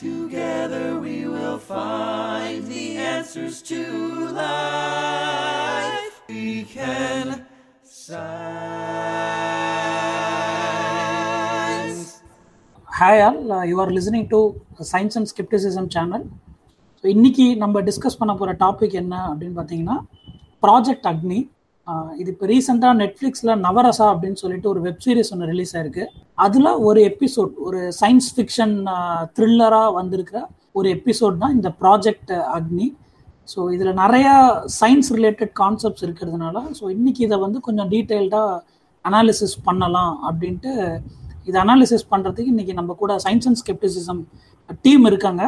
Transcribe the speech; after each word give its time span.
Together 0.00 0.98
we 0.98 1.26
will 1.26 1.58
find 1.60 2.66
the 2.66 2.84
answers 2.96 3.60
to 3.62 3.80
life. 4.30 6.14
We 6.28 6.64
can 6.66 7.26
science. 7.84 8.30
Hi 12.90 13.20
all, 13.20 13.52
uh, 13.52 13.64
you 13.64 13.78
are 13.78 13.90
listening 13.90 14.28
to 14.30 14.38
Science 14.82 15.16
and 15.16 15.28
Skepticism 15.28 15.88
channel. 15.88 16.22
So 17.04 17.06
இன்னைக்கு 17.06 17.44
நம்ம 17.56 17.80
discuss 17.86 18.18
பண்ண 18.18 18.32
போகிற 18.38 18.52
topic 18.62 18.94
என்ன 19.00 19.14
அப்படின்னு 19.28 19.56
பார்த்தீங்கன்னா 19.58 19.94
project 20.62 21.06
அக்னி 21.10 21.38
இது 22.20 22.28
இப்போ 22.34 22.46
ரீசெண்டாக 22.52 22.94
நெட்ஃப்ளிக்ஸில் 23.02 23.52
நவரசா 23.66 24.06
அப்படின்னு 24.12 24.40
சொல்லிட்டு 24.42 24.68
ஒரு 24.72 24.80
வெப் 24.86 25.02
சீரிஸ் 25.04 25.30
ஒன்று 25.34 25.50
ரிலீஸ் 25.52 25.72
ஆயிருக்கு. 25.76 26.04
அதில் 26.46 26.70
ஒரு 26.88 27.00
எபிசோட் 27.10 27.52
ஒரு 27.66 27.80
சயின்ஸ் 28.00 28.28
ஃபிக்ஷன் 28.36 28.74
த்ரில்லராக 29.36 29.92
வந்திருக்கிற 30.00 30.40
ஒரு 30.78 30.88
எபிசோட் 30.96 31.40
தான் 31.42 31.54
இந்த 31.58 31.70
ப்ராஜெக்ட் 31.82 32.32
அக்னி. 32.56 32.88
ஸோ 33.52 33.60
இதில் 33.76 33.98
நிறையா 34.02 34.34
சயின்ஸ் 34.80 35.10
ரிலேட்டட் 35.18 35.52
கான்செப்ட்ஸ் 35.62 36.04
இருக்கிறதுனால 36.06 36.56
ஸோ 36.78 36.84
இன்னைக்கு 36.96 37.22
இதை 37.28 37.38
வந்து 37.46 37.60
கொஞ்சம் 37.68 37.90
டீட்டெயில்டாக 37.94 38.60
அனாலிசிஸ் 39.04 39.56
பண்ணலாம் 39.68 40.14
அப்படின்ட்டு 40.28 40.72
இதை 41.48 41.58
அனாலிசிஸ் 41.64 42.10
பண்ணுறதுக்கு 42.12 42.52
இன்னைக்கு 42.54 42.74
நம்ம 42.80 42.94
கூட 43.02 43.12
சயின்ஸ் 43.24 43.48
அண்ட் 43.48 43.60
ஸ்கெப்டிசிசம் 43.62 44.20
டீம் 44.84 45.04
இருக்காங்க. 45.10 45.42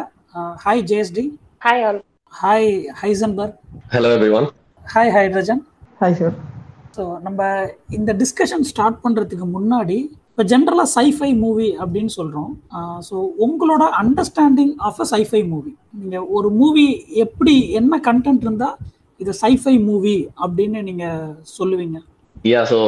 Hi 0.64 0.82
JST 0.90 1.24
hi 1.66 1.82
all 1.88 2.00
hi 2.32 2.70
Heisenberg 3.02 3.56
Hello, 3.94 4.10
everyone. 4.18 4.46
Hi 4.92 5.12
hydrogen 5.16 5.60
hi 6.02 6.16
sir 6.20 6.36
so 6.96 7.02
நம்ம 7.22 7.40
இந்த 7.90 8.10
டிஸ்கஷன் 8.12 8.64
ஸ்டார்ட் 8.70 8.96
பண்ணுறதுக்கு 9.04 9.46
முன்னாடி 9.46 9.98
இப்போ 10.30 10.42
ஜென்ரலாக 10.42 10.88
சைஃபை 10.94 11.28
மூவி 11.34 11.68
அப்படின்னு 11.82 12.12
சொல்கிறோம் 12.14 12.50
ஸோ 13.00 13.16
உங்களோட 13.46 13.84
understanding 14.00 14.72
of 14.78 14.98
a 15.00 15.06
sci-fi 15.12 15.42
movie 15.46 15.72
நீங்கள் 15.94 16.26
ஒரு 16.28 16.50
மூவி 16.50 16.86
எப்படி 17.16 17.54
என்ன 17.72 18.00
கண்டென்ட் 18.08 18.42
இருந்தால் 18.42 18.76
இது 19.20 19.34
சைஃபை 19.42 19.76
மூவி 19.84 20.16
அப்படின்னு 20.42 20.82
நீங்கள் 20.82 21.30
சொல்லுவீங்க? 21.58 21.98
Yeah, 22.44 22.64
so 22.64 22.78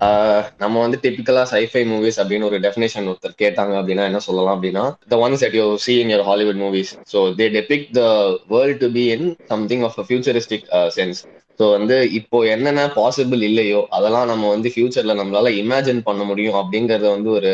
uh, 0.00 0.40
நம்ம 0.60 0.74
வந்து 0.80 0.98
டிபிக்கலா 1.04 1.42
sci-fi 1.44 1.82
மூவிஸ் 1.84 2.18
அப்படின்னு 2.22 2.48
ஒரு 2.50 2.58
டெஃபினேஷன் 2.64 3.08
ஒருத்தர் 3.10 3.40
கேட்டாங்க 3.42 3.74
அப்படின்னா 3.80 4.06
என்ன 4.10 4.20
சொல்லலாம் 4.20 4.56
அப்படின்னா 4.56 4.84
the 5.12 5.18
ones 5.24 5.44
that 5.44 5.58
you 5.60 5.66
see 5.78 5.96
in 6.00 6.10
your 6.10 6.22
Hollywood 6.22 6.58
movies 6.64 6.92
so 7.12 7.20
they 7.40 7.46
depict 7.50 7.90
the 7.94 8.04
world 8.48 8.80
to 8.80 8.88
be 8.90 9.04
in 9.16 9.28
something 9.46 9.84
of 9.90 9.98
a 9.98 10.06
futuristic 10.08 10.66
sense 10.94 11.20
so 11.60 11.66
வந்து 11.76 11.96
இப்போ 12.18 12.38
என்னென்ன 12.54 12.82
பாசிபிள் 12.96 13.42
இல்லையோ 13.48 13.80
அதெல்லாம் 13.96 14.30
நம்ம 14.32 14.50
வந்து 14.54 14.68
ஃபியூச்சர்ல 14.74 15.14
நம்மளால 15.20 15.50
இமேஜின் 15.62 16.06
பண்ண 16.08 16.22
முடியும் 16.24 16.58
அப்படிங்கறத 16.60 17.06
வந்து 17.16 17.30
ஒரு 17.38 17.52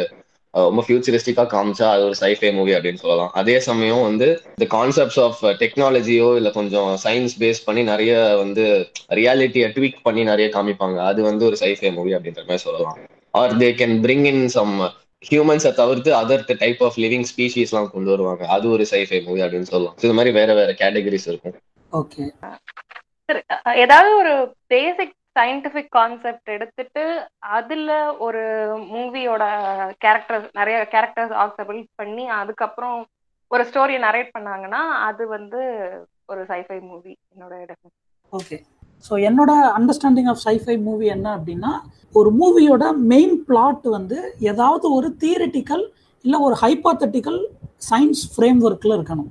ரொம்ப 0.55 0.83
ஃபியூச்சரிஸ்டிக்கா 0.87 1.45
காமிச்சா 1.53 1.87
அது 1.93 2.03
ஒரு 2.09 2.17
சைஃபை 2.21 2.51
மூவி 2.55 2.73
அப்படின்னு 2.75 3.03
சொல்லலாம். 3.05 3.33
அதே 3.41 3.57
சமயம் 3.69 4.03
வந்து 4.03 4.27
இந்த 4.57 4.67
கான்செப்ட்ஸ் 4.75 5.21
ஆஃப் 5.25 5.41
டெக்னாலஜியோ 5.63 6.29
இல்ல 6.41 6.51
கொஞ்சம் 6.51 6.91
சயின்ஸ் 7.05 7.35
பேஸ் 7.41 7.65
பண்ணி 7.65 7.83
நிறைய 7.93 8.13
வந்து 8.43 8.65
ரியாலிட்டியை 9.21 9.69
ட்வீக் 9.77 9.99
பண்ணி 10.03 10.25
நிறைய 10.31 10.49
காமிப்பாங்க. 10.57 10.99
அது 11.11 11.23
வந்து 11.23 11.45
ஒரு 11.51 11.59
சைஃபை 11.63 11.91
மூவி 11.93 12.15
அப்படின்ற 12.17 12.45
மாதிரி 12.51 12.65
சொல்லலாம். 12.67 12.99
Are 13.35 13.57
they 13.63 13.71
can 13.81 13.97
bring 14.05 14.27
in 14.33 14.47
some 14.49 14.75
ஹியூமன்ஸை 15.23 15.73
தவிர்த்து 15.81 16.11
அதர் 16.23 16.47
டைப் 16.63 16.83
ஆஃப் 16.83 16.99
லிவிங் 17.05 17.29
ஸ்பீஷீஸ்லாம் 17.33 17.93
கொண்டு 17.95 18.11
வருவாங்க. 18.15 18.45
அது 18.47 18.67
ஒரு 18.71 18.87
சைஃபை 18.93 19.21
மூவி 19.29 19.43
அப்படின்னு 19.45 19.71
சொல்லலாம். 19.73 19.97
இது 20.05 20.17
மாதிரி 20.19 20.33
வேற 20.41 20.51
வேற 20.55 20.71
கேட்டகரிஸ் 20.83 21.29
இருக்கும். 21.33 21.57
ஓகே 21.93 22.25
ஏதாவது 23.77 24.11
ஒரு 24.17 24.33
பேசிக் 24.67 25.15
சயின்டிபிக் 25.37 25.89
கான்செப்ட் 25.89 26.49
எடுத்துட்டு 26.49 27.05
அதுல 27.55 27.91
ஒரு 28.19 28.43
மூவியோட 28.93 29.45
கேரக்டர்ஸ் 30.01 30.49
நிறைய 30.55 30.77
கேரக்டர்ஸ் 30.93 31.35
ஆக்சபிள் 31.45 31.81
பண்ணி 31.95 32.25
அதுக்கப்புறம் 32.41 32.99
ஒரு 33.51 33.65
ஸ்டோரியை 33.71 34.01
நரேட் 34.05 34.31
பண்ணாங்கன்னா 34.37 34.83
அது 35.01 35.29
வந்து 35.29 35.61
ஒரு 36.29 36.43
சைஃபை 36.43 36.79
மூவி 36.83 37.13
என்னோட 37.33 37.55
ஓகே 38.33 38.57
ஸோ 39.05 39.15
என்னோட 39.29 39.53
அண்டர்ஸ்டாண்டிங் 39.79 40.29
ஆஃப் 40.29 40.43
சைஃபை 40.45 40.77
மூவி 40.81 41.07
என்ன 41.07 41.29
அப்படின்னா 41.37 41.73
ஒரு 42.15 42.31
மூவியோட 42.41 42.85
மெயின் 43.07 43.37
பிளாட் 43.45 43.87
வந்து 43.89 44.19
ஏதாவது 44.43 44.87
ஒரு 44.91 45.09
தியரிட்டிக்கல் 45.23 45.85
இல்லை 46.25 46.39
ஒரு 46.41 46.57
ஹைப்பாத்தட்டிக்கல் 46.61 47.41
சயின்ஸ் 47.91 48.23
ஃப்ரேம் 48.33 48.61
ஒர்க்கில் 48.63 48.97
இருக்கணும். 48.97 49.31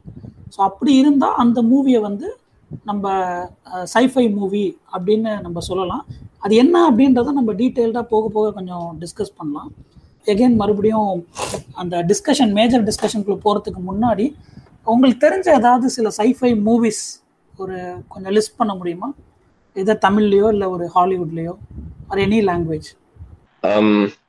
ஸோ 0.56 0.59
அப்படி 0.59 0.94
இருந்தால் 0.96 1.35
அந்த 1.35 1.59
மூவியை 1.62 2.01
வந்து 2.01 2.28
நம்ம 2.89 3.11
சைஃபை 3.94 4.25
மூவி 4.38 4.66
அப்படின்னு 4.95 5.31
நம்ம 5.45 5.61
சொல்லலாம். 5.69 6.03
அது 6.45 6.53
என்ன 6.63 6.75
அப்படின்றத 6.89 7.34
நம்ம 7.39 7.51
டீட்டெயில்டாக 7.61 8.06
போக 8.13 8.25
போக 8.35 8.51
கொஞ்சம் 8.57 8.88
டிஸ்கஸ் 9.03 9.38
பண்ணலாம். 9.39 9.69
எகெயின் 10.31 10.57
மறுபடியும் 10.61 11.13
அந்த 11.81 11.95
டிஸ்கஷன் 12.11 12.53
மேஜர் 12.59 12.88
டிஸ்கஷனுக்குள்ளே 12.89 13.44
போகிறதுக்கு 13.45 13.81
முன்னாடி 13.89 14.25
உங்களுக்கு 14.94 15.23
தெரிஞ்ச 15.25 15.47
ஏதாவது 15.59 15.88
சில 15.97 16.07
சைஃபை 16.19 16.51
மூவிஸ் 16.67 17.03
ஒரு 17.61 17.78
கொஞ்சம் 18.13 18.34
லிஸ்ட் 18.38 18.59
பண்ண 18.59 18.73
முடியுமா? 18.79 19.09
எதை 19.75 19.94
தமிழ்லையோ 20.05 20.47
இல்லை 20.55 20.67
ஒரு 20.75 20.85
ஹாலிவுட்லேயோ? 20.95 21.53
ஆர் 22.09 22.22
எனி 22.25 22.40
லாங்குவேஜ் 22.50 22.90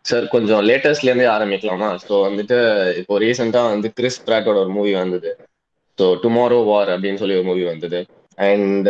சார் 0.08 0.24
கொஞ்சம் 0.34 0.62
லேட்டஸ்ட்லேருந்தே 0.68 1.28
ஆரம்பிக்கலாமா? 1.34 1.88
ஸோ 2.06 2.14
வந்துட்டு 2.26 2.56
இப்போ 3.00 3.14
ரீசெண்டாக 3.24 3.70
வந்து 3.74 3.88
கிறிஸ் 3.98 4.24
பிராட்டோட 4.26 4.56
ஒரு 4.64 4.72
மூவி 4.76 4.92
வந்தது. 5.02 5.30
ஸோ 5.98 6.06
டுமாரோ 6.22 6.58
வார் 6.70 6.92
அப்படின்னு 6.94 7.20
சொல்லி 7.22 7.38
ஒரு 7.38 7.46
மூவி 7.48 7.64
வந்தது. 7.70 7.98
அண்ட் 8.38 8.88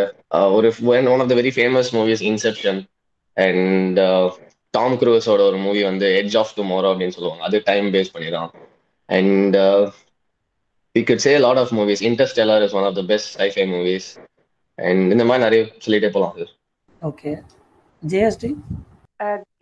ஒரு 0.56 0.68
one 1.14 1.22
of 1.24 1.30
the 1.32 1.36
very 1.40 1.52
famous 1.58 1.90
movies 1.98 2.24
Inception 2.30 2.80
and 3.36 4.00
Tom 4.74 4.96
க்ரூஸோட 5.00 5.40
ஒரு 5.50 5.58
மூவி 5.66 5.82
வந்து 5.90 6.06
எட்ஜ் 6.20 6.36
ஆஃப் 6.40 6.54
டுமாரோ 6.58 6.90
அப்படின்னு 6.92 7.16
சொல்லுவாங்க. 7.18 7.42
அது 7.48 7.56
டைம் 7.70 7.88
பேஸ் 7.96 8.14
பண்ணி 8.14 8.30
தான் 8.38 8.50
and 9.08 9.56
we 10.94 11.02
could 11.08 11.20
say 11.20 11.34
a 11.34 11.42
lot 11.44 11.58
of 11.62 11.68
movies. 11.78 12.00
Interstellar 12.08 12.58
is 12.62 12.72
one 12.72 12.86
of 12.88 12.94
the 12.98 13.04
best 13.10 13.26
sci-fi 13.36 13.64
movies. 13.74 14.04
And 14.78 15.00
இந்த 15.14 15.24
மாதிரி 15.28 15.44
நிறைய 15.46 15.62
சொல்லிட்டே 15.84 16.10
போகலாம் 16.14 16.36
சார் 16.38 16.52
ஓகே 17.02 17.32
ஜேஎஸ்டி 18.02 18.50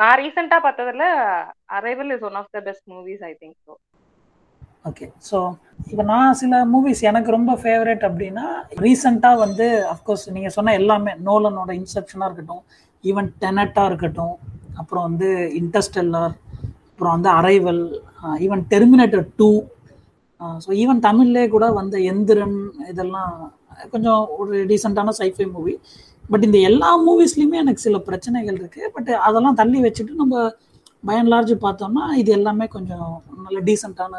நான் 0.01 0.19
ரீசெண்டா 0.21 0.59
பார்த்ததுல 0.67 1.07
Arrival 1.79 2.13
is 2.15 2.25
one 2.29 2.39
of 2.41 2.53
the 2.57 2.61
best 2.69 2.87
movies 2.95 3.25
I 3.31 3.33
think 3.43 3.57
so 3.67 3.73
okay 4.85 5.07
so 5.29 5.39
இப்போ 5.91 6.05
நான் 6.05 6.39
சில 6.41 6.61
மூவிஸ் 6.67 7.03
எனக்கு 7.03 7.31
ரொம்ப 7.31 7.53
ஃபேவரட் 7.63 8.05
அப்படின்னா 8.09 8.47
ரீசெண்டாக 8.81 9.43
வந்து 9.43 9.67
அஃப்கோர்ஸ் 9.93 10.25
நீங்கள் 10.33 10.55
சொன்ன 10.57 10.75
எல்லாமே 10.75 11.13
நோலனோட 11.29 11.71
இன்செப்ஷனாக 11.75 12.29
இருக்கட்டும் 12.29 12.63
ஈவன் 13.05 13.29
டெனட்டாக 13.43 13.91
இருக்கட்டும் 13.91 14.35
அப்புறம் 14.77 15.05
வந்து 15.09 15.29
இன்டர்ஸ்டெல்லார் 15.61 16.35
அப்புறம் 16.91 17.15
வந்து 17.17 17.31
Arrival 17.39 17.83
even 18.41 18.63
Terminator 18.73 19.25
two 19.37 19.51
so 20.61 20.71
even 20.75 21.01
தமிழ்லே 21.01 21.45
கூட 21.49 21.65
வந்த 21.73 21.97
எந்திரன் 22.11 22.59
இதெல்லாம் 22.89 23.33
கொஞ்சம் 23.91 24.23
ஒரு 24.39 24.55
ரீசெண்டான 24.71 25.15
சைஃபை 25.19 25.47
மூவி 25.53 25.75
பட் 26.25 26.45
இந்த 26.45 26.59
எல்லா 26.63 26.91
மூவிஸ்லையுமே 27.05 27.57
எனக்கு 27.57 27.85
சில 27.87 27.99
பிரச்சனைகள் 28.01 28.59
இருக்குது 28.59 28.91
பட் 28.93 29.11
அதெல்லாம் 29.27 29.59
தள்ளி 29.61 29.79
வச்சுட்டு 29.81 30.15
நம்ம 30.15 30.43
பயன் 31.05 31.31
லார்ஜ் 31.33 31.53
பார்த்தோம்னா 31.65 32.05
இது 32.21 32.31
எல்லாமே 32.33 32.67
கொஞ்சம் 32.69 33.09
நல்ல 33.39 33.59
டீசெண்டான 33.65 34.15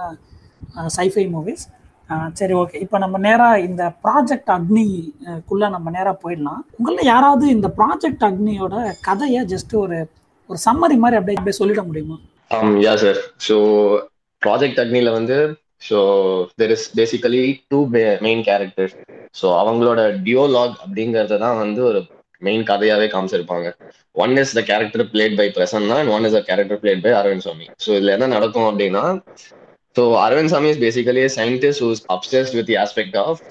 சைஃபை 0.97 1.25
மூவிஸ் 1.35 1.63
சரி 2.39 2.53
ஓகே 2.61 2.77
இப்போ 2.85 2.97
நம்ம 3.03 3.17
நேராக 3.25 3.59
இந்த 3.67 3.83
ப்ராஜெக்ட் 4.05 4.51
அக்னிக்குள்ளே 4.55 5.67
நம்ம 5.75 5.87
நேராக 5.97 6.15
போயிடலாம். 6.23 6.61
உங்களில் 6.77 7.09
யாராவது 7.13 7.45
இந்த 7.55 7.67
ப்ராஜெக்ட் 7.79 8.25
அக்னியோட 8.29 8.75
கதையை 9.07 9.41
ஜஸ்ட் 9.53 9.73
ஒரு 9.83 9.97
ஒரு 10.49 10.59
சம்மரி 10.67 10.97
மாதிரி 11.03 11.17
அப்படியே 11.19 11.37
அப்படியே 11.37 11.57
சொல்லிட 11.59 11.81
முடியுமா? 11.89 12.15
யா 12.85 12.93
சார் 13.03 13.19
ஸோ 13.47 13.55
ப்ராஜெக்ட் 14.41 14.81
அக்னியில் 14.83 15.09
அக்னில 15.09 15.17
வந்து 15.19 15.37
so 15.89 15.97
there 16.59 16.73
is 16.75 16.87
basically 16.99 17.41
two 17.71 17.79
main 18.25 18.43
character 18.49 18.91
so 19.39 19.47
அவங்களோட 19.61 20.01
டியோலாக் 20.27 20.75
அப்படிங்கறத 20.83 21.39
தான் 21.45 21.61
வந்து 21.63 21.81
ஒரு 21.89 22.01
மெயின் 22.41 22.63
கதையாவே 22.69 23.07
காமிச்சிருப்பாங்க. 23.13 23.67
One 24.15 24.33
is 24.41 24.55
the 24.57 24.61
character 24.69 25.05
played 25.13 25.37
by 25.39 25.47
Prasanna 25.57 25.97
and 26.01 26.13
one 26.15 26.25
is 26.27 26.35
the 26.37 26.41
character 26.49 26.81
played 26.83 27.03
by 27.05 27.13
Arvind 27.19 27.45
Swamy 27.45 27.67
so 27.85 27.89
இதுல 27.97 28.15
என்ன 28.17 28.27
நடக்கும் 28.35 28.67
அப்படின்னா 28.69 29.03
so 29.95 30.03
Arvind 30.23 30.51
Sami 30.53 30.69
is 30.69 30.81
basically 30.83 31.23
scientist 31.35 31.83
who's 31.83 32.01
obsessed 32.15 32.55
with 32.57 32.69
the 32.71 32.77
aspect 32.83 33.17
of 33.23 33.41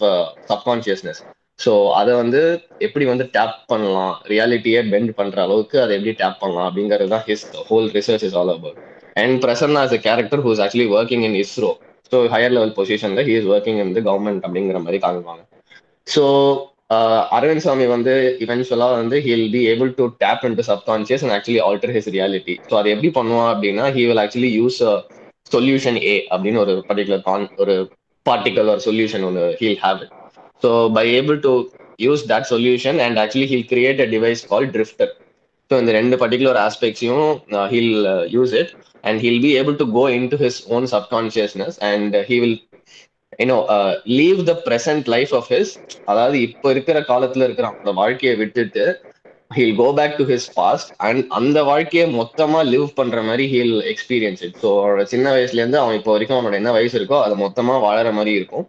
subconsciousness 0.50 1.20
so 1.58 1.72
அதை 1.98 2.12
வந்து 2.14 2.40
எப்படி 2.86 3.04
வந்து 3.04 3.24
tape 3.34 3.58
பண்ணலாம் 3.68 4.14
ரியாலிட்டியை 4.32 4.80
bend 4.92 5.12
பண்ற 5.18 5.38
அளவுக்கு 5.42 5.76
அதை 5.80 5.92
எப்படி 5.98 6.14
டேப் 6.22 6.40
பண்ணலாம் 6.40 6.68
அப்படிங்கிறது 6.68 7.12
தான் 7.14 7.24
his 7.28 7.44
whole 7.68 7.88
research 7.98 8.24
is 8.28 8.36
all 8.40 8.52
about 8.54 8.78
and 9.16 9.36
Prasanna 9.44 9.82
is 9.88 9.96
a 9.98 10.02
character 10.08 10.42
who's 10.46 10.62
actually 10.64 10.88
working 10.96 11.24
in 11.28 11.38
ISRO 11.44 11.70
so 12.12 12.18
higher 12.34 12.54
level 12.56 12.74
பொசிஷன்ல 12.78 13.22
he 13.28 13.34
is 13.38 13.48
working 13.52 13.80
in 13.84 13.94
the 13.94 14.02
government 14.08 14.44
அப்படிங்கிற 14.46 14.78
மாதிரி 14.80 14.98
காமிப்பாங்க. 15.04 15.42
ஸோ 16.06 16.24
அரவிந்த் 17.36 17.64
சாமி 17.66 17.84
வந்து 17.88 18.14
இவென்ச்சுவலா 18.44 18.88
வந்து 18.96 19.16
he'll 19.26 19.48
be 19.52 19.60
able 19.70 19.90
to 19.98 20.06
tap 20.22 20.42
in 20.48 20.56
to 20.58 20.64
subconscious 20.70 21.22
and 21.24 21.34
actually 21.36 21.60
alter 21.68 21.92
his 21.96 22.10
reality 22.16 22.54
so 22.68 22.74
அதை 22.80 22.88
எப்படி 22.94 23.10
பண்ணுவான் 23.18 23.50
அப்படின்னா 23.52 23.86
he 23.96 24.02
will 24.08 24.22
actually 24.24 24.50
use 24.58 24.80
solution 25.52 25.98
A 26.04 26.14
அப்படின்னு 26.30 26.62
ஒரு 26.64 26.74
பர்டிகுலர் 26.88 27.22
கான் 27.22 27.46
ஒரு 27.58 27.74
பார்ட்டிகல் 28.26 28.70
ஒரு 28.72 28.82
சொல்யூஷன் 28.86 29.24
ஒன்று 29.28 29.46
he'll 29.60 29.80
have 29.84 30.00
it 30.04 30.12
so 30.62 30.70
by 30.92 31.04
able 31.18 31.38
to 31.40 31.52
use 32.00 32.24
that 32.28 32.48
solution 32.52 32.98
and 33.06 33.18
actually 33.18 33.48
he'll 33.52 33.68
create 33.72 34.00
a 34.00 34.08
device 34.14 34.42
call 34.48 34.68
drifter 34.76 35.12
so 35.70 35.76
இந்த 35.78 35.92
ரெண்டு 35.92 36.16
particular 36.22 36.58
ஆஸ்பெக்ட்ஸையும் 36.62 37.28
he'll 37.70 37.94
use 38.32 38.54
it 38.60 38.72
and 39.04 39.20
he'll 39.24 39.42
be 39.42 39.52
able 39.60 39.76
to 39.76 39.86
go 39.92 40.04
in 40.16 40.28
to 40.28 40.38
his 40.42 40.60
own 40.70 40.86
subconsciousness 40.92 41.78
and 41.90 42.16
he 42.28 42.38
will 42.40 42.58
you know 43.38 43.58
leave 44.18 44.40
the 44.50 44.54
present 44.66 45.06
life 45.08 45.32
of 45.34 45.48
his 45.52 45.72
அதாவது 46.06 46.36
இப்போ 46.48 46.70
இருக்கிற 46.70 46.98
காலத்துல 47.08 47.44
இருக்கிற 47.44 47.68
அந்த 47.74 47.92
வாழ்க்கையை 48.00 48.34
விட்டுட்டு 48.36 48.84
he'll 49.56 49.74
go 49.80 49.86
back 49.98 50.16
to 50.18 50.24
his 50.30 50.48
past 50.56 50.90
and 51.06 51.22
அந்த 51.38 51.58
வாழ்க்கையை 51.70 52.06
மொத்தமா 52.20 52.60
லிவ் 52.72 52.88
பண்ற 52.98 53.22
மாதிரி 53.28 53.44
ஹீல் 53.52 53.76
எக்ஸ்பீரியன்ஸ் 53.92 54.42
இட் 54.46 54.56
ஸோ 54.62 54.70
அவனோட 54.78 55.04
சின்ன 55.12 55.26
வயசுல 55.34 55.60
இருந்து 55.62 55.78
அவன் 55.82 55.98
இப்போ 55.98 56.12
வரைக்கும் 56.14 56.38
அவனோட 56.38 56.56
என்ன 56.60 56.72
வயசு 56.78 56.96
இருக்கோ 57.00 57.18
அதை 57.24 57.36
மொத்தமா 57.44 57.76
வாழற 57.86 58.10
மாதிரி 58.18 58.32
இருக்கும். 58.40 58.64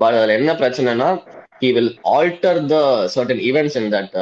பட் 0.00 0.18
அதுல 0.18 0.36
என்ன 0.40 0.52
பிரச்சனைனா 0.60 1.08
he 1.62 1.68
will 1.76 1.92
alter 2.14 2.60
the 2.72 2.76
certain 3.14 3.42
events 3.48 3.76
in 3.80 3.90
that 3.94 4.16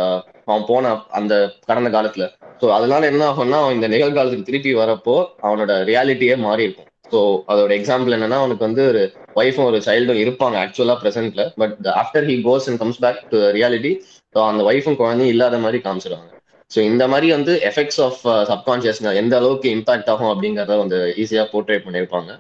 அவன் 0.49 0.66
போன 0.70 0.93
அந்த 1.19 1.34
கடந்த 1.69 1.90
காலத்துல. 1.96 2.25
ஸோ 2.60 2.67
அதனால 2.78 3.05
என்ன 3.12 3.22
ஆகும்னா 3.31 3.60
அவன் 3.62 3.76
இந்த 3.78 3.88
நிகழ்காலத்துக்கு 3.94 4.49
திருப்பி 4.50 4.72
வரப்போ 4.82 5.17
அவனோட 5.46 5.72
ரியாலிட்டியே 5.90 6.37
மாறி 6.46 6.67
இருக்கும். 6.67 6.90
ஸோ 7.12 7.19
அதோட 7.52 7.72
எக்ஸாம்பிள் 7.78 8.14
என்னன்னா 8.17 8.38
அவனுக்கு 8.43 8.67
வந்து 8.69 8.82
ஒரு 8.90 9.02
ஒய்ஃபும் 9.40 9.69
ஒரு 9.70 9.78
சைல்டும் 9.87 10.20
இருப்பாங்க 10.22 10.56
ஆக்சுவலா 10.64 10.96
பிரசன்ட்ல 11.02 11.43
but 11.62 11.75
after 12.02 12.26
he 12.31 12.37
goes 12.46 12.69
and 12.70 12.81
comes 12.82 13.00
back 13.05 13.20
to 13.32 13.38
reality 13.58 13.93
அந்த 14.34 14.62
ஒய்ஃபும் 14.64 14.96
குழந்தையும் 14.96 15.34
இல்லாத 15.34 15.58
மாதிரி 15.58 15.78
காமிச்சிருவாங்க. 15.86 16.31
ஸோ 16.70 16.81
இந்த 16.81 17.08
மாதிரி 17.08 17.28
வந்து 17.32 17.52
எஃபெக்ட்ஸ் 17.70 18.00
ஆஃப் 18.00 18.20
சப்கான்சியஸ் 18.52 19.00
எந்த 19.22 19.36
அளவுக்கு 19.36 19.69
இம்பாக்ட் 19.76 20.10
ஆகும் 20.10 20.32
அப்படிங்கறத 20.32 20.76
வந்து 20.78 20.98
ஈஸியா 21.22 21.44
போர்ட்ரேட் 21.52 21.86
பண்ணியிருப்பாங்க. 21.86 22.32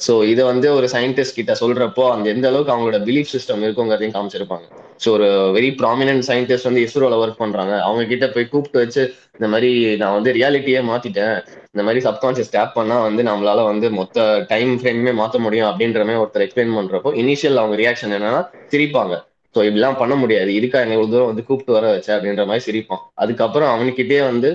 ஸோ 0.00 0.24
இதை 0.24 0.44
வந்து 0.44 0.74
ஒரு 0.74 0.86
சயின்டிஸ்ட் 0.94 1.34
கிட்ட 1.34 1.52
சொல்றப்போ 1.60 2.04
அந்த 2.14 2.26
எந்த 2.34 2.46
அளவுக்கு 2.48 2.72
அவங்களோட 2.74 2.98
பிலீஃப் 3.08 3.30
சிஸ்டம் 3.34 3.62
இருக்குங்கிறதையும் 3.64 4.16
காமிச்சிருப்பாங்க. 4.16 4.66
ஸோ 5.00 5.08
ஒரு 5.16 5.28
வெரி 5.56 5.70
ப்ராமினன்ட் 5.80 6.24
சயின்டிஸ்ட் 6.28 6.64
வந்து 6.64 6.82
இஸ்ரோல 6.86 7.18
ஒர்க் 7.22 7.40
பண்றாங்க. 7.42 7.80
அவங்க 7.80 8.04
கிட்ட 8.04 8.26
போய் 8.34 8.50
கூப்பிட்டு 8.52 8.82
வச்சு 8.82 9.02
இந்த 9.38 9.48
மாதிரி 9.52 9.70
நான் 10.02 10.12
வந்து 10.12 10.32
ரியாலிட்டியே 10.32 10.82
மாத்திட்டேன். 10.90 11.36
இந்த 11.74 11.82
மாதிரி 11.82 12.00
சப்கான்சியஸ் 12.08 12.52
டேப் 12.56 12.76
பண்ணா 12.78 12.98
வந்து 13.00 13.22
நம்மளால 13.22 13.64
வந்து 13.64 13.90
மொத்த 13.90 14.44
டைம் 14.48 14.78
ஃப்ரேமே 14.80 15.12
மாத்த 15.20 15.38
முடியும் 15.38 15.68
அப்படின்ற 15.70 16.04
மாதிரி 16.04 16.22
ஒருத்தர் 16.24 16.44
எக்ஸ்பிளைன் 16.46 16.76
பண்றப்போ 16.78 17.12
இனிஷியல் 17.22 17.60
அவங்க 17.62 17.76
ரியாக்ஷன் 17.82 18.14
என்னன்னா 18.18 18.42
சிரிப்பாங்க. 18.72 19.16
ஸோ 19.56 19.60
இப்படிலாம் 19.66 20.00
பண்ண 20.00 20.14
முடியாது. 20.14 20.54
இருக்கா 20.54 20.80
என்ன 20.80 20.92
இவ்வளவு 20.92 21.12
தூரம் 21.12 21.26
வந்து 21.26 21.44
கூப்பிட்டு 21.44 21.72
வர 21.72 21.86
வச்ச 21.90 22.08
அப்படின்ற 22.16 22.44
மாதிரி 22.46 22.64
சிரிப்பான். 22.66 23.02
அதுக்கப்புறம் 23.14 23.72
அவனுக்கிட்டே 23.74 24.20
வந்து 24.22 24.50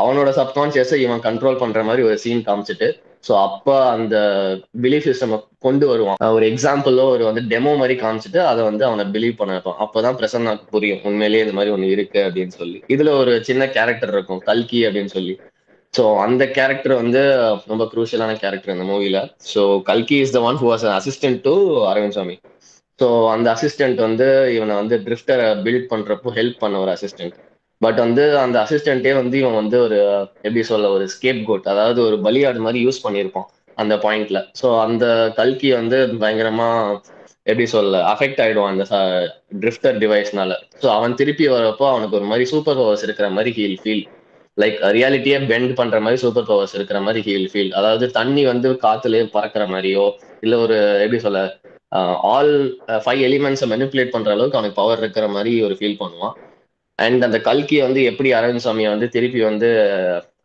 அவனோட 0.00 0.28
சப்கான்சியஸை 0.38 0.94
இவன் 0.94 1.24
கண்ட்ரோல் 1.26 1.58
பண்ற 1.58 1.82
மாதிரி 1.82 2.02
ஒரு 2.02 2.18
சீன் 2.18 2.46
காமிச்சிட்டு 2.46 2.88
ஸோ 3.26 3.32
அப்போ 3.42 3.74
அந்த 3.88 4.16
பிலீஃப் 4.82 5.06
சிஸ்டம் 5.08 5.34
கொண்டு 5.58 5.84
வருவான். 5.86 6.16
ஒரு 6.36 6.44
எக்ஸாம்பிளோ 6.52 7.04
ஒரு 7.04 7.24
வந்து 7.24 7.42
டெமோ 7.42 7.72
மாதிரி 7.76 7.94
காமிச்சிட்டு 8.00 8.40
அதை 8.44 8.64
வந்து 8.64 8.84
அவனை 8.84 9.04
பிலீவ் 9.04 9.36
பண்ண 9.36 9.52
வைப்பான். 9.56 9.78
அப்போதான் 9.84 10.18
பிரசன்னாக்கு 10.20 10.66
புரியும். 10.70 11.00
உண்மையிலேயே 11.04 11.42
இந்த 11.42 11.52
மாதிரி 11.52 11.74
ஒன்று 11.74 11.90
இருக்கு 11.90 12.20
அப்படின்னு 12.20 12.54
சொல்லி. 12.56 12.82
இதுல 12.88 13.12
ஒரு 13.18 13.44
சின்ன 13.44 13.68
கேரக்டர் 13.68 14.08
இருக்கும் 14.08 14.38
கல்கி 14.38 14.86
அப்படின்னு 14.86 15.14
சொல்லி. 15.18 15.34
ஸோ 15.94 16.16
அந்த 16.16 16.46
கேரக்டர் 16.46 16.94
வந்து 16.94 17.22
ரொம்ப 17.66 17.84
குரூஷியலான 17.94 18.34
கேரக்டர் 18.38 18.74
இந்த 18.76 18.86
மூவில 18.92 19.18
ஸோ 19.54 19.82
கல்கி 19.82 20.16
is 20.16 20.30
the 20.30 20.40
one 20.40 20.56
who 20.56 20.68
was 20.72 20.86
assistant 20.98 21.40
to 21.40 21.54
Arvind 21.92 22.16
Sami. 22.18 22.36
So 22.98 23.06
அந்த 23.30 23.46
அசிஸ்டன்ட் 23.54 24.00
வந்து 24.00 24.26
இவனை 24.54 24.74
வந்து 24.74 24.96
ட்ரிஃப்டரை 24.98 25.48
பில்ட் 25.62 25.88
பண்றப்போ 25.90 26.30
ஹெல்ப் 26.34 26.58
பண்ண 26.58 26.78
ஒரு 26.78 26.90
அசிஸ்டன்ட் 26.92 27.36
பட் 27.80 27.96
வந்து 27.96 28.24
அந்த 28.38 28.56
அசிஸ்டன்ட்டே 28.64 29.14
வந்து 29.14 29.38
இவன் 29.38 29.54
வந்து 29.54 29.76
ஒரு 29.80 29.98
எப்படி 30.42 30.62
சொல்ல 30.62 30.90
ஒரு 30.90 31.06
ஸ்கேப் 31.08 31.40
கோட் 31.44 31.66
அதாவது 31.66 32.00
ஒரு 32.02 32.16
பலியாடு 32.22 32.58
மாதிரி 32.58 32.80
யூஸ் 32.86 33.04
பண்ணியிருப்பான் 33.06 33.48
அந்த 33.74 33.94
பாயிண்ட்ல 33.96 34.38
ஸோ 34.62 34.66
அந்த 34.80 35.04
கல்கி 35.36 35.72
வந்து 35.72 35.98
பயங்கரமா 36.20 36.68
எப்படி 37.42 37.66
சொல்ல 37.66 38.00
அஃபெக்ட் 38.12 38.40
ஆயிடுவான் 38.40 38.74
அந்த 38.74 38.84
ட்ரிஃப்டர் 39.60 39.96
டிவைஸ்னால 39.98 40.52
ஸோ 40.82 40.88
அவன் 40.88 41.14
திருப்பி 41.14 41.46
வரப்போ 41.48 41.86
அவனுக்கு 41.90 42.16
ஒரு 42.16 42.24
மாதிரி 42.24 42.44
சூப்பர் 42.44 42.76
பவர்ஸ் 42.76 43.02
இருக்கிற 43.02 43.28
மாதிரி 43.30 43.50
ஹீல் 43.50 43.78
ஃபீல் 43.82 44.04
லைக் 44.58 44.76
ரியாலிட்டியே 44.90 45.38
பெண்ட் 45.46 45.72
பண்ற 45.74 45.98
மாதிரி 46.00 46.20
சூப்பர் 46.20 46.46
பவர்ஸ் 46.46 46.74
இருக்கிற 46.74 47.00
மாதிரி 47.00 47.20
ஹீல் 47.20 47.48
ஃபீல் 47.52 47.72
அதாவது 47.72 48.10
தண்ணி 48.10 48.44
வந்து 48.46 48.70
காத்துல 48.82 49.22
பறக்கிற 49.30 49.64
மாதிரியோ 49.66 50.04
இல்ல 50.40 50.54
ஒரு 50.58 50.76
எப்படி 51.00 51.18
சொல்ல 51.18 51.40
ஆல் 52.34 52.54
ஃபைவ் 53.04 53.22
எலிமெண்ட்ஸை 53.28 53.66
மெனிப்புலேட் 53.72 54.14
பண்ற 54.14 54.30
அளவுக்கு 54.34 54.58
அவனுக்கு 54.58 54.80
பவர் 54.80 55.02
இருக்கிற 55.02 55.26
மாதிரி 55.34 55.52
ஒரு 55.66 55.74
ஃபீல் 55.78 56.00
பண்ணுவான். 56.02 56.34
அண்ட் 56.98 57.22
அந்த 57.26 57.38
கல்கி 57.48 57.76
வந்து 57.86 58.00
எப்படி 58.10 58.28
அரவிந்த் 58.38 58.64
சாமியை 58.66 58.90
வந்து 58.94 59.06
திருப்பி 59.14 59.40
வந்து 59.50 59.68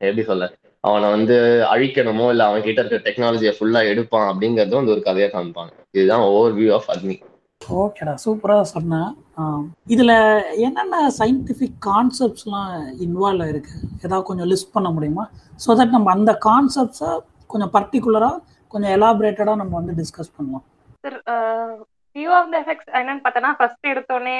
எப்படி 0.01 0.23
சொல்ல 0.29 0.45
அவனை 0.83 1.07
வந்து 1.15 1.35
அழிக்கணுமோ 1.73 2.25
இல்லை 2.33 2.45
அவன் 2.49 2.65
கிட்ட 2.67 2.83
இருக்க 2.83 2.97
டெக்னாலஜியை 3.07 3.53
ஃபுல்லா 3.55 3.79
எடுப்பான் 3.91 4.27
அப்படிங்கறதும் 4.31 4.79
வந்து 4.81 4.94
ஒரு 4.95 5.01
கதையை 5.07 5.29
காமிப்பாங்க. 5.33 5.71
இதுதான் 5.97 6.25
ஓவர் 6.35 6.55
வியூ 6.59 6.69
ஆஃப் 6.77 6.89
அக்னி 6.94 7.15
ஓகேடா 7.61 8.13
சூப்பராக 8.23 8.65
சொன்னேன் 8.73 9.09
இதில் 9.93 10.13
என்னென்ன 10.65 10.95
சயின்டிஃபிக் 11.19 11.77
கான்செப்ட்ஸ்லாம் 11.88 12.71
இன்வால்வ் 13.05 13.50
இருக்கு 13.53 13.75
ஏதாவது 14.05 14.27
கொஞ்சம் 14.29 14.50
லிஸ்ட் 14.51 14.73
பண்ண 14.75 14.89
முடியுமா? 14.97 15.25
ஸோ 15.63 15.75
தட் 15.79 15.95
நம்ம 15.97 16.11
அந்த 16.17 16.33
கான்செப்ட்ஸை 16.47 17.11
கொஞ்சம் 17.53 17.73
பர்டிகுலராக 17.75 18.41
கொஞ்சம் 18.73 18.93
எலாபரேட்டடாக 18.97 19.61
நம்ம 19.61 19.75
வந்து 19.79 19.95
டிஸ்கஸ் 20.01 20.35
பண்ணலாம் 20.38 20.65
sir 21.03 21.17
view 22.15 22.31
of 22.39 22.51
the 22.53 22.57
effects 22.63 22.89
என்னன்னு 22.99 23.23
பார்த்தோன்னா 23.25 23.53
ஃபர்ஸ்ட் 23.59 23.91
எடுத்தோடனே 23.94 24.38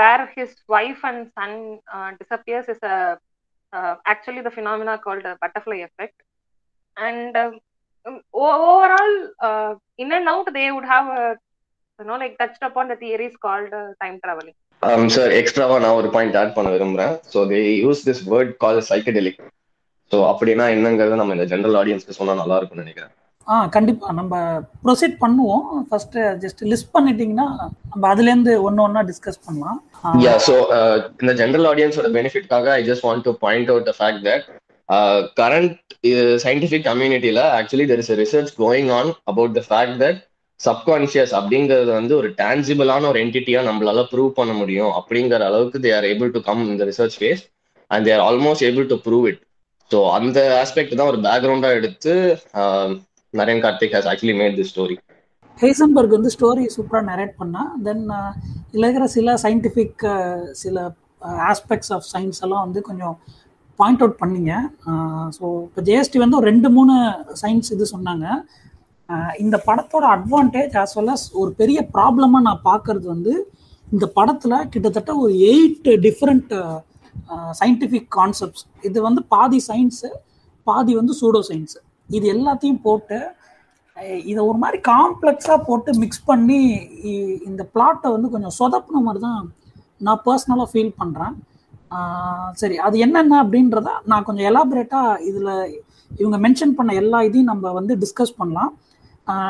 where 0.00 0.24
his 0.34 0.56
wife 0.78 1.04
and 1.10 1.24
son 1.38 1.58
disappears 2.20 2.70
is 2.74 2.86
actually 4.12 4.42
the 4.46 4.52
phenomena 4.56 4.96
called 5.06 5.28
butterfly 5.44 5.78
effect 5.88 6.20
and 6.96 7.38
overall 8.46 9.16
in 10.04 10.16
and 10.18 10.30
out 10.34 10.52
they 10.58 10.66
would 10.76 10.90
have 10.94 11.08
no 12.00 12.16
like 12.20 12.34
touch 12.34 12.50
touched 12.50 12.62
upon 12.68 12.84
the 12.88 12.96
theories 12.96 13.34
called 13.44 13.72
uh, 13.74 13.86
sir 15.16 15.32
எக்ஸ்ட்ராவா 15.40 15.74
um, 15.76 15.82
நான் 15.84 15.96
ஒரு 16.00 16.08
point 16.14 16.36
add 16.40 16.54
பண்ண 16.56 16.68
விரும்புறேன். 16.74 17.14
So 17.32 17.38
they 17.50 17.58
use 17.84 18.04
this 18.06 18.22
word 18.32 18.52
call 18.62 18.78
psychedelic 18.90 19.40
so 20.10 20.18
அப்படின்னா 20.30 20.66
என்னங்கிறத 20.74 21.18
நம்ம 21.20 21.34
இந்த 21.36 21.46
general 21.52 21.76
ஆடியன்ஸ்க்கு 21.80 22.18
சொன்னா 22.18 22.34
நல்லா 22.40 22.56
இருக்கும்னு 22.58 22.84
நினைக்கிறேன். 22.84 23.12
ஆ 23.46 23.54
கண்டிப்பாக 23.74 24.12
நம்ம 24.18 24.34
ப்ரொசீட் 24.84 25.14
பண்ணுவோம். 25.22 25.62
ஃபர்ஸ்ட் 25.88 26.16
ஜஸ்ட் 26.42 26.62
லிஸ்ட் 26.72 26.90
பண்ணிட்டீங்கன்னா 26.96 27.46
நம்ம 27.92 28.02
அதுலேருந்து 28.12 28.52
ஒன்று 28.66 28.84
ஒன்றா 28.86 29.02
டிஸ்கஸ் 29.10 29.40
பண்ணலாம். 29.46 29.78
யா 30.24 30.34
ஸோ 30.46 30.54
இந்த 31.22 31.32
ஜென்ரல் 31.40 31.68
ஆடியன்ஸோட 31.70 32.08
பெனிஃபிட்காக 32.18 32.68
I 32.78 32.82
just 32.90 33.06
want 33.08 33.24
to 33.28 33.32
point 33.44 33.70
out 33.72 33.88
the 33.90 33.94
fact 33.98 34.24
that 34.28 34.44
current 35.40 35.74
scientific 36.44 36.86
கம்யூனிட்டில 36.90 37.40
actually 37.58 37.86
there 37.90 38.02
is 38.04 38.12
research 38.22 38.52
going 38.62 38.90
on 38.98 39.10
about 39.32 39.54
the 39.58 39.62
fact 39.68 39.98
that 40.04 40.18
subconscious 40.60 41.34
அப்படிங்கிறது 41.38 41.92
வந்து 41.98 42.14
ஒரு 42.20 42.28
டான்சிபிளான 42.40 43.06
ஒரு 43.10 43.18
என்டிட்டியா 43.24 43.60
நம்மளால 43.68 44.02
ப்ரூவ் 44.12 44.32
பண்ண 44.40 44.52
முடியும் 44.60 44.92
அப்படிங்கிற 44.98 45.44
அளவுக்கு 45.50 45.78
they 45.84 45.92
are 45.98 46.08
able 46.10 46.32
to 46.34 46.42
come 46.48 46.64
இந்த 46.72 46.86
research 46.90 47.16
phase 47.20 47.44
and 47.90 48.06
they're 48.08 48.24
almost 48.26 48.66
able 48.68 48.88
to 48.92 48.98
prove 49.06 49.26
it 49.30 49.40
so 49.90 50.00
அந்த 50.18 50.40
ஆஸ்பெக்ட் 50.62 50.98
தான் 50.98 51.10
ஒரு 51.12 51.20
பேக்ரவுண்டா 51.28 51.70
எடுத்து 51.78 52.12
Naren 53.34 53.62
Karthik 53.64 53.94
has 53.96 54.08
actually 54.12 54.36
made 54.40 54.56
the 54.60 54.66
story 54.70 54.96
Heisenberg 55.58 56.16
வந்து 56.16 56.30
ஸ்டோரி 56.34 56.64
சூப்பராக 56.74 57.04
நரேட் 57.10 57.34
பண்ணா 57.40 57.62
தென் 57.86 58.04
இதில் 58.70 58.86
இருக்கிற 58.86 59.06
சில 59.16 59.34
சயின்டிஃபிக் 59.44 60.02
சில 60.62 60.76
ஆஸ்பெக்ட்ஸ் 61.50 61.92
ஆஃப் 61.96 62.06
சயின்ஸ் 62.12 62.40
எல்லாம் 62.44 62.64
வந்து 62.66 62.80
கொஞ்சம் 62.88 63.16
பாயிண்ட் 63.78 64.02
அவுட் 64.04 64.18
பண்ணீங்க. 64.22 64.52
ஸோ 65.36 65.44
இப்போ 65.66 65.82
ஜேஎஸ்டி 65.88 66.18
வந்து 66.22 66.38
ஒரு 66.38 66.46
ரெண்டு 66.50 66.68
மூணு 66.76 66.94
சயின்ஸ் 67.42 67.70
இது 67.76 67.86
சொன்னாங்க. 67.94 68.26
இந்த 69.44 69.56
படத்தோட 69.68 70.04
அட்வான்டேஜ் 70.16 70.74
ஆஸ் 70.82 70.94
வெல் 70.98 71.12
அஸ் 71.14 71.26
ஒரு 71.42 71.50
பெரிய 71.60 71.78
ப்ராப்ளமாக 71.94 72.46
நான் 72.48 72.64
பார்க்கறது 72.70 73.06
வந்து 73.14 73.34
இந்த 73.88 74.06
படத்தில் 74.18 74.56
கிட்டத்தட்ட 74.72 75.12
ஒரு 75.22 75.32
எயிட் 75.52 75.88
டிஃப்ரெண்ட் 76.06 76.52
சயின்டிஃபிக் 77.60 78.10
கான்செப்ட்ஸ் 78.18 78.64
இது 78.88 78.98
வந்து 79.08 79.22
பாதி 79.34 79.60
சயின்ஸு 79.70 80.10
பாதி 80.66 80.92
வந்து 81.00 81.14
சூடோ 81.20 81.40
சயின்ஸு 81.50 81.80
இது 82.10 82.26
எல்லாத்தையும் 82.34 82.82
போட்டு 82.82 83.18
இதை 84.24 84.40
ஒரு 84.44 84.58
மாதிரி 84.58 84.78
காம்ப்ளெக்ஸாக 84.88 85.58
போட்டு 85.66 85.90
மிக்ஸ் 85.98 86.26
பண்ணி 86.26 86.60
இந்த 87.46 87.62
பிளாட்டை 87.74 88.10
வந்து 88.10 88.28
கொஞ்சம் 88.28 88.56
சொதப்பின 88.58 89.02
மாதிரி 89.02 89.20
தான் 89.20 89.40
நான் 89.98 90.22
பர்சனலாக 90.26 90.68
ஃபீல் 90.72 90.98
பண்ணுறேன் 91.00 91.34
சரி 92.52 92.76
அது 92.76 92.96
என்னென்ன 92.98 93.38
அப்படின்றத 93.44 93.90
நான் 94.04 94.22
கொஞ்சம் 94.22 94.48
எலாபரேட்டாக 94.50 95.20
இதில் 95.20 95.52
இவங்க 96.10 96.36
மென்ஷன் 96.38 96.76
பண்ண 96.76 96.90
எல்லா 96.94 97.18
இதையும் 97.22 97.50
நம்ம 97.52 97.72
வந்து 97.72 97.92
டிஸ்கஸ் 97.98 98.38
பண்ணலாம். 98.38 98.72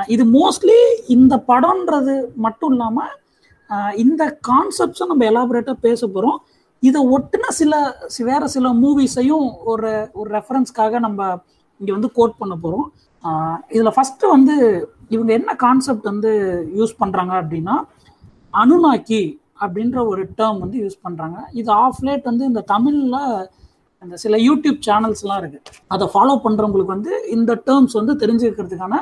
இது 0.09 0.25
மோஸ்ட்லி 0.39 0.79
இந்த 1.09 1.35
படம்ன்றது 1.49 2.15
மட்டும் 2.37 2.73
இல்லாமல் 2.73 3.13
இந்த 3.97 4.23
கான்செப்ட்ஸும் 4.49 5.09
நம்ம 5.09 5.25
எலாபரேட்டாக 5.25 5.79
பேச 5.81 6.01
போகிறோம் 6.07 6.39
இதை 6.83 7.01
ஒட்டுன 7.11 7.51
சில 7.51 7.75
வேற 8.25 8.43
சில 8.47 8.69
மூவிஸையும் 8.83 9.49
ஒரு 9.65 9.91
ஒரு 10.13 10.29
ரெஃபரன்ஸ்க்காக 10.31 10.99
நம்ம 10.99 11.23
இங்கே 11.81 11.93
வந்து 11.97 12.11
கோட் 12.15 12.41
பண்ண 12.41 12.55
போகிறோம் 12.57 12.87
இதில் 13.71 13.95
ஃபஸ்ட்டு 13.97 14.33
வந்து 14.33 14.55
இவங்க 15.09 15.31
என்ன 15.33 15.55
கான்செப்ட் 15.63 16.11
வந்து 16.13 16.33
யூஸ் 16.75 16.95
பண்ணுறாங்க 17.01 17.33
அப்படின்னா 17.41 17.77
அனுநாக்கி 18.55 19.23
அப்படின்ற 19.61 19.99
ஒரு 20.11 20.23
டேர்ம் 20.39 20.61
வந்து 20.61 20.77
யூஸ் 20.85 21.01
பண்ணுறாங்க 21.07 21.39
இது 21.53 21.71
ஆஃப் 21.79 22.03
லேட் 22.07 22.29
வந்து 22.31 22.45
இந்த 22.51 22.63
தமிழில் 22.67 23.19
இந்த 24.03 24.17
சில 24.17 24.35
யூடியூப் 24.47 24.79
சேனல்ஸ்லாம் 24.87 25.41
இருக்குது 25.43 25.81
அதை 25.89 26.05
ஃபாலோ 26.13 26.37
பண்ணுறவங்களுக்கு 26.45 26.95
வந்து 26.97 27.15
இந்த 27.29 27.53
டேர்ம்ஸ் 27.67 27.97
வந்து 28.01 28.15
தெரிஞ்சுக்கிறதுக்கான 28.23 28.99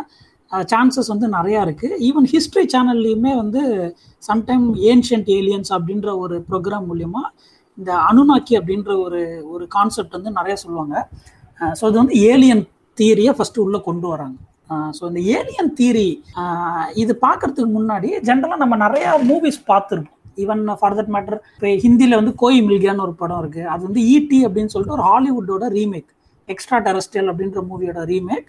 சான்சஸ் 0.71 1.11
வந்து 1.13 1.27
நிறையா 1.29 1.61
இருக்குது 1.67 1.97
ஈவன் 2.09 2.27
ஹிஸ்ட்ரி 2.33 2.65
சேனல்லையுமே 2.75 3.33
வந்து 3.37 3.63
சம்டைம் 4.23 4.67
ஏன்ஷியன்ட் 4.93 5.29
ஏலியன்ஸ் 5.39 5.73
அப்படின்ற 5.77 6.11
ஒரு 6.19 6.37
ப்ரோக்ராம் 6.49 6.87
மூலியமா 6.91 7.23
இந்த 7.79 7.91
அனுநாக்கி 8.11 8.55
அப்படின்ற 8.61 8.93
ஒரு 9.05 9.21
ஒரு 9.55 9.65
கான்செப்ட் 9.69 10.17
வந்து 10.17 10.31
நிறையா 10.31 10.57
சொல்லுவாங்க. 10.63 10.95
ஸோ 11.79 11.85
இது 11.91 11.97
வந்து 12.03 12.19
ஏலியன் 12.33 12.63
தியரியை 12.99 13.33
ஃபஸ்ட்டு 13.39 13.63
உள்ளே 13.65 13.81
கொண்டு 13.89 14.07
வராங்க. 14.13 14.37
ஸோ 14.97 15.03
இந்த 15.11 15.21
ஏலியன் 15.39 15.71
தியரி 15.79 16.09
இது 17.03 17.13
பார்க்கறதுக்கு 17.27 17.71
முன்னாடி 17.79 18.09
ஜென்ரலாக 18.29 18.61
நம்ம 18.63 18.77
நிறையா 18.85 19.11
மூவிஸ் 19.31 19.61
பார்த்துருப்போம். 19.71 20.15
ஈவன் 20.43 20.63
ஃபார் 20.81 20.97
தட் 20.99 21.13
மேட்டர் 21.15 21.39
இப்போ 21.55 21.69
ஹிந்தியில் 21.85 22.19
வந்து 22.21 22.33
கோய் 22.43 22.59
மில்கியான்னு 22.69 23.05
ஒரு 23.07 23.15
படம் 23.23 23.41
இருக்குது 23.43 23.71
அது 23.75 23.83
வந்து 23.89 24.03
ஈடி 24.15 24.39
அப்படின்னு 24.49 24.73
சொல்லிட்டு 24.75 24.97
ஒரு 24.99 25.07
ஹாலிவுட்டோட 25.11 25.67
ரீமேக் 25.79 26.11
எக்ஸ்ட்ரா 26.55 26.79
டெரஸ்டியல் 26.89 27.31
அப்படின்ற 27.31 27.63
மூவியோட 27.71 28.03
ரீமேக் 28.13 28.47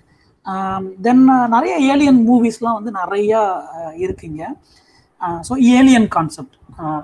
தென் 1.06 1.24
நிறைய 1.56 1.74
ஏலியன் 1.94 2.20
மூவிஸ்லாம் 2.28 2.78
வந்து 2.80 2.92
நிறையா 3.02 3.40
இருக்குங்க. 4.06 4.44
ஸோ 5.48 5.54
ஏலியன் 5.78 6.08
கான்செப்ட் 6.16 6.56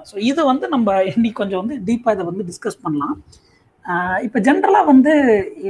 ஸோ 0.09 0.15
இது 0.29 0.41
வந்து 0.51 0.65
நம்ம 0.75 0.93
இன்னைக்கு 1.13 1.39
கொஞ்சம் 1.41 1.62
வந்து 1.63 1.77
டீப்பாக 1.88 2.15
இதை 2.15 2.25
வந்து 2.29 2.45
டிஸ்கஸ் 2.51 2.79
பண்ணலாம். 2.85 3.17
இப்போ 4.25 4.39
ஜென்ரலாக 4.39 4.86
வந்து 4.86 5.13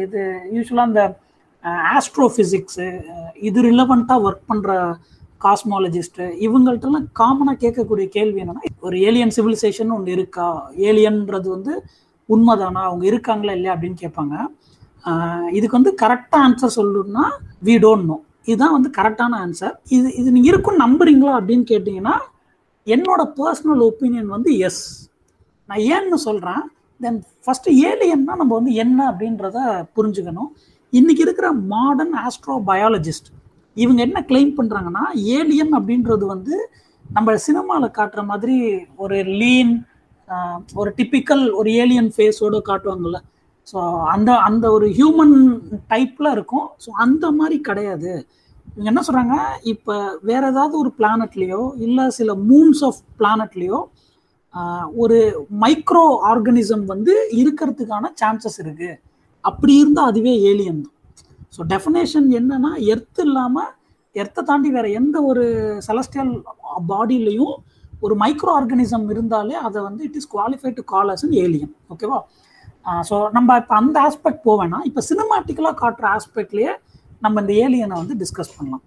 இது 0.03 0.21
யூஸ்வலாக 0.53 0.89
இந்த 0.89 1.03
ஆஸ்ட்ரோஃபிசிக்ஸு 1.97 2.87
இது 3.41 3.59
ரிலவெண்ட்டாக 3.61 4.25
ஒர்க் 4.27 4.49
பண்ணுற 4.51 4.71
காஸ்மாலஜிஸ்ட்டு 5.41 6.25
இவங்கள்ட்டலாம் 6.45 7.07
காமனாக 7.19 7.57
கேட்கக்கூடிய 7.63 8.05
கேள்வி 8.17 8.41
என்னென்னா 8.43 8.71
ஒரு 8.79 8.95
ஏலியன் 9.07 9.33
சிவிலைசேஷன் 9.37 9.95
ஒன்று 9.95 10.11
இருக்கா? 10.11 10.47
ஏலியன்றது 10.89 11.47
வந்து 11.55 11.73
உண்மைதானா? 12.29 12.81
அவங்க 12.89 13.03
இருக்காங்களா 13.11 13.55
இல்லையா 13.57 13.73
அப்படின்னு 13.75 13.97
கேட்பாங்க. 14.03 14.35
இதுக்கு 15.51 15.77
வந்து 15.79 15.91
கரெக்டாக 16.03 16.45
ஆன்சர் 16.45 16.77
சொல்லணும்னா 16.77 17.25
வி 17.67 17.75
டோன்ட் 17.83 18.07
நோ 18.11 18.17
இதுதான் 18.47 18.75
வந்து 18.77 18.89
கரெக்டான 18.97 19.37
ஆன்சர் 19.45 19.75
இது 19.89 20.07
இது 20.19 20.29
நீங்கள் 20.31 20.51
இருக்கும் 20.53 20.81
நம்புறீங்களா 20.85 21.33
அப்படின்னு 21.39 21.65
கேட்டிங்கன்னா 21.73 22.15
என்னோட 22.87 23.21
பர்சனல் 23.39 23.83
ஒப்பீனியன் 23.89 24.31
வந்து 24.35 24.49
எஸ் 24.67 24.83
நான் 25.69 25.83
ஏன்னு 25.93 26.17
சொல்கிறேன் 26.25 26.63
தென் 27.01 27.19
ஃபஸ்ட்டு 27.43 27.75
ஏலியன்னா 27.89 28.33
நம்ம 28.41 28.51
வந்து 28.59 28.73
என்ன 28.83 28.99
அப்படின்றத 29.11 29.57
புரிஞ்சுக்கணும். 29.97 30.49
இன்றைக்கி 30.93 31.21
இருக்கிற 31.25 31.47
மாடர்ன் 31.73 32.15
ஆஸ்ட்ரோ 32.25 32.55
பயாலஜிஸ்ட் 32.71 33.29
இவங்க 33.77 33.99
என்ன 34.07 34.17
கிளைம் 34.29 34.53
பண்ணுறாங்கன்னா 34.59 35.03
ஏலியன் 35.37 35.73
அப்படின்றது 35.79 36.25
வந்து 36.33 36.55
நம்ம 37.15 37.35
சினிமாவில் 37.47 37.95
காட்டுற 37.97 38.21
மாதிரி 38.31 38.55
ஒரு 39.03 39.17
லீன் 39.41 39.73
ஒரு 40.81 40.91
டிப்பிக்கல் 40.99 41.43
ஒரு 41.59 41.69
ஏலியன் 41.81 42.11
ஃபேஸோடு 42.15 42.59
காட்டுவாங்கள்ல 42.69 43.19
ஸோ 43.67 43.79
அந்த 44.13 44.31
அந்த 44.47 44.65
ஒரு 44.77 44.87
ஹியூமன் 44.97 45.35
டைப்பில் 45.91 46.33
இருக்கும். 46.35 46.67
ஸோ 46.83 46.89
அந்த 47.05 47.25
மாதிரி 47.39 47.57
கிடையாது. 47.67 48.11
இவங்க 48.71 48.89
என்ன 48.91 49.01
சொல்கிறாங்க 49.07 49.35
இப்போ 49.73 49.95
வேற 50.29 50.43
ஏதாவது 50.53 50.75
ஒரு 50.81 50.91
பிளானட்லேயோ 50.99 51.61
இல்லை 51.85 52.05
சில 52.17 52.31
மூன்ஸ் 52.49 52.81
ஆஃப் 52.87 52.99
பிளானட்லேயோ 53.19 53.79
ஒரு 55.03 55.17
மைக்ரோ 55.63 56.05
ஆர்கனிசம் 56.31 56.85
வந்து 56.93 57.13
இருக்கிறதுக்கான 57.41 58.11
சான்சஸ் 58.21 58.59
இருக்கு. 58.63 58.91
அப்படி 59.43 59.73
இருந்தால் 59.81 60.09
அதுவே 60.11 60.33
ஏலியன் 60.51 60.83
தான். 60.85 60.95
ஸோ 61.55 61.61
டெஃபினேஷன் 61.73 62.27
என்னன்னா 62.39 62.71
எர்த் 62.93 63.21
இல்லாமல் 63.27 63.71
எர்த்தை 64.15 64.41
தாண்டி 64.49 64.69
வேற 64.77 64.87
எந்த 64.99 65.17
ஒரு 65.29 65.43
செலஸ்டியல் 65.87 66.33
பாடியிலையும் 66.91 67.55
ஒரு 68.05 68.13
மைக்ரோ 68.23 68.51
ஆர்கனிசம் 68.59 69.05
இருந்தாலே 69.13 69.55
அதை 69.67 69.79
வந்து 69.87 70.01
it 70.07 70.17
is 70.19 70.29
qualified 70.33 70.77
to 70.79 70.83
call 70.93 71.11
as 71.13 71.23
an 71.27 71.37
alien 71.43 71.73
ஓகேவா 71.93 72.19
ஸோ 73.09 73.15
நம்ம 73.37 73.57
இப்போ 73.61 73.75
அந்த 73.81 73.97
ஆஸ்பெக்ட் 74.07 74.43
போவேன்னா 74.49 74.79
இப்போ 74.89 75.01
சினிமாட்டிக்கலாக 75.09 75.75
காட்டுற 75.83 76.05
ஆஸ்பெக்ட்லேயே 76.17 76.73
நம்ம 77.25 77.41
இந்த 77.43 77.53
ஏலியனை 77.65 77.95
வந்து 78.01 78.15
டிஸ்கஸ் 78.21 78.55
பண்ணலாம். 78.57 78.83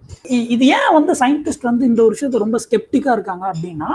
இது 0.54 0.64
ஏன் 0.76 0.92
வந்து 0.98 1.12
சயின்டிஸ்ட் 1.22 1.68
வந்து 1.70 1.84
இந்த 1.90 2.00
ஒரு 2.06 2.14
விஷயத்தை 2.16 2.40
ரொம்ப 2.44 2.58
ஸ்கெப்டிக்காக 2.64 3.16
இருக்காங்க 3.18 3.44
அப்படின்னா 3.52 3.88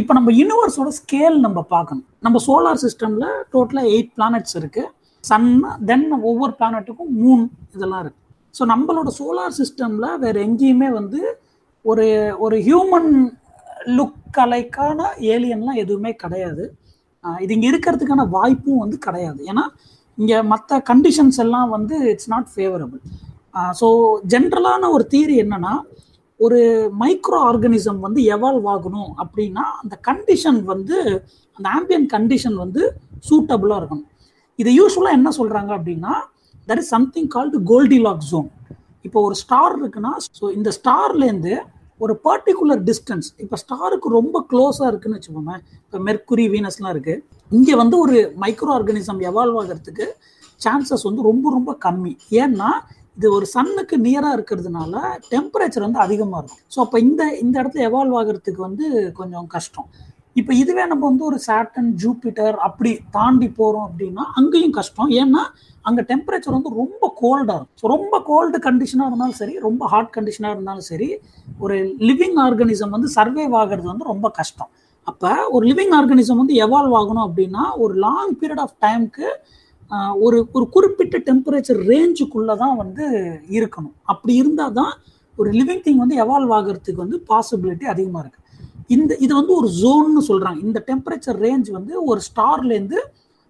இப்போ 0.00 0.12
நம்ம 0.16 0.30
யூனிவர்ஸோட 0.38 0.90
ஸ்கேல் 0.98 1.36
நம்ம 1.44 1.58
பார்க்கணும். 1.74 2.06
நம்ம 2.24 2.38
சோலார் 2.46 2.80
சிஸ்டமில் 2.84 3.28
டோட்டலாக 3.52 3.92
எயிட் 3.92 4.10
பிளானட்ஸ் 4.16 4.56
இருக்குது 4.60 4.90
சன் 5.24 5.48
தென் 5.88 6.06
ஒவ்வொரு 6.30 6.52
பிளானட்டுக்கும் 6.58 7.12
மூன் 7.20 7.44
இதெல்லாம் 7.76 8.02
இருக்குது 8.04 8.22
ஸோ 8.54 8.64
நம்மளோட 8.72 9.08
சோலார் 9.20 9.56
சிஸ்டமில் 9.60 10.08
வேறு 10.24 10.38
எங்கேயுமே 10.46 10.88
வந்து 10.98 11.20
ஒரு 11.84 12.06
ஒரு 12.44 12.56
ஹியூமன் 12.68 13.10
லுக் 13.96 14.38
அலைக்கான 14.44 15.00
ஏலியன்லாம் 15.34 15.80
எதுவுமே 15.84 16.12
கிடையாது. 16.22 16.64
இது 17.44 17.52
இங்கே 17.56 17.68
இருக்கிறதுக்கான 17.72 18.24
வாய்ப்பும் 18.36 18.82
வந்து 18.84 18.98
கிடையாது. 19.06 19.40
ஏன்னா 19.50 19.64
இங்கே 20.18 20.36
மற்ற 20.52 20.78
கண்டிஷன்ஸ் 20.90 21.38
எல்லாம் 21.44 21.68
வந்து 21.76 21.96
இட்ஸ் 22.12 22.32
நாட் 22.34 22.50
ஃபேவரபிள் 22.54 23.02
ஸோ 23.80 23.86
ஜென்ரலான 24.32 24.88
ஒரு 24.96 25.04
தீரி 25.14 25.36
என்னன்னா 25.44 25.74
ஒரு 26.40 26.90
மைக்ரோ 27.00 27.38
ஆர்கனிசம் 27.48 28.00
வந்து 28.00 28.20
எவால்வ் 28.34 28.66
ஆகணும் 28.74 29.10
அப்படின்னா 29.22 29.64
அந்த 29.82 29.98
கண்டிஷன் 30.08 30.64
வந்து 30.64 30.96
அந்த 31.58 31.68
ஆம்பியன் 31.68 32.06
கண்டிஷன் 32.06 32.54
வந்து 32.54 32.82
சூட்டபுளாக 33.28 33.80
இருக்கணும். 33.80 34.08
இதை 34.58 34.72
யூஸ்வலாக 34.80 35.18
என்ன 35.18 35.30
சொல்கிறாங்க 35.38 35.70
அப்படின்னா 35.78 36.14
that 36.68 36.78
is 36.78 36.88
something 36.88 37.26
called 37.26 37.98
lock 37.98 38.22
zone 38.30 38.50
இப்போ 39.04 39.22
ஒரு 39.22 39.34
ஸ்டார் 39.34 39.74
இருக்குன்னா 39.82 40.12
ஸோ 40.38 40.44
இந்த 40.50 40.70
ஸ்டார்லேருந்து 40.78 41.54
ஒரு 42.00 42.20
பர்டிகுலர் 42.24 42.80
டிஸ்டன்ஸ் 42.84 43.28
இப்போ 43.38 43.56
ஸ்டாருக்கு 43.56 44.08
ரொம்ப 44.08 44.46
க்ளோஸாக 44.50 44.88
இருக்குன்னு 44.88 45.18
வச்சுக்கோங்க 45.18 45.54
இப்போ 45.84 45.98
மெர்க்குரி 45.98 46.46
வீனஸ்லாம் 46.54 46.92
இருக்குது 46.94 47.22
இங்கே 47.50 47.74
வந்து 47.74 47.98
ஒரு 47.98 48.16
மைக்ரோ 48.40 48.72
ஆர்கனிசம் 48.74 49.20
எவால்வ் 49.20 49.58
ஆகிறதுக்கு 49.60 50.06
சான்சஸ் 50.60 51.02
வந்து 51.02 51.22
ரொம்ப 51.22 51.50
ரொம்ப 51.50 51.78
கம்மி. 51.84 52.12
ஏன்னா 52.32 52.68
இது 53.18 53.28
ஒரு 53.36 53.46
சன்னுக்கு 53.54 53.96
நியராக 54.06 54.36
இருக்கிறதுனால 54.36 54.94
டெம்பரேச்சர் 55.32 55.86
வந்து 55.86 56.00
அதிகமாக 56.06 56.40
இருக்கும். 56.40 56.62
ஸோ 56.74 56.78
அப்போ 56.84 56.96
இந்த 57.06 57.22
இந்த 57.44 57.54
இடத்துல 57.62 57.86
எவால்வ் 57.90 58.16
ஆகிறதுக்கு 58.20 58.62
வந்து 58.68 58.86
கொஞ்சம் 59.20 59.48
கஷ்டம். 59.54 59.88
இப்போ 60.40 60.52
இதுவே 60.62 60.84
நம்ம 60.90 61.02
வந்து 61.10 61.24
ஒரு 61.30 61.38
சாட்டன் 61.46 61.90
ஜூபிட்டர் 62.02 62.56
அப்படி 62.66 62.90
தாண்டி 63.16 63.48
போகிறோம் 63.58 63.86
அப்படின்னா 63.88 64.24
அங்கேயும் 64.38 64.74
கஷ்டம். 64.78 65.10
ஏன்னா 65.20 65.42
அங்கே 65.88 66.02
டெம்பரேச்சர் 66.10 66.56
வந்து 66.56 66.70
ரொம்ப 66.80 67.04
கோல்டாக 67.20 67.56
இருக்கும். 67.58 67.78
ஸோ 67.82 67.86
ரொம்ப 67.94 68.14
கோல்டு 68.30 68.58
கண்டிஷனாக 68.66 69.08
இருந்தாலும் 69.10 69.38
சரி 69.40 69.54
ரொம்ப 69.66 69.82
ஹாட் 69.92 70.12
கண்டிஷனாக 70.16 70.54
இருந்தாலும் 70.56 70.88
சரி 70.90 71.08
ஒரு 71.64 71.76
லிவிங் 72.08 72.38
ஆர்கனிசம் 72.46 72.94
வந்து 72.96 73.10
சர்வைவ் 73.16 73.56
ஆகிறது 73.60 73.88
வந்து 73.92 74.10
ரொம்ப 74.12 74.28
கஷ்டம். 74.40 74.70
அப்போ 75.10 75.30
ஒரு 75.56 75.64
லிவிங் 75.70 75.94
ஆர்கனிசம் 75.98 76.40
வந்து 76.42 76.54
எவால்வ் 76.64 76.96
ஆகணும் 77.00 77.26
அப்படின்னா 77.26 77.64
ஒரு 77.84 77.94
லாங் 78.06 78.34
பீரியட் 78.40 78.62
ஆஃப் 78.64 78.76
டைமுக்கு 78.84 79.26
ஒரு 80.26 80.38
ஒரு 80.56 80.66
குறிப்பிட்ட 80.74 81.16
டெம்பரேச்சர் 81.28 81.80
ரேஞ்சுக்குள்ளே 81.90 82.54
தான் 82.62 82.76
வந்து 82.82 83.04
இருக்கணும். 83.56 83.94
அப்படி 84.12 84.32
இருந்தால் 84.40 84.74
தான் 84.80 84.92
ஒரு 85.40 85.50
லிவிங் 85.58 85.84
திங் 85.84 86.00
வந்து 86.02 86.16
எவால்வ் 86.24 86.54
ஆகிறதுக்கு 86.56 87.04
வந்து 87.04 87.18
பாசிபிலிட்டி 87.30 87.86
அதிகமாக 87.92 88.22
இருக்குது 88.24 88.44
இந்த 88.94 89.12
இது 89.24 89.32
வந்து 89.40 89.52
ஒரு 89.60 89.68
ஜோன்னு 89.82 90.20
சொல்கிறாங்க 90.30 90.60
இந்த 90.68 90.78
டெம்பரேச்சர் 90.88 91.38
ரேஞ்ச் 91.44 91.68
வந்து 91.78 91.94
ஒரு 92.10 92.20
ஸ்டார்லேருந்து 92.28 92.98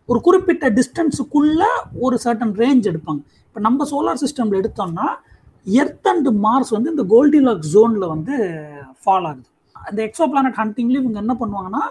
ஒரு 0.09 0.19
குறிப்பிட்ட 0.27 0.67
டிஸ்டன்ஸுக்குள்ள 0.79 1.63
ஒரு 2.05 2.17
சர்டன் 2.25 2.55
ரேஞ்ச் 2.63 2.85
எடுப்பாங்க. 2.91 3.23
இப்போ 3.49 3.61
நம்ம 3.67 3.87
சோலார் 3.93 4.21
சிஸ்டமில் 4.25 4.61
எடுத்தோம்னா 4.63 5.07
எர்த் 5.67 6.09
அண்ட் 6.13 6.29
மார்ஸ் 6.45 6.73
வந்து 6.77 6.93
இந்த 6.95 7.05
கோல்டிலாக் 7.13 7.65
ஜோனில் 7.75 8.07
வந்து 8.15 8.35
ஃபால் 9.03 9.27
ஆகுது. 9.31 9.49
அந்த 9.89 9.99
எக்ஸோ 10.09 10.27
பிளானட் 10.33 10.59
ஹண்டிங்லேயும் 10.63 11.05
இவங்க 11.05 11.21
என்ன 11.25 11.35
பண்ணுவாங்கன்னா 11.41 11.83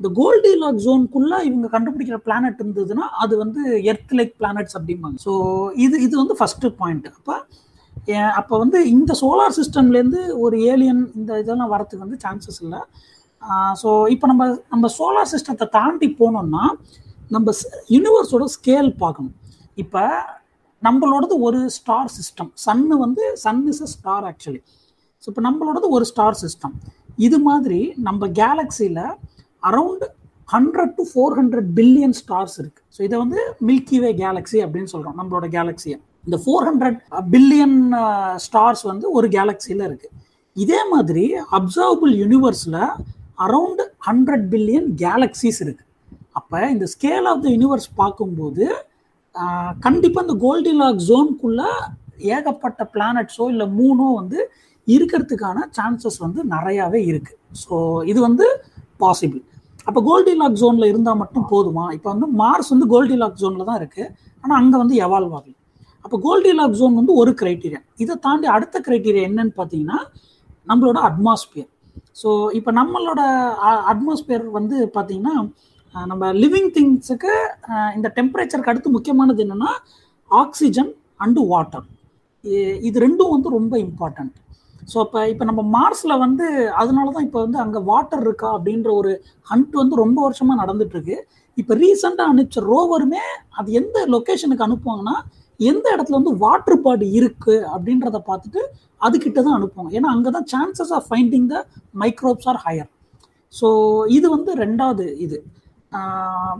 இந்த 0.00 0.08
கோல்டிலாக் 0.18 0.82
ஜோனுக்குள்ள 0.84 1.34
இவங்க 1.48 1.68
கண்டுபிடிக்கிற 1.74 2.18
பிளானட் 2.26 2.60
இருந்ததுன்னா 2.62 3.06
அது 3.22 3.34
வந்து 3.42 3.62
எர்த் 3.92 4.14
லைக் 4.18 4.34
பிளானட்ஸ் 4.40 4.76
அப்படிம்பாங்க. 4.78 5.16
ஸோ 5.26 5.32
இது 5.84 5.96
இது 6.06 6.14
வந்து 6.22 6.36
ஃபர்ஸ்ட் 6.40 6.66
பாயிண்ட் 6.80 7.08
அப்போ 7.16 7.36
அப்போ 8.40 8.54
வந்து 8.62 8.78
இந்த 8.94 9.12
சோலார் 9.20 9.56
சிஸ்டம்லேருந்து 9.56 10.20
ஒரு 10.44 10.56
ஏலியன் 10.72 11.02
இந்த 11.18 11.30
இதெல்லாம் 11.42 11.72
வரத்துக்கு 11.72 12.04
வந்து 12.06 12.18
சான்சஸ் 12.24 12.60
இல்லை. 12.64 12.80
ஸோ 13.80 13.88
இப்போ 14.14 14.26
நம்ம 14.30 14.44
நம்ம 14.74 14.86
சோலார் 14.98 15.30
சிஸ்டத்தை 15.32 15.66
தாண்டி 15.78 16.08
போனோம்னா 16.20 16.64
நம்ம 17.34 17.52
யூனிவர்ஸோட 17.94 18.44
ஸ்கேல் 18.56 18.90
பார்க்கணும். 19.02 19.34
இப்போ 19.82 20.02
நம்மளோடது 20.82 21.34
ஒரு 21.46 21.60
ஸ்டார் 21.76 22.10
சிஸ்டம் 22.16 22.50
சன்னு 22.64 22.96
வந்து 23.04 23.24
sun 23.44 23.62
is 23.72 23.82
a 23.86 23.88
star 23.94 24.26
actually 24.30 24.60
so 25.22 25.26
இப்போ 25.32 25.42
நம்மளோடது 25.48 25.88
ஒரு 25.96 26.04
ஸ்டார் 26.10 26.38
சிஸ்டம் 26.44 26.74
இது 27.26 27.38
மாதிரி 27.48 27.80
நம்ம 28.08 28.28
கேலக்சியில் 28.40 29.02
around 29.62 30.04
hundred 30.54 30.92
to 30.98 31.04
four 31.10 31.34
hundred 31.38 31.68
billion 31.78 32.14
stars 32.20 32.56
இருக்கு. 32.62 32.80
ஸோ 32.96 33.00
இதை 33.06 33.16
வந்து 33.24 33.40
மில்கி 33.68 33.98
வே 34.02 34.10
கேலக்ஸி 34.22 34.58
அப்படின்னு 34.66 34.90
சொல்கிறோம் 34.94 35.18
நம்மளோட 35.20 35.46
கேலக்சியை 35.56 35.96
இந்த 36.26 36.36
ஃபோர் 36.44 36.66
ஹண்ட்ரட் 36.68 36.98
பில்லியன் 37.34 37.78
ஸ்டார்ஸ் 38.46 38.84
வந்து 38.92 39.06
ஒரு 39.18 39.26
கேலக்சியில் 39.36 39.84
இருக்கு. 39.88 40.08
இதே 40.56 40.80
மாதிரி 40.92 41.24
அப்சர்வபிள் 41.58 42.12
யூனிவர்ஸில் 42.22 42.80
அரவுண்ட் 43.46 43.82
ஹண்ட்ரட் 44.08 44.46
பில்லியன் 44.54 44.88
கேலக்சிஸ் 45.04 45.60
இருக்கு. 45.64 45.84
அப்போ 46.38 46.58
இந்த 46.74 46.86
ஸ்கேல் 46.94 47.28
ஆஃப் 47.32 47.42
த 47.44 47.48
யூனிவர்ஸ் 47.56 47.88
பார்க்கும்போது 48.00 48.66
கண்டிப்பாக 49.86 50.24
இந்த 50.26 50.34
கோல்டிலாக் 50.44 51.04
ஜோனுக்குள்ள 51.08 51.62
ஏகப்பட்ட 52.36 52.82
பிளானட்ஸோ 52.94 53.44
இல்லை 53.52 53.66
மூணோ 53.80 54.06
வந்து 54.20 54.38
இருக்கிறதுக்கான 54.94 55.66
சான்சஸ் 55.76 56.18
வந்து 56.24 56.40
நிறையாவே 56.54 57.00
இருக்கு. 57.10 57.32
ஸோ 57.62 57.74
இது 58.10 58.18
வந்து 58.28 58.46
பாசிபிள் 59.02 59.42
அப்போ 59.88 60.00
கோல்டி 60.08 60.32
லாக் 60.40 60.58
ஜோனில் 60.62 60.90
இருந்தால் 60.92 61.20
மட்டும் 61.22 61.46
போதுமா? 61.52 61.84
இப்போ 61.96 62.08
வந்து 62.14 62.26
மார்ஸ் 62.40 62.72
வந்து 62.74 62.86
கோல்டிலாக் 62.92 63.38
ஜோனில் 63.42 63.68
தான் 63.70 63.78
இருக்குது 63.80 64.08
ஆனால் 64.44 64.58
அங்கே 64.60 64.76
வந்து 64.82 64.94
எவால்வ் 65.06 65.34
ஆகல. 65.38 65.54
அப்போ 66.04 66.16
கோல்டிலாக் 66.26 66.76
ஜோன் 66.80 66.94
வந்து 66.94 67.12
ஒரு 67.20 67.30
க்ரைட்டீரியா 67.40 67.80
இதை 67.98 68.14
தாண்டி 68.26 68.46
அடுத்த 68.56 68.76
க்ரைட்டீரியா 68.86 69.24
என்னன்னு 69.28 69.54
பார்த்தீங்கன்னா 69.56 69.98
நம்மளோட 70.70 70.98
அட்மாஸ்பியர் 71.08 71.70
ஸோ 72.20 72.28
இப்போ 72.58 72.70
நம்மளோட 72.72 73.20
அட்மாஸ்பியர் 73.92 74.44
வந்து 74.58 74.76
பார்த்தீங்கன்னா 74.96 75.34
நம்ம 75.94 76.32
லிவிங் 76.42 76.70
திங்ஸுக்கு 76.76 77.32
இந்த 77.96 78.08
டெம்பரேச்சருக்கு 78.18 78.72
அடுத்து 78.72 78.96
முக்கியமானது 78.96 79.42
என்னென்னா 79.44 79.70
ஆக்சிஜன் 80.30 80.90
அண்டு 81.20 81.42
வாட்டர் 81.52 81.86
இது 82.88 82.98
ரெண்டும் 83.06 83.34
வந்து 83.36 83.48
ரொம்ப 83.48 83.74
இம்பார்ட்டண்ட் 83.78 84.34
ஸோ 84.92 84.98
இப்போ 85.06 85.20
இப்போ 85.32 85.44
நம்ம 85.48 85.62
மார்ஸில் 85.76 86.20
வந்து 86.24 86.46
அதனால 86.82 87.06
தான் 87.16 87.26
இப்போ 87.26 87.40
வந்து 87.44 87.58
அங்கே 87.64 87.80
வாட்டர் 87.90 88.22
இருக்கா 88.26 88.48
அப்படின்ற 88.56 88.90
ஒரு 89.00 89.12
ஹண்ட் 89.50 89.74
வந்து 89.80 89.96
ரொம்ப 90.04 90.18
வருஷமாக 90.26 90.60
நடந்துட்டுருக்கு. 90.62 91.16
இப்போ 91.60 91.72
ரீசெண்டாக 91.82 92.32
அனுப்பிச்ச 92.32 92.60
ரோவருமே 92.72 93.24
அது 93.58 93.68
எந்த 93.80 94.06
லொக்கேஷனுக்கு 94.14 94.66
அனுப்புவாங்கன்னா 94.68 95.16
எந்த 95.60 95.86
இடத்துல 95.94 96.18
வந்து 96.20 96.32
வாட்டர் 96.44 96.82
பாடி 96.86 97.06
இருக்குது 97.20 97.64
அப்படின்றத 97.74 98.18
பார்த்துட்டு 98.30 98.60
அதுக்கிட்ட 99.06 99.38
தான் 99.46 99.56
அனுப்புவாங்க. 99.58 99.90
ஏன்னா 99.98 100.08
அங்கே 100.14 100.30
தான் 100.36 100.48
chances 100.52 100.92
of 100.96 101.06
finding 101.10 101.48
the 101.52 101.64
microbes 102.02 102.48
are 102.52 102.60
higher 102.66 102.90
so 103.54 103.68
இது 104.16 104.26
வந்து 104.36 104.50
ரெண்டாவது 104.64 105.06
இது. 105.26 105.38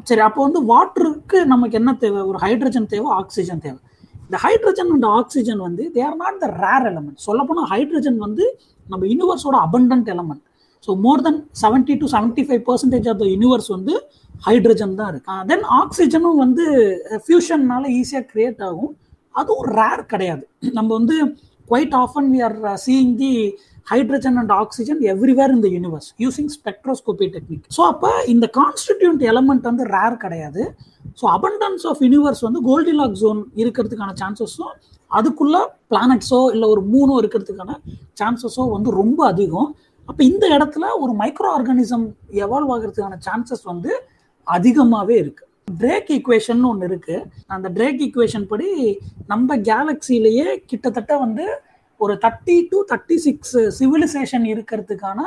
சரி 0.08 0.22
அப்போ 0.26 0.40
வந்து 0.46 0.60
வாட்டருக்கு 0.72 1.38
நமக்கு 1.52 1.74
என்ன 1.80 1.90
தேவை? 2.04 2.20
ஒரு 2.30 2.38
ஹைட்ரஜன் 2.44 2.90
தேவை 2.92 3.08
ஆக்சிஜன் 3.20 3.64
தேவை. 3.66 3.80
இந்த 4.28 4.38
ஹைட்ரஜன் 4.46 4.90
அண்ட் 4.94 5.08
ஆக்சிஜன் 5.18 5.60
வந்து 5.68 5.84
they 5.94 6.02
are 6.08 6.18
not 6.24 6.38
the 6.44 6.48
rare 6.64 6.86
element 6.90 7.24
சொல்லப்போனால் 7.28 7.68
ஹைட்ரஜன் 7.74 8.18
வந்து 8.26 8.44
நம்ம 8.86 9.02
யூனிவர்ஸோட 9.12 9.56
abundant 9.66 10.08
element 10.14 10.44
so 10.88 10.90
more 11.04 11.22
than 11.26 11.38
seventy 11.62 11.94
to 12.02 12.06
seventy 12.14 12.42
five 12.48 12.62
percentage 12.68 13.06
of 13.12 13.20
the 13.22 13.26
universe 13.34 13.70
வந்து 13.76 13.94
ஹைட்ரஜன் 14.46 14.94
தான் 15.00 15.10
இருக்கு. 15.12 15.30
Ah, 15.34 15.42
தென் 15.50 15.64
ஆக்சிஜனும் 15.80 16.38
வந்து 16.44 16.64
ஃபியூஷன்னால 17.24 17.84
ஈஸியாக 18.00 18.24
கிரியேட் 18.32 18.60
ஆகும். 18.68 18.92
அதுவும் 19.34 19.66
ரேர் 19.78 20.02
கிடையாது. 20.12 20.44
நம்ம 20.78 20.90
வந்து 20.98 21.16
quite 21.68 21.96
often 22.02 22.28
we 22.34 22.38
are 22.48 22.56
seeing 22.84 23.14
the 23.22 23.32
hydrogen 23.90 24.38
and 24.42 24.52
oxygen 24.62 25.00
everywhere 25.14 25.54
இந்த 25.56 25.68
universe 25.76 26.08
using 26.24 26.50
spectroscopy 26.56 27.26
technique 27.34 27.64
so 27.76 27.82
அப்போ 27.92 28.10
இந்த 28.34 28.46
கான்ஸ்டிடியூண்ட் 28.60 29.22
எலமெண்ட் 29.32 29.66
வந்து 29.70 29.86
ரேர் 29.96 30.16
கிடையாது. 30.24 30.62
ஸோ 31.20 31.26
அபண்டன்ஸ் 31.36 31.84
ஆஃப் 31.90 32.00
யூனிவர்ஸ் 32.06 32.42
வந்து 32.46 32.60
கோல்டிலாக் 32.68 33.18
ஜோன் 33.22 33.40
இருக்கிறதுக்கான 33.62 34.12
சான்சஸும் 34.22 34.74
அதுக்குள்ள 35.10 35.56
பிளானட்ஸோ 35.90 36.40
இல்லை 36.54 36.66
ஒரு 36.74 36.82
மூணோ 36.94 37.14
இருக்கிறதுக்கான 37.22 37.74
சான்சஸோ 38.20 38.64
வந்து 38.76 38.90
ரொம்ப 39.00 39.20
அதிகம். 39.32 39.70
அப்போ 40.08 40.22
இந்த 40.30 40.44
இடத்துல 40.56 40.84
ஒரு 41.02 41.12
மைக்ரோ 41.22 41.48
ஆர்கானிசம் 41.56 42.04
எவால்வ் 42.44 42.72
ஆகிறதுக்கான 42.74 43.18
சான்சஸ் 43.26 43.64
வந்து 43.72 43.92
அதிகமாகவே 44.46 45.16
இருக்கு. 45.22 45.44
ட்ரேக் 45.80 46.10
ஈக்குவேஷன் 46.16 46.60
ஒன்று 46.68 46.86
இருக்கு. 46.90 47.16
அந்த 47.54 47.66
ட்ரேக் 47.76 47.98
ஈக்குவேஷன் 48.06 48.46
படி 48.52 48.68
நம்ம 49.32 49.56
கேலக்சிலேயே 49.70 50.46
கிட்டத்தட்ட 50.70 51.16
வந்து 51.24 51.46
ஒரு 52.00 52.14
thirty 52.24 52.56
to 52.72 52.78
thirty 52.90 53.16
six 53.26 53.56
civilisation 53.78 54.44
இருக்கிறதுக்கான 54.52 55.20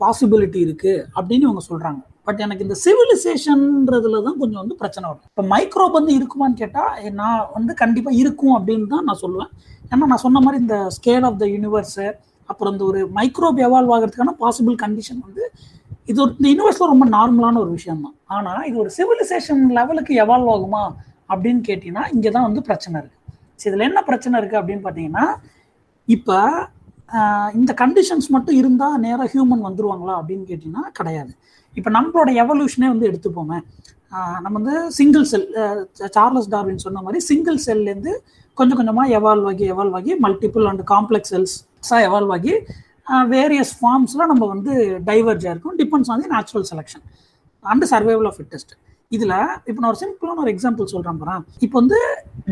பாசிபிலிட்டி 0.00 0.60
இருக்கு 0.66 0.94
அப்படின்னு 1.16 1.46
இவங்க 1.48 1.62
சொல்றாங்க. 1.70 2.00
பட் 2.26 2.40
எனக்கு 2.44 2.64
இந்த 2.66 2.76
சிவிலைசேஷன்ன்றதுல 2.84 4.18
தான் 4.26 4.38
கொஞ்சம் 4.40 4.62
வந்து 4.62 4.76
பிரச்சனை 4.82 5.04
வரும். 5.08 5.28
இப்போ 5.32 5.44
மைக்ரோப் 5.52 5.98
வந்து 5.98 6.12
இருக்குமான்னு 6.18 6.60
கேட்டால் 6.62 7.14
நான் 7.20 7.40
வந்து 7.56 7.72
கண்டிப்பாக 7.82 8.20
இருக்கும் 8.22 8.54
அப்படின்னு 8.58 8.86
தான் 8.94 9.06
நான் 9.08 9.22
சொல்லுவேன். 9.24 9.52
ஏன்னா 9.92 10.08
நான் 10.12 10.24
சொன்ன 10.26 10.42
மாதிரி 10.46 10.60
இந்த 10.64 10.76
ஸ்கேல் 10.96 11.26
ஆஃப் 11.28 11.38
த 11.42 11.46
யூனிவர்ஸு 11.54 12.06
அப்புறம் 12.48 12.72
இந்த 12.74 12.84
ஒரு 12.90 13.00
மைக்ரோப் 13.18 13.60
எவால்வ் 13.66 13.92
ஆகிறதுக்கான 13.96 14.34
பாசிபிள் 14.42 14.76
கண்டிஷன் 14.84 15.22
வந்து 15.26 15.42
இது 16.10 16.18
ஒரு 16.24 16.32
இந்த 16.38 16.46
யூனிவர்ஸில் 16.52 16.92
ரொம்ப 16.92 17.06
நார்மலான 17.16 17.58
ஒரு 17.64 17.72
விஷயம் 17.78 18.04
தான் 18.04 18.16
ஆனால் 18.36 18.62
இது 18.68 18.76
ஒரு 18.84 18.90
சிவிலைசேஷன் 18.98 19.62
லெவலுக்கு 19.78 20.12
எவால்வ் 20.24 20.50
ஆகுமா 20.54 20.84
அப்படின்னு 21.32 21.62
கேட்டிங்கன்னா 21.68 22.04
இங்கே 22.14 22.30
தான் 22.36 22.46
வந்து 22.48 22.62
பிரச்சனை 22.68 22.96
இருக்குது 23.02 23.20
இதில் 23.68 23.88
என்ன 23.88 24.00
பிரச்சனை 24.08 24.34
இருக்குது 24.40 24.60
அப்படின்னு 24.60 24.84
பார்த்தீங்கன்னா 24.86 25.26
இப்போ 26.08 26.36
இந்த 27.60 27.72
கண்டிஷன்ஸ் 27.80 28.28
மட்டும் 28.34 28.56
இருந்தால் 28.60 28.98
நேராக 29.04 29.26
ஹியூமன் 29.32 29.64
வந்துருவாங்களா 29.68 30.14
அப்படின்னு 30.20 30.44
கேட்டிங்கன்னா 30.50 30.84
கிடையாது. 30.98 31.32
இப்போ 31.78 31.90
நம்மளோட 31.96 32.30
எவல்யூஷனே 32.42 32.88
வந்து 32.92 33.08
எடுத்துப்போமே. 33.10 33.58
நம்ம 34.44 34.54
வந்து 34.58 34.76
சிங்கிள் 34.98 35.24
செல் 35.32 35.46
சார்லஸ் 36.16 36.48
டார்வின் 36.54 36.82
சொன்ன 36.84 37.02
மாதிரி 37.06 37.20
சிங்கிள் 37.28 37.58
செல்லேருந்து 37.66 38.12
கொஞ்சம் 38.58 38.78
கொஞ்சமாக 38.80 39.14
எவால்வ் 39.18 39.46
ஆகி 39.50 39.66
எவால்வ் 39.74 39.96
ஆகி 39.98 40.14
மல்டிபிள் 40.24 40.66
அண்ட் 40.70 40.82
காம்ப்ளெக்ஸ் 40.92 41.32
செல்ஸாக 41.34 42.00
எவால்வ் 42.08 42.32
ஆகி 42.36 42.54
வேரியஸ் 43.34 43.72
ஃபார்ம்ஸில் 43.78 44.28
நம்ம 44.32 44.46
வந்து 44.54 44.72
டைவர்ஜாக 45.10 45.54
இருக்கும். 45.54 45.76
Depends 45.80 46.10
on 46.14 46.22
the 46.24 46.30
natural 46.34 46.66
selection 46.72 47.04
and 47.64 47.86
survival 47.92 48.28
of 48.30 48.38
fittest 48.40 48.74
இதில் 49.12 49.34
இப்போ 49.68 49.78
நான் 49.78 49.90
ஒரு 49.90 50.00
சிம்பிளான 50.02 50.42
ஒரு 50.44 50.52
எக்ஸாம்பிள் 50.54 50.92
சொல்கிறேன் 50.92 51.18
போகிறேன் 51.18 51.42
இப்போ 51.60 51.76
வந்து 51.80 51.98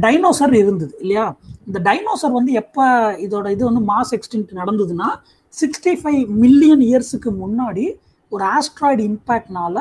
டைனோசர் 0.04 0.54
இருந்தது 0.54 0.94
இல்லையா? 1.00 1.24
இந்த 1.66 1.78
டைனோசர் 1.88 2.36
வந்து 2.38 2.52
எப்போ 2.62 2.84
இதோட 3.26 3.46
இது 3.50 3.62
வந்து 3.64 3.82
மாஸ் 3.90 4.12
எக்ஸ்டென்ட் 4.16 4.52
நடந்ததுன்னா 4.60 5.08
சிக்ஸ்டி 5.54 5.92
ஃபைவ் 6.00 6.22
மில்லியன் 6.42 6.84
இயர்ஸுக்கு 6.88 7.30
முன்னாடி 7.42 7.86
ஒரு 8.32 8.44
ஆஸ்ட்ராய்டு 8.56 9.04
இம்பேக்ட்னால 9.10 9.78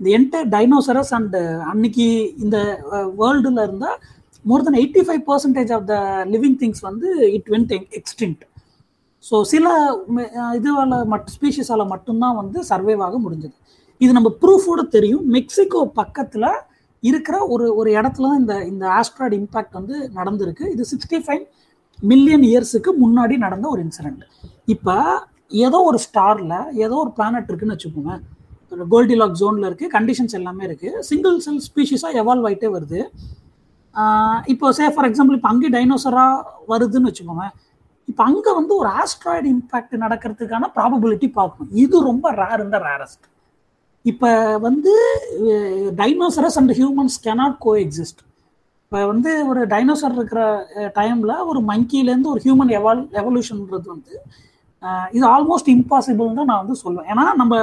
இந்த 0.00 0.08
என்டையர் 0.10 0.50
டைனோசரஸ் 0.52 1.12
அண்ட் 1.14 1.36
அன்னைக்கு 1.70 2.06
இந்த 2.36 2.56
வேர்ல்டில் 3.20 3.62
இருந்த 3.64 3.86
more 4.44 4.66
than 4.66 4.80
eighty 4.82 5.02
five 5.06 5.22
percentage 5.30 5.72
of 5.72 5.86
the 5.86 5.96
living 6.26 6.58
things 6.60 6.82
வந்து 6.82 7.08
இட் 7.36 7.48
வென்ட் 7.50 7.72
எக்ஸ்டென்ட் 7.98 8.42
ஸோ 9.24 9.36
சில 9.44 9.68
இதுவால் 10.56 10.94
மட் 11.06 11.30
ஸ்பீஷிஸால் 11.34 11.84
மட்டும்தான் 11.86 12.36
வந்து 12.36 12.58
சர்வைவ் 12.70 13.02
ஆக 13.06 13.16
முடிஞ்சது. 13.18 13.54
இது 14.00 14.10
நம்ம 14.18 14.30
ப்ரூஃபோட 14.42 14.80
தெரியும். 14.96 15.24
மெக்சிகோ 15.36 15.80
பக்கத்தில் 16.00 16.50
இருக்கிற 17.02 17.36
ஒரு 17.54 17.66
ஒரு 17.80 17.90
இடத்துல 17.98 18.28
தான் 18.30 18.40
இந்த 18.42 18.54
இந்த 18.72 18.84
ஆஸ்ட்ராய்டு 18.98 19.38
இம்பேக்ட் 19.40 19.78
வந்து 19.80 19.96
நடந்திருக்கு. 20.18 20.64
இது 20.74 20.84
சிக்ஸ்டி 20.92 21.18
ஃபைவ் 21.26 21.44
மில்லியன் 22.10 22.44
இயர்ஸுக்கு 22.50 22.90
முன்னாடி 23.02 23.36
நடந்த 23.44 23.66
ஒரு 23.74 23.80
இன்சிடென்ட் 23.86 24.24
இப்போ 24.74 24.96
ஏதோ 25.66 25.78
ஒரு 25.90 25.98
ஸ்டாரில் 26.06 26.58
ஏதோ 26.84 26.96
ஒரு 27.04 27.10
பிளானட் 27.16 27.48
இருக்குன்னு 27.50 27.76
வச்சுக்கோங்க 27.76 28.14
கோல்டிலாக் 28.92 29.38
ஜோனில் 29.40 29.66
இருக்குது 29.68 29.92
கண்டிஷன்ஸ் 29.96 30.36
எல்லாமே 30.38 30.62
இருக்குது 30.68 31.02
சிங்கிள் 31.08 31.36
செல் 31.44 31.62
ஸ்பீஷிஸாக 31.68 32.18
எவால்வ் 32.22 32.46
ஆகிட்டே 32.48 32.68
வருது. 32.74 33.00
இப்போ 34.52 34.66
சே 34.78 34.86
ஃபார் 34.94 35.08
எக்ஸாம்பிள் 35.08 35.36
இப்போ 35.38 35.50
அங்கே 35.52 35.68
டைனோசராக 35.76 36.34
வருதுன்னு 36.72 37.10
வச்சுக்கோங்க 37.10 37.46
இப்போ 38.10 38.22
அங்கே 38.30 38.52
வந்து 38.58 38.72
ஒரு 38.80 38.90
ஆஸ்ட்ராய்டு 39.02 39.48
இம்பேக்ட் 39.54 39.96
நடக்கிறதுக்கான 40.04 40.68
ப்ராபபிலிட்டி 40.76 41.28
பார்க்கணும். 41.40 41.72
இது 41.84 41.96
ரொம்ப 42.10 42.30
ரேர் 42.42 42.64
இந்த 42.66 42.78
ரேரஸ்ட் 42.88 43.26
இப்போ 44.04 44.30
வந்து 44.58 44.92
dinosaurs 45.96 46.58
and 46.58 46.72
humans 46.72 47.16
cannot 47.24 47.56
coexist 47.76 48.20
இப்போ 48.84 49.00
வந்து 49.06 49.30
ஒரு 49.48 49.62
டைனோசர் 49.66 50.14
இருக்கிற 50.14 50.42
டைமில் 50.94 51.32
ஒரு 51.44 51.60
மங்கிலேருந்து 51.62 52.28
ஒரு 52.28 52.40
ஹியூமன் 52.40 52.70
எவால் 52.70 53.02
எவல்யூஷன்ன்றது 53.12 53.88
வந்து 53.88 54.14
இது 55.12 55.24
ஆல்மோஸ்ட் 55.26 55.68
இம்பாசிபிள் 55.68 56.34
தான் 56.34 56.50
நான் 56.50 56.62
வந்து 56.62 56.76
சொல்லுவேன் 56.84 57.08
ஏன்னா 57.08 57.24
நம்ம 57.34 57.54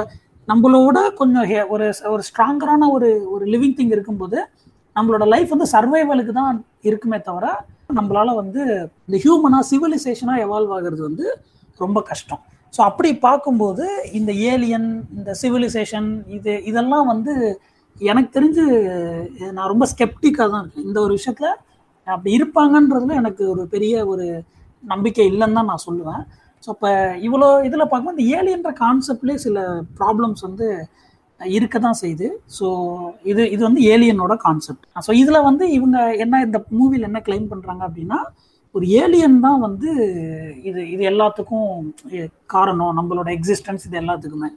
நம்மளோட 0.48 0.98
கொஞ்சம் 1.14 1.46
ஒரு 1.68 1.86
ஒரு 2.10 2.22
ஸ்ட்ராங்கரான 2.22 2.88
ஒரு 2.90 3.08
ஒரு 3.30 3.44
லிவிங் 3.46 3.76
திங் 3.78 3.94
இருக்கும்போது 3.96 4.38
நம்மளோட 4.96 5.24
லைஃப் 5.26 5.50
வந்து 5.50 5.68
சர்வைவலுக்கு 5.72 6.32
தான் 6.32 6.58
இருக்குமே 6.82 7.18
தவிர 7.20 7.46
நம்மளால 7.94 8.34
வந்து 8.34 8.62
இந்த 9.08 9.16
ஹியூமனாக 9.24 9.64
சிவிலைசேஷனாக 9.70 10.44
எவால்வ் 10.46 10.74
ஆகுறது 10.76 11.02
வந்து 11.02 11.26
ரொம்ப 11.80 11.98
கஷ்டம். 12.00 12.42
ஸோ 12.72 12.80
அப்படி 12.88 13.10
பார்க்கும்போது 13.26 13.84
இந்த 14.18 14.30
ஏலியன் 14.52 14.88
இந்த 15.18 15.30
சிவிலைசேஷன் 15.42 16.08
இது 16.38 16.54
இதெல்லாம் 16.70 17.06
வந்து 17.12 17.34
எனக்கு 17.96 18.30
தெரிஞ்சு 18.36 18.64
நான் 19.54 19.70
ரொம்ப 19.72 19.84
ஸ்கெப்டிக்காக 19.92 20.48
தான் 20.52 20.62
இருக்கேன். 20.62 20.88
இந்த 20.88 20.98
ஒரு 21.04 21.12
விஷயத்தில் 21.18 21.52
அப்படி 22.06 22.32
இருப்பாங்கன்றதுல 22.38 23.14
எனக்கு 23.22 23.44
ஒரு 23.52 23.62
பெரிய 23.74 23.94
ஒரு 24.12 24.26
நம்பிக்கை 24.84 25.24
இல்லைன்னு 25.30 25.58
தான் 25.58 25.70
நான் 25.72 25.86
சொல்லுவேன். 25.86 26.22
ஸோ 26.64 26.68
இப்போ 26.74 26.90
இவ்வளோ 27.26 27.48
இதில் 27.68 27.88
பார்க்கும்போது 27.90 28.16
இந்த 28.16 28.26
ஏலியன்ற 28.38 28.70
கான்செப்ட்லேயே 28.82 29.40
சில 29.46 29.64
ப்ராப்ளம்ஸ் 30.00 30.42
வந்து 30.48 30.68
இருக்க 31.40 31.76
தான் 31.78 31.98
செய்யுது. 32.02 32.28
ஸோ 32.58 32.66
இது 33.30 33.42
இது 33.54 33.62
வந்து 33.68 33.80
ஏலியனோட 33.94 34.34
கான்செப்ட் 34.46 34.84
ஸோ 35.06 35.12
இதில் 35.22 35.46
வந்து 35.48 35.64
இவங்க 35.78 35.98
என்ன 36.24 36.40
இந்த 36.46 36.58
மூவியில் 36.78 37.08
என்ன 37.10 37.20
கிளைம் 37.26 37.50
பண்ணுறாங்க 37.52 37.82
அப்படின்னா 37.88 38.20
ஒரு 38.76 38.86
ஏலியன் 39.02 39.36
தான் 39.46 39.60
வந்து 39.66 39.90
இது 40.68 40.80
இது 40.94 41.02
எல்லாத்துக்கும் 41.10 41.68
காரணம் 42.54 42.96
நம்மளோட 42.98 43.28
எக்ஸிஸ்டன்ஸ் 43.36 43.84
இது 43.88 43.96
எல்லாத்துக்குமே. 44.02 44.48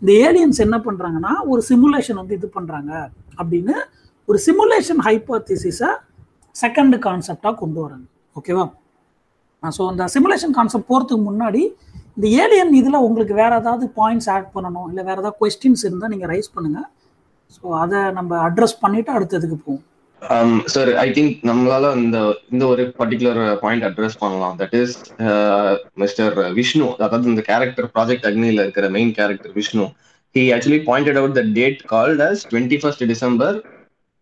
இந்த 0.00 0.10
ஏலியன்ஸ் 0.28 0.60
என்ன 0.66 0.76
பண்ணுறாங்கன்னா 0.86 1.32
ஒரு 1.52 1.62
சிமுலேஷன் 1.70 2.20
வந்து 2.20 2.36
இது 2.38 2.48
பண்ணுறாங்க 2.56 2.92
அப்படின்னு 3.40 3.74
ஒரு 4.28 4.38
சிமுலேஷன் 4.46 5.02
ஹைப்போதிசிஸை 5.08 5.90
செகண்ட் 6.56 6.96
கான்செப்டாக 7.06 7.54
கொண்டு 7.62 7.78
வராங்க. 7.84 8.06
ஓகேவா 8.38 8.66
ஸோ 9.62 9.82
அந்த 9.92 10.04
சிமுலேஷன் 10.14 10.54
கான்செப்ட் 10.58 10.90
போகிறதுக்கு 10.90 11.24
முன்னாடி 11.30 11.62
இந்த 12.16 12.26
ஏலியன் 12.42 12.72
இதில் 12.80 13.04
உங்களுக்கு 13.06 13.34
வேறு 13.40 13.54
ஏதாவது 13.60 13.84
பாயிண்ட்ஸ் 13.98 14.28
ஆட் 14.34 14.48
பண்ணணும் 14.54 14.88
இல்லை 14.90 15.02
வேறு 15.08 15.20
ஏதாவது 15.22 15.38
கொஸ்டின்ஸ் 15.42 15.84
இருந்தால் 15.88 16.12
நீங்கள் 16.14 16.30
ரைஸ் 16.32 16.50
பண்ணுங்கள் 16.56 16.88
ஸோ 17.56 17.64
அதை 17.82 18.00
நம்ம 18.18 18.32
அட்ரஸ் 18.48 18.76
பண்ணிவிட்டு 18.82 19.12
அடுத்ததுக்கு 19.18 19.58
போவோம். 19.66 19.84
சார் 20.74 20.90
ஐ 21.02 21.06
திங்க் 21.16 21.34
நம்மளால 21.50 21.90
இந்த 21.96 22.18
இந்த 22.52 22.66
ஒரு 22.66 22.82
பர்டிகுலர் 22.98 23.40
பாயிண்ட் 23.62 23.84
அட்ரஸ் 23.88 24.18
பண்ணலாம். 24.18 24.54
தட் 24.60 24.76
இஸ் 24.80 24.94
மிஸ்டர் 25.94 26.36
விஷ்ணு 26.58 26.86
அதாவது 26.96 27.28
இந்த 27.28 27.42
கேரக்டர் 27.50 27.88
ப்ராஜெக்ட் 27.94 28.26
அக்னியில் 28.30 28.62
இருக்கிற 28.64 28.88
main 28.88 29.12
character 29.14 29.54
Vishnu 29.54 29.86
he 30.34 30.42
actually 30.56 30.80
pointed 30.90 31.20
out 31.20 31.36
the 31.38 31.44
date 31.58 31.80
called 31.94 32.22
as 32.28 32.42
twenty 32.52 32.78
first 32.82 33.04
December 33.04 33.56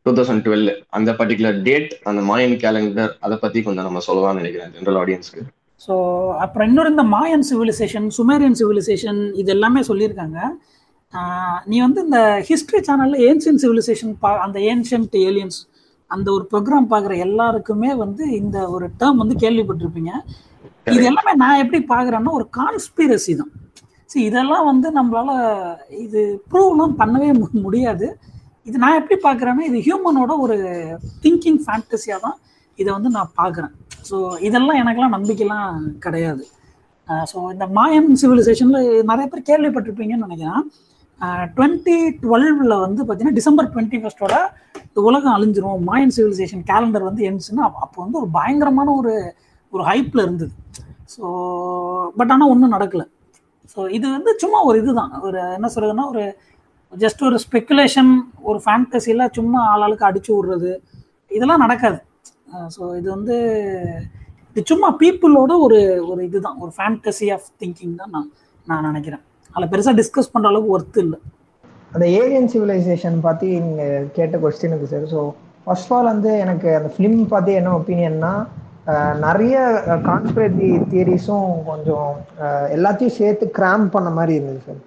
two 0.06 0.12
thousand 0.12 0.44
twelve 0.46 0.68
அந்த 0.90 1.12
பர்டிகுலர் 1.12 1.58
டேட் 1.62 1.90
அந்த 2.04 2.20
மாயன் 2.22 2.56
கேலண்டர் 2.64 3.12
அதை 3.20 3.36
பத்தி 3.36 3.62
கொஞ்சம் 3.62 3.84
நம்ம 3.84 4.02
சொல்லலாம்னு 4.08 4.42
நினைக்கிறேன் 4.42 4.72
ஜென்ரல் 4.76 5.00
ஆடியன்ஸ்க்கு 5.02 5.44
ஸோ 5.80 5.94
அப்புறம் 6.38 6.68
இன்னொரு 6.68 6.88
இந்த 6.88 7.02
மாயன் 7.02 7.44
சிவிலைசேஷன் 7.50 8.06
சுமேரியன் 8.18 8.56
சிவிலைசேஷன் 8.60 9.20
இது 9.34 9.50
எல்லாமே 9.56 9.80
சொல்லியிருக்காங்க. 9.80 10.38
நீ 11.66 11.80
வந்து 11.80 12.00
இந்த 12.06 12.18
ஹிஸ்ட்ரி 12.48 12.80
சேனலில் 12.88 13.22
ஏன்ஷியன் 13.28 13.60
சிவிலைசேஷன் 13.64 14.12
பா 14.22 14.30
அந்த 14.46 14.58
ஏன்ஷியன்ட் 14.72 15.14
ஏலியன்ஸ் 15.28 15.58
அந்த 16.14 16.28
ஒரு 16.36 16.44
ப்ரோக்ராம் 16.50 16.90
பார்க்குற 16.92 17.14
எல்லாருக்குமே 17.26 17.90
வந்து 18.04 18.24
இந்த 18.40 18.58
ஒரு 18.74 18.86
டேர்ம் 19.00 19.20
வந்து 19.22 19.36
கேள்விப்பட்டிருப்பீங்க. 19.44 20.12
இது 20.94 21.04
எல்லாமே 21.10 21.32
நான் 21.42 21.60
எப்படி 21.62 21.80
பார்க்குறேன்னா 21.94 22.32
ஒரு 22.38 22.46
கான்ஸ்பிரசி 22.58 23.34
தான். 23.40 23.52
சரி 24.10 24.24
இதெல்லாம் 24.30 24.68
வந்து 24.70 24.88
நம்மளால 24.98 25.30
இது 26.04 26.20
ப்ரூவ்லாம் 26.52 26.94
பண்ணவே 27.00 27.30
முடியாது. 27.66 28.06
இது 28.68 28.76
நான் 28.84 28.98
எப்படி 29.00 29.16
பார்க்குறேன்னா 29.26 29.64
இது 29.70 29.78
ஹியூமனோட 29.88 30.32
ஒரு 30.44 30.56
திங்கிங் 31.24 31.60
ஃபேண்டஸியாக 31.64 32.24
தான் 32.26 32.38
இதை 32.78 32.90
வந்து 32.96 33.10
நான் 33.16 33.34
பார்க்குறேன். 33.40 33.74
ஸோ 34.08 34.16
இதெல்லாம் 34.48 34.80
எனக்கெல்லாம் 34.82 35.16
நம்பிக்கைலாம் 35.16 35.70
கிடையாது. 36.06 36.44
ஸோ 37.30 37.38
இந்த 37.54 37.66
மாயன் 37.78 38.08
சிவிலைசேஷனில் 38.22 39.06
நிறைய 39.10 39.26
பேர் 39.32 39.48
கேள்விப்பட்டிருப்பீங்கன்னு 39.50 40.26
நினைக்கிறேன். 40.26 40.64
டுவெண்ட்டி 41.56 41.96
டுவெல்வில் 42.22 42.74
வந்து 42.86 43.00
பார்த்தீங்கன்னா 43.02 43.38
டிசம்பர் 43.38 43.70
டுவெண்ட்டி 43.74 43.98
ஃபஸ்ட்டோட 44.02 44.34
உலகம் 45.08 45.34
அழிஞ்சிரும். 45.36 45.80
மாயன் 45.88 46.14
சிவிலைசேஷன் 46.16 46.64
கேலண்டர் 46.70 47.08
வந்து 47.08 47.22
எண்ட்ஸ்னா 47.28 47.64
அப்போ 47.84 47.98
வந்து 48.04 48.18
ஒரு 48.22 48.28
பயங்கரமான 48.38 48.88
ஒரு 49.00 49.12
ஒரு 49.72 49.82
ஹைப்பில் 49.88 50.24
இருந்தது. 50.24 50.52
ஸோ 51.14 51.24
பட் 52.18 52.32
ஆனால் 52.34 52.50
ஒன்றும் 52.52 52.74
நடக்கலை. 52.76 53.06
ஸோ 53.72 53.80
இது 53.96 54.06
வந்து 54.16 54.30
சும்மா 54.42 54.58
ஒரு 54.68 54.76
இதுதான். 54.82 55.12
ஒரு 55.26 55.38
என்ன 55.56 55.70
சொல்கிறதுன்னா 55.74 56.06
ஒரு 56.12 56.24
ஜஸ்ட் 56.92 57.22
ஒரு 57.28 57.38
ஸ்பெக்குலேஷன் 57.46 58.12
ஒரு 58.48 58.58
ஃபேண்டசியில் 58.64 59.24
சும்மா 59.38 59.60
ஆளாளுக்கு 59.72 60.08
அடிச்சு 60.08 60.30
விடுறது. 60.36 60.72
இதெல்லாம் 61.36 61.64
நடக்காது. 61.64 61.98
ஸோ 62.74 62.82
இது 63.00 63.08
வந்து 63.16 63.36
இது 64.50 64.62
சும்மா 64.72 64.88
பீப்புளோட 65.02 65.52
ஒரு 65.66 65.80
ஒரு 66.10 66.20
இதுதான். 66.28 66.58
ஒரு 66.64 66.72
ஃபேண்டசி 66.76 67.26
ஆஃப் 67.36 67.48
திங்கிங் 67.62 67.96
தான் 68.02 68.12
நான் 68.16 68.30
நான் 68.66 68.86
நினைக்கிறேன். 68.90 69.24
அதில் 69.54 69.70
பெருசாக 69.72 69.94
டிஸ்கஸ் 70.00 70.32
பண்ணுற 70.34 70.50
அளவுக்கு 70.52 70.74
ஒர்த் 70.76 70.98
இல்லை. 71.04 71.18
அந்த 71.94 72.04
ஏலியன் 72.20 72.50
சிவிலைசேஷன் 72.52 73.18
பற்றி 73.26 73.48
நீங்கள் 73.66 74.08
கேட்ட 74.16 74.36
கொஸ்டினுக்கு 74.38 74.88
sir 74.92 75.06
so 75.12 75.20
first 75.64 75.86
of 75.86 75.94
all 75.96 76.10
வந்து 76.12 76.32
எனக்கு 76.44 76.68
அந்த 76.78 76.90
ஃபிலிம் 76.94 77.20
பற்றி 77.32 77.52
என்ன 77.60 77.72
ஒப்பீனியன்னா 77.78 78.32
நிறைய 79.24 79.54
கான்ஸ்பிரசி 80.08 80.68
தியரிஸும் 80.92 81.48
கொஞ்சம் 81.66 82.12
எல்லாத்தையும் 82.76 83.16
சேர்த்து 83.18 83.46
கிராம் 83.58 83.84
பண்ண 83.94 84.10
மாதிரி 84.10 84.36
இருந்தது 84.38 84.62
சார் 84.66 84.80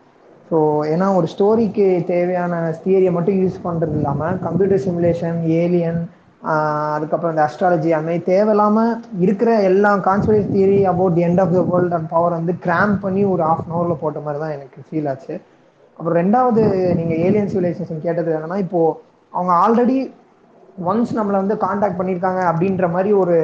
ஸோ 0.49 0.57
ஏன்னா 0.93 1.07
ஒரு 1.17 1.27
ஸ்டோரிக்கு 1.33 1.85
தேவையான 2.07 2.53
தியரியை 2.85 3.11
மட்டும் 3.17 3.37
யூஸ் 3.41 3.59
பண்ணுறது 3.67 3.95
இல்லாமல் 3.99 4.39
கம்ப்யூட்டர் 4.45 4.83
சிமுலேஷன் 4.85 5.37
ஏலியன் 5.61 5.99
அதுக்கப்புறம் 6.93 7.33
இந்த 7.33 7.43
அஸ்ட்ராலஜி 7.47 7.89
அந்த 7.95 8.07
மாதிரி 8.07 8.23
தேவையில்லாமல் 8.29 8.93
இருக்கிற 9.25 9.49
எல்லா 9.69 9.89
conspiracy 10.07 10.47
theory 10.55 10.79
about 10.91 11.15
the 11.17 11.23
end 11.27 11.41
of 11.43 11.53
the 11.57 11.61
world 11.71 11.95
and 11.97 12.09
power 12.13 12.37
வந்து 12.39 12.53
கிராம் 12.65 12.93
பண்ணி 13.03 13.23
ஒரு 13.33 13.43
ஆஃப் 13.43 13.61
அன் 13.65 13.73
ஹவரில் 13.75 14.01
போட்ட 14.03 14.19
மாதிரி 14.25 14.41
தான் 14.43 14.55
எனக்கு 14.57 14.79
ஃபீல் 14.87 15.09
ஆச்சு. 15.11 15.33
அப்புறம் 15.99 16.17
ரெண்டாவது 16.21 16.61
நீங்கள் 16.99 17.21
ஏலியன் 17.25 17.51
சிவிலைசேஷன் 17.53 18.03
கேட்டது 18.05 18.35
என்னன்னா 18.37 18.57
இப்போது 18.65 18.97
அவங்க 19.33 19.51
ஆல்ரெடி 19.63 19.97
ஒன்ஸ் 20.91 21.13
நம்மளை 21.17 21.37
வந்து 21.43 21.57
காண்டாக்ட் 21.65 21.99
பண்ணியிருக்காங்க 21.99 22.41
அப்படின்ற 22.51 22.85
மாதிரி 22.95 23.11
ஒரு 23.21 23.37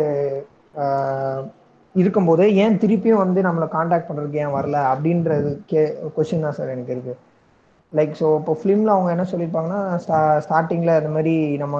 இருக்கும்போது 1.96 2.44
ஏன் 2.64 2.80
திருப்பியும் 2.82 3.24
வந்து 3.24 3.40
நம்மளை 3.48 3.68
காண்டாக்ட் 3.78 4.08
பண்ணுறதுக்கு 4.10 4.42
ஏன் 4.44 4.56
வரல 4.58 4.78
அப்படின்றது 4.92 5.52
கே 5.72 5.82
கொஷின் 6.18 6.46
தான் 6.46 6.58
சார் 6.58 6.74
எனக்கு 6.76 6.94
இருக்குது 6.96 7.18
லைக் 7.94 8.14
ஸோ 8.20 8.28
இப்போ 8.40 8.54
ஃபிலிமில் 8.60 8.92
அவங்க 8.94 9.10
என்ன 9.14 9.26
சொல்லியிருப்பாங்கன்னா 9.30 9.82
ஸ்டா 10.04 10.18
ஸ்டார்டிங்கில் 10.46 10.92
இந்த 11.00 11.12
மாதிரி 11.14 11.36
நம்ம 11.62 11.76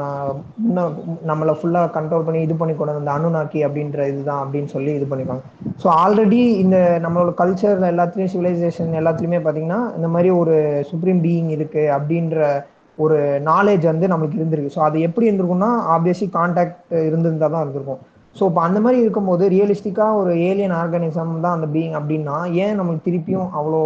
இன்னும் 0.68 0.94
நம்மளை 1.30 1.54
ஃபுல்லாக 1.60 1.90
கண்ட்ரோல் 1.98 2.26
பண்ணி 2.28 2.42
இது 2.46 2.56
பண்ணி 2.62 2.74
கொண்டு 2.76 2.96
வந்து 2.98 3.14
அணுநாக்கி 3.16 3.60
அப்படின்ற 3.68 4.06
இதுதான் 4.12 4.42
அப்படின்னு 4.44 4.70
சொல்லி 4.76 4.92
இது 5.00 5.08
பண்ணிப்பாங்க. 5.12 5.44
ஸோ 5.84 5.88
ஆல்ரெடி 6.04 6.42
இந்த 6.64 6.78
நம்மளோட 7.06 7.34
கல்ச்சர் 7.42 7.84
எல்லாத்துலேயும் 7.92 8.34
சிவிலைசேஷன் 8.36 8.98
எல்லாத்துலேயுமே 9.02 9.42
பார்த்தீங்கன்னா 9.46 9.82
இந்த 9.98 10.10
மாதிரி 10.16 10.32
ஒரு 10.42 10.56
சுப்ரீம் 10.92 11.22
பீயிங் 11.26 11.52
இருக்குது 11.58 11.94
அப்படின்ற 11.98 12.40
ஒரு 12.98 13.18
நாலேஜ் 13.52 13.84
வந்து 13.92 14.06
நம்மளுக்கு 14.12 14.40
இருந்திருக்கு. 14.42 14.76
ஸோ 14.76 14.84
அது 14.90 15.00
எப்படி 15.08 15.28
இருந்திருக்கும்னா 15.30 15.72
ஆப்வியஸ்லி 15.96 16.28
கான்டாக்ட் 16.38 16.80
இருந்திருந்தால் 17.08 17.54
தான் 17.56 17.66
இருந்திருக்கும். 17.66 18.02
ஸோ 18.36 18.46
இப்போ 18.50 18.62
அந்த 18.68 18.80
மாதிரி 18.86 18.98
இருக்கும்போது 19.04 19.44
ரியலிஸ்டிக்காக 19.56 20.20
ஒரு 20.22 20.32
ஏலியன் 20.50 20.78
ஆர்கானிசம் 20.82 21.42
தான் 21.46 21.56
அந்த 21.58 21.68
பீயிங் 21.76 21.98
அப்படின்னா 22.00 22.38
ஏன் 22.64 22.78
நம்மளுக்கு 22.80 23.08
திருப்பியும் 23.10 23.50
அவ்வளோ 23.60 23.82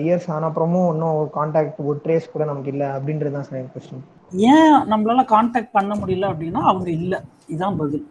இயர்ஸ் 0.00 0.26
ஆன 0.30 0.48
அப்புறமும் 0.48 0.88
இன்னும் 0.92 1.18
ஒரு 1.20 1.28
கான்டாக்ட் 1.36 1.78
ஒரு 1.88 1.98
ட்ரேஸ் 2.04 2.32
கூட 2.32 2.44
நமக்கு 2.44 2.72
இல்லை 2.74 2.88
அப்படின்றது 2.96 3.36
தான் 3.36 3.46
சார் 3.48 3.70
கொஸ்டின் 3.74 4.04
ஏன் 4.50 4.74
நம்மளால 4.90 5.22
கான்டாக்ட் 5.32 5.76
பண்ண 5.76 5.92
முடியல 6.00 6.28
அப்படின்னா 6.32 6.62
அவங்க 6.70 6.88
இல்லை. 6.98 7.18
இதுதான் 7.48 7.78
பதில். 7.80 8.04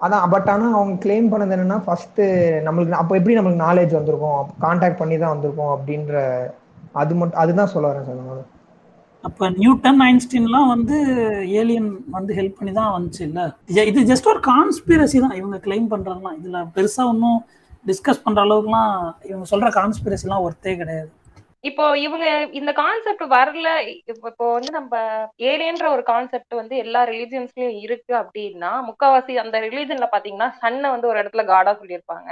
அதான் 0.00 0.30
பட் 0.32 0.48
ஆனால் 0.52 0.76
அவங்க 0.78 0.94
கிளைம் 1.04 1.28
பண்ணது 1.32 1.54
என்னன்னா 1.56 1.78
ஃபர்ஸ்ட் 1.84 2.20
நம்மளுக்கு 2.66 3.00
அப்போ 3.00 3.14
எப்படி 3.18 3.36
நம்மளுக்கு 3.36 3.66
நாலேஜ் 3.66 3.92
வந்திருக்கும்? 3.98 4.40
கான்டாக்ட் 4.64 5.00
பண்ணி 5.00 5.16
தான் 5.16 5.34
வந்திருக்கோம் 5.34 5.72
அப்படின்ற 5.76 6.14
அது 7.02 7.12
மட்டும் 7.18 7.42
அதுதான் 7.42 7.72
சொல்ல 7.74 7.90
வரேன் 7.90 8.08
சார் 8.08 8.42
அப்ப 9.24 9.48
நியூட்டன் 9.58 10.00
ஐன்ஸ்டீன்லாம் 10.06 10.70
வந்து 10.72 10.96
ஏலியன் 11.60 11.90
வந்து 12.10 12.32
ஹெல்ப் 12.38 12.56
பண்ணி 12.58 12.72
தான் 12.78 12.94
வந்துச்சு 12.94 13.22
இல்ல? 13.28 13.40
இது 13.90 14.00
ஜஸ்ட் 14.10 14.30
ஒரு 14.32 14.40
கான்ஸ்பிரசி 14.48 15.18
தான். 15.24 15.36
இவங்க 15.40 15.58
கிளைம் 15.66 15.90
பண்றதுலாம் 15.92 16.38
இதுல 16.40 16.60
பெருசா 16.76 17.02
ஒன்றும் 17.12 17.38
டிஸ்கஸ் 17.84 18.22
பண்ற 18.24 18.40
அளவுக்குலாம் 18.46 18.94
இவங்க 19.30 19.46
சொல்ற 19.52 19.68
கான்ஸ்பிரசிலாம் 19.78 20.44
ஒர்த்தே 20.46 20.74
கிடையாது. 20.82 21.10
இப்போ 21.68 21.84
இவங்க 22.04 22.26
இந்த 22.58 22.70
கான்செப்ட் 22.80 23.24
வரல 23.34 23.68
இப்போ 24.12 24.46
வந்து 24.54 24.70
நம்ம 24.78 24.94
ஏலியன்ற 25.50 25.86
ஒரு 25.96 26.02
கான்செப்ட் 26.12 26.54
வந்து 26.60 26.74
எல்லா 26.84 27.00
ரிலீஜியன்ஸ்லயும் 27.10 27.76
இருக்கு 27.84 28.14
அப்படின்னா 28.20 28.70
முக்காவாசி 28.88 29.34
அந்த 29.42 29.58
ரிலீஜன்ல 29.66 30.08
பாத்தீங்கன்னா 30.14 30.48
சன்னை 30.62 30.88
வந்து 30.94 31.10
ஒரு 31.10 31.20
இடத்துல 31.22 31.44
காடா 31.52 31.74
சொல்லியிருப்பாங்க. 31.82 32.30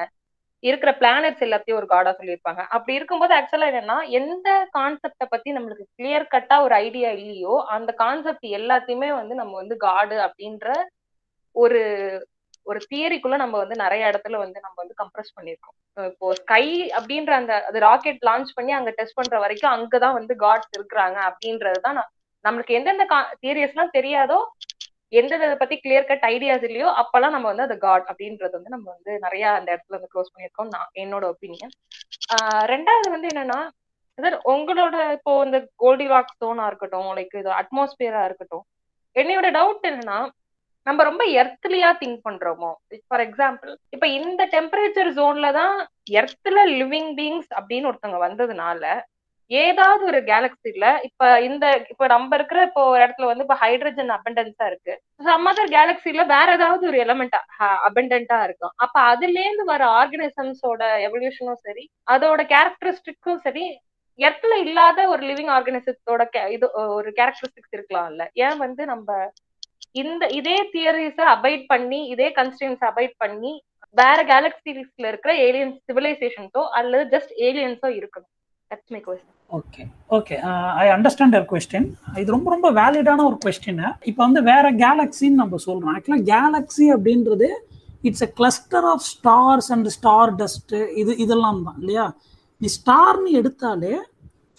இருக்கிற 0.64 0.90
பிளானட்ஸ் 1.00 1.44
எல்லாத்தையும் 1.46 1.78
ஒரு 1.80 1.86
காடா 1.92 2.10
சொல்லியிருப்பாங்க. 2.16 2.62
அப்படி 2.74 2.96
இருக்கும்போது 2.98 3.32
ஆக்சுவலா 3.36 3.68
என்னன்னா 3.70 3.98
எந்த 4.20 4.48
கான்செப்ட 4.78 5.26
பத்தி 5.34 5.54
நம்மளுக்கு 5.56 5.86
கிளியர் 5.98 6.26
கட்டா 6.34 6.56
ஒரு 6.66 6.74
ஐடியா 6.86 7.10
இல்லையோ 7.20 7.54
அந்த 7.76 7.92
கான்செப்ட் 8.02 8.46
எல்லாத்தையுமே 8.58 9.10
வந்து 9.20 9.36
நம்ம 9.42 9.56
வந்து 9.62 9.76
காடு 9.86 10.18
அப்படின்ற 10.26 10.68
ஒரு 11.56 11.80
ஒரு 12.70 12.80
தியரிக்குள்ள 12.90 13.36
நம்ம 13.36 13.54
வந்து 13.58 13.76
நிறைய 13.82 14.10
இடத்துல 14.10 14.38
வந்து 14.42 14.58
நம்ம 14.60 14.76
வந்து 14.76 14.96
கம்ப்ரஸ் 15.02 15.34
பண்ணிருக்கோம். 15.36 15.76
இப்போ 16.10 16.26
ஸ்கை 16.40 16.64
அப்படின்ற 16.96 17.32
அந்த 17.38 17.54
அது 17.68 17.78
ராக்கெட் 17.86 18.26
லான்ச் 18.28 18.50
பண்ணி 18.54 18.72
அங்க 18.72 18.90
டெஸ்ட் 18.98 19.18
பண்ற 19.18 19.38
வரைக்கும் 19.44 19.72
அங்கதான் 19.74 20.16
வந்து 20.18 20.34
காட்ஸ் 20.44 20.74
இருக்கிறாங்க 20.78 21.18
அப்படின்றதுதான் 21.28 22.00
நம்மளுக்கு 22.44 22.76
எந்தெந்த 22.78 23.04
தியரிஸ் 23.42 23.74
எல்லாம் 23.74 23.96
தெரியாதோ 23.96 24.38
எந்த 25.12 25.32
இதை 25.38 25.54
பத்தி 25.56 25.76
கிளியர் 25.76 26.08
கட் 26.08 26.24
ஐடியாஸ் 26.28 26.64
இல்லையோ 26.66 26.88
அப்பெல்லாம் 26.98 27.34
நம்ம 27.34 27.46
வந்து 27.48 27.66
அது 27.66 27.76
காட் 27.80 28.04
அப்படின்றது 28.10 28.54
வந்து 28.58 28.74
நம்ம 28.74 28.86
வந்து 28.92 29.12
நிறைய 29.24 29.44
அந்த 29.56 29.68
இடத்துல 29.72 29.96
வந்து 29.96 30.12
க்ளோஸ் 30.12 30.32
பண்ணியிருக்கோம் 30.32 30.70
நான் 30.74 30.90
என்னோட 31.02 31.24
ஒப்பீனியன் 31.32 31.72
ரெண்டாவது 32.72 33.08
வந்து 33.14 33.30
என்னன்னா 33.32 33.58
சார் 34.18 34.36
உங்களோட 34.52 34.96
இப்போ 35.16 35.32
இந்த 35.46 35.58
கோல்டி 35.76 36.06
ராக் 36.06 36.34
ஸ்டோனா 36.34 36.66
இருக்கட்டும் 36.66 37.10
லைக் 37.16 37.34
இது 37.40 37.50
அட்மாஸ்பியரா 37.60 38.22
இருக்கட்டும் 38.28 38.64
என்னையோட 39.16 39.48
டவுட் 39.56 39.88
என்னன்னா 39.90 40.18
நம்ம 40.86 41.02
ரொம்ப 41.08 41.22
எர்த்லியா 41.40 41.88
திங்க் 42.00 42.20
பண்றோமோ? 42.26 42.70
ஃபார் 43.08 43.22
எக்ஸாம்பிள் 43.24 43.72
இப்ப 43.94 44.06
இந்த 44.18 44.42
டெம்பரேச்சர் 44.54 45.10
ஜோன்ல 45.16 45.48
தான் 45.58 45.74
எர்த்ல 46.18 46.58
லிவிங் 46.74 47.10
பீங்ஸ் 47.18 47.50
அப்படின்னு 47.58 47.88
ஒருத்தவங்க 47.90 48.20
வந்ததுனால 48.24 48.84
ஏதாவது 49.50 50.02
ஒரு 50.10 50.18
கேலக்சில 50.28 50.84
இப்ப 51.06 51.28
இந்த 51.46 51.64
இப்ப 51.92 52.06
நம்ம 52.06 52.36
இருக்கிற 52.38 52.58
இப்போ 52.68 52.82
ஒரு 52.90 53.00
இடத்துல 53.04 53.28
வந்து 53.30 53.44
இப்ப 53.46 53.56
ஹைட்ரஜன் 53.62 54.12
அபண்டன்ஸா 54.16 54.66
இருக்கு. 54.70 54.92
சம் 55.24 55.48
அதர் 55.50 55.72
கேலக்சில 55.74 56.24
வேற 56.32 56.48
ஏதாவது 56.58 56.84
ஒரு 56.90 56.98
எலமெண்ட் 57.04 57.36
அபண்டன்டா 57.88 58.38
இருக்கும். 58.46 58.74
அப்ப 58.84 58.96
அதுல 59.10 59.36
இருந்து 59.40 59.64
வர 59.72 59.82
ஆர்கனிசம்ஸோட 59.98 60.82
எவல்யூஷனும் 61.06 61.62
சரி 61.66 61.84
அதோட 62.08 62.40
கேரக்டரிஸ்டிக்கும் 62.52 63.42
சரி 63.46 63.64
எர்த்ல 64.18 64.54
இல்லாத 64.64 65.08
ஒரு 65.10 65.22
லிவிங் 65.28 65.52
ஆர்கனிசத்தோட 65.52 66.22
இது 66.54 66.66
ஒரு 66.96 67.10
கேரக்டரிஸ்டிக்ஸ் 67.18 67.76
இருக்கலாம்ல 67.76 68.24
ஏன் 68.44 68.58
வந்து 68.64 68.82
நம்ம 68.86 69.08
இந்த 69.94 70.24
இதே 70.38 70.56
தியரிஸ 70.74 71.18
அபைட் 71.34 71.64
பண்ணி 71.72 72.00
இதே 72.12 72.28
கன்ஸ்டன்ஸ் 72.38 72.82
அபைட் 72.90 73.14
பண்ணி 73.22 73.52
வேற 73.96 74.18
கேலக்சிஸ்ல 74.30 75.06
இருக்கிற 75.10 75.32
ஏலியன் 75.46 75.74
சிவிலைசேஷன்ஸோ 75.88 76.62
அல்லது 76.78 77.04
ஜஸ்ட் 77.14 77.32
ஏலியன்ஸோ 77.46 77.88
இருக்கணும். 77.98 78.30
That's 78.70 78.92
my 78.94 79.00
question 79.06 79.36
okay 79.50 79.82
okay 80.18 80.36
I 80.82 80.84
understand 80.96 81.34
your 81.36 81.48
question 81.52 81.88
இது 82.22 82.34
ரொம்ப 82.36 82.48
ரொம்ப 82.54 82.68
வேலிடான 82.80 83.24
ஒரு 83.30 83.38
கொஸ்டின் 83.44 83.80
இப்போ 84.10 84.20
வந்து 84.26 84.42
வேற 84.50 84.66
கேலக்சின்னு 84.84 85.40
நம்ம 85.42 85.58
சொல்றோம். 85.66 85.92
ஆக்சுவலாக 85.94 86.24
கேலக்ஸி 86.32 86.86
அப்படின்றது 86.96 87.48
it's 88.08 88.24
a 88.28 88.30
cluster 88.38 88.86
of 88.92 89.04
stars 89.12 89.70
and 89.74 89.90
star 89.96 90.32
dust 90.40 90.74
இது 91.02 91.12
இதெல்லாம் 91.24 91.62
தான் 91.66 91.78
இல்லையா? 91.82 92.06
நீ 92.60 92.68
ஸ்டார்னு 92.78 93.30
எடுத்தாலே 93.40 93.94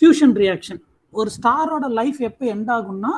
ஃபியூஷன் 0.01 0.35
ரியாக்ஷன் 0.43 0.81
ஒரு 1.13 1.29
ஸ்டாரோட 1.37 1.85
லைஃப் 1.99 2.19
எப்போ 2.29 2.43
எண்ட் 2.53 2.71
ஆகும்னா 2.77 3.13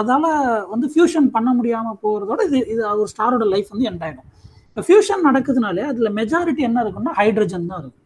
அதால் 0.00 0.28
வந்து 0.72 0.86
ஃபியூஷன் 0.92 1.28
பண்ண 1.36 1.50
முடியாமல் 1.58 1.98
போகிறதோட 2.04 2.40
இது 2.48 2.58
இது 2.72 2.82
ஒரு 3.00 3.08
ஸ்டாரோட 3.12 3.46
லைஃப் 3.54 3.72
வந்து 3.72 3.88
எண்ட் 3.90 4.04
ஆகிடும் 4.06 4.28
இப்போ 4.68 4.82
ஃபியூஷன் 4.88 5.22
நடக்குதுனாலே 5.28 5.84
அதில் 5.90 6.14
மெஜாரிட்டி 6.20 6.62
என்ன 6.68 6.84
இருக்குன்னா 6.84 7.14
ஹைட்ரஜன் 7.20 7.66
தான் 7.70 7.80
இருக்கும். 7.82 8.04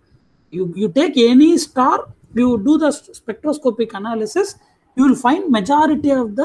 You 0.53 0.63
you 0.83 0.87
take 0.99 1.17
any 1.31 1.51
star 1.67 2.03
you 2.41 2.47
do 2.67 2.75
the 2.85 2.89
spectroscopic 3.21 3.95
analysis 4.01 4.53
you 4.97 5.03
will 5.07 5.21
find 5.23 5.47
majority 5.59 6.13
of 6.19 6.33
the 6.41 6.45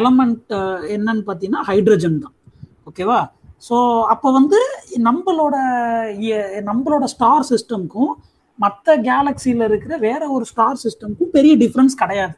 element 0.00 0.52
என்னன்னு 0.96 1.24
பார்த்தீங்கன்னா 1.28 1.64
ஹைட்ரஜன் 1.70 2.20
தான். 2.24 2.34
ஓகேவா 2.90 3.20
ஸோ 3.68 3.76
அப்போ 4.12 4.28
வந்து 4.38 4.58
நம்மளோட 5.08 5.56
நம்மளோட 6.70 7.04
ஸ்டார் 7.14 7.46
சிஸ்டம்க்கும் 7.52 8.12
மற்ற 8.64 8.96
கேலக்சியில் 9.08 9.68
இருக்கிற 9.68 9.94
வேற 10.08 10.22
ஒரு 10.36 10.44
ஸ்டார் 10.50 10.80
சிஸ்டம்க்கும் 10.82 11.30
பெரிய 11.36 11.54
டிஃப்ரென்ஸ் 11.62 11.94
கிடையாது. 12.02 12.34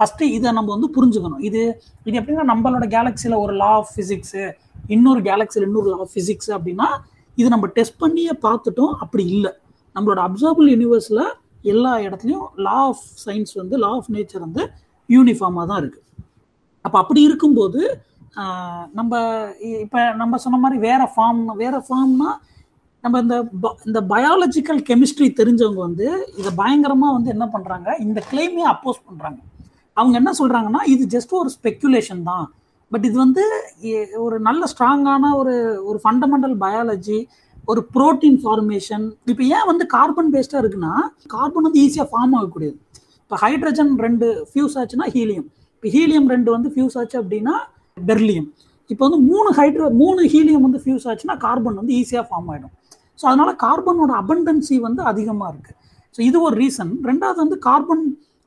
ஃபஸ்ட்டு 0.00 0.24
இதை 0.36 0.48
நம்ம 0.58 0.68
வந்து 0.74 0.88
புரிஞ்சுக்கணும். 0.96 1.42
இது 1.48 1.60
இது 2.06 2.16
எப்படின்னா 2.20 2.46
நம்மளோட 2.52 2.86
கேலக்சியில் 2.96 3.36
ஒரு 3.44 3.54
லா 3.62 3.70
ஆஃப் 3.80 3.92
ஃபிசிக்ஸு 3.94 4.44
இன்னொரு 4.94 5.20
கேலக்சியில் 5.28 5.66
இன்னொரு 5.68 5.88
லா 5.92 6.00
ஆஃப் 6.04 6.14
ஃபிசிக்ஸ் 6.14 6.50
அப்படின்னா 6.56 6.88
இது 7.38 7.48
நம்ம 7.54 7.66
டெஸ்ட் 7.78 7.98
பண்ணியே 8.02 8.34
பார்த்துட்டோம் 8.46 8.94
அப்படி 9.04 9.24
இல்லை. 9.36 9.52
நம்மளோட 9.96 10.20
அப்சர்வபிள் 10.28 10.68
யூனிவர்ஸில் 10.74 11.24
எல்லா 11.72 11.92
இடத்துலையும் 12.06 12.48
லா 12.66 12.76
ஆஃப் 12.88 13.04
சயின்ஸ் 13.24 13.54
வந்து 13.60 13.76
லா 13.84 13.90
ஆஃப் 13.98 14.10
நேச்சர் 14.16 14.44
வந்து 14.46 14.62
யூனிஃபார்மாக 15.08 15.66
தான் 15.70 15.80
இருக்குது 15.82 16.04
அப்போ 16.84 16.96
அப்படி 17.02 17.20
இருக்கும்போது 17.28 17.80
நம்ம 18.98 19.12
இப்போ 19.84 20.00
நம்ம 20.20 20.38
சொன்ன 20.44 20.58
மாதிரி 20.64 20.78
வேற 20.88 21.02
ஃபார்ம் 21.14 21.40
வேற 21.62 21.76
ஃபார்ம்னா 21.86 22.30
நம்ம 23.04 23.20
இந்த 23.24 23.36
இந்த 23.88 24.00
பயாலஜிக்கல் 24.12 24.80
கெமிஸ்ட்ரி 24.88 25.28
தெரிஞ்சவங்க 25.40 25.80
வந்து 25.88 26.06
இதை 26.40 26.50
பயங்கரமாக 26.62 27.14
வந்து 27.16 27.32
என்ன 27.34 27.46
பண்ணுறாங்க 27.54 27.88
இந்த 28.06 28.20
கிளைமே 28.30 28.64
அப்போஸ் 28.72 29.06
பண்ணுறாங்க 29.06 29.40
அவங்க 29.96 30.14
என்ன 30.20 30.30
சொல்கிறாங்கன்னா 30.40 30.82
இது 30.94 31.04
ஜஸ்ட் 31.14 31.32
ஒரு 31.40 31.50
ஸ்பெக்குலேஷன் 31.56 32.22
தான். 32.30 32.46
பட் 32.92 33.04
இது 33.08 33.16
வந்து 33.24 33.44
ஒரு 34.24 34.36
நல்ல 34.48 34.62
ஸ்ட்ராங்கான 34.72 35.30
ஒரு 35.40 35.54
ஒரு 35.88 35.98
ஃபண்டமெண்டல் 36.04 36.56
பயாலஜி 36.64 37.18
ஒரு 37.70 37.80
ப்ரோட்டீன் 37.94 38.38
ஃபார்மேஷன் 38.42 39.04
இப்போ 39.32 39.44
ஏன் 39.56 39.68
வந்து 39.70 39.84
கார்பன் 39.94 40.28
பேஸ்டாக 40.34 40.62
இருக்குன்னா 40.62 40.92
கார்பன் 41.34 41.66
வந்து 41.68 41.80
ஈஸியாக 41.84 42.08
ஃபார்ம் 42.12 42.34
ஆகக்கூடியது. 42.38 42.76
இப்போ 43.22 43.36
ஹைட்ரஜன் 43.44 43.92
ரெண்டு 44.04 44.26
ஃபியூஸ் 44.50 44.76
ஆச்சுன்னா 44.80 45.06
ஹீலியம் 45.14 45.46
இப்போ 45.74 45.88
ஹீலியம் 45.94 46.28
ரெண்டு 46.34 46.48
வந்து 46.54 46.68
ஃபியூஸ் 46.74 46.96
ஆச்சு 47.00 47.16
அப்படின்னா 47.22 47.54
பெர்லியம் 47.96 48.46
இப்போ 48.90 49.02
வந்து 49.06 49.18
மூணு 49.30 49.48
ஹைட்ரோ 49.58 49.86
மூணு 50.02 50.20
ஹீலியம் 50.34 50.64
வந்து 50.66 50.80
ஃபியூஸ் 50.84 51.06
ஆச்சுன்னா 51.10 51.36
கார்பன் 51.46 51.78
வந்து 51.80 51.94
ஈஸியாக 52.00 52.24
ஃபார்ம் 52.28 52.50
ஆகிடும் 52.52 52.74
ஸோ 53.20 53.24
அதனால 53.30 53.50
கார்பனோட 53.64 54.12
அபண்டன்சி 54.22 54.76
வந்து 54.86 55.02
அதிகமாக 55.10 55.50
இருக்குது 55.52 55.76
ஸோ 56.14 56.20
இது 56.20 56.38
ஒரு 56.46 56.56
ரீசன் 56.62 56.92
ரெண்டாவது 57.10 57.38
வந்து 57.44 57.58
கார்பன் 57.66 58.04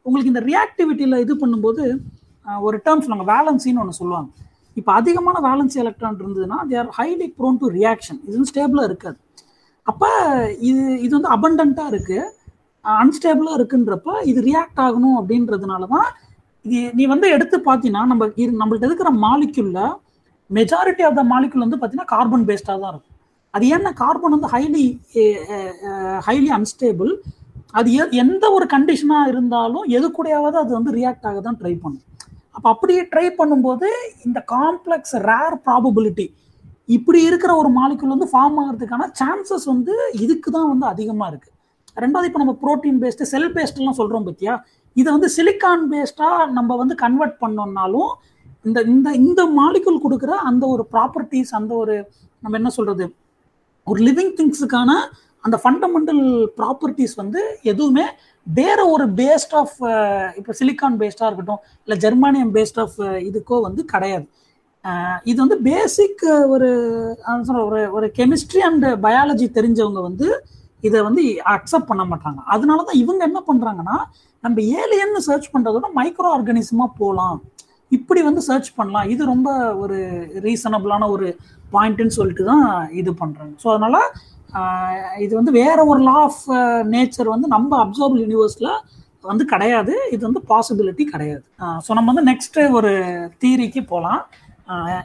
உங்களுக்கு 0.10 0.34
இந்த 0.34 0.44
ரியாக்டிவிட்டியில் 0.52 1.22
இது 1.26 1.36
பண்ணும்போது 1.44 1.84
ஒரு 2.68 2.78
டேர்ம் 2.86 3.04
சொல்லுவாங்க 3.06 3.28
வேலன்சின்னு 3.34 3.82
ஒன்று 3.84 4.00
சொல்லுவாங்க. 4.02 4.30
இப்போ 4.80 4.92
அதிகமான 5.00 5.38
வேலன்சி 5.48 5.78
எலக்ட்ரான் 5.84 6.20
இருந்ததுன்னா 6.24 6.58
they 6.70 6.76
are 6.82 6.92
highly 7.00 7.28
prone 7.38 7.60
to 7.62 7.70
reaction 7.80 8.20
இது 8.26 8.36
வந்து 8.36 8.52
ஸ்டேபிளாக 8.52 8.90
இருக்காது. 8.90 9.18
அப்போ 9.88 10.10
இது 10.70 10.82
இது 11.06 11.12
வந்து 11.18 11.32
அபண்டண்ட்டாக 11.36 11.92
இருக்குது 11.94 12.28
அன்ஸ்டேபிளாக 12.86 13.58
இருக்குன்றப்ப 13.60 14.10
இது 14.32 14.40
ரியாக்ட் 14.50 14.82
ஆகணும் 14.86 15.18
அப்படின்றதுனால 15.22 15.88
தான் 15.96 16.10
இது 16.66 16.80
நீ 17.00 17.04
வந்து 17.14 17.28
எடுத்து 17.36 17.58
பார்த்தீங்கன்னா 17.68 18.04
நம்ம 18.12 18.26
நம்மள்ட்ட 18.62 18.90
இருக்கிற 18.90 19.12
மாலிக்யூலில் 19.26 19.84
மெஜாரிட்டி 20.50 21.04
ஆஃப் 21.08 21.18
த 21.20 21.24
மாலிக்யூல் 21.34 21.66
வந்து 21.66 21.80
பார்த்தீங்கன்னா 21.80 22.12
கார்பன் 22.14 22.46
பேஸ்டாக 22.50 22.78
தான் 22.84 22.92
இருக்கும். 22.94 23.16
அது 23.54 23.66
ஏன்னா 23.76 23.92
கார்பன் 24.04 24.36
வந்து 24.36 24.50
ஹைலி 24.54 24.86
ஹைலி 26.28 26.50
அன்ஸ்டேபிள் 26.58 27.12
அது 27.74 27.90
எந்த 28.24 28.46
ஒரு 28.52 28.66
கண்டிஷனாக 28.74 29.32
இருந்தாலும் 29.32 29.86
எது 29.98 30.08
கூடயாவது 30.18 30.58
அது 30.64 30.72
வந்து 30.78 30.92
ரியாக்ட் 31.00 31.28
ஆக 31.30 31.40
தான் 31.40 31.60
ட்ரை 31.62 31.74
பண்ணும். 31.84 32.06
அப்போ 32.56 32.68
அப்படியே 32.74 33.02
ட்ரை 33.12 33.28
பண்ணும்போது 33.40 33.88
இந்த 34.26 34.40
காம்ப்ளெக்ஸ் 34.56 35.16
ரேர் 35.30 35.58
ப்ராபபிலிட்டி 35.66 36.26
இப்படி 36.88 37.20
இருக்கிற 37.30 37.52
ஒரு 37.56 37.70
மாலிகுல் 37.70 38.14
வந்து 38.16 38.28
ஃபார்ம் 38.32 38.58
ஆகிறதுக்கான 38.62 39.08
சான்சஸ் 39.20 39.68
வந்து 39.74 39.94
இதுக்கு 40.26 40.50
தான் 40.52 40.70
வந்து 40.72 40.86
அதிகமாக 40.86 41.30
இருக்குது 41.32 41.56
ரெண்டாவது 41.98 42.28
இப்போ 42.30 42.40
நம்ம 42.40 42.56
ப்ரோட்டீன் 42.64 43.00
பேஸ்டு 43.04 43.30
செல் 43.34 43.54
பேஸ்ட்லாம் 43.56 44.00
சொல்கிறோம் 44.00 44.28
பத்தியா? 44.28 44.54
இதை 44.96 45.10
வந்து 45.16 45.30
சிலிக்கான் 45.38 45.86
பேஸ்டாக 45.92 46.48
நம்ம 46.58 46.76
வந்து 46.76 46.96
கன்வெர்ட் 46.96 47.38
பண்ணோம்னாலும் 47.44 48.12
இந்த 48.66 48.80
இந்த 48.94 49.10
இந்த 49.14 49.42
மாலிகுல் 49.60 50.04
கொடுக்குற 50.04 50.32
அந்த 50.50 50.64
ஒரு 50.68 50.84
ப்ராப்பர்ட்டிஸ் 50.94 51.52
அந்த 51.60 51.72
ஒரு 51.76 51.96
நம்ம 52.44 52.58
என்ன 52.58 52.70
சொல்கிறது 52.70 53.06
ஒரு 53.88 54.00
லிவிங் 54.08 54.34
திங்ஸுக்கான 54.38 54.92
அந்த 55.44 55.58
ஃபண்டமெண்டல் 55.64 56.24
ப்ராப்பர்ட்டிஸ் 56.60 57.16
வந்து 57.22 57.42
எதுவுமே 57.72 58.06
வேற 58.48 58.80
ஒரு 58.94 59.06
பேஸ்ட் 59.22 59.54
ஆஃப் 59.62 59.78
இப்போ 60.40 60.52
சிலிக்கான் 60.60 61.00
பேஸ்டாக 61.02 61.30
இருக்கட்டும் 61.30 61.62
இல்லை 61.84 61.98
ஜெர்மானியம் 62.06 62.54
பேஸ்ட் 62.58 62.80
ஆஃப் 62.84 62.98
இதுக்கோ 63.30 63.58
வந்து 63.68 63.82
கிடையாது. 63.94 64.26
இது 65.30 65.38
வந்து 65.44 65.58
பேசிக் 65.70 66.24
ஒரு 66.54 66.70
ஒரு 67.68 67.82
ஒரு 67.98 68.08
கெமிஸ்ட்ரி 68.20 68.62
அண்ட் 68.70 68.86
பயாலஜி 69.06 69.48
தெரிஞ்சவங்க 69.58 70.02
வந்து 70.10 70.28
இதை 70.88 71.00
வந்து 71.08 71.24
அக்செப்ட் 71.56 71.90
பண்ண 71.92 72.04
மாட்டாங்க. 72.12 72.40
அதனால 72.54 72.84
தான் 72.90 73.00
இவங்க 73.04 73.22
என்ன 73.30 73.40
பண்ணுறாங்கன்னா 73.50 73.98
நம்ம 74.44 74.62
ஏலியன்னு 74.82 75.22
சர்ச் 75.30 75.52
பண்ணுறதோட 75.54 75.88
மைக்ரோ 76.00 76.30
ஆர்கானிசமாக 76.36 76.96
போகலாம் 77.02 77.40
இப்படி 77.92 78.22
வந்து 78.28 78.42
சர்ச் 78.48 78.72
பண்ணலாம். 78.80 79.08
இது 79.14 79.22
ரொம்ப 79.34 79.50
ஒரு 79.84 79.98
ரீசனபிளான 80.48 81.10
ஒரு 81.16 81.28
பாயிண்ட்டுன்னு 81.74 82.18
சொல்லிட்டு 82.20 82.44
தான் 82.52 82.68
இது 83.00 83.12
பண்ணுறாங்க 83.22 83.54
ஸோ 83.64 83.68
அதனால் 83.74 84.02
இது 85.26 85.32
வந்து 85.40 85.52
வேற 85.62 85.78
ஒரு 85.92 86.02
லா 86.10 86.18
ஆஃப் 86.28 86.44
நேச்சர் 86.94 87.34
வந்து 87.34 87.48
நம்ம 87.56 87.72
அப்சர்வபிள் 87.86 88.22
யூனிவர்ஸில் 88.26 88.72
வந்து 89.24 89.46
கிடையாது. 89.54 89.94
இது 90.16 90.22
வந்து 90.28 90.42
பாசிபிலிட்டி 90.52 91.04
கிடையாது. 91.14 91.44
ஸோ 91.86 91.90
நம்ம 91.98 92.08
வந்து 92.12 92.26
நெக்ஸ்ட் 92.32 92.60
ஒரு 92.78 92.92
தீரிக்கு 93.44 93.82
போகலாம் 93.94 94.22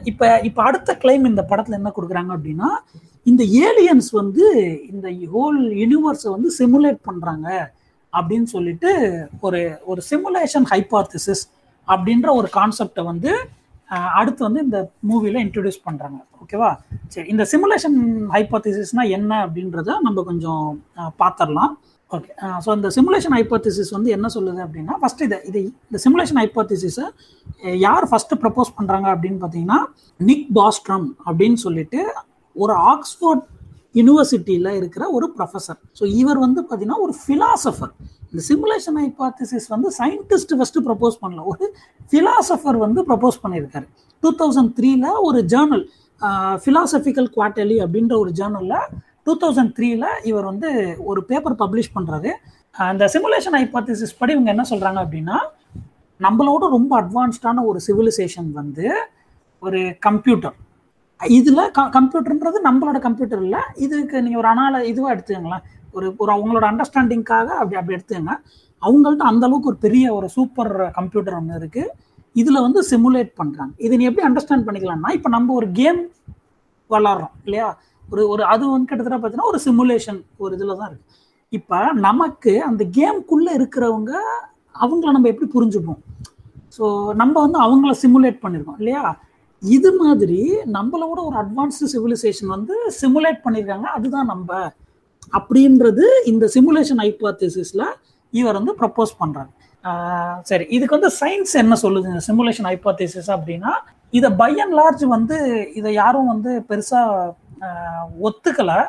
இப்போ 0.09 0.25
இப்போ 0.47 0.61
அடுத்த 0.69 0.91
கிளைம் 1.03 1.25
இந்த 1.29 1.43
படத்தில் 1.51 1.79
என்ன 1.79 1.91
கொடுக்குறாங்க 1.95 2.31
அப்படின்னா 2.37 2.69
இந்த 3.25 3.43
ஏலியன்ஸ் 3.67 4.09
வந்து 4.21 4.45
இந்த 4.91 5.07
ஹோல் 5.33 5.59
யூனிவர்ஸை 5.81 6.29
வந்து 6.35 6.49
சிமுலேட் 6.59 6.99
பண்ணுறாங்க 7.09 7.47
அப்படின்னு 8.13 8.47
சொல்லிட்டு 8.55 8.91
ஒரு 9.41 9.61
ஒரு 9.85 10.01
சிமுலேஷன் 10.09 10.67
ஹைபாத்திசிஸ் 10.73 11.43
அப்படின்ற 11.87 12.29
ஒரு 12.39 12.47
கான்செப்டை 12.53 13.03
வந்து 13.03 13.31
அடுத்து 14.19 14.41
வந்து 14.43 14.61
இந்த 14.63 14.79
மூவியில் 15.09 15.41
இன்ட்ரடியூஸ் 15.43 15.79
பண்ணுறாங்க 15.85 16.19
ஓகேவா 16.43 16.69
சரி 17.07 17.27
இந்த 17.27 17.43
சிமுலேஷன் 17.51 17.97
ஹைப்போதிசிஸ்னா 18.35 19.03
என்ன 19.09 19.31
அப்படின்றத 19.45 19.89
நம்ம 20.01 20.23
கொஞ்சம் 20.23 20.63
பார்த்துடலாம் 21.19 21.73
ஓகே 22.11 22.31
ஸோ 22.65 22.69
இந்த 22.75 22.89
சிமுலேஷன் 22.95 23.35
ஹைப்போதிசிஸ் 23.35 23.91
வந்து 23.93 24.09
என்ன 24.11 24.27
சொல்லுது 24.27 24.61
அப்படின்னா 24.65 24.95
ஃபஸ்ட் 25.01 25.23
இதை 25.23 25.37
இது 25.49 25.59
இந்த 25.85 25.99
சிமுலேஷன் 26.05 26.39
ஹைப்போதிசிஸை 26.41 27.05
யார் 27.79 28.07
ஃபஸ்ட்டு 28.11 28.39
ப்ரப்போஸ் 28.41 28.71
பண்ணுறாங்க 28.77 29.07
அப்படின்னு 29.15 29.39
பார்த்தீங்கன்னா 29.41 29.79
நிக் 30.19 30.47
பாஸ்ட்ரம் 30.53 31.07
அப்படின்னு 31.25 31.59
சொல்லிட்டு 31.65 32.01
ஒரு 32.55 32.73
ஆக்ஸ்ஃபோர்ட் 32.93 33.43
யூனிவர்சிட்டியில் 33.95 34.71
இருக்கிற 34.77 35.03
ஒரு 35.11 35.27
ப்ரொஃபஸர் 35.37 35.79
ஸோ 35.99 36.05
இவர் 36.15 36.39
வந்து 36.39 36.61
பார்த்தீங்கன்னா 36.61 37.01
ஒரு 37.01 37.13
ஃபிலாசபர் 37.21 37.93
இந்த 38.35 38.43
சிமுலேஷன் 38.47 38.97
ஹைபாத்திசிஸ் 39.01 39.67
வந்து 39.73 39.89
சயின்டிஸ்ட் 39.97 40.53
ஃபஸ்ட்டு 40.59 40.81
ப்ரப்போஸ் 40.87 41.15
பண்ணல. 41.21 41.41
ஒரு 41.51 41.65
ஃபிலாசபர் 42.11 42.77
வந்து 42.85 43.01
ப்ரப்போஸ் 43.09 43.37
பண்ணியிருக்காரு. 43.43 43.85
டூ 44.23 44.29
தௌசண்ட் 44.41 44.71
த்ரீல 44.77 45.05
ஒரு 45.27 45.39
ஜேர்னல் 45.53 45.83
ஃபிலாசபிக்கல் 46.63 47.29
குவார்டர்லி 47.35 47.77
அப்படின்ற 47.85 48.13
ஒரு 48.23 48.31
ஜேர்னலில் 48.39 48.83
டூ 49.27 49.33
தௌசண்ட் 49.43 49.71
த்ரீல 49.77 50.05
இவர் 50.31 50.49
வந்து 50.51 50.69
ஒரு 51.11 51.21
பேப்பர் 51.29 51.55
பப்ளிஷ் 51.61 51.89
பண்ணுறாரு 51.95 52.33
அந்த 52.89 53.07
சிமுலேஷன் 53.13 53.57
ஹைபாத்திசிஸ் 53.59 54.17
படி 54.19 54.35
இவங்க 54.37 54.51
என்ன 54.55 54.65
சொல்கிறாங்க 54.71 54.99
அப்படின்னா 55.05 55.37
நம்மளோட 56.19 56.63
ரொம்ப 56.75 56.91
அட்வான்ஸ்டான 57.01 57.63
ஒரு 57.69 57.81
சிவிலைசேஷன் 57.87 58.51
வந்து 58.59 58.87
ஒரு 59.63 59.81
கம்ப்யூட்டர் 60.07 60.57
இதில் 61.39 61.63
க 61.77 61.87
கம்ப்யூட்டர்ன்றது 61.97 62.57
நம்மளோட 62.67 62.97
கம்ப்யூட்டர் 63.07 63.43
இல்லை. 63.45 63.61
இதுக்கு 63.85 64.17
நீங்கள் 64.23 64.41
ஒரு 64.41 64.49
அனால 64.53 64.81
இதுவாக 64.91 65.13
எடுத்துக்கங்களேன். 65.15 65.63
ஒரு 65.95 66.07
ஒரு 66.19 66.31
அவங்களோட 66.35 66.65
அண்டர்ஸ்டாண்டிங்காக 66.71 67.49
அப்படி 67.61 67.77
அப்படி 67.79 67.95
எடுத்துங்க 67.97 68.33
அவங்கள்ட்ட 68.81 69.25
அந்த 69.31 69.43
அளவுக்கு 69.47 69.71
ஒரு 69.71 69.79
பெரிய 69.85 70.05
ஒரு 70.13 70.27
சூப்பர் 70.29 70.73
கம்ப்யூட்டர் 70.91 71.37
ஒன்று 71.37 71.59
இருக்குது 71.61 71.91
இதில் 72.35 72.63
வந்து 72.65 72.79
சிமுலேட் 72.89 73.31
பண்ணுறாங்க 73.39 73.73
இதை 73.77 73.97
நீ 73.99 74.05
எப்படி 74.09 74.25
அண்டர்ஸ்டாண்ட் 74.27 74.65
பண்ணிக்கலாம்னா 74.67 75.11
இப்போ 75.17 75.29
நம்ம 75.29 75.53
ஒரு 75.53 75.67
கேம் 75.71 76.01
விளாட்றோம் 76.89 77.35
இல்லையா? 77.45 77.67
ஒரு 78.09 78.23
ஒரு 78.29 78.43
அது 78.43 78.63
வந்து 78.71 78.89
கிட்டத்தட்ட 78.89 79.17
பார்த்தீங்கன்னா 79.17 79.51
ஒரு 79.51 79.59
சிமுலேஷன் 79.65 80.19
ஒரு 80.37 80.51
இதில் 80.55 80.77
தான் 80.79 80.89
இருக்குது 80.89 81.13
இப்போ 81.53 81.77
நமக்கு 81.99 82.53
அந்த 82.61 82.83
கேம்குள்ளே 82.97 83.51
இருக்கிறவங்க 83.59 84.11
அவங்கள 84.75 85.09
நம்ம 85.11 85.29
எப்படி 85.33 85.47
புரிஞ்சுப்போம்? 85.55 85.99
ஸோ 86.77 86.85
நம்ம 87.13 87.35
வந்து 87.41 87.59
அவங்கள 87.59 87.91
சிமுலேட் 88.03 88.41
பண்ணியிருக்கோம் 88.43 88.79
இல்லையா? 88.81 89.03
இது 89.61 89.89
மாதிரி 90.01 90.39
நம்மளோட 90.77 91.19
ஒரு 91.29 91.37
அட்வான்ஸ்டு 91.43 91.91
சிவிலைசேஷன் 91.93 92.53
வந்து 92.55 92.75
சிமுலேட் 93.01 93.39
பண்ணியிருக்காங்க 93.45 93.87
அதுதான் 93.97 94.29
நம்ம 94.33 94.49
அப்படின்றது 95.33 96.05
இந்த 96.31 96.45
சிமுலேஷன் 96.55 97.01
ஹைப்பாத்திசிஸில் 97.03 97.85
இவர் 98.33 98.57
வந்து 98.59 98.73
ப்ரப்போஸ் 98.81 99.13
பண்ணுறாங்க 99.21 99.51
சரி 100.49 100.65
இதுக்கு 100.75 100.97
வந்து 100.97 101.11
சயின்ஸ் 101.21 101.53
என்ன 101.61 101.73
சொல்லுது 101.83 102.11
இந்த 102.11 102.23
சிமுலேஷன் 102.27 102.67
ஹைப்பாத்திசிஸ் 102.69 103.31
அப்படின்னா 103.35 103.73
இதை 104.17 104.29
பை 104.41 104.51
அண்ட் 104.63 104.75
லார்ஜ் 104.79 105.03
வந்து 105.15 105.37
இதை 105.79 105.89
யாரும் 106.01 106.31
வந்து 106.33 106.51
பெருசாக 106.69 107.33
ஒத்துக்கலை. 108.27 108.79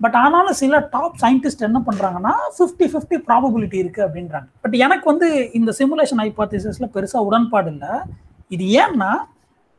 பட் 0.00 0.16
ஆனாலும் 0.22 0.56
சில 0.60 0.78
டாப் 0.94 1.16
சயின்டிஸ்ட் 1.22 1.66
என்ன 1.68 1.78
பண்ணுறாங்கன்னா 1.86 2.32
ஃபிஃப்டி 2.56 2.86
ஃபிஃப்டி 2.92 3.16
ப்ராபபிலிட்டி 3.28 3.78
இருக்குது 3.82 4.04
அப்படின்றாங்க. 4.06 4.48
பட் 4.64 4.76
எனக்கு 4.86 5.06
வந்து 5.12 5.28
இந்த 5.58 5.70
சிமுலேஷன் 5.78 6.22
ஹைப்பாத்திசிஸில் 6.24 6.92
பெருசாக 6.96 7.26
உடன்பாடு 7.28 7.70
இல்லை. 7.74 7.92
இது 8.54 8.64
ஏன்னா 8.82 9.10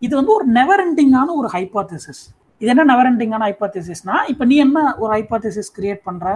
இது 0.02 0.14
வந்து 0.20 0.34
ஒரு 0.38 0.46
நெவர் 0.58 0.84
என்டிங்கான 0.86 1.36
ஒரு 1.42 1.50
ஹைப்பாத்திசிஸ் 1.54 2.24
இது 2.62 2.70
என்ன 2.74 2.84
நெவர் 2.92 3.08
எண்டிங்கான 3.10 3.46
ஹைப்பாத்திசிஸ்னா 3.48 4.16
இப்போ 4.32 4.44
நீ 4.52 4.56
என்ன 4.66 4.78
ஒரு 5.02 5.10
ஹைப்பாத்திசிஸ் 5.16 5.70
கிரியேட் 5.78 6.02
பண்ணுற 6.08 6.28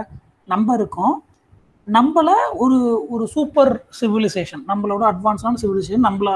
நம்ம 0.52 0.74
இருக்கோம். 0.78 1.14
நம்மளை 1.96 2.36
ஒரு 2.62 2.78
ஒரு 3.14 3.24
சூப்பர் 3.34 3.72
சிவிலைசேஷன் 4.00 4.62
நம்மளோட 4.70 5.02
அட்வான்ஸான 5.12 5.60
சிவிலைசேஷன் 5.62 6.06
நம்மள 6.08 6.30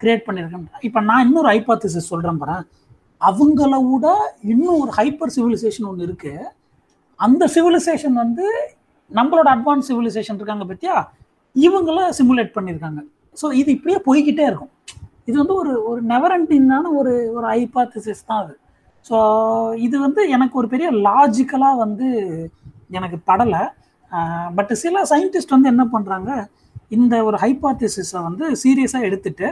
கிரியேட் 0.00 0.24
பண்ணியிருக்கேன் 0.26 0.84
இப்போ 0.88 1.00
நான் 1.08 1.24
இன்னொரு 1.26 1.48
ஹைப்பாத்திசிஸ் 1.52 2.10
சொல்கிறேன் 2.12 2.40
பாரு. 2.42 2.56
அவங்கள 3.20 3.74
விட 3.90 4.06
இன்னும் 4.52 4.80
ஒரு 4.82 4.92
ஹைப்பர் 4.98 5.34
சிவிலைசேஷன் 5.36 5.88
ஒன்று 5.90 6.06
இருக்கு. 6.08 6.32
அந்த 7.20 7.44
சிவிலைசேஷன் 7.56 8.16
வந்து 8.22 8.46
நம்மளோட 9.10 9.48
அட்வான்ஸ் 9.56 9.88
சிவிலைசேஷன் 9.90 10.38
இருக்காங்க 10.40 10.66
பத்தியா? 10.70 10.96
இவங்கள 11.56 11.98
சிமுலேட் 12.18 12.56
பண்ணியிருக்காங்க 12.56 13.00
ஸோ 13.40 13.46
இது 13.60 13.68
இப்படியே 13.76 13.98
போய்கிட்டே 14.08 14.44
இருக்கும். 14.50 14.72
இது 15.28 15.36
வந்து 15.42 15.56
ஒரு 15.62 15.72
ஒரு 15.90 16.00
நெவர் 16.12 16.34
எண்டிங்கான 16.38 16.90
ஒரு 17.00 17.12
ஒரு 17.36 17.46
ஹைபாத்திசிஸ் 17.54 18.26
தான் 18.28 18.40
அது. 18.44 18.54
ஸோ 19.08 19.18
இது 19.86 19.96
வந்து 20.06 20.22
எனக்கு 20.36 20.54
ஒரு 20.60 20.68
பெரிய 20.74 20.88
லாஜிக்கலாக 21.08 21.80
வந்து 21.84 22.06
எனக்கு 22.98 23.18
படலை. 23.30 23.62
பட் 24.56 24.72
சில 24.84 25.02
சயின்டிஸ்ட் 25.12 25.54
வந்து 25.56 25.72
என்ன 25.72 25.84
பண்ணுறாங்க 25.94 26.30
இந்த 26.96 27.14
ஒரு 27.28 27.36
ஹைப்பாத்திசிஸை 27.44 28.20
வந்து 28.28 28.44
சீரியஸாக 28.62 29.08
எடுத்துட்டு 29.08 29.48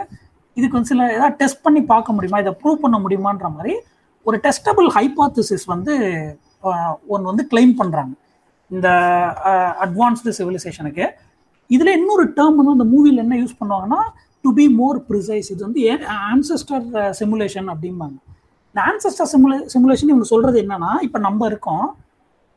இதுக்கு 0.57 0.77
வந்து 0.77 0.90
சில 0.92 1.07
ஏதாவது 1.16 1.38
டெஸ்ட் 1.40 1.64
பண்ணி 1.64 1.81
பார்க்க 1.92 2.16
முடியுமா? 2.16 2.38
இதை 2.45 2.53
ப்ரூவ் 2.61 2.83
பண்ண 2.85 2.99
முடியுமான்ற 3.05 3.49
மாதிரி 3.57 3.75
ஒரு 4.27 4.37
டெஸ்டபிள் 4.47 4.88
ஹைப்பாத்திசிஸ் 4.99 5.66
வந்து 5.75 5.95
ஒன்று 7.12 7.31
வந்து 7.31 7.45
கிளைம் 7.53 7.75
பண்ணுறாங்க 7.81 8.14
இந்த 8.71 8.88
அட்வான்ஸ்டு 9.85 10.37
சிவிலைசேஷனுக்கு 10.38 11.07
இதில் 11.71 11.97
இன்னொரு 11.99 12.25
டேர்ம் 12.38 12.59
வந்து 12.61 12.77
அந்த 12.77 12.87
மூவியில் 12.92 13.23
என்ன 13.25 13.37
யூஸ் 13.42 13.59
பண்ணுவாங்கன்னா 13.61 14.01
டு 14.45 14.51
பி 14.59 14.64
மோர் 14.81 14.99
ப்ரிசைஸ் 15.09 15.49
இது 15.53 15.61
வந்து 15.69 15.83
ஆன்சஸ்டர் 16.31 16.87
சிமுலேஷன் 17.21 17.69
அப்படிம்பாங்க. 17.75 18.16
இந்த 18.77 18.87
ஆன்சஸ்டர் 18.91 19.29
சிமுலே 19.31 19.59
சிமுலேஷன் 19.73 20.11
இவங்க 20.12 20.27
சொல்கிறது 20.31 20.57
என்னன்னா 20.62 20.91
இப்போ 21.05 21.19
நம்ம 21.27 21.47
இருக்கோம் 21.51 21.85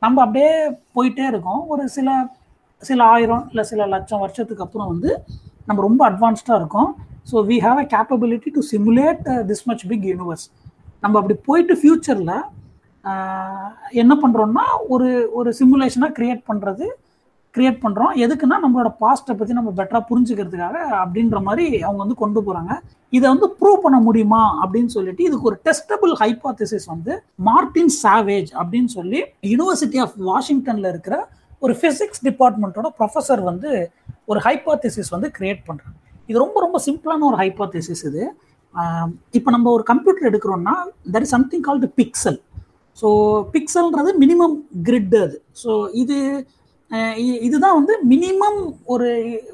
நம்ம 0.02 0.16
அப்படியே 0.24 0.50
போயிட்டே 0.96 1.24
இருக்கோம். 1.30 1.62
ஒரு 1.72 1.84
சில 1.94 2.08
சில 2.82 3.00
ஆயிரம் 3.12 3.44
இல்லை 3.50 3.62
சில 3.70 3.86
லட்சம் 3.92 4.20
வருஷத்துக்கு 4.24 4.64
அப்புறம் 4.64 4.90
வந்து 4.90 5.10
நம்ம 5.68 5.78
ரொம்ப 5.86 6.02
அட்வான்ஸ்டாக 6.10 6.58
இருக்கோம். 6.60 6.90
So 7.30 7.44
we 7.50 7.56
have 7.66 7.78
a 7.84 7.86
capability 7.94 8.50
to 8.56 8.64
simulate 8.72 9.22
this 9.50 9.64
much 9.70 9.84
big 9.92 10.04
universe 10.10 10.44
நம்ம 11.04 11.14
அப்படி 11.20 11.36
போயிட்டு 11.48 11.76
ஃப்யூச்சரில் 11.80 12.34
என்ன 14.02 14.16
பண்ணுறோம்னா 14.24 14.66
ஒரு 14.96 15.08
ஒரு 15.40 15.52
சிமுலேஷனாக 15.60 16.12
க்ரியேட் 16.18 16.44
பண்ணுறது 16.50 16.88
க்ரியேட் 17.54 17.78
பண்ணுறோம் 17.84 18.12
எதுக்குன்னா 18.24 18.56
நம்மளோட 18.64 18.90
பாஸ்ட்டை 19.02 19.34
பற்றி 19.38 19.52
நம்ம 19.58 19.70
பெட்டராக 19.78 20.04
புரிஞ்சுக்கிறதுக்காக 20.10 20.76
அப்படின்ற 21.02 21.38
மாதிரி 21.48 21.66
அவங்க 21.86 22.00
வந்து 22.04 22.18
கொண்டு 22.22 22.40
போகிறாங்க 22.46 22.72
இதை 23.12 23.24
வந்து 23.32 23.46
ப்ரூவ் 23.60 23.78
பண்ண 23.84 23.98
முடியுமா 24.06 24.42
அப்படின்னு 24.62 24.90
சொல்லிட்டு 24.96 25.22
இதுக்கு 25.28 25.48
ஒரு 25.50 25.58
டெஸ்டபிள் 25.66 26.12
ஹைபாத்திசிஸ் 26.22 26.86
வந்து 26.92 27.14
மார்டின் 27.48 27.92
சாவேஜ் 28.02 28.50
அப்படின்னு 28.60 28.90
சொல்லி 28.98 29.20
யூனிவர்சிட்டி 29.52 30.00
ஆஃப் 30.04 30.14
வாஷிங்டனில் 30.28 30.90
இருக்கிற 30.92 31.16
ஒரு 31.62 31.74
ஃபிசிக்ஸ் 31.80 32.22
டிபார்ட்மெண்ட்டோட 32.28 32.90
ப்ரொஃபஸர் 32.98 33.42
வந்து 33.50 33.70
ஒரு 34.32 34.40
ஹைபாத்திசிஸ் 34.46 35.10
வந்து 35.16 35.30
கிரியேட் 35.38 35.64
பண்ணுறாங்க 35.68 35.96
இது 36.28 36.38
ரொம்ப 36.44 36.58
ரொம்ப 36.64 36.78
சிம்பிளான 36.86 37.24
ஒரு 37.30 37.36
ஹைபாத்திசிஸ் 37.42 38.04
இது. 38.10 38.22
இப்போ 39.38 39.50
நம்ம 39.54 39.66
ஒரு 39.76 39.84
computer 39.90 40.28
எடுக்கிறோம்னா 40.30 40.74
that 41.14 41.24
is 41.26 41.34
something 41.36 41.64
called 41.68 41.88
pixel 42.00 42.38
so 43.00 43.08
பிக்சல்ன்றது 43.54 44.10
minimum 44.22 44.54
grid 44.88 45.16
அது. 45.24 45.36
ஸோ 45.62 45.70
இது 46.02 46.16
இதுதான் 47.46 47.76
வந்து 47.78 47.94
மினிமம் 48.12 48.60
ஒரு 48.92 49.08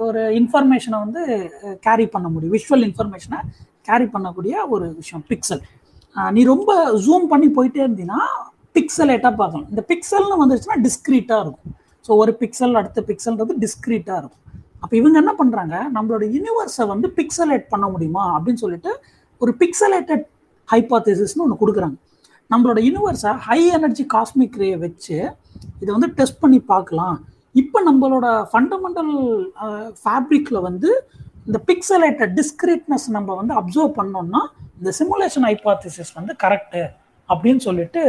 ஒரு 0.06 0.20
இன்ஃபர்மேஷனை 0.40 0.98
வந்து 1.04 1.22
கேரி 1.86 2.06
பண்ண 2.14 2.26
முடியும். 2.34 2.54
விஷுவல் 2.56 2.84
இன்ஃபர்மேஷனை 2.88 3.40
கேரி 3.88 4.06
பண்ணக்கூடிய 4.14 4.54
ஒரு 4.74 4.86
விஷயம் 5.00 5.24
பிக்சல் 5.30 5.62
நீ 6.36 6.42
ரொம்ப 6.52 6.70
ஜூம் 7.06 7.26
பண்ணி 7.32 7.48
போயிட்டே 7.56 7.82
இருந்தீங்கன்னா 7.86 8.22
பிக்சலேட்டாக 8.76 9.34
பார்க்கலாம். 9.40 9.68
இந்த 9.72 9.82
பிக்சல்னு 9.90 10.40
வந்துருச்சுன்னா 10.42 10.78
டிஸ்க்ரீட்டாக 10.86 11.42
இருக்கும். 11.44 11.74
ஸோ 12.06 12.10
ஒரு 12.22 12.32
பிக்சல் 12.40 12.78
அடுத்த 12.80 13.02
பிக்சல்ன்றது 13.10 13.54
டிஸ்க்ரீட்டாக 13.64 14.20
இருக்கும். 14.22 14.42
அப்போ 14.82 14.94
இவங்க 15.00 15.16
என்ன 15.22 15.32
பண்ணுறாங்க 15.40 15.74
நம்மளோட 15.96 16.24
யூனிவர்ஸை 16.36 16.84
வந்து 16.94 17.08
பிக்சலேட் 17.18 17.64
பண்ண 17.72 17.86
முடியுமா? 17.92 18.24
அப்படின்னு 18.36 18.62
சொல்லிட்டு 18.64 18.90
ஒரு 19.40 19.52
பிக்சலேட்டட் 19.62 20.24
ஹைபாத்திசிஸ்னு 20.68 21.44
ஒன்று 21.46 21.62
கொடுக்குறாங்க. 21.62 21.96
நம்மளோட 22.50 22.78
யூனிவர்ஸை 22.86 23.32
ஹை 23.46 23.60
எனர்ஜி 23.76 24.04
காஸ்மிக் 24.14 24.58
ரே 24.62 24.68
வச்சு 24.84 25.16
இதை 25.80 25.90
வந்து 25.96 26.10
டெஸ்ட் 26.18 26.42
பண்ணி 26.42 26.58
பார்க்கலாம். 26.72 27.16
இப்போ 27.54 27.78
நம்மளோட 27.88 28.26
ஃபண்டமெண்டல் 28.50 29.12
ஃபேப்ரிக்கில் 30.02 30.66
வந்து 30.68 30.90
இந்த 31.48 31.58
பிக்சலேட்டட் 31.70 32.32
டிஸ்கிரீட்னஸ் 32.40 33.06
நம்ம 33.16 33.34
வந்து 33.34 33.54
அப்சர்வ் 33.60 33.92
பண்ணோம்னா 33.98 34.42
இந்த 34.78 34.90
சிமுலேஷன் 34.98 35.46
ஹைபாத்திசிஸ் 35.48 36.12
வந்து 36.14 36.32
கரெக்டு 36.44 36.82
அப்படின்னு 37.28 37.62
சொல்லிட்டு 37.68 38.02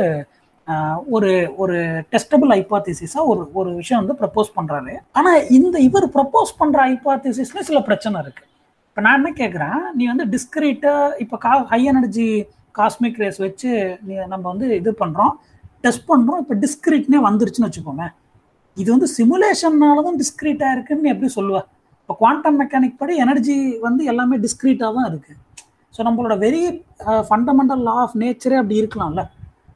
ஒரு 1.16 1.32
ஒரு 1.58 1.76
டெஸ்டபிள் 2.14 2.52
ஹைபாத்திசிஸாக 2.56 3.30
ஒரு 3.32 3.42
ஒரு 3.60 3.70
விஷயம் 3.76 4.02
வந்து 4.02 4.18
ப்ரப்போஸ் 4.22 4.50
பண்ணுறாரு 4.58 4.94
ஆனால் 5.20 5.46
இந்த 5.58 5.76
இவர் 5.80 6.08
ப்ரப்போஸ் 6.16 6.52
பண்ணுற 6.62 6.80
ஹைபாத்திசிஸ்ல 6.88 7.62
சில 7.70 7.80
பிரச்சனை 7.80 8.18
இருக்குது 8.24 8.50
இப்போ 8.90 9.02
நான் 9.06 9.18
என்ன 9.20 9.32
கேட்குறேன் 9.42 9.80
நீ 9.98 10.04
வந்து 10.06 10.26
டிஸ்கிரீட்டாக 10.36 11.18
இப்போ 11.20 11.38
கா 11.38 11.54
ஹை 11.72 11.82
எனர்ஜி 11.86 12.28
காஸ்மிக் 12.80 13.20
ரேஸ் 13.24 13.40
வச்சு 13.46 13.72
நீ 14.08 14.14
நம்ம 14.34 14.44
வந்து 14.52 14.68
இது 14.82 14.92
பண்ணுறோம் 15.02 15.34
டெஸ்ட் 15.86 16.06
பண்ணுறோம் 16.12 16.40
இப்போ 16.44 16.56
டிஸ்கிரீட்னே 16.64 17.20
வந்துருச்சுன்னு 17.28 17.70
வச்சுக்கோங்க 17.70 18.06
இது 18.78 18.90
வந்து 18.96 19.08
சிமுலேஷன்னால 19.18 20.04
தான் 20.08 20.20
டிஸ்கிரீட்டாக 20.22 20.76
இருக்குன்னு 20.76 21.12
எப்படி 21.14 21.30
சொல்லுவேன் 21.38 21.68
இப்போ 22.02 22.16
குவாண்டம் 22.22 22.58
மெக்கானிக் 22.62 23.00
படி 23.02 23.14
எனர்ஜி 23.24 23.56
வந்து 23.86 24.02
எல்லாமே 24.12 24.36
டிஸ்கிரீட்டாக 24.46 24.92
தான் 24.98 25.08
இருக்குது 25.12 25.40
ஸோ 25.94 26.04
நம்மளோட 26.08 26.36
வெரி 26.44 26.62
ஃபண்டமெண்டல் 27.28 27.84
லா 27.88 27.96
ஆஃப் 28.04 28.16
நேச்சரே 28.22 28.58
அப்படி 28.62 28.76
இருக்கலாம்ல. 28.82 29.22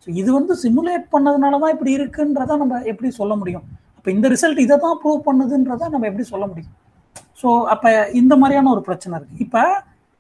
ஸோ 0.03 0.07
இது 0.21 0.29
வந்து 0.37 0.53
சிமுலேட் 0.63 1.05
பண்ணதுனால 1.13 1.59
தான் 1.63 1.73
இப்படி 1.75 1.91
இருக்குன்றத 1.97 2.57
நம்ம 2.61 2.79
எப்படி 2.91 3.09
சொல்ல 3.19 3.33
முடியும்? 3.41 3.65
அப்போ 3.97 4.09
இந்த 4.15 4.27
ரிசல்ட் 4.33 4.61
இதை 4.65 4.75
தான் 4.85 4.97
ப்ரூவ் 5.01 5.19
பண்ணுதுன்றத 5.27 5.89
நம்ம 5.93 6.07
எப்படி 6.09 6.25
சொல்ல 6.33 6.45
முடியும்? 6.51 6.73
ஸோ 7.41 7.49
அப்போ 7.73 7.89
இந்த 8.21 8.33
மாதிரியான 8.41 8.71
ஒரு 8.75 8.81
பிரச்சனை 8.87 9.13
இருக்குது 9.19 9.41
இப்போ 9.45 9.63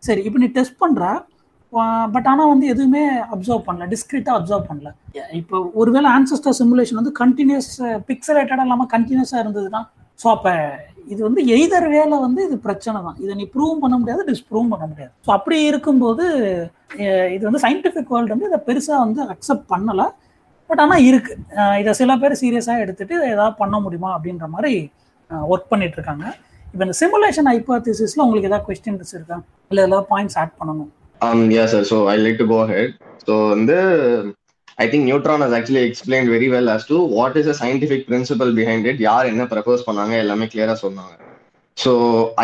சரி 0.03 0.21
இப்போ 0.27 0.39
நீ 0.43 0.49
டெஸ்ட் 0.57 0.77
பண்ணுற 0.83 1.05
பட் 2.13 2.27
ஆனால் 2.31 2.51
வந்து 2.51 2.65
எதுவுமே 2.73 3.03
அப்சர்வ் 3.33 3.65
பண்ணல 3.67 3.85
டிஸ்கிரிட்டாக 3.93 4.37
அப்சர்வ் 4.39 4.69
பண்ணல. 4.69 4.89
இப்போ 5.41 5.57
ஒருவேளை 5.81 6.07
ஆன்சஸ்டர் 6.17 6.57
சிமுலேஷன் 6.61 6.99
வந்து 7.01 7.13
கண்டினியூஸ் 7.21 7.71
பிக்சலேட்டடாக 8.09 8.65
இல்லாமல் 8.67 8.91
கண்டினியூஸாக 8.95 9.43
இருந்ததுன்னா 9.43 9.81
ஸோ 10.21 10.27
அப்போ 10.35 10.53
இது 11.13 11.21
வந்து 11.27 11.41
எய்தர் 11.55 11.87
வேலை 11.93 12.15
வந்து 12.25 12.41
இது 12.47 12.55
பிரச்சனை 12.65 12.97
தான். 13.05 13.17
இதை 13.23 13.33
நீ 13.39 13.45
ப்ரூவ் 13.53 13.81
பண்ண 13.83 13.95
முடியாது 14.01 14.23
டிஸ்ப்ரூவ் 14.31 14.67
பண்ண 14.73 14.85
முடியாது. 14.91 15.11
ஸோ 15.25 15.29
அப்படி 15.37 15.57
இருக்கும்போது 15.69 16.25
இது 17.35 17.43
வந்து 17.47 17.63
சயின்டிஃபிக் 17.65 18.11
வேர்ல்டு 18.13 18.33
வந்து 18.35 18.49
இதை 18.51 18.59
பெருசாக 18.67 18.99
வந்து 19.05 19.21
அக்செப்ட் 19.33 19.65
பண்ணலை. 19.73 20.07
பட் 20.69 20.81
ஆனால் 20.83 21.03
இருக்கு. 21.09 21.33
இதை 21.81 21.91
சில 22.01 22.11
பேர் 22.21 22.39
சீரியஸாக 22.43 22.83
எடுத்துட்டு 22.85 23.15
ஏதாவது 23.33 23.55
பண்ண 23.61 23.75
முடியுமா 23.85 24.09
அப்படின்ற 24.17 24.47
மாதிரி 24.55 24.73
ஒர்க் 25.51 25.71
பண்ணிட்டு 25.71 25.97
இருக்காங்க. 25.99 26.25
இப்போ 26.71 26.83
இந்த 26.87 26.95
சிமுலேஷன் 27.01 27.49
ஹைப்போதிசிஸ்ல 27.51 28.23
உங்களுக்கு 28.25 28.49
ஏதாவது 28.51 28.65
கொஸ்டின்ஸ் 28.67 29.15
இருக்கா? 29.17 29.37
இல்லை 29.71 29.81
ஏதாவது 29.87 30.07
பாயிண்ட்ஸ் 30.13 30.37
ஆட் 30.41 30.57
பண்ணணும்? 30.59 30.91
Um, 31.21 31.51
yeah, 31.51 31.65
sir. 31.67 31.83
So 31.83 32.07
I'd 32.07 32.19
like 32.19 32.37
to 32.39 32.47
go 32.47 32.59
ahead. 32.61 32.89
So 33.19 33.53
in 33.53 33.65
the, 33.65 34.33
I 34.77 34.87
think 34.89 35.05
Neutron 35.05 35.41
has 35.41 35.53
actually 35.53 35.83
explained 35.83 36.29
very 36.29 36.49
well 36.49 36.69
as 36.69 36.85
to 36.87 37.03
what 37.07 37.37
is 37.37 37.45
the 37.45 37.53
scientific 37.53 38.07
principle 38.07 38.51
behind 38.53 38.85
it. 38.87 38.97
யார் 39.07 39.29
என்ன 39.31 39.43
propose 39.51 39.85
பண்ணாங்க 39.87 40.13
எல்லாமே 40.23 40.45
கிளியரா 40.53 40.75
சொன்னாங்க 40.85 41.13
so 41.77 41.91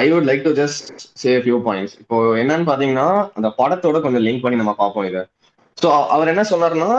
I 0.01 0.03
would 0.11 0.27
like 0.29 0.43
to 0.47 0.53
just 0.59 0.87
say 1.23 1.31
few 1.43 1.57
points 1.67 1.95
இப்போ 2.03 2.17
என்னன்னு 2.41 2.67
பார்த்தீங்கன்னா 2.69 3.07
அந்த 3.37 3.49
படத்தோட 3.59 3.97
கொஞ்சம் 4.05 4.25
லிங்க் 4.27 4.43
பண்ணி 4.45 4.59
நம்ம 4.61 4.73
பார்ப்போம் 4.83 5.07
இதை 5.09 5.23
ஸோ 5.77 5.89
அவர் 6.15 6.31
என்ன 6.33 6.45
சொன்னார்னா 6.53 6.91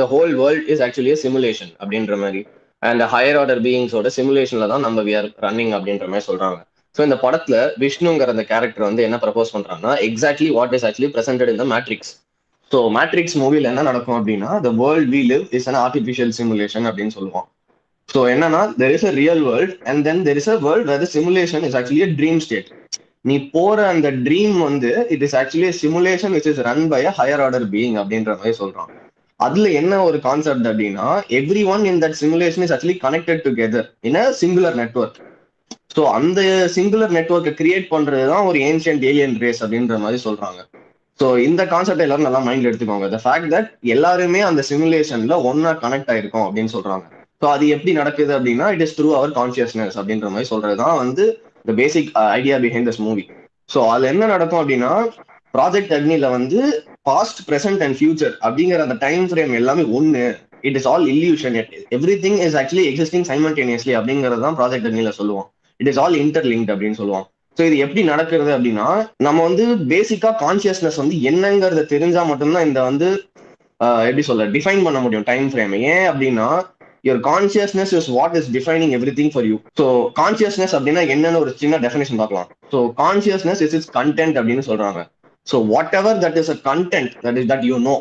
the 0.00 0.06
whole 0.12 0.34
world 0.42 0.68
is 0.74 0.82
actually 0.86 1.14
simulation 1.24 1.72
அப்படின்ற 1.82 2.16
மாதிரி 2.24 2.42
அண்ட் 2.82 3.02
ஹையர் 3.14 3.38
ஆர்டர் 3.42 3.62
பீயிங்ஸோட 3.66 4.08
சிமுலேஷன்ல 4.18 4.68
தான் 4.74 4.86
நம்ம 4.88 5.02
வி 5.08 5.14
ஆர் 5.20 5.28
ரன்னிங் 5.46 5.74
அப்படின்ற 5.78 6.08
மாதிரி 6.12 6.28
சொல்றாங்க 6.30 6.60
ஸோ 6.96 7.02
இந்த 7.02 7.16
படத்துல 7.22 7.54
விஷ்ணுங்கிற 7.82 8.34
அந்த 8.34 8.44
கேரக்டர் 8.50 8.86
வந்து 8.86 9.06
என்ன 9.06 9.16
ப்ரப்போஸ் 9.24 9.54
பண்றாங்கன்னா 9.54 9.94
exactly 10.08 10.50
what 10.56 10.74
is 10.76 10.86
actually 10.88 11.10
presented 11.14 11.50
in 11.52 11.60
the 11.62 11.66
Matrix 11.72 12.12
so 12.70 12.78
Matrix 12.96 13.36
மூவில 13.40 13.70
என்ன 13.72 13.84
நடக்கும் 13.88 14.18
அப்படின்னா 14.18 14.50
the 14.62 14.72
world 14.80 15.10
we 15.10 15.22
live 15.30 15.44
is 15.58 15.68
an 15.70 15.80
artificial 15.82 16.32
simulation 16.38 16.86
அப்படின்னு 16.90 17.16
சொல்லுவோம் 17.16 17.46
ஸோ 18.08 18.20
என்னன்னா 18.32 18.62
there 18.80 18.94
is 18.96 19.06
a 19.06 19.14
real 19.18 19.42
world 19.46 19.74
and 19.90 20.02
then 20.06 20.22
there 20.26 20.40
is 20.40 20.50
a 20.50 20.58
world 20.64 20.88
where 20.92 21.04
simulation 21.14 21.66
is 21.68 21.76
actually 21.78 22.08
dream 22.18 22.40
state 22.46 22.70
நீ 23.24 23.36
போற 23.52 23.78
அந்த 23.92 24.08
ட்ரீம் 24.24 24.56
வந்து 24.64 24.90
it 25.14 25.24
is 25.26 25.36
actually 25.40 25.70
simulation 25.78 26.34
which 26.36 26.48
is 26.50 26.60
run 26.66 26.84
by 26.90 27.00
a 27.04 27.14
higher 27.18 27.42
order 27.44 27.66
being 27.70 27.96
அப்படின்ற 28.00 28.32
மாதிரி 28.34 28.54
சொல்றான். 28.58 28.90
அதுல 29.40 29.68
என்ன 29.80 29.94
ஒரு 30.06 30.18
கான்செப்ட் 30.26 30.68
அப்படின்னா 30.70 31.06
every 31.38 31.62
one 31.70 31.84
in 31.90 32.00
that 32.02 32.18
simulation 32.20 32.64
is 32.66 32.74
actually 32.74 32.96
connected 33.04 33.44
together 33.46 33.88
in 34.02 34.18
a 34.20 34.26
singular 34.40 34.78
network 34.80 35.18
so 35.94 36.02
அந்த 36.18 36.40
சிங்குலர் 36.76 37.12
நெட்ஒர்க்கை 37.16 37.52
கிரியேட் 37.60 37.86
பண்றது 37.94 38.24
தான் 38.32 38.46
ஒரு 38.50 38.58
ஏன்ஷியன்ட் 38.68 39.04
ஏலியன் 39.10 39.36
ரேஸ் 39.44 39.60
அப்படின்ற 39.64 39.96
மாதிரி 40.04 40.18
சொல்றாங்க. 40.26 40.60
ஸோ 41.20 41.26
இந்த 41.48 41.62
கான்செப்ட் 41.72 42.04
எல்லாரும் 42.04 42.26
நல்லா 42.28 42.40
மைண்ட்ல 42.46 42.70
எடுத்துக்கோங்க. 42.70 43.08
த 43.14 43.18
ஃபேக்ட் 43.24 43.52
தட் 43.54 43.68
எல்லாருமே 43.94 44.40
அந்த 44.50 44.62
சிமுலேஷன்ல 44.70 45.36
ஒன்னா 45.50 45.72
கனெக்ட் 45.84 46.10
ஆயிருக்கும் 46.14 46.46
அப்படின்னு 46.46 46.72
சொல்றாங்க. 46.76 47.04
ஸோ 47.42 47.46
அது 47.54 47.64
எப்படி 47.74 47.92
நடக்குது 48.00 48.32
அப்படின்னா 48.36 48.66
it 48.74 48.84
is 48.86 48.96
through 48.98 49.08
our 49.18 49.36
consciousness 49.38 49.96
அப்படின்ற 50.00 50.28
மாதிரி 50.34 50.48
சொல்றது 50.52 50.76
தான் 50.82 50.98
வந்து 51.02 51.24
the 51.68 51.74
basic 51.82 52.10
idea 52.38 52.56
behind 52.64 52.88
this 52.90 53.02
movie 53.06 53.24
so 53.74 53.80
அதுல 53.92 54.10
என்ன 54.12 54.24
நடக்கும் 54.34 54.60
அப்படின்னா 54.62 54.92
ப்ராஜெக்ட் 55.54 55.94
அக்னில 55.96 56.28
வந்து 56.36 56.60
பாஸ்ட் 57.08 57.40
ப்ரெசன்ட் 57.48 57.82
அண்ட் 57.86 57.96
ஃபியூச்சர் 57.98 58.34
அப்படிங்கிற 58.46 58.80
அந்த 58.86 58.96
டைம் 59.06 59.24
ஃப்ரேம் 59.30 59.52
எல்லாமே 59.60 59.84
ஒன்னு 59.98 60.22
it 60.68 60.76
is 60.80 60.88
all 60.92 61.06
illusion 61.14 61.56
everything 62.24 62.38
is 62.46 62.56
actually 62.60 62.86
existing 62.90 63.26
simultaneously 63.30 63.94
அப்படிங்கிறது 63.98 64.44
தான் 64.46 64.58
ப்ராஜெக்ட் 64.60 64.88
அக்னில 64.90 65.12
சொல்லுவோம். 65.20 65.48
இட் 65.80 65.90
இஸ் 65.92 66.00
ஆல் 66.02 66.16
இன்டர்லிங்க் 66.24 66.70
அப்படின்னு 66.74 66.98
சொல்லுவாங்க. 67.00 67.26
ஸோ 67.56 67.62
இது 67.68 67.76
எப்படி 67.84 68.02
நடக்கிறது 68.12 68.50
அப்படின்னா 68.56 68.86
நம்ம 69.26 69.42
வந்து 69.48 69.64
பேசிக்கா 69.92 70.30
கான்சியஸ்னஸ் 70.44 71.00
வந்து 71.02 71.16
என்னங்கிறத 71.30 71.82
தெரிஞ்சா 71.94 72.22
மட்டும்தான் 72.30 72.66
இந்த 72.68 72.80
வந்து 72.90 73.08
எப்படி 74.08 74.22
சொல்ல 74.28 74.44
டிஃபைன் 74.56 74.84
பண்ண 74.86 74.98
முடியும் 75.04 75.26
டைம் 75.30 75.48
ஃப்ரேம் 75.52 75.74
ஏன் 75.92 76.06
அப்படின்னா 76.10 76.48
your 77.06 77.22
consciousness 77.30 77.92
is 77.98 78.08
what 78.16 78.36
is 78.40 78.48
defining 78.56 78.92
everything 79.18 79.32
for 79.34 79.46
you 79.50 79.56
so 79.80 79.86
consciousness 80.20 80.74
அப்படின்னா 80.76 81.02
என்னன்னு 81.14 81.40
ஒரு 81.44 81.52
சின்ன 81.62 81.78
டெஃபினேஷன் 81.84 82.20
பார்க்கலாம். 82.22 82.48
So 82.72 82.78
consciousness 83.02 83.62
is 83.66 83.76
is 83.78 83.88
content 83.98 84.38
அப்படின்னு 84.40 84.64
சொல்றாங்க. 84.70 85.00
So 85.46 85.56
whatever 86.00 86.20
that 86.24 86.38
is 86.42 86.52
a 86.54 86.58
content 86.70 87.12
that 87.24 87.38
is 87.40 87.48
that 87.52 87.66
you 87.70 87.78
know 87.88 87.96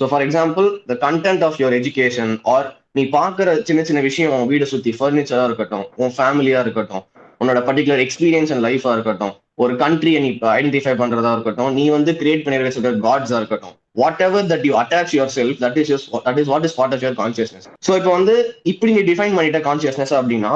so 0.00 0.06
for 0.12 0.24
example 0.26 0.66
the 0.90 0.96
content 1.06 1.44
of 1.48 1.58
your 1.62 1.76
education 1.80 2.32
or 2.54 2.66
நீ 2.98 3.04
பார்க்குற 3.18 3.48
சின்ன 3.68 3.80
சின்ன 3.88 4.00
விஷயம் 4.08 4.34
உன் 4.38 4.50
வீடை 4.52 4.66
சுற்றி 4.72 4.92
ஃபர்னிச்சரா 4.98 5.44
இருக்கட்டும் 5.50 5.86
உன் 6.02 6.14
ஃபேமிலியா 6.16 6.60
இருக்கட்டும் 6.64 7.04
உன்னோட 7.40 7.58
பர்டிகுலர் 7.68 8.02
எக்ஸ்பீரியன்ஸ் 8.04 8.52
அண்ட் 8.54 8.64
லைஃபா 8.68 8.92
இருக்கட்டும். 8.96 9.34
ஒரு 9.62 9.72
கண்ட்ரியை 9.82 10.18
நீ 10.24 10.30
ஐடென்டிஃபை 10.56 10.94
பண்றதா 11.02 11.30
இருக்கட்டும். 11.36 11.70
நீ 11.78 11.84
வந்து 11.96 12.10
கிரியேட் 12.20 12.44
பண்ணிருக்க 12.44 12.72
சொல்ற 12.76 12.92
காட்ஸா 13.06 13.38
இருக்கட்டும். 13.40 13.74
Whatever 14.26 14.48
that 14.52 14.66
you 14.68 14.74
attach 14.82 15.14
yourself 15.38 15.58
that 15.64 15.78
is 15.82 16.04
that 16.26 16.38
is 16.42 16.50
what 16.52 16.66
is 16.68 16.76
part 16.78 16.94
of 16.96 17.02
your 17.04 17.18
consciousness 17.22 17.66
so 17.86 17.92
இப்போ 18.00 18.10
வந்து 18.18 18.34
இப்படி 18.72 18.92
நீ 18.98 19.02
டிஃபைன் 19.10 19.34
பண்ணிட்ட 19.38 19.60
கான்சியஸ்னஸ் 19.68 20.14
அப்படின்னா 20.18 20.52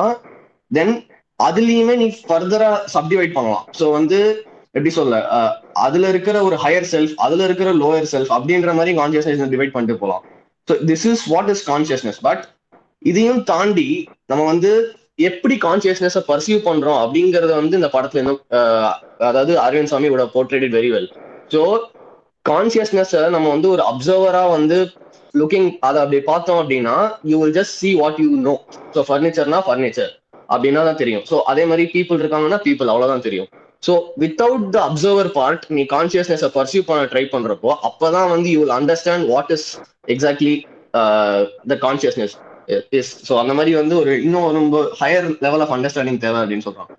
தென் 0.70 0.94
அதுலயுமே 1.40 1.94
நீ 2.02 2.08
ஃபர்தரா 2.28 2.70
சப்டிவைட் 2.96 3.36
பண்ணலாம். 3.38 3.64
ஸோ 3.78 3.84
வந்து 3.98 4.18
எப்படி 4.76 4.90
சொல்ல 4.98 5.14
அதுல 5.86 6.04
இருக்கிற 6.12 6.36
ஒரு 6.48 6.56
ஹையர் 6.64 6.86
செல்ஃப் 6.92 7.14
அதுல 7.24 7.44
இருக்கிற 7.48 7.70
லோயர் 7.82 8.08
செல்ஃப் 8.12 8.32
அப்படின்ற 8.36 8.72
மாதிரி 8.78 8.92
கான்சியஸ்னஸ் 9.00 9.52
டிவைட் 9.54 9.74
பண்ணிட்டு 9.74 9.96
போகலாம் 10.02 10.22
so 10.68 10.74
this 10.90 11.06
is 11.10 11.24
what 11.32 11.50
is 11.54 11.64
consciousness 11.70 12.20
but 12.28 12.44
இதையும் 13.10 13.42
தாண்டி 13.50 13.88
நம்ம 14.30 14.42
வந்து 14.52 14.70
எப்படி 15.28 15.54
கான்சியஸ்னஸ் 15.66 16.18
பர்சீவ் 16.28 16.60
பண்றோம் 16.68 16.98
அப்படிங்கறத 17.02 17.52
வந்து 17.60 17.78
இந்த 17.80 17.90
படத்துல 17.94 18.22
இன்னும் 18.22 18.40
அதாவது 19.28 19.52
Arvind 19.64 19.92
Swamy 19.92 20.10
would 20.12 20.24
portrait 20.36 20.76
very 20.76 20.90
well 20.94 21.08
so 21.50 21.62
consciousness 22.44 23.14
நம்ம 23.34 23.46
வந்து 23.54 23.68
ஒரு 23.74 23.82
அப்சர்வரா 23.90 24.44
வந்து 24.56 24.78
லுக்கிங் 25.34 25.68
அதை 25.88 25.98
அப்படி 26.04 26.18
பார்த்தோம் 26.30 26.60
அப்படின்னா 26.62 26.96
you 27.30 27.36
will 27.42 27.56
just 27.58 27.76
see 27.82 27.90
what 28.02 28.18
you 28.24 28.30
know 28.48 28.54
so 28.94 29.02
ஃபர்னிச்சர்னா 29.08 29.60
furniture 29.68 30.12
அப்படின்னா 30.48 30.80
தான் 30.88 31.00
தெரியும். 31.02 31.24
ஸோ 31.30 31.36
அதே 31.50 31.62
மாதிரி 31.70 31.84
பீப்புள் 31.94 32.20
இருக்காங்கன்னா 32.22 32.58
பீப்புள் 32.66 32.90
அவ்வளோதான் 32.92 33.26
தெரியும். 33.26 33.48
So 33.82 33.92
without 34.22 34.66
the 34.74 34.78
observer 34.88 35.30
part 35.38 35.64
நீ 35.76 35.82
கான்சியஸ்னஸ் 35.94 36.44
பர்சீவ் 36.56 36.84
பண்ண 36.90 37.04
ட்ரை 37.12 37.24
பண்றப்போ 37.34 37.70
அப்பதான் 37.88 38.28
வந்து 38.34 38.48
you 38.54 38.58
will 38.62 38.76
understand 38.80 39.24
what 39.32 39.52
is 39.56 39.66
exactly 40.14 40.54
the 41.72 41.76
consciousness 41.86 42.34
is 42.98 43.12
so 43.28 43.32
அந்த 43.42 43.52
மாதிரி 43.58 43.72
வந்து 43.80 43.94
ஒரு 44.00 44.12
இன்னும் 44.26 44.50
ரொம்ப 44.58 44.78
ஹையர் 45.00 45.26
லெவல் 45.46 45.64
ஆஃப் 45.64 45.74
அண்டர்ஸ்டாண்டிங் 45.76 46.20
தேவை 46.24 46.38
அப்படின்னு 46.42 46.66
சொல்றாங்க. 46.68 46.92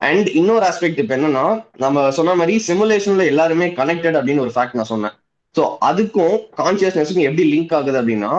அண்ட் 0.00 0.28
இன்னொரு 0.40 0.64
ஆஸ்பெக்ட் 0.70 1.00
இப்போ 1.02 1.14
என்னன்னா 1.16 1.44
நம்ம 1.84 2.04
சொன்ன 2.18 2.34
மாதிரி 2.34 2.54
சிமுலேஷன்ல 2.68 3.24
எல்லாருமே 3.32 3.66
கனெக்டட் 3.80 4.18
அப்படின்னு 4.20 4.44
ஒரு 4.46 4.54
ஃபேக்ட் 4.54 4.78
நான் 4.78 4.92
சொன்னேன். 4.94 5.14
ஸோ 5.56 5.62
அதுக்கும் 5.90 6.36
கான்சியஸ்னஸுக்கும் 6.62 7.28
எப்படி 7.28 7.44
லிங்க் 7.54 7.74
ஆகுது 7.78 8.00
அப்படின்னா 8.02 8.32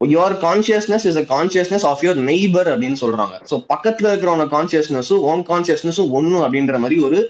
your 0.00 0.34
consciousness 0.44 1.04
is 1.10 1.18
a 1.20 1.24
consciousness 1.34 1.84
of 1.90 2.02
your 2.04 2.18
neighbour 2.30 2.68
அப்படின்னு 2.72 2.98
சொல்றாங்க. 3.02 3.34
ஸோ 3.50 3.54
பக்கத்துல 3.72 4.10
இருக்கிறவங்க 4.10 4.46
கான்சியஸ்னஸும் 4.56 5.22
ஓன் 5.30 5.42
கான்சியஸ்னஸும் 5.50 6.10
ஒன்னும் 6.18 6.44
அப்படின்ற 6.46 6.78
மாதிரி 6.82 6.98
ஒரு 7.08 7.20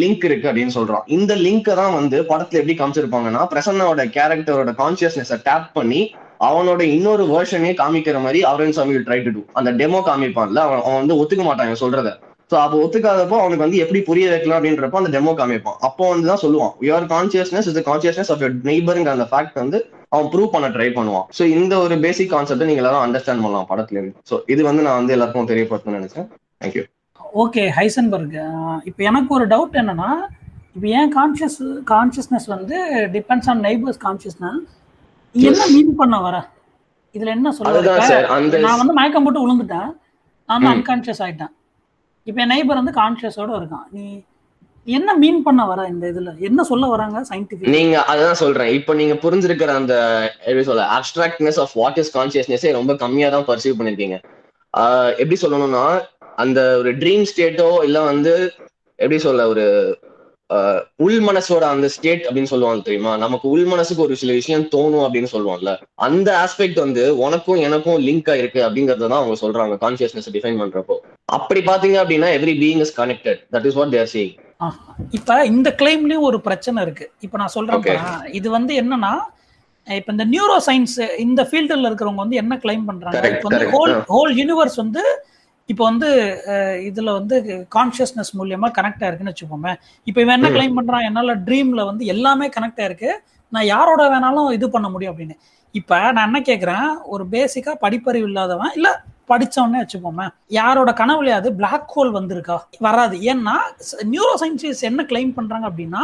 லிங்க் 0.00 0.24
இருக்கு 0.28 0.48
அப்படின்னு 0.50 0.74
சொல்றான். 0.76 1.04
இந்த 1.16 1.32
லிங்கை 1.46 1.74
தான் 1.80 1.96
வந்து 1.98 2.18
படத்துல 2.30 2.60
எப்படி 2.60 2.76
காமிச்சிருப்பாங்கன்னா 2.78 3.42
பிரசன்னோட 3.52 4.04
கேரக்டரோட 4.16 4.72
கான்சியஸ்னஸை 4.82 5.38
டேப் 5.48 5.68
பண்ணி 5.78 6.00
அவனோட 6.48 6.82
இன்னொரு 6.96 7.24
வேர்ஷனே 7.34 7.70
காமிக்கிற 7.80 8.18
மாதிரி 8.24 8.40
Arvind 8.50 8.76
Swamy 8.78 8.98
try 9.06 9.20
to 9.24 9.30
do 9.36 9.42
அந்த 9.60 9.70
டெமோ 9.80 10.00
காமிப்பான்ல 10.08 10.60
அவன் 10.66 10.82
அவன் 10.86 11.00
வந்து 11.02 11.18
ஒத்துக்க 11.22 11.44
மாட்டான் 11.48 11.82
சொல்றத. 11.84 12.10
ஸோ 12.50 12.56
அப்போ 12.64 12.76
ஒத்துக்காதப்போ 12.84 13.36
அவனுக்கு 13.40 13.64
வந்து 13.64 13.80
எப்படி 13.82 14.00
புரிய 14.08 14.28
வைக்கலாம் 14.30 14.58
அப்படின்றப்போ 14.58 15.00
அந்த 15.00 15.10
டெமோ 15.16 15.32
காமிப்பான். 15.40 15.76
அப்போ 15.88 16.04
வந்து 16.12 16.26
தான் 16.30 16.42
சொல்லுவான் 16.44 16.72
your 16.86 17.06
consciousness 17.12 17.68
is 17.70 17.78
consciousness 17.90 18.30
of 18.34 18.40
your 18.42 18.56
நெய்பருங்கிற 18.70 19.12
அந்த 19.16 19.26
ஃபேக்ட் 19.32 19.60
வந்து 19.62 19.78
அவன் 20.14 20.30
ப்ரூவ் 20.32 20.54
பண்ண 20.54 20.68
ட்ரை 20.76 20.88
பண்ணுவான். 20.96 21.26
ஸோ 21.38 21.42
இந்த 21.56 21.74
ஒரு 21.84 21.96
பேசிக் 22.06 22.32
கான்செப்டை 22.34 22.66
நீங்க 22.70 22.82
எல்லாரும் 22.84 23.04
அண்டர்ஸ்டாண்ட் 23.06 23.44
பண்ணலாம் 23.44 23.68
படத்துல. 23.72 24.00
இருந்து 24.00 24.16
ஸோ 24.30 24.36
இது 24.54 24.62
வந்து 24.68 24.84
நான் 24.86 24.98
வந்து 25.00 25.14
எல்லாருக்கும் 25.16 25.50
தெரியப்படுத்தணும்னு 25.52 26.00
நினைச்சேன். 26.00 26.26
Thank you 26.62 26.84
okay 27.44 27.64
Heisenberg. 27.78 28.36
இப்போ 28.88 29.02
எனக்கு 29.10 29.30
ஒரு 29.38 29.46
டவுட் 29.54 29.80
என்னன்னா 29.82 30.10
இப்போ 30.76 30.86
ஏன் 30.98 31.10
கான்சியஸ் 31.18 31.60
கான்சியஸ்னஸ் 31.94 32.48
வந்து 32.56 32.76
டிபெண்ட்ஸ் 33.16 33.48
ஆன் 33.52 33.62
நெய்பர்ஸ் 33.68 34.00
கான்சியஸ்னஸ் 34.06 34.60
என்ன 35.34 35.66
மீன் 35.74 35.92
பண்ண 35.96 36.16
வர? 36.20 36.36
இதுல 37.14 37.30
என்ன 37.36 37.50
சொல்ல 37.52 37.80
நான் 38.66 38.80
வந்து 38.80 38.96
மயக்கம் 38.98 39.24
போட்டு 39.26 39.44
விழுந்துட்டேன் 39.44 39.90
நான் 40.48 40.62
ம். 40.62 40.70
அன்கான்சியஸ் 40.72 41.22
ஆயிட்டேன். 41.24 41.52
இப்போ 42.26 42.40
என் 42.42 42.52
நெய்பர் 42.52 42.80
வந்து 42.80 42.94
கான்சியஸோட 42.98 43.50
இருக்கான். 43.60 43.86
நீ 43.92 44.04
என்ன 44.86 45.14
மீன் 45.22 45.40
பண்ண 45.46 45.62
வர 45.66 45.80
இந்த 45.88 46.04
இதுல? 46.12 46.30
என்ன 46.48 46.60
சொல்ல 46.62 46.84
வராங்க 46.92 47.18
சயின்டிபிக் 47.30 47.74
நீங்க 47.76 47.96
அதான் 48.12 48.40
சொல்றேன். 48.42 48.70
இப்போ 48.78 48.92
நீங்க 48.94 49.14
புரிஞ்சிருக்கிற 49.24 49.70
அந்த 49.80 49.94
எப்படி 50.46 50.64
சொல்ல 50.64 50.84
அப்டிராக்ட்னஸ் 50.96 51.60
ஆஃப் 51.64 51.74
வாட் 51.80 51.98
இஸ் 52.02 52.12
கான்சியஸ்னஸே 52.16 52.72
ரொம்ப 52.78 52.94
கம்மியா 52.96 53.28
தான் 53.30 53.46
பர்சீவ் 53.48 53.78
பண்ணிருக்கீங்க. 53.78 54.18
எப்படி 55.20 55.38
சொல்லணும்னா 55.42 55.84
அந்த 56.36 56.60
ஒரு 56.80 56.90
ட்ரீம் 57.02 57.24
ஸ்டேட்டோ 57.30 57.70
இல்ல 57.86 57.98
வந்து 58.10 58.32
எப்படி 58.98 59.18
சொல்ல 59.18 59.42
ஒரு 59.48 59.64
உள் 61.04 61.18
மனசோட 61.26 61.64
அந்த 61.74 61.88
ஸ்டேட் 61.94 62.24
அப்படின்னு 62.26 62.50
சொல்லுவாங்க 62.52 62.82
தெரியுமா? 62.86 63.12
நமக்கு 63.24 63.46
உள் 63.54 63.66
மனசுக்கு 63.72 64.02
ஒரு 64.02 64.14
சில 64.22 64.32
விஷயம் 64.38 64.64
தோணும் 64.74 65.04
அப்படின்னு 65.06 65.30
சொல்லுவாங்கல்ல. 65.34 65.72
அந்த 66.06 66.28
ஆஸ்பெக்ட் 66.44 66.80
வந்து 66.84 67.02
உனக்கும் 67.24 67.60
எனக்கும் 67.66 67.98
லிங்க் 68.06 68.30
ஆயிருக்கு 68.34 68.60
அப்படிங்கறத 68.66 69.08
தான் 69.12 69.20
அவங்க 69.20 69.36
சொல்றாங்க 69.42 69.76
கான்சியஸ்னஸ் 69.84 70.30
டிஃபைன் 70.36 70.60
பண்றப்போ. 70.62 70.96
அப்படி 71.38 71.60
பாத்தீங்க 71.70 71.98
அப்படின்னா 72.02 72.30
every 72.38 72.54
being 72.62 72.82
is 72.86 72.94
connected 73.00 73.42
that 73.56 73.68
is 73.70 73.78
what 73.80 73.94
they're 73.96 74.10
saying 74.14 74.36
இப்ப 75.18 75.36
இந்த 75.52 75.68
கிளைம்லயும் 75.82 76.26
ஒரு 76.30 76.40
பிரச்சனை 76.46 76.78
இருக்கு. 76.86 77.04
இப்ப 77.26 77.38
நான் 77.42 77.54
சொல்றேன். 77.56 77.84
இது 78.38 78.48
வந்து 78.56 78.72
என்னன்னா 78.82 79.12
இப்ப 79.86 80.12
இந்த 80.16 80.24
நியூரோ 80.32 80.56
சயின்ஸ் 80.66 80.96
இந்த 81.26 81.42
ஃபீல்டுல 81.50 81.88
இருக்கிறவங்க 81.88 82.22
வந்து 82.24 82.40
என்ன 82.42 82.54
கிளைம் 82.64 82.84
பண்றாங்க? 82.88 83.22
இப்ப 83.34 83.48
வந்து. 83.48 83.70
ஹோல். 83.76 83.94
ஹோல் 84.12 84.32
யூனிவர்ஸ் 84.40 84.76
வந்து 84.76 85.02
இப்போ 85.70 85.82
வந்து 85.90 86.08
இதுல 86.88 87.10
வந்து 87.18 87.36
கான்சியஸ்னஸ் 87.76 88.32
மூலியமா 88.38 88.68
கனெக்ட் 88.78 89.02
ஆயிருக்குன்னு 89.04 89.32
வச்சுக்கோமே. 89.32 89.72
இப்போ 90.06 90.20
இவன் 90.24 90.36
என்ன. 90.38 90.50
கிளைம் 90.56 90.76
பண்றான்? 90.78 91.06
என்னால 91.08 91.34
ட்ரீம்ல 91.46 91.84
வந்து 91.90 92.04
எல்லாமே 92.14 92.46
கனெக்ட் 92.56 92.82
ஆயிருக்கு. 92.84 93.10
நான் 93.52 93.70
யாரோட 93.74 94.02
வேணாலும் 94.14 94.50
இது 94.56 94.66
பண்ண 94.74 94.88
முடியும் 94.94 95.12
அப்படின்னு. 95.12 95.36
இப்ப 95.74 95.98
நான் 96.16 96.28
என்ன 96.28 96.40
கேக்குறேன்? 96.50 96.88
ஒரு 97.14 97.24
பேசிக்கா 97.34 97.72
படிப்பறிவு 97.84 98.28
இல்லாதவன் 98.30 98.74
இல்ல 98.78 98.88
படிச்சவனே 99.30 99.80
வச்சுப்போமே 99.82 100.24
யாரோட 100.58 100.90
கனவுலையாவது 101.00 101.50
பிளாக் 101.58 101.92
ஹோல் 101.94 102.10
வந்திருக்கா? 102.18 102.56
வராது. 102.86 103.16
ஏன்னா 103.32 103.54
நியூரோ 104.14 104.34
சயின்டிஸ்ட் 104.42 104.88
என்ன 104.90 105.04
கிளைம் 105.10 105.36
பண்றாங்க 105.38 105.66
அப்படின்னா 105.70 106.02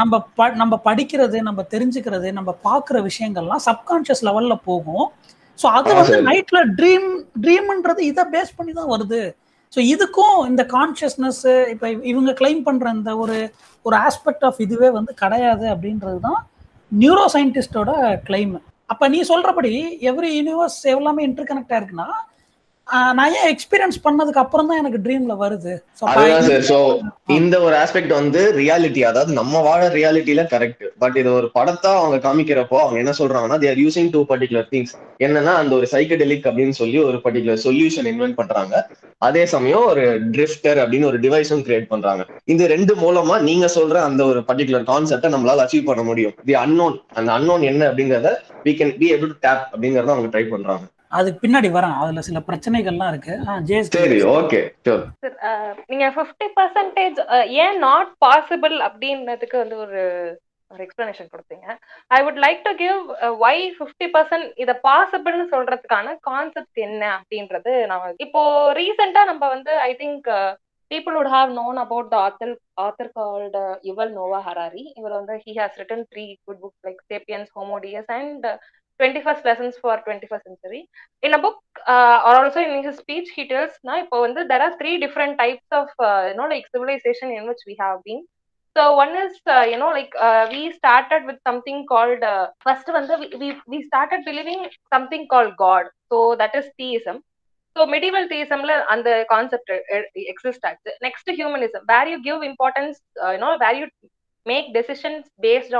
நம்ம 0.00 0.14
ப 0.38 0.48
நம்ம 0.60 0.74
படிக்கிறது 0.88 1.38
நம்ம 1.48 1.60
தெரிஞ்சுக்கிறது 1.74 2.28
நம்ம 2.38 2.50
பார்க்குற 2.66 2.98
விஷயங்கள்லாம் 3.08 3.62
சப்கான்ஷியஸ் 3.68 4.24
லெவல்ல 4.28 4.56
போகும். 4.68 5.06
ஸோ 5.60 5.66
அது 5.76 5.90
வந்து. 5.96 6.16
நைட்ல 6.28 6.58
ட்ரீம் 6.78 7.08
ட்ரீம்ன்றது 7.44 8.02
இதை 8.08 8.24
பேஸ் 8.32 8.56
பண்ணி 8.58 8.72
தான் 8.74 8.92
வருது 8.92 9.22
ஸோ 9.72 9.80
இதுக்கும் 9.90 10.38
இந்த 10.48 10.62
கான்ஷியஸ்னஸ் 10.72 11.42
இப்போ 11.72 11.88
இவங்க 12.10 12.30
கிளைம் 12.38 12.62
பண்ற 12.64 12.92
இந்த 12.96 13.10
ஒரு 13.24 13.36
ஒரு 13.84 13.96
ஆஸ்பெக்ட் 14.06 14.46
ஆஃப் 14.48 14.58
இதுவே 14.64 14.88
வந்து 14.96 15.12
கிடையாது 15.20 15.66
அப்படின்றது 15.74 16.18
தான் 16.24 16.40
நியூரோ 16.92 17.24
சயின்டிஸ்டோட 17.34 17.90
கிளைம் 18.26 18.54
அப்ப 18.90 19.08
நீ 19.08 19.18
சொல்றபடி 19.28 19.72
எவ்ரி 20.10 20.30
யூனிவர்ஸ் 20.36 20.80
எல்லாமே 20.92 21.24
இன்டர் 21.26 21.48
கனெக்ட் 21.50 21.74
ஆயிருக்குன்னா 21.74 22.08
ஆஹ் 22.10 22.24
நான் 23.14 23.32
ஏன் 23.32 23.56
எக்ஸ்பீரியன்ஸ் 23.56 23.98
பண்ணதுக்கு 24.04 24.40
அப்புறம் 24.42 24.66
தான் 24.66 24.78
எனக்கு 24.78 24.98
ட்ரீம்ல 24.98 25.34
வருது. 25.40 25.72
சோ. 26.68 26.78
இந்த 27.26 27.60
ஒரு 27.60 27.76
ஆஸ்பெக்ட் 27.76 28.08
வந்து 28.08 28.52
ரியாலிட்டி 28.56 29.00
அதாவது 29.00 29.32
நம்ம 29.32 29.60
வாழ 29.60 29.88
ரியாலிட்டியில 29.88 30.46
கரெக்ட் 30.54 30.84
பட் 30.98 31.16
இது 31.16 31.32
ஒரு 31.32 31.50
படத்தா 31.54 31.90
அவங்க 31.96 32.16
காமிக்கிறப்போ 32.28 32.78
அவங்க 32.80 32.98
என்ன 32.98 33.12
சொல்றாங்கன்னா 33.18 33.58
they're 33.58 33.78
using 33.78 34.10
two 34.10 34.24
particular 34.28 34.68
things 34.70 34.94
என்னன்னா 35.18 35.54
அந்த 35.54 35.74
ஒரு 35.74 35.88
சைக்கடெலிக் 35.92 36.48
அப்படின்னு 36.48 36.70
சொல்லி 36.70 36.98
ஒரு 36.98 37.20
பர்டிகுலர் 37.24 37.62
சொல்யூஷன் 37.64 38.08
இன்வென்ட் 38.12 38.34
பண்றாங்க. 38.34 38.88
அதே 39.18 39.46
சமயம் 39.46 39.86
ஒரு 39.86 40.20
ட்ரிஃப்டர் 40.32 40.80
அப்படின்னு 40.82 41.04
ஒரு 41.04 41.20
டிவைஸும் 41.20 41.64
கிரியேட் 41.64 41.86
பண்றாங்க. 41.86 42.26
இந்த 42.44 42.66
ரெண்டு 42.66 42.94
மூலமா 42.94 43.40
நீங்க 43.40 43.68
சொல்ற 43.74 43.94
அந்த 43.94 44.24
ஒரு 44.24 44.40
பர்டிகுலர் 44.40 44.88
கான்செப்டை 44.92 45.30
நம்மளால 45.36 45.66
அச்சீவ் 45.66 45.84
பண்ண 45.84 46.02
முடியும். 46.02 46.34
தி 46.44 46.54
அன்னோன் 46.54 47.04
அந்த 47.14 47.32
அன்னோன் 47.32 47.62
என்ன 47.62 47.86
அப்படிங்கறத 47.86 48.28
we 48.66 48.74
can 48.74 48.92
be 48.98 49.08
able 49.12 49.30
to 49.34 49.48
tap 49.48 49.70
அப்படிங்கறத 49.72 50.06
அவங்க 50.06 50.38
ட்ரை 50.38 50.48
பண்றாங்க. 50.48 50.82
அதுக்கு 51.18 51.38
பின்னாடி 51.42 51.68
வரேன் 51.76 51.96
அதுல 52.02 52.22
சில 52.28 52.40
பிரச்சனைகள்லாம் 52.48 53.10
இருக்கு. 53.12 53.34
சரி 53.96 54.18
ஓகே 54.36 54.60
uh, 54.92 55.72
நீங்க 55.90 56.06
ஃபிஃப்டி 56.16 56.48
பர்சன்டேஜ் 56.58 57.18
ஏன் 57.64 57.78
நாட் 57.86 58.12
பாசிபிள் 58.24 58.76
அப்படின்றதுக்கு 58.88 59.58
வந்து 59.62 59.76
ஒரு 59.84 60.02
ஒரு 60.70 60.82
எக்ஸ்பிளனேஷன் 60.86 61.30
கொடுத்தீங்க. 61.32 61.66
I 62.16 62.18
would 62.24 62.40
like 62.46 62.60
to 62.68 62.72
give 62.82 62.98
why 63.44 63.56
fifty 63.78 64.08
percent 64.16 64.48
இதை 64.64 64.74
பாசிபிள்னு 64.88 65.46
சொல்றதுக்கான 65.54 66.16
கான்செப்ட் 66.30 66.80
என்ன 66.88 67.04
அப்படின்றது 67.18 67.74
நான் 67.92 68.18
இப்போ 68.26 68.42
ரீசெண்டா 68.80 69.24
நம்ம 69.32 69.48
வந்து 69.54 69.74
I 69.88 69.92
think 70.02 70.28
people 70.90 71.16
would 71.16 71.28
have 71.34 71.50
known 71.56 71.76
about 71.82 72.06
the 72.12 72.18
author 72.22 72.48
author 72.84 73.04
called 73.16 73.54
uh, 73.54 73.74
Yuval 73.88 74.08
Noah 74.16 74.40
Harari 74.46 74.82
இவர் 74.98 75.14
வந்து 75.18 75.34
he 75.44 75.52
has 75.58 75.72
written 75.78 76.00
three 76.12 76.30
good 76.46 76.58
books 76.62 76.78
like 76.86 76.98
Sapiens, 77.10 77.48
Homo 77.56 77.76
Deus 77.84 78.08
and 78.16 78.44
uh, 78.44 78.56
21st 79.01 79.43
Lessons 79.45 79.75
for 79.81 80.01
21st 80.07 80.43
Century. 80.43 80.87
In 81.21 81.33
a 81.33 81.39
book 81.39 81.57
uh, 81.87 82.21
or 82.25 82.45
also 82.45 82.61
in 82.61 82.83
his 82.83 82.97
speech 82.97 83.29
he 83.35 83.47
tells 83.47 83.71
now 83.83 83.97
இப்போ 84.03 84.19
வந்து 84.25 84.47
there 84.47 84.61
are 84.61 84.73
three 84.81 84.97
different 85.05 85.37
types 85.43 85.67
of 85.71 85.87
uh, 86.09 86.23
you 86.29 86.35
know 86.39 86.47
like 86.53 86.65
civilization 86.75 87.31
in 87.37 87.43
which 87.49 87.63
we 87.67 87.75
have 87.83 87.99
been 88.09 88.23
So 88.77 88.95
one 88.95 89.15
is, 89.15 89.31
uh, 89.47 89.65
you 89.71 89.77
know, 89.77 89.89
like 89.89 90.11
uh, 90.19 90.47
we 90.51 90.71
started 90.73 91.25
with 91.25 91.37
something 91.47 91.85
called 91.87 92.21
uh, 92.21 92.47
first 92.59 92.87
one. 92.87 93.07
We, 93.21 93.27
we 93.37 93.61
we 93.67 93.83
started 93.83 94.25
believing 94.25 94.67
something 94.93 95.27
called 95.29 95.55
God. 95.57 95.85
So 96.11 96.35
that 96.35 96.53
is 96.55 96.65
theism. 96.77 97.23
So 97.77 97.85
medieval 97.85 98.27
theism 98.27 98.61
and 98.89 99.05
the 99.05 99.25
concept 99.29 99.71
exists. 100.15 100.59
Next 101.01 101.23
to 101.23 101.33
humanism, 101.33 101.83
where 101.85 102.07
you 102.07 102.21
give 102.23 102.41
importance, 102.41 102.99
uh, 103.23 103.31
you 103.31 103.37
know, 103.37 103.57
where 103.57 103.73
you 103.73 103.87
make 104.45 104.73
decisions 104.73 105.25
based 105.39 105.71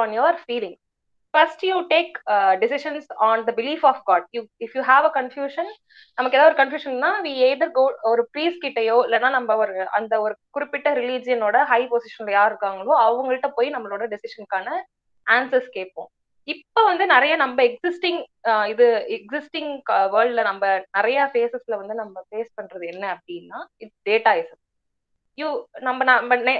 first 1.35 1.63
you 1.67 1.77
take 1.91 2.15
decisions 2.63 3.09
on 3.27 3.43
the 3.49 3.53
belief 3.59 3.85
of 3.91 4.01
God 4.05 4.27
you 4.37 4.41
if 4.65 4.75
you 4.77 4.83
have 4.91 5.05
a 5.09 5.13
confusion 5.19 5.71
நமக்கு 6.19 6.37
ஏதாவது 6.39 6.51
ஒரு 6.51 6.61
கன்ஃபியூஷன்னா 6.61 7.11
we 7.27 7.33
எதர் 7.49 7.75
கோ 7.77 7.85
ஒரு 8.13 8.23
breeze 8.33 8.57
கிட்டயோ 8.65 8.97
இல்லைன்னா 9.07 9.31
நம்ம 9.39 9.57
ஒரு 9.57 9.75
அந்த 9.99 10.15
ஒரு 10.21 10.35
குறிப்பிட்ட 10.51 10.91
ரிலீஜியனோட 11.01 11.59
ஹை 11.73 11.83
பொசிஷன்ல 11.93 12.33
யார் 12.33 12.51
இருக்காங்களோ 12.53 12.95
அவங்கள்ட்ட 13.07 13.51
போய் 13.59 13.75
நம்மளோட 13.77 14.07
டெசிஷனுக்கான 14.15 14.71
ஆன்சர்ஸ் 15.27 15.71
கேட்போம். 15.77 16.11
இப்ப 16.49 16.83
வந்து 16.85 17.05
நிறைய 17.07 17.33
நம்ம 17.43 17.59
எக்ஸிஸ்டிங் 17.71 18.21
uh, 18.51 18.65
இது 18.73 18.87
எக்ஸிஸ்டிங் 19.17 19.71
வேர்ல்ட்ல 20.15 20.43
uh, 20.43 20.49
நம்ம 20.51 20.65
நிறைய 20.99 21.19
ஃபேஸஸ்ல 21.33 21.75
வந்து 21.83 21.95
நம்ம 22.03 22.17
ஃபேஸ் 22.29 22.51
பண்றது 22.59 22.85
என்ன 22.93 23.05
அப்படின்னா 23.15 23.59
இட்ஸ் 23.83 24.01
டேட்டா 24.11 24.33
இஸ் 24.41 24.53
யூ 25.39 25.49
நம்ம 25.81 26.05
நம்ம 26.05 26.55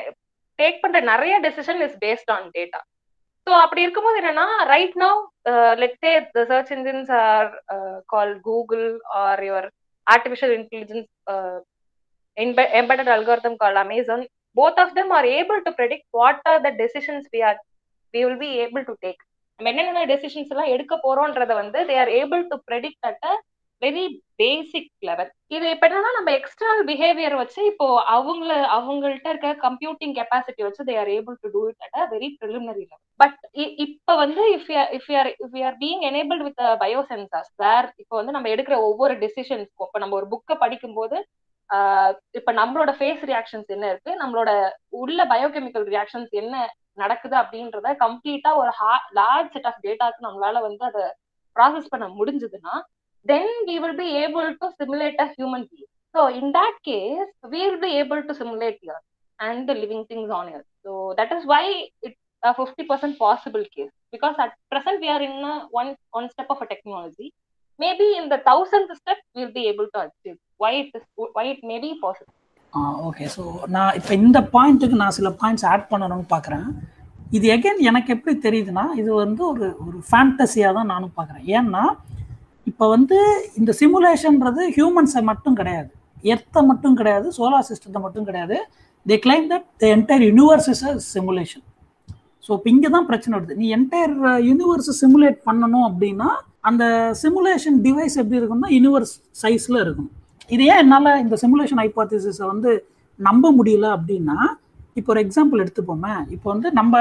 டேக் 0.59 0.81
பண்ற 0.83 1.01
நிறைய 1.13 1.35
decision 1.47 1.83
is 1.87 1.99
based 2.05 2.33
on 2.37 2.49
data 2.57 2.81
so 3.47 3.51
அப்படி 3.65 3.83
இருக்கும்போது 3.83 4.19
என்னன்னா 4.21 4.47
right 4.73 4.97
now 5.03 5.21
let 5.83 6.13
the 6.35 6.45
search 6.45 6.73
engines 6.77 7.11
are 7.25 7.49
call 8.07 8.35
Google 8.41 8.87
are 9.23 9.43
your 9.49 9.69
artificial 10.07 10.55
intelligence 10.59 11.09
embedded 12.37 13.09
algorithm 13.09 13.59
called 13.59 13.77
Amazon, 13.77 14.21
both 14.57 14.77
of 14.79 14.95
them 14.95 15.11
are 15.13 15.25
able 15.39 15.61
to 15.67 15.73
predict 15.73 16.05
what 16.13 16.39
are 16.47 16.61
the 16.63 16.73
decisions 16.73 17.27
we 17.33 17.43
are 17.43 17.57
we 18.15 18.25
will 18.25 18.39
be 18.39 18.53
able 18.61 18.85
to 18.85 18.95
take. 19.03 19.21
நம்ம 19.61 19.71
என்னென்ன 19.73 20.03
decisions 20.07 20.53
எல்லாம் 20.53 20.71
எடுக்க 20.75 20.95
போறோம்ன்றத 21.03 21.53
வந்து 21.55 21.79
they 21.89 21.97
are 22.03 22.11
able 22.21 22.43
to 22.51 22.57
predict 22.69 23.07
at 23.09 23.25
a 23.31 23.33
very 23.83 24.03
basic 24.37 24.91
level 25.03 25.31
இது 25.49 25.67
இப்ப 25.71 25.85
என்னன்னா 25.89 26.11
நம்ம 26.17 26.31
எக்ஸ்டர்னல் 26.39 26.83
பிஹேவியர் 26.89 27.37
வச்சு 27.41 27.61
இப்போ 27.71 27.87
அவங்கள 28.15 28.51
அவங்கள்ட்ட 28.77 29.29
இருக்க 29.33 29.51
கம்ப்யூட்டிங் 29.63 30.15
கெப்பாசிட்டி 30.19 30.63
வச்சு 30.67 30.87
they 30.89 30.95
are 30.99 31.11
able 31.15 31.37
to 31.43 31.51
do 31.55 31.63
it 31.71 31.83
at 31.87 31.97
a 32.01 32.07
very 32.13 32.29
preliminary 32.41 32.85
level 32.85 33.03
but 33.21 33.39
இப்ப 33.85 34.17
வந்து 34.17 34.43
if 34.57 34.69
if 34.99 35.09
you're 35.11 35.31
if 35.39 35.57
you're 35.57 35.79
being 35.79 36.05
enable 36.11 36.43
with 36.43 36.63
bio 36.83 37.03
sensors 37.11 37.53
where 37.57 37.89
இப்போ 37.97 38.15
வந்து 38.17 38.37
நம்ம 38.37 38.51
எடுக்கிற 38.55 38.79
ஒவ்வொரு 38.89 39.17
டெசிஷன்ஸ்க்கும் 39.25 39.89
இப்போ 39.89 40.03
நம்ம 40.05 40.17
ஒரு 40.21 40.29
புக்கை 40.35 40.57
படிக்கும்போது 40.59 41.19
இப்ப 42.35 42.51
நம்மளோட 42.53 42.91
ஃபேஸ் 42.97 43.25
ரியாக்ஷன்ஸ் 43.25 43.69
என்ன 43.75 43.85
இருக்கு? 43.91 44.13
நம்மளோட 44.23 44.51
உள்ள 45.01 45.21
பயோகெமிக்கல் 45.27 45.85
ரியாக்ஷன்ஸ் 45.89 46.33
என்ன 46.41 46.55
நடக்குது 46.99 47.37
அப்படின்றத 47.37 47.89
கம்ப்ளீட்டா 48.01 48.51
ஒரு 48.57 48.71
லார்ஜ் 49.19 49.53
செட் 49.53 49.69
ஆஃப் 49.71 49.83
டேட்டாக்கு 49.85 50.27
நம்மளால 50.27 50.61
வந்து 50.65 50.83
அதை 50.85 51.05
ப்ராசஸ் 51.57 51.93
பண்ண 51.93 52.07
முடிஞ்சதுன்னா 52.19 52.75
then 53.27 53.53
we 53.69 53.77
will 53.83 53.99
be 54.01 54.09
able 54.23 54.49
to 54.61 54.69
simulate 54.81 55.21
a 55.21 55.29
human 55.35 55.67
being 55.71 55.89
so 56.15 56.23
in 56.39 56.53
that 56.59 56.79
case 56.89 57.31
we 57.53 57.61
will 57.65 57.83
be 57.83 57.91
able 58.01 58.23
to 58.29 58.35
simulate 58.41 58.81
your 58.89 59.03
and 59.39 59.63
the 59.71 59.75
living 59.83 60.05
things 60.11 60.33
on 60.39 60.51
your 60.55 60.65
so 60.87 60.93
that 61.21 61.33
is 61.37 61.47
why 61.53 61.65
it 62.07 62.17
fifty 62.43 62.85
percent 62.91 63.17
possible 63.21 63.65
case 63.77 63.95
because 64.13 64.39
at 64.45 64.55
present 64.73 65.01
we 65.05 65.11
are 65.15 65.25
in 65.29 65.41
one 65.81 65.91
one 66.13 66.29
step 66.33 66.53
of 66.55 66.63
a 66.63 66.69
technology 66.73 67.29
maybe 67.81 68.09
in 68.21 68.31
the 68.33 68.39
thousand 68.47 68.93
step 69.01 69.25
will 69.37 69.55
be 69.59 69.65
able 69.73 69.89
to 69.95 70.01
achieve 70.01 70.39
why 70.61 70.73
it 70.81 70.91
is 70.95 71.05
why 71.35 71.45
it 71.47 71.61
may 71.63 71.79
be 71.81 71.91
possible. 71.99 72.35
Ah, 72.73 72.91
okay 73.07 73.25
so 73.35 73.43
நான் 73.75 73.95
இப்போ 73.99 74.13
இந்த 74.21 74.39
பாயிண்ட்டுக்கு 74.53 74.97
நான் 75.01 75.15
சில 75.17 75.29
points 75.39 75.65
add 75.71 75.87
பண்ணணும்னு 75.93 76.27
பார்க்குறேன் 76.33 76.67
இது 77.31 77.47
again 77.55 77.81
எனக்கு 77.89 78.11
எப்படி 78.15 78.35
தெரியுதுன்னா 78.45 78.85
இது 79.01 79.11
வந்து 79.17 79.43
ஒரு 79.49 79.67
ஒரு 79.85 79.99
ஃபேண்டசியாக 80.09 80.77
தான் 80.79 80.91
நானும் 80.93 81.15
பார்க்குறேன் 81.17 81.47
ஏன்னா 81.57 81.83
இப்போ 82.67 82.85
வந்து 82.95 83.19
இந்த 83.61 83.71
சிமுலேஷன்றது 83.81 84.63
ஹியூமன்ஸை 84.77 85.23
மட்டும் 85.31 85.57
கிடையாது. 85.61 85.91
எர்த்தை 86.33 86.61
மட்டும் 86.71 86.97
கிடையாது 87.01 87.27
சோலார் 87.39 87.67
சிஸ்டத்தை 87.71 88.01
மட்டும் 88.07 88.27
கிடையாது. 88.29 88.57
They 89.07 89.17
claim 89.25 89.47
that 89.53 89.67
the 89.83 89.87
entire 89.97 90.25
universe 90.29 90.69
is 90.73 90.85
a 90.91 90.93
simulation 91.15 91.65
so 92.47 92.51
இப்போ 92.57 92.69
இங்கே 92.75 92.89
தான் 92.95 93.07
பிரச்சனை 93.11 93.33
வருது. 93.37 93.55
நீ 93.63 93.67
என்டையர் 93.77 94.15
யூனிவர்ஸை 94.49 94.95
சிமுலேட் 95.03 95.39
பண்ணணும் 95.49 95.87
அப்படின்னா 95.89 96.29
அந்த 96.69 96.85
சிமுலேஷன் 97.23 97.77
டிவைஸ் 97.87 98.17
எப்படி 98.23 98.39
இருக்கும்னா 98.41 98.71
யூனிவர்ஸ் 98.77 99.15
சைஸில் 99.43 99.83
இருக்கணும் 99.85 100.15
இது 100.55 100.63
ஏன் 100.73 100.81
என்னால் 100.85 101.21
இந்த 101.25 101.37
சிமுலேஷன் 101.43 101.81
ஹைப்பாத்திசிஸை 101.83 102.47
வந்து 102.53 102.71
நம்ப 103.19 103.47
முடியல 103.59 103.87
அப்படின்னா 103.97 104.39
இப்போ 104.99 105.11
ஒரு 105.13 105.21
எக்ஸாம்பிள் 105.25 105.63
எடுத்துப்போமே. 105.65 106.15
இப்போ 106.35 106.47
வந்து 106.53 106.69
நம்ம 106.79 106.95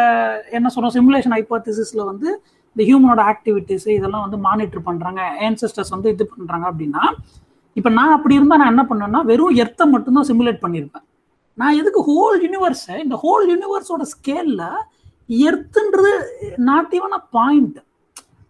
என்ன 0.57 0.67
சொல்கிறோம் 0.73 0.95
சிமுலேஷன் 0.97 1.35
ஹைப்பாத்திசிஸில் 1.37 2.03
வந்து 2.09 2.29
இந்த 2.75 2.83
ஹியூமனோட 2.89 3.21
ஆக்டிவிட்டிஸ் 3.31 3.87
இதெல்லாம் 3.97 4.25
வந்து 4.25 4.39
மானிட்டர் 4.47 4.85
பண்ணுறாங்க 4.87 5.21
ஏன்சஸ்டர்ஸ் 5.47 5.93
வந்து 5.95 6.11
இது 6.15 6.25
பண்ணுறாங்க 6.33 6.65
அப்படின்னா 6.71 7.03
இப்போ 7.75 7.89
நான் 7.89 8.15
அப்படி 8.17 8.37
இருந்தால் 8.37 8.61
நான் 8.61 8.73
என்ன 8.73 8.85
பண்ணேன்னா 8.89 9.21
வெறும் 9.23 9.57
எர்த்தை 9.63 9.85
மட்டும்தான் 9.89 10.27
சிமுலேட் 10.29 10.63
பண்ணியிருப்பேன் 10.63 11.05
நான் 11.57 11.77
எதுக்கு 11.81 12.01
ஹோல் 12.09 12.37
யூனிவர்ஸை 12.45 12.95
இந்த 13.03 13.15
ஹோல் 13.15 13.45
யூனிவர்ஸோட 13.49 14.03
ஸ்கேலில் 14.13 14.65
எர்த்துன்றது 15.45 16.11
not 16.69 16.93
even 16.99 17.15
a 17.17 17.21
point 17.37 17.77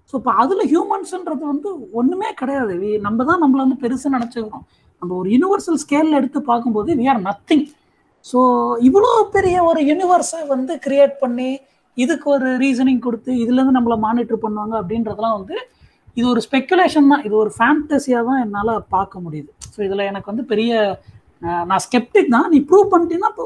so 0.09 0.15
இப்போ 0.15 0.31
அதில் 0.33 0.63
ஹியூமன்ஸ்ன்றது 0.71 1.43
வந்து 1.45 1.69
ஒன்றுமே 1.91 2.29
கிடையாது. 2.33 2.75
நம்ம 2.99 3.25
தான் 3.25 3.41
நம்மளை 3.43 3.61
வந்து 3.65 3.81
பெருசாக 3.83 4.13
நினச்சிக்கிறோம். 4.15 4.63
நம்ம 5.01 5.11
ஒரு 5.15 5.27
யூனிவர்சல் 5.29 5.81
ஸ்கேலில் 5.83 6.17
எடுத்து 6.19 6.39
பார்க்கும்போது 6.41 6.95
வி 6.99 7.05
ஆர் 7.07 7.21
நத்திங் 7.27 7.65
ஸோ 8.25 8.39
இவ்வளோ 8.87 9.11
பெரிய 9.35 9.57
ஒரு 9.63 9.81
யூனிவர்ஸை 9.81 10.41
வந்து 10.47 10.73
கிரியேட் 10.85 11.13
பண்ணி 11.19 11.49
இதுக்கு 12.03 12.27
ஒரு 12.35 12.47
ரீசனிங் 12.63 13.03
கொடுத்து 13.05 13.31
இதுலேருந்து 13.43 13.77
நம்மளை 13.77 13.97
மானிட்டர் 14.07 14.43
பண்ணுவாங்க 14.45 14.75
அப்படின்றதெல்லாம் 14.81 15.37
வந்து 15.39 15.55
இது 16.17 16.25
ஒரு 16.33 16.41
ஸ்பெக்குலேஷன் 16.45 17.11
தான். 17.11 17.23
இது 17.27 17.35
ஒரு 17.43 17.51
ஃபேண்டசியாக 17.57 18.23
தான் 18.29 18.41
என்னால் 18.45 18.73
பார்க்க 18.95 19.23
முடியுது. 19.25 19.51
ஸோ 19.73 19.79
இதில் 19.87 20.07
எனக்கு 20.11 20.31
வந்து 20.31 20.45
பெரிய 20.51 20.73
நான் 21.69 21.83
ஸ்கெப்டிக் 21.85 22.33
தான். 22.35 22.47
நீ 22.53 22.57
ப்ரூவ் 22.69 22.91
பண்ணிட்டீங்கன்னா 22.93 23.31
இப்போ 23.33 23.45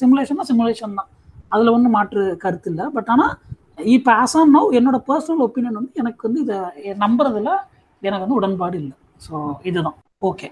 சிமுலேஷன்னா 0.00 0.46
சிமுலேஷன் 0.50 0.98
தான். 1.00 1.10
அதில் 1.54 1.74
ஒன்றும் 1.74 1.94
மாற்று 1.96 2.22
கருத்து 2.44 2.70
இல்லை. 2.72 2.86
பட் 2.96 3.10
ஆனால் 3.14 3.34
இப்போ 3.96 4.10
ஆஸ் 4.22 4.36
ஆன் 4.40 4.54
நோ 4.56 4.62
என்னோட 4.78 4.98
பர்சனல் 5.10 5.44
ஒப்பீனியன் 5.46 5.78
வந்து 5.80 6.00
எனக்கு 6.02 6.22
வந்து 6.28 6.40
இதை 6.44 6.58
நம்புறதுல 7.04 7.50
எனக்கு 8.02 8.24
வந்து 8.24 8.38
உடன்பாடு 8.40 8.76
இல்லை. 8.82 8.96
ஸோ 9.26 9.34
இதுதான். 9.70 9.98
ஓகே 10.28 10.48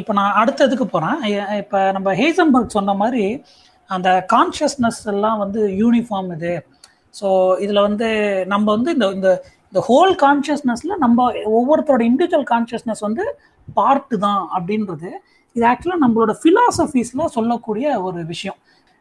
இப்போ 0.00 0.12
நான் 0.18 0.36
அடுத்ததுக்கு 0.40 0.86
போகிறேன் 0.94 1.20
இப்போ 1.62 1.78
நம்ம 1.96 2.14
ஹேசன்பர்க் 2.20 2.76
சொன்ன 2.78 2.94
மாதிரி 3.02 3.24
அந்த 3.90 4.08
கான்ஷியஸ்னஸ் 4.32 5.00
எல்லாம் 5.12 5.40
வந்து 5.44 5.60
யூனிஃபார்ம் 5.82 6.30
இது. 6.36 6.54
ஸோ 7.14 7.28
இதில் 7.64 7.86
வந்து 7.88 8.08
நம்ம 8.52 8.66
வந்து 8.76 8.90
இந்த 8.96 9.06
இந்த 9.16 9.30
இந்த 9.68 9.80
ஹோல் 9.88 10.12
கான்ஷியஸ்னஸில் 10.24 11.00
நம்ம 11.04 11.26
ஒவ்வொருத்தரோட 11.58 12.02
இண்டிவிஜுவல் 12.10 12.48
கான்ஷியஸ்னஸ் 12.52 13.02
வந்து 13.06 13.24
பார்ட்டு 13.76 14.16
தான் 14.26 14.42
அப்படின்றது. 14.56 15.10
இது 15.56 15.64
ஆக்சுவலாக 15.70 16.02
நம்மளோட 16.04 16.32
ஃபிலாசபிஸில் 16.40 17.32
சொல்லக்கூடிய 17.36 17.86
ஒரு 18.06 18.20
விஷயம். 18.32 18.58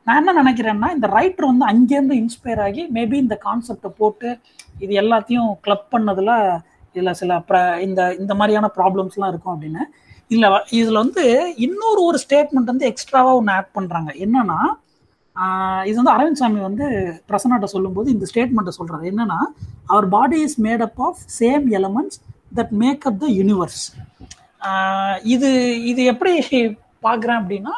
நான் 0.07 0.19
என்ன 0.21 0.31
நினைக்கிறேன்னா 0.41 0.87
இந்த 0.95 1.07
ரைட்டர் 1.17 1.49
வந்து 1.51 1.65
அங்கேருந்து 1.71 2.15
இன்ஸ்பயர் 2.21 2.61
ஆகி 2.67 2.81
மேபி 2.97 3.17
இந்த 3.25 3.35
கான்செப்டை 3.45 3.89
போட்டு 3.99 4.29
இது 4.83 4.93
எல்லாத்தையும் 5.01 5.51
கிளப் 5.65 5.87
பண்ணதில் 5.93 6.33
இதில் 6.95 7.17
சில 7.21 7.33
ப்ர 7.49 7.57
இந்த 7.85 8.01
இந்த 8.21 8.33
மாதிரியான 8.39 8.67
ப்ராப்ளம்ஸ்லாம் 8.77 9.31
இருக்கும் 9.31 9.53
அப்படின்னு. 9.55 9.83
இல்லை 10.31 10.49
இதில் 10.79 11.01
வந்து 11.03 11.23
இன்னொரு 11.67 12.01
ஒரு 12.09 12.17
ஸ்டேட்மெண்ட் 12.23 12.71
வந்து 12.73 12.89
எக்ஸ்ட்ராவாக 12.91 13.39
ஒன்று 13.39 13.53
ஆட் 13.55 13.71
பண்ணுறாங்க 13.77 14.11
என்னன்னா 14.25 14.59
இது 15.89 15.95
வந்து 15.99 16.13
அரவிந்த் 16.15 16.41
சாமி 16.41 16.59
வந்து 16.67 16.85
பிரசன்னாட்ட 17.29 17.67
சொல்லும்போது 17.75 18.07
இந்த 18.15 18.25
ஸ்டேட்மெண்ட்டை 18.31 18.73
சொல்கிறார் 18.79 19.07
என்னன்னா 19.11 19.39
அவர் 19.93 20.07
body 20.15 20.39
is 20.47 20.59
made 20.65 20.83
up 20.87 21.01
of 21.07 21.21
same 21.39 21.65
elements 21.79 22.19
that 22.59 22.73
make 22.83 23.07
up 23.11 23.19
the 23.23 23.29
universe 23.39 23.81
இது 25.35 25.49
இது 25.91 26.01
எப்படி 26.13 26.33
பார்க்குறேன் 27.07 27.39
அப்படின்னா 27.41 27.73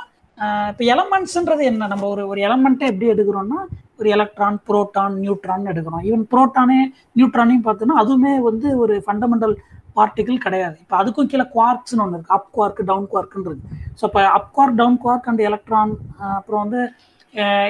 இப்போ 0.72 0.84
எலமெண்ட்ஸ்ன்றது 0.94 1.64
என்ன? 1.70 1.88
நம்ம 1.92 2.08
ஒரு 2.14 2.24
ஒரு 2.32 2.40
எலமெண்ட்டை 2.48 2.86
எப்படி 2.92 3.08
எடுக்கிறோம்னா 3.14 3.60
ஒரு 4.00 4.08
எலக்ட்ரான் 4.16 4.58
புரோட்டான் 4.68 5.14
நியூட்ரான் 5.22 5.70
எடுக்கிறோம். 5.72 6.04
ஈவன் 6.10 6.26
புரோட்டானே 6.34 6.80
நியூட்ரானையும் 7.18 7.66
பார்த்தோன்னா 7.68 7.96
அதுவுமே 8.02 8.34
வந்து 8.48 8.68
ஒரு 8.84 8.96
ஃபண்டமெண்டல் 9.06 9.56
பார்ட்டிகிள் 9.98 10.38
கிடையாது. 10.46 10.76
இப்போ 10.84 10.96
அதுக்கும் 11.02 11.30
கீழே 11.32 11.46
குவார்க்ஸ்னு 11.56 12.04
ஒன்று 12.06 12.18
இருக்குது 12.18 12.38
அப் 12.38 12.50
குவார்க் 12.56 12.82
டவுன் 12.90 13.08
குவார்க்குன்றது 13.14 13.60
ஸோ 14.00 14.04
இப்போ 14.10 14.22
up 14.38 14.50
quark 14.56 14.80
down 14.82 14.98
quark 15.04 15.30
and 15.32 15.44
electron 15.50 15.94
அப்புறம் 16.40 16.64
வந்து 16.66 16.82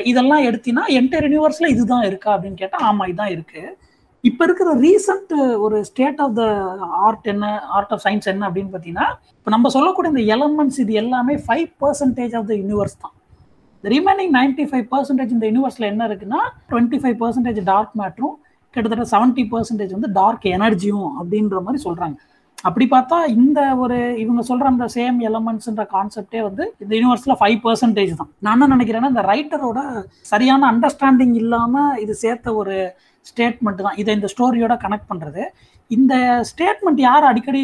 இதெல்லாம் 0.04 0.44
எடுத்தினா 0.44 0.84
என்டையர் 0.98 1.28
யூனிவர்ஸில் 1.28 1.74
இதுதான் 1.74 2.06
இருக்கா 2.06 2.30
அப்படின்னு 2.36 2.60
கேட்டால் 2.60 2.82
ஆமாம் 2.82 3.08
இதுதான் 3.08 3.34
இருக்குது 3.36 3.74
இப்போ 4.24 4.44
இருக்கிற 4.46 4.70
ரீசன்ட் 4.80 5.34
ஒரு 5.58 5.78
ஸ்டேட் 5.84 6.22
ஆஃப் 6.22 6.36
த 6.36 6.44
ஆர்ட் 7.02 7.28
என்ன 7.28 7.46
ஆர்ட் 7.70 7.92
ஆஃப் 7.92 8.04
சயின்ஸ் 8.06 8.28
என்ன 8.28 8.48
அப்படின்னு 8.48 8.72
பார்த்தீங்கன்னா 8.72 9.08
இப்போ 9.34 9.52
நம்ம 9.52 9.70
சொல்லக்கூடிய 9.70 10.12
இந்த 10.12 10.24
எலமெண்ட்ஸ் 10.36 10.80
இது 10.80 10.94
எல்லாமே 10.94 11.36
five 11.46 11.68
percentage 11.84 12.36
of 12.36 12.48
the 12.48 12.54
universe 12.54 12.98
தான். 12.98 13.14
ரிமைனிங் 13.84 14.32
நைன்டி 14.32 14.64
ஃபைவ் 14.64 14.86
பர்சன்டேஜ் 14.92 15.32
இந்த 15.32 15.46
யூனிவர்ஸ்ல 15.46 15.86
என்ன 15.86 16.08
இருக்குன்னா 16.08 16.40
டுவெண்ட்டி 16.72 17.00
ஃபைவ் 17.04 17.18
பர்சன்டேஜ் 17.22 17.60
டார்க் 17.66 17.94
மேட்டரும் 18.02 18.36
கிட்டத்தட்ட 18.74 19.06
செவன்ட்டி 19.12 19.44
பர்சன்டேஜ் 19.52 19.92
வந்து 19.92 20.10
டார்க் 20.12 20.48
எனர்ஜியும் 20.58 21.10
அப்படின்ற 21.20 21.60
மாதிரி 21.62 21.82
சொல்கிறாங்க 21.84 22.16
அப்படி 22.68 22.86
பார்த்தா 22.94 23.18
இந்த 23.38 23.60
ஒரு 23.84 23.98
இவங்க 24.24 24.42
சொல்ற 24.50 24.66
அந்த 24.74 24.86
சேம் 24.98 25.18
எலமெண்ட்ஸ்ன்ற 25.30 25.84
கான்செப்டே 25.96 26.40
வந்து 26.48 26.64
இந்த 26.84 26.94
யூனிவர்ஸ்ல 27.00 27.36
ஃபைவ் 27.42 27.58
பர்சன்டேஜ் 27.66 28.14
தான். 28.22 28.32
நான் 28.46 28.56
என்ன 28.58 28.70
நினைக்கிறேன்னா 28.76 29.12
இந்த 29.14 29.24
ரைட்டரோட 29.32 29.80
சரியான 30.32 30.68
அண்டர்ஸ்டாண்டிங் 30.74 31.36
இல்லாம 31.42 31.84
இது 32.04 32.16
சேர்த்த 32.24 32.54
ஒரு 32.62 32.76
ஸ்டேட்மெண்ட் 33.30 33.86
தான். 33.88 33.98
இதை 34.02 34.14
இந்த 34.18 34.30
ஸ்டோரியோட 34.34 34.74
கனெக்ட் 34.86 35.12
பண்றது. 35.12 35.44
இந்த 35.92 36.14
ஸ்டேட்மெண்ட் 36.50 37.02
யார் 37.08 37.26
அடிக்கடி 37.32 37.62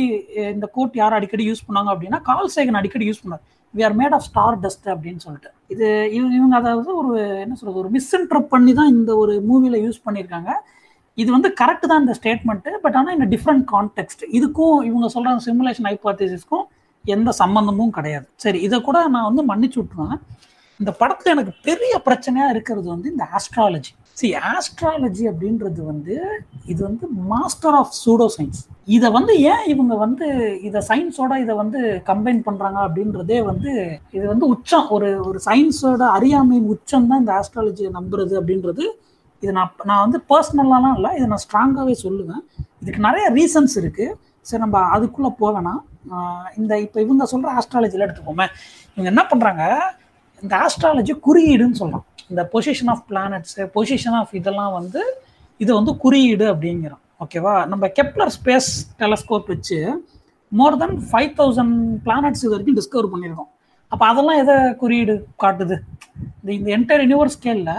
இந்த 0.56 0.68
கோட் 0.76 0.99
யார் 1.02 1.18
அடிக்கடி 1.18 1.43
யூஸ் 1.49 1.66
பண்ணாங்க 1.68 1.89
அப்படின்னா 1.93 2.20
கால் 2.30 2.52
சேகன் 2.56 2.80
அடிக்கடி 2.82 3.08
யூஸ் 3.10 3.24
பண்ணார் 3.24 3.43
we 3.74 3.84
are 3.88 3.95
made 4.02 4.16
of 4.18 4.26
stardust 4.66 4.88
அப்படின்னு 4.93 5.22
சொல்லிட்டு. 5.26 5.49
இது 5.74 5.88
இவங்க 6.18 6.34
இவங்க 6.39 6.56
அதாவது 6.62 6.91
ஒரு 7.02 7.14
என்ன 7.43 7.54
சொல்றது 7.60 7.82
ஒரு 7.84 7.91
மிஸ்இன்டர்ப் 7.97 8.52
பண்ணி 8.54 8.74
தான் 8.80 8.91
இந்த 8.97 9.12
ஒரு 9.24 9.36
மூவில 9.49 9.76
யூஸ் 9.86 10.06
பண்ணியிருக்காங்க. 10.08 10.52
இது 11.18 11.30
வந்து 11.32 11.49
கரெக்ட் 11.62 11.89
தான் 11.91 12.01
இந்த 12.03 12.14
ஸ்டேட்மெண்ட்டு 12.20 12.72
பட் 12.84 12.97
ஆனால் 12.99 13.16
இந்த 13.18 13.28
டிஃப்ரெண்ட் 13.34 13.66
கான்டெக்ட் 13.74 14.24
இதுக்கும் 14.38 14.78
இவங்க 14.89 15.07
சொல்கிற 15.16 15.39
சிமுலேஷன் 15.47 15.88
ஹைபாத்திசிஸ்க்கும் 15.89 16.68
எந்த 17.05 17.30
சம்மந்தமும் 17.41 17.95
கிடையாது. 17.97 18.28
சரி 18.36 18.59
இதை 18.68 18.78
கூட 18.82 18.97
நான் 19.16 19.28
வந்து 19.30 19.43
மன்னிச்சு 19.51 19.78
விட்டுருவேன். 19.80 20.20
இந்த 20.80 20.91
படத்தில் 20.99 21.34
எனக்கு 21.34 21.53
பெரிய 21.68 21.93
பிரச்சனையாக 22.05 22.53
இருக்கிறது 22.53 22.88
வந்து 22.93 23.07
இந்த 23.12 23.26
ஆஸ்ட்ராலஜி 23.38 23.91
சி 24.18 24.28
ஆஸ்ட்ராலஜி 24.51 25.24
அப்படின்றது 25.32 25.82
வந்து 25.89 26.16
இது 26.66 26.80
வந்து 26.88 27.05
மாஸ்டர் 27.32 27.76
ஆஃப் 27.80 27.93
சூடோ 28.03 28.28
சயின்ஸ் 28.36 28.62
இதை 28.95 29.09
வந்து 29.18 29.34
ஏன் 29.51 29.66
இவங்க 29.74 29.93
வந்து 29.95 30.28
இதை 30.68 30.80
சயின்ஸோட 30.89 31.34
இதை 31.43 31.53
வந்து 31.55 31.80
கம்பைன் 32.09 32.41
பண்ணுறாங்க 32.47 32.80
அப்படின்றதே 32.88 33.39
வந்து 33.51 33.72
இது 34.12 34.26
வந்து 34.34 34.45
உச்சம். 34.53 34.88
ஒரு 34.89 35.09
ஒரு 35.30 35.39
சயின்ஸோட 35.47 36.03
அறியாமையின் 36.18 36.72
உச்சம் 36.76 37.07
தான் 37.07 37.20
இந்த 37.20 37.34
ஆஸ்ட்ராலஜியை 37.39 37.91
நம்புறது 37.99 38.36
அப்படின்றது 38.39 38.86
இது 39.44 39.52
நான் 39.58 39.72
நான் 39.89 40.04
வந்து 40.06 40.20
பர்சனலாலாம் 40.32 40.96
இல்லை 40.98 41.12
இதை 41.18 41.28
நான் 41.34 41.44
ஸ்ட்ராங்காகவே 41.46 41.96
சொல்லுவேன். 42.06 42.44
இதுக்கு 42.82 43.02
நிறைய 43.08 43.26
ரீசன்ஸ் 43.39 43.76
இருக்குது 43.82 44.16
சரி 44.50 44.62
நம்ம 44.66 44.78
அதுக்குள்ளே 44.96 45.32
போவேனா 45.42 45.74
இந்த 46.60 46.74
இப்போ 46.86 47.00
இவங்க 47.06 47.26
சொல்கிற 47.34 47.50
ஆஸ்ட்ராலஜியில் 47.60 48.06
எடுத்துக்கோமே. 48.08 48.48
இவங்க 48.94 49.10
என்ன 49.14 49.24
பண்ணுறாங்க 49.32 49.64
இந்த 50.44 50.54
ஆஸ்ட்ராலஜி 50.66 51.14
குறியீடுன்னு 51.28 51.80
சொல்கிறோம் 51.82 52.06
இந்த 52.32 52.44
position 52.54 52.92
of 52.94 53.04
planets 53.10 53.64
position 53.76 54.18
of 54.20 54.34
இதெல்லாம் 54.39 54.74
வந்து 54.80 55.02
இது 55.64 55.72
வந்து 55.80 55.94
குறியீடு 56.04 56.46
அப்படிங்கிறோம் 56.54 57.02
ஓகேவா 57.24 57.54
நம்ம 57.72 57.88
கெப்லர் 57.98 58.32
ஸ்பேஸ் 58.38 58.70
டெலஸ்கோப் 59.02 59.50
வச்சு 59.54 59.78
more 60.60 60.78
then 60.84 60.96
five 61.10 61.32
thousand 61.39 61.76
planets 62.06 62.44
இது 62.46 62.54
வரைக்கும் 62.54 62.78
டிஸ்கவர் 62.80 63.12
பண்ணியிருக்கோம். 63.12 63.50
அப்போ 63.92 64.04
அதெல்லாம் 64.12 64.39
எதை 64.44 64.56
குறியீடு 64.82 65.14
காட்டுது? 65.44 65.76
இந்த 66.42 66.50
இந்த 66.58 66.70
என்டையர் 66.78 67.04
யூனிவர்ஸ் 67.06 67.38
ஸ்கேலில் 67.38 67.76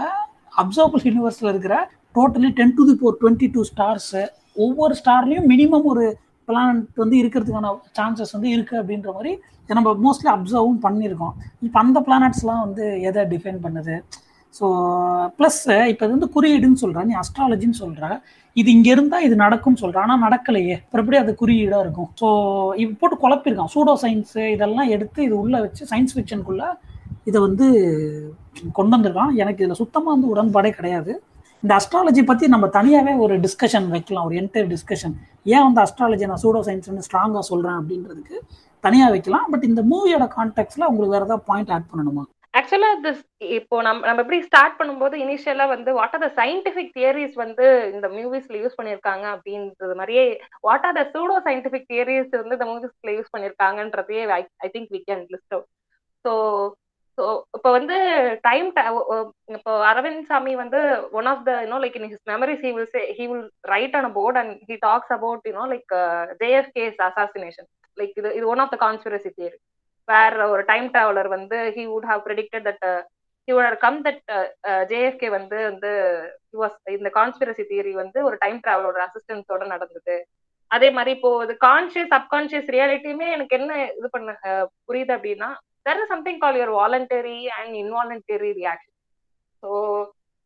அப்சர்வபிள் 0.61 1.05
யூனிவர்ஸில் 1.09 1.51
இருக்கிற 1.53 1.75
totally 2.17 2.49
ten 2.59 2.75
to 2.77 2.83
the 2.89 2.95
four 2.99 3.17
twenty 3.21 3.47
two 3.55 3.61
stars 3.71 4.23
ஒவ்வொரு 4.65 4.93
ஸ்டார்லேயும் 4.99 5.47
மினிமம் 5.53 5.87
ஒரு 5.93 6.05
பிளானட் 6.47 7.01
வந்து 7.03 7.15
இருக்கிறதுக்கான 7.21 7.69
சான்சஸ் 7.97 8.33
வந்து 8.35 8.49
இருக்குது 8.55 8.79
அப்படின்ற 8.81 9.09
மாதிரி 9.17 9.31
நம்ம 9.69 9.91
மோஸ்ட்லி 10.05 10.29
அப்சர்வும் 10.33 10.81
பண்ணியிருக்கோம். 10.85 11.33
இப்போ 11.65 11.77
அந்த 11.83 11.99
பிளானட்ஸ்லாம் 12.07 12.63
வந்து 12.65 12.85
எதை 13.09 13.21
டிஃபைன் 13.33 13.59
பண்ணுது? 13.65 13.95
ஸோ 14.57 14.65
ப்ளஸ் 15.37 15.61
இப்போ 15.91 16.03
இது 16.05 16.13
வந்து 16.15 16.29
குறியீடுன்னு 16.35 16.81
சொல்கிற 16.81 17.03
நீ 17.09 17.13
அஸ்ட்ராலஜின்னு 17.21 17.79
சொல்கிற 17.83 18.07
இது 18.55 18.69
இங்கே 18.77 18.91
இருந்தால் 18.95 19.25
இது 19.27 19.35
நடக்கும்னு 19.43 19.81
சொல்கிறேன் 19.83 20.03
ஆனால் 20.05 20.21
நடக்கலையே. 20.25 20.75
அப்புறம் 20.83 21.03
எப்படி 21.03 21.19
அது 21.21 21.31
குறியீடாக 21.41 21.83
இருக்கும். 21.85 22.09
ஸோ 22.19 22.27
இப்போ 22.83 22.95
போட்டு 23.01 23.17
குழப்பிருக்கான் 23.23 23.71
சூடோ 23.75 23.93
சயின்ஸு 24.03 24.43
இதெல்லாம் 24.55 24.91
எடுத்து 24.95 25.19
இது 25.27 25.35
உள்ளே 25.43 25.61
வச்சு 25.65 25.83
சயின்ஸ் 25.91 26.15
ஃபிக்ஷனுக்குள்ளே 26.17 26.67
இதை 27.29 27.39
வந்து 27.47 27.65
கொண்டு 28.77 28.93
வந்திருக்கான். 28.95 29.33
எனக்கு 29.43 29.63
இதில் 29.63 29.81
சுத்தமாக 29.83 30.13
வந்து 30.15 30.31
உடன்பாடே 30.33 30.71
கிடையாது. 30.79 31.13
இந்த 31.63 31.73
அஸ்ட்ராலஜி 31.79 32.21
பற்றி 32.29 32.45
நம்ம 32.53 32.65
தனியாகவே 32.77 33.13
ஒரு 33.25 33.35
டிஸ்கஷன் 33.45 33.87
வைக்கலாம். 33.95 34.25
ஒரு 34.29 34.35
என்டையர் 34.41 34.71
டிஸ்கஷன் 34.75 35.15
ஏன் 35.55 35.65
வந்து 35.67 35.81
அஸ்ட்ராலஜி 35.85 36.27
நான் 36.31 36.43
சூடோ 36.45 36.61
சயின்ஸ்னு 36.67 37.05
ஸ்ட்ராங்காக 37.07 37.43
சொல்கிறேன் 37.51 37.79
அப்படின்றதுக்கு 37.81 38.37
தனியாக 38.83 39.13
வைக்கலாம். 39.15 39.49
பட் 39.51 39.67
இந்த 39.71 39.81
மூவியோட 39.91 40.25
கான்டெக்ட்ல 40.37 40.87
உங்களுக்கு 40.91 41.15
வேறு 41.15 41.27
ஏதாவது 41.27 41.47
பாயிண்ட் 41.51 41.73
ஆட் 41.75 41.89
பண்ணணுமா? 41.91 42.23
ஆக்சுவலா 42.59 42.89
திஸ் 43.05 43.21
இப்போ 43.57 43.75
நம்ம 43.85 44.05
நம்ம 44.07 44.21
எப்படி 44.23 44.39
ஸ்டார்ட் 44.47 44.75
பண்ணும்போது 44.79 45.15
இனிஷியலா 45.23 45.65
வந்து 45.71 45.89
what 45.99 46.15
are 46.15 46.23
the 46.25 46.29
scientific 46.39 46.91
theories 46.97 47.35
வந்து 47.43 47.65
இந்த 47.93 48.07
மூவிஸ்ல 48.17 48.59
யூஸ் 48.63 48.77
பண்ணிருக்காங்க 48.79 49.25
அப்படின்றது 49.35 49.95
மாதிரியே 50.01 50.25
what 50.67 50.85
are 50.89 50.97
the 50.99 51.03
pseudo 51.15 51.37
scientific 51.47 51.87
theories 51.91 52.31
வந்து 52.41 52.57
இந்த 52.57 52.67
மூவிஸ்ல 52.71 53.15
use 53.17 53.33
பண்ணிருக்காங்கன்றதே 53.35 54.21
I 54.65 54.69
think 54.75 54.93
we 54.97 55.01
can 55.09 55.23
list 55.33 55.55
out 55.57 55.69
so 56.25 56.33
so 57.17 57.23
இப்போ 57.57 57.69
வந்து 57.75 57.95
டைம் 58.47 58.67
இப்போ 59.57 59.73
அரவிந்த் 59.89 60.29
சாமி 60.29 60.53
வந்து 60.61 60.79
one 61.19 61.27
of 61.31 61.43
the 61.47 61.51
you know 61.63 61.79
like 61.83 61.97
in 61.99 62.07
his 62.11 62.23
memories 62.31 62.63
he 62.65 62.71
will 62.77 62.91
say 62.95 63.01
he 63.17 63.25
will 63.31 63.43
write 63.73 63.95
on 63.99 64.07
a 64.09 64.13
board 64.17 64.39
and 64.41 64.53
he 64.69 64.75
talks 64.85 65.13
about 65.17 65.47
you know 65.49 65.65
like 65.73 65.93
JFK's 66.41 66.97
assassination 67.09 67.67
like 67.97 68.15
இது 68.21 68.31
இது 68.37 68.45
one 68.53 68.63
of 68.63 68.73
the 68.73 68.79
conspiracy 68.85 69.31
theory 69.37 69.59
வேற 70.07 70.47
ஒரு 70.53 70.63
time 70.71 70.87
traveller 70.95 71.29
வந்து 71.35 71.57
he 71.77 71.83
would 71.91 72.07
have 72.11 72.23
predicted 72.27 72.65
that 72.69 72.85
he 73.47 73.53
would 73.55 73.79
come 73.79 73.99
that 74.07 74.21
JFK 74.91 75.29
வந்து 75.37 75.57
வந்து 75.69 75.91
இந்த 76.97 77.09
conspiracy 77.19 77.65
theory 77.71 77.93
வந்து 78.01 78.19
ஒரு 78.29 78.37
டைம் 78.43 78.59
டிராவலோட 78.65 78.97
அசிஸ்டன்ஸோட 79.07 79.63
நடந்தது. 79.73 80.15
அதே 80.71 80.89
மாதிரி 80.97 81.11
இப்போ 81.17 81.29
இது 81.45 81.53
கான்சியஸ் 81.65 82.11
சப்கான்சியஸ் 82.13 82.69
ரியாலிட்டியுமே 82.75 83.27
எனக்கு 83.35 83.55
என்ன 83.59 83.71
இது 83.99 84.07
பண்ண 84.15 84.31
புரியுது 84.87 85.13
அப்படின்னா 85.17 85.49
there 85.85 86.01
is 86.01 86.11
something 86.11 86.41
call 86.41 86.57
your 86.57 86.75
voluntary 86.77 87.39
and 87.55 87.73
involuntary 87.81 88.51
reaction 88.59 88.97
so 89.63 89.69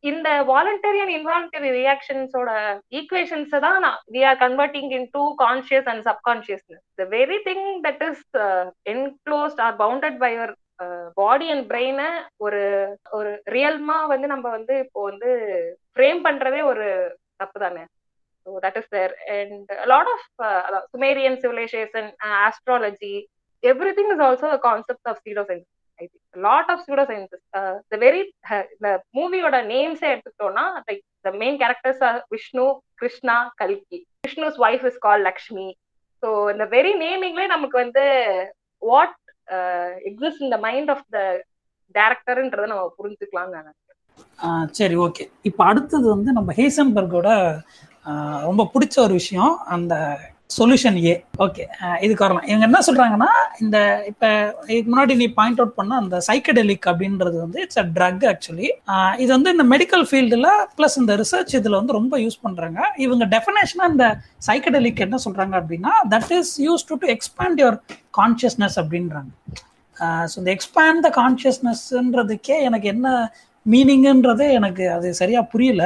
இந்த 0.04 0.28
வாலண்டரி 0.48 0.98
அண்ட் 1.02 1.14
இன்வாலண்டரி 1.16 1.70
ரியாக்ஷன்ஸோட 1.78 2.50
ஈக்குவேஷன்ஸ் 2.98 3.54
தான் 3.64 3.84
we 4.14 4.20
are 4.24 4.38
converting 4.44 4.90
into 5.14 5.24
conscious 5.40 5.88
and 5.92 6.04
subconsciousness 6.08 6.84
the 6.98 7.06
very 7.14 7.38
thing 7.48 7.66
that 7.86 8.04
is 8.08 8.24
enclosed 8.92 9.62
or 9.66 9.76
bounded 9.80 10.18
by 10.18 10.30
your 10.34 10.54
body 11.16 11.46
and 11.50 11.66
பிரெயினை 11.70 12.08
ஒரு 12.40 12.60
ஒரு 13.12 13.30
ரியல்மா 13.54 13.96
வந்து 14.12 14.26
நம்ம 14.26 14.46
வந்து 14.50 14.74
இப்போ 14.84 15.00
வந்து 15.08 15.30
ஃப்ரேம் 15.92 16.20
பண்றதே 16.26 16.60
ஒரு 16.64 16.86
தப்பு 17.38 17.58
தானே? 17.58 17.82
So 18.46 18.60
that 18.64 18.78
is 18.80 18.92
there 18.92 19.12
and 19.32 19.72
lot 19.86 20.10
of 20.12 20.26
Sumerian 20.92 21.38
civilisation 21.42 22.08
astrology 22.40 23.14
everything 23.62 24.08
is 24.10 24.20
also 24.20 24.46
a 24.48 24.58
concept 24.58 25.00
of 25.04 25.16
pseudoscience. 25.18 25.68
I 26.00 26.02
think 26.02 26.22
a 26.34 26.40
lot 26.40 26.66
of 26.70 26.78
pseudosciences. 26.80 27.42
Uh, 27.52 27.74
the 27.90 27.98
மூவியோட 29.16 29.56
uh, 29.56 29.68
நேம்ஸே 29.72 30.08
எடுத்துக்கிட்டோம்னா 30.12 30.66
like 30.88 31.02
the 31.26 31.32
main 31.42 31.58
characters 31.62 32.02
are 32.08 32.20
Vishnu 32.34 32.66
Krishna 32.94 33.36
கல்கி 33.60 33.98
Vishnu's 34.26 34.58
wife 34.66 34.86
is 34.90 35.00
call 35.06 35.24
Lakshmi 35.28 35.68
so 36.22 36.28
இந்த 36.54 36.64
very 36.76 36.92
நேமிங்லேயே 37.04 37.48
நமக்கு 37.54 37.76
வந்து 37.84 38.04
what 38.82 39.18
exist 40.10 40.42
in 40.46 40.54
the 40.54 40.60
mind 40.68 40.90
of 40.94 41.04
the 41.16 41.20
டேரக்டர்ன்றத 41.94 42.70
நம்ம 42.72 42.86
புரிஞ்சுக்கலாம்னு 43.00 43.58
நினைக்கிறேன் 43.60 44.74
சரி 44.78 44.96
ஓகே 45.04 45.24
இப்போ 45.48 45.62
அடுத்தது 45.70 46.06
வந்து 46.14 46.30
நம்ம 46.38 46.50
ஹேசன்பர்கோட 46.58 47.28
ரொம்ப 48.48 48.62
பிடிச்ச 48.74 48.96
ஒரு 49.06 49.14
விஷயம் 49.20 49.54
அந்த 49.74 49.94
சொல்யூஷன் 50.50 50.96
ஏ 51.06 51.14
ஓகே 51.44 51.64
இதுக்கு 52.04 52.22
வரலாம். 52.24 52.46
இவங்க 52.50 52.64
என்ன 52.68 52.78
சொல்றாங்கன்னா 52.86 53.30
இந்த 53.62 53.76
இப்ப 54.10 54.24
இதுக்கு 54.72 54.90
முன்னாடி 54.92 55.14
நீ 55.22 55.26
பாயிண்ட் 55.38 55.60
அவுட் 55.62 55.74
பண்ண 55.78 55.92
அந்த 56.02 56.16
சைக்கடெலிக் 56.28 56.86
அப்படின்றது 56.90 57.36
வந்து 57.44 57.58
இட்ஸ் 57.64 57.80
அ 57.82 57.86
ட்ரக் 57.96 58.24
ஆக்சுவலி 58.32 58.68
இது 59.22 59.30
வந்து 59.36 59.52
இந்த 59.54 59.64
மெடிக்கல் 59.72 60.04
ஃபீல்டில் 60.10 60.48
ப்ளஸ் 60.78 60.96
இந்த 61.02 61.14
ரிசர்ச் 61.22 61.52
இதில் 61.58 61.78
வந்து 61.80 61.96
ரொம்ப 61.98 62.14
யூஸ் 62.24 62.38
பண்றாங்க. 62.46 62.78
இவங்க 63.06 63.24
டெஃபினேஷனா 63.34 63.88
இந்த 63.94 64.06
சைக்கடெலிக் 64.48 65.02
என்ன 65.06 65.18
சொல்றாங்க 65.24 65.54
அப்படின்னா 65.60 65.92
that 66.14 66.32
is 66.38 66.52
use 66.66 66.86
to 66.90 66.96
to 67.02 67.08
expand 67.16 67.60
your 67.62 67.78
consciousness 68.20 68.78
அப்படின்றாங்க. 68.82 69.30
ஸோ 70.30 70.36
இந்த 70.42 70.50
எக்ஸ்பேண்ட் 70.56 71.02
த 71.06 71.10
கான்சியஸ்னஸ்ன்றதுக்கே 71.20 72.56
எனக்கு 72.68 72.88
என்ன 72.94 73.08
மீனிங்ன்றதே 73.66 74.48
எனக்கு 74.60 74.84
அது 74.96 75.08
சரியா 75.20 75.42
புரியல. 75.52 75.84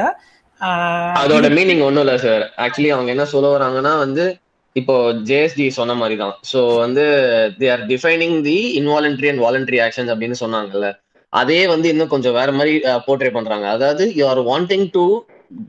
அதோட 1.21 1.47
மீனிங் 1.57 1.83
ஒன்றும் 1.87 2.03
இல்லை 2.05 2.17
சார் 2.25 2.43
ஆக்சுவலி 2.65 2.91
அவங்க 2.95 3.09
என்ன 3.15 3.25
சொல்ல 3.31 3.47
வராங்கன்னா 3.55 3.93
வந்து 4.03 4.25
இப்போ 4.75 4.93
ஜேஎஸ்டி 5.29 5.65
சொன்ன 5.77 5.95
மாதிரி 5.99 6.15
தான் 6.21 6.35
ஸோ 6.51 6.59
வந்து 6.83 7.03
they 7.59 7.67
are 7.73 7.83
defining 7.91 8.37
the 8.47 8.57
involuntary 8.79 9.29
and 9.31 9.43
voluntary 9.45 9.79
actions 9.85 10.11
அப்படின்னு 10.13 10.37
சொன்னாங்கல்ல. 10.43 10.87
அதே 11.33 11.59
வந்து 11.73 11.87
இன்னும் 11.93 12.11
கொஞ்சம் 12.13 12.35
வேற 12.39 12.49
மாதிரி 12.57 12.73
போர்ட்ரே 13.05 13.31
பண்றாங்க. 13.35 13.65
அதாவது 13.75 14.03
you 14.19 14.23
are 14.31 14.41
wanting 14.49 14.87
to 14.95 15.03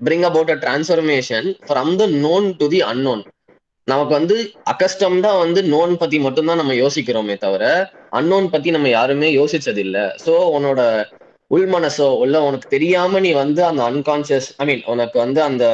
bring 0.01 0.27
about 0.31 0.53
a 0.55 0.59
transformation 0.65 1.49
from 1.67 1.93
the 2.01 2.07
known 2.25 2.49
to 2.61 2.67
the 2.75 2.81
unknown 2.93 3.23
நமக்கு 3.89 4.13
வந்து 4.19 4.37
அகஸ்டம்டா 4.73 5.31
வந்து 5.41 5.61
நோன் 5.73 5.93
பத்தி 6.03 6.19
மட்டும்தான் 6.27 6.61
நம்ம 6.61 6.75
யோசிக்கிறோமே 6.77 7.35
தவிர 7.43 7.65
அன்னோன் 8.19 8.47
பத்தி 8.53 8.69
நம்ம 8.71 8.89
யாருமே 8.91 9.29
யோசிச்சது 9.39 9.83
இல்லை 9.87 10.05
ஸோ 10.25 10.35
உன்னோட 10.57 10.81
உள் 11.55 11.67
மனசோ 11.73 12.07
இல்ல 12.25 12.37
உனக்கு 12.49 12.67
தெரியாம 12.75 13.21
நீ 13.25 13.31
வந்து 13.41 13.61
அந்த 13.71 13.83
அன்கான்சியஸ் 13.91 14.49
ஐ 14.61 14.65
மீன் 14.67 14.83
உனக்கு 14.93 15.17
வந்து 15.19 15.41
அந்த 15.49 15.65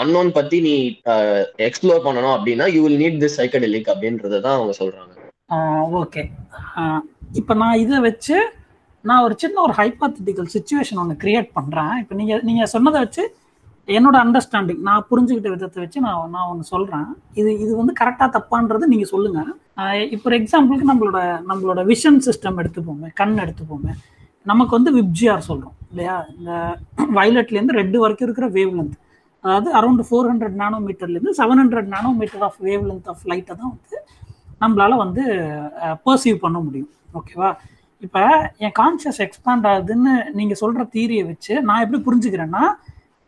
அன்னோன் 0.00 0.30
பத்தி 0.38 0.58
நீ 0.66 0.74
எக்ஸ்ப்ளோர் 1.68 2.04
பண்ணணும் 2.06 2.34
அப்படின்னா 2.36 2.66
you 2.74 2.82
will 2.84 3.00
need 3.02 3.18
this 3.24 3.38
psychedelic 3.40 3.90
அப்படின்றத 3.94 4.40
தான் 4.46 4.56
அவங்க 4.58 4.74
சொல்றாங்க. 4.80 5.12
ஓகே 6.00 6.22
இப்போ 7.40 7.52
நான் 7.54 7.80
இதை 7.84 7.98
வச்சு 8.08 8.36
நான் 9.04 9.24
ஒரு 9.26 9.34
சின்ன 9.38 9.60
ஒரு 9.60 9.74
ஹைப்பாத்தட்டிக்கல் 9.80 10.52
சுச்சுவேஷன் 10.54 11.00
ஒன்று 11.02 11.22
கிரியேட் 11.22 11.50
பண்ணுறேன் 11.58 11.94
இப்போ 12.02 12.14
நீங்கள் 12.20 12.42
நீங்கள் 12.48 12.72
சொன்னதை 12.74 12.98
வச்சு 13.04 13.22
என்னோட 13.88 14.16
அண்டர்ஸ்டாண்டிங் 14.24 14.82
நான் 14.88 15.06
புரிஞ்சுக்கிட்ட 15.10 15.50
விதத்தை 15.52 15.80
வச்சு 15.84 16.00
நான் 16.06 16.30
நான் 16.30 16.48
ஒன்று 16.50 16.64
சொல்கிறேன் 16.64 17.08
இது 17.40 17.50
இது 17.64 17.72
வந்து 17.80 17.94
கரெக்டாக 18.00 18.30
தப்பான்றது 18.36 18.90
நீங்கள் 18.92 19.12
சொல்லுங்கள் 19.14 19.50
இப்போ 20.16 20.34
எக்ஸாம்பிளுக்கு 20.40 20.90
நம்மளோட 20.92 21.20
நம்மளோட 21.50 21.82
விஷன் 21.92 22.20
சிஸ்டம் 22.28 22.60
எடுத்துப்போமே 22.62 23.10
கண் 23.20 23.36
எடுத்துப்போமே. 23.44 23.94
நமக்கு 24.46 24.72
வந்து 24.78 24.90
விப்ஜிஆர் 24.98 25.46
சொல்கிறோம் 25.48 25.76
இல்லையா? 25.92 26.16
இந்த 26.36 26.50
வயலட்லேருந்து 27.18 27.78
ரெட்டு 27.80 27.98
வரைக்கும் 28.02 28.26
இருக்கிற 28.28 28.46
வேவ் 28.56 28.74
லென்த் 28.78 28.96
அதாவது 29.44 29.70
around 29.78 30.02
four 30.08 30.28
hundred 30.30 30.56
nano 30.62 30.78
மீட்டர்லேருந்து 30.86 31.32
seven 31.40 31.60
hundred 31.62 31.90
nanometre 32.20 32.44
of 32.48 32.58
wavelength 32.88 33.08
of 33.12 33.22
லைட்டை 33.30 33.54
தான் 33.60 33.72
வந்து 33.74 33.98
நம்மளால் 34.62 35.02
வந்து 35.04 35.22
பர்சீவ் 36.06 36.38
பண்ண 36.44 36.58
முடியும். 36.66 36.90
ஓகேவா 37.18 37.50
இப்போ 38.06 38.22
என் 38.64 38.74
கான்சியஸ் 38.80 39.20
எக்ஸ்பேண்ட் 39.26 39.66
ஆகுதுன்னு 39.70 40.12
நீங்கள் 40.38 40.60
சொல்கிற 40.62 40.84
தீரியை 40.94 41.24
வச்சு 41.30 41.54
நான் 41.68 41.82
எப்படி 41.84 42.00
புரிஞ்சுக்கிறேன்னா 42.06 42.64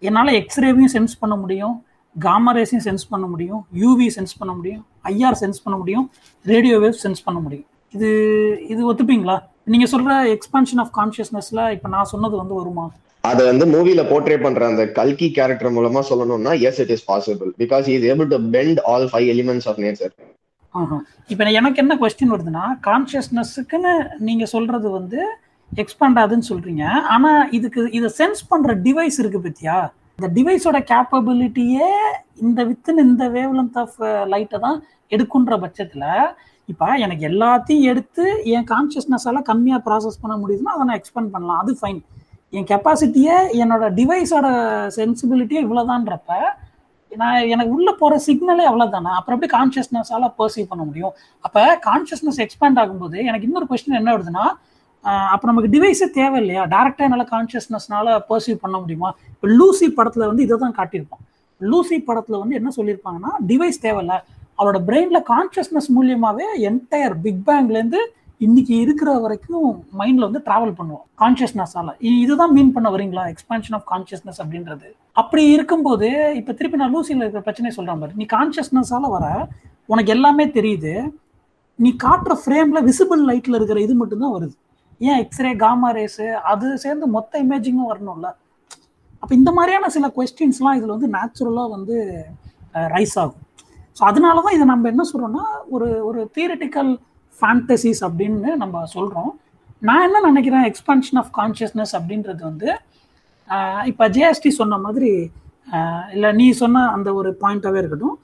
என்னால் 0.03 0.39
எக்ஸ்ரேவையும் 0.41 0.95
சென்ஸ் 0.97 1.15
பண்ண 1.23 1.35
முடியும் 1.43 1.75
காமரேஸையும் 2.17 2.87
சென்ஸ் 2.87 3.05
பண்ண 3.13 3.27
முடியும் 3.33 3.61
யூவி 3.83 4.07
சென்ஸ் 4.17 4.39
பண்ண 4.41 4.53
முடியும் 4.59 4.83
ஐஆர் 5.13 5.41
சென்ஸ் 5.43 5.63
பண்ண 5.65 5.77
முடியும் 5.83 6.07
ரேடியோ 6.45 6.77
வேவ் 6.85 7.03
சென்ஸ் 7.05 7.25
பண்ண 7.27 7.39
முடியும். 7.45 7.69
இது 7.95 8.11
இது 8.73 8.81
ஒத்துப்பீங்களா? 8.91 9.37
நீங்க 9.73 9.87
சொல்ற 9.93 10.13
எக்ஸ்பான்ஷன் 10.35 10.81
ஆஃப் 10.83 10.93
கான்சியஸ்னஸ்ல 10.99 11.63
இப்ப 11.77 11.89
நான் 11.95 12.11
சொன்னது 12.13 12.35
வந்து 12.41 12.55
வருமா? 12.61 12.85
அதை 13.25 13.43
வந்து 13.51 13.65
மூவில 13.75 14.03
போர்ட்ரே 14.11 14.37
பண்ற 14.45 14.63
அந்த 14.71 14.85
கல்கி 14.99 15.29
கேரக்டர் 15.37 15.75
மூலமா 15.77 16.01
சொல்லணும்னா 16.11 16.53
yes 16.69 16.81
it 16.85 16.93
is 16.95 17.07
possible 17.11 17.51
because 17.63 17.89
is 17.95 18.07
able 18.13 18.29
to 18.33 18.39
bend 18.57 18.81
all 18.93 19.07
five 19.13 19.29
elements 19.35 19.69
of 19.73 19.81
nature 19.85 20.15
இப்போ 21.31 21.45
எனக்கு 21.61 21.81
என்ன 21.83 21.95
கொஸ்டின் 22.03 22.33
வருதுன்னா 22.35 22.65
கான்சியஸ்னஸுக்குன்னு 22.89 23.93
நீங்க 24.29 24.45
சொல்றது 24.55 24.91
வந்து 24.91 25.21
எக்ஸ்பாண்ட் 25.71 26.19
ஆகுதுன்னு 26.21 26.49
சொல்றீங்க. 26.51 26.85
ஆனா 27.15 27.31
இதுக்கு 27.59 27.83
இதை 27.99 28.09
சென்ஸ் 28.19 28.41
பண்ற 28.51 28.73
டிவைஸ் 28.87 29.19
இருக்கு 29.23 29.41
பத்தியா? 29.47 29.77
இந்த 30.19 30.29
டிவைஸோட 30.39 30.79
கேப்பபிலிட்டியே 30.91 31.89
இந்த 32.45 32.61
வித்தின் 32.71 33.03
இந்த 33.07 33.25
வேவ் 33.37 33.55
லென்த் 33.59 33.79
ஆஃப் 33.83 33.97
லைட்டை 34.33 34.59
தான் 34.67 34.79
எடுக்குன்ற 35.13 35.55
பட்சத்தில் 35.65 36.09
இப்போ 36.73 36.89
எனக்கு 37.05 37.25
எல்லாத்தையும் 37.31 37.87
எடுத்து 37.93 38.25
என் 38.57 38.67
கான்சியஸ்னஸால 38.73 39.41
கம்மியாக 39.51 39.81
ப்ராசஸ் 39.87 40.21
பண்ண 40.23 40.35
முடியுதுன்னா 40.43 40.75
அதை 40.75 40.85
நான் 40.89 41.01
எக்ஸ்பெண்ட் 41.01 41.33
பண்ணலாம். 41.35 41.61
அது 41.63 41.73
ஃபைன் 41.81 42.01
என் 42.59 42.69
கெப்பாசிட்டியே 42.71 43.37
என்னோட 43.63 43.85
டிவைஸோட 43.99 44.47
சென்சிபிலிட்டியே 44.99 45.61
இவ்வளோதான்றப்ப 45.67 46.33
நான் 47.21 47.49
எனக்கு 47.55 47.73
உள்ள 47.77 47.89
போற 48.01 48.15
சிக்னலே 48.27 48.65
அவ்வளவுதானே? 48.69 49.11
அப்புறம் 49.19 49.37
எப்படி 49.37 49.51
கான்சியஸ்னஸால 49.57 50.29
பர்சீவ் 50.39 50.69
பண்ண 50.71 50.83
முடியும்? 50.89 51.15
அப்ப 51.47 51.65
கான்சியஸ்னஸ் 51.89 52.39
எக்ஸ்பேண்ட் 52.45 52.79
ஆகும்போது 52.83 53.17
எனக்கு 53.31 53.47
இன்னொரு 53.49 53.67
கொஸ்டின் 53.71 53.99
என்ன 54.01 54.13
வருதுன்னா 54.17 54.45
அப்போ 55.35 55.45
நமக்கு 55.51 55.71
டிவைஸே 55.75 56.07
தேவை 56.17 56.37
இல்லையா 56.43 56.63
டேரக்டா 56.75 57.05
என்னால் 57.07 57.29
கான்சியஸ்னஸ்னால 57.35 58.15
பர்சீவ் 58.29 58.59
பண்ண 58.65 58.77
முடியுமா? 58.83 59.09
இப்போ 59.35 59.49
லூசி 59.59 59.87
படத்துல 59.99 60.27
வந்து 60.31 60.45
இதை 60.47 60.57
தான் 60.65 60.77
காட்டியிருப்பான். 60.79 61.25
லூசி 61.61 61.97
படத்துல 62.09 62.39
வந்து 62.43 62.59
என்ன 62.61 62.71
சொல்லியிருப்பாங்கன்னா 62.77 63.33
டிவைஸ் 63.51 63.83
தேவையில்ல. 63.87 64.15
அவரோட 64.63 64.81
பிரெயின்ல 64.89 65.21
கான்சியஸ்னஸ் 65.35 65.89
மூலியமாவே 65.99 66.49
என்டையர் 66.71 67.15
பிக் 67.25 67.45
பேங்க்லேருந்து 67.47 68.01
இன்னைக்கு 68.47 68.75
இருக்கிற 68.85 69.11
வரைக்கும் 69.25 69.67
மைண்ட்ல 69.99 70.27
வந்து 70.29 70.41
டிராவல் 70.47 70.73
பண்ணுவோம் 70.79 71.05
கான்சியஸ்னஸால 71.23 71.91
இதுதான் 72.23 72.53
மீன் 72.57 72.73
பண்ண 72.77 72.89
வரீங்களா 72.95 73.25
எக்ஸ்பான்ஷன் 73.33 73.77
ஆஃப் 73.79 73.85
கான்சியஸ்னஸ் 73.91 74.41
அப்படின்றது. 74.43 74.89
அப்படி 75.21 75.43
இருக்கும்போது 75.57 76.09
இப்ப 76.39 76.55
திருப்பி 76.59 76.81
நான் 76.81 76.95
லூசியில் 76.95 77.23
இருக்கிற 77.25 77.43
பிரச்சனையை 77.49 77.75
சொல்றேன் 77.77 78.01
பாரு. 78.03 78.13
நீ 78.21 78.27
கான்சியஸ்னஸால 78.35 79.11
வர 79.17 79.27
உனக்கு 79.93 80.13
எல்லாமே 80.17 80.47
தெரியுது. 80.57 80.95
நீ 81.79 81.93
காட்டுற 82.05 82.37
ஃப்ரேம்ல 82.43 82.83
விசிபிள் 82.89 83.23
லைட்ல 83.31 83.59
இருக்கிற 83.61 83.81
இது 83.87 83.95
மட்டும்தான் 84.01 84.35
வருது. 84.37 84.57
ஏன் 85.11 85.21
எக்ஸ்ரே 85.25 85.53
காமா 85.65 85.91
ரேஸு 85.99 86.27
அது 86.53 86.67
சேர்ந்து 86.85 87.07
மொத்த 87.17 87.43
இமேஜிங்கும் 87.45 87.91
வரணும்ல? 87.93 88.29
அப்போ 89.23 89.33
இந்த 89.41 89.53
மாதிரியான 89.59 89.89
சில 89.97 90.07
கொஸ்டின்ஸ்லாம் 90.17 90.77
இதில் 90.79 90.95
வந்து 90.97 91.11
நேச்சுரலாக 91.17 91.75
வந்து 91.77 91.97
ரைஸ் 92.97 93.17
ஆகும். 93.23 93.41
ஸோ 93.97 94.03
அதனால 94.11 94.43
தான் 94.45 94.57
இதை 94.57 94.67
நம்ம 94.73 94.89
என்ன 94.93 95.05
சொல்கிறோம்னா 95.11 95.47
ஒரு 95.75 95.89
ஒரு 96.09 96.21
தியரட்டிக்கல் 96.37 96.91
ஃபேண்டசிஸ் 97.39 98.03
அப்படின்னு 98.09 98.51
நம்ம 98.63 98.85
சொல்கிறோம் 98.97 99.31
நான் 99.89 100.05
என்ன 100.07 100.19
நினைக்கிறேன் 100.31 100.67
எக்ஸ்பான்ஷன் 100.71 101.19
ஆஃப் 101.23 101.33
கான்ஷியஸ்னஸ் 101.39 101.95
அப்படின்றது 101.99 102.43
வந்து 102.51 102.69
இப்போ 103.91 104.05
ஜேஎஸ்டி 104.17 104.51
சொன்ன 104.61 104.79
மாதிரி 104.85 105.11
இல்லை 106.15 106.31
நீ 106.39 106.47
சொன்ன 106.61 106.85
அந்த 106.95 107.09
ஒரு 107.19 107.31
பாயிண்ட்டாகவே 107.43 107.81
இருக்கட்டும். 107.83 108.17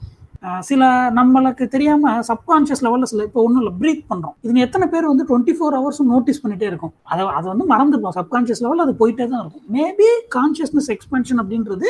சில 0.69 0.83
நம்மளுக்கு 1.19 1.65
தெரியாமல் 1.75 2.21
சப்கான்ஷியஸ் 2.29 2.83
லெவலில் 2.87 3.11
சில 3.13 3.25
இப்போ 3.29 3.41
ஒன்றும் 3.47 3.63
இல்லை 3.63 3.73
ப்ரீத் 3.81 4.05
பண்ணுறோம் 4.11 4.35
இது 4.45 4.65
எத்தனை 4.67 4.87
பேர் 4.93 5.09
வந்து 5.11 5.25
டுவெண்ட்டி 5.31 5.55
ஃபோர் 5.57 5.77
ஹவர்ஸும் 5.79 6.11
நோட்டீஸ் 6.15 6.41
பண்ணிகிட்டே 6.43 6.69
இருக்கும். 6.71 6.93
அதை 7.13 7.23
அதை 7.39 7.47
வந்து 7.53 7.67
மறந்துப்போம் 7.73 8.15
சப்கான்ஷியஸ் 8.19 8.63
லெவலில் 8.65 8.85
அது 8.87 8.95
போயிட்டே 9.01 9.27
தான் 9.33 9.43
இருக்கும். 9.45 9.65
மேபி 9.77 10.09
கான்ஷியஸ்னஸ் 10.37 10.91
எக்ஸ்பென்ஷன் 10.95 11.41
அப்படின்றது 11.43 11.89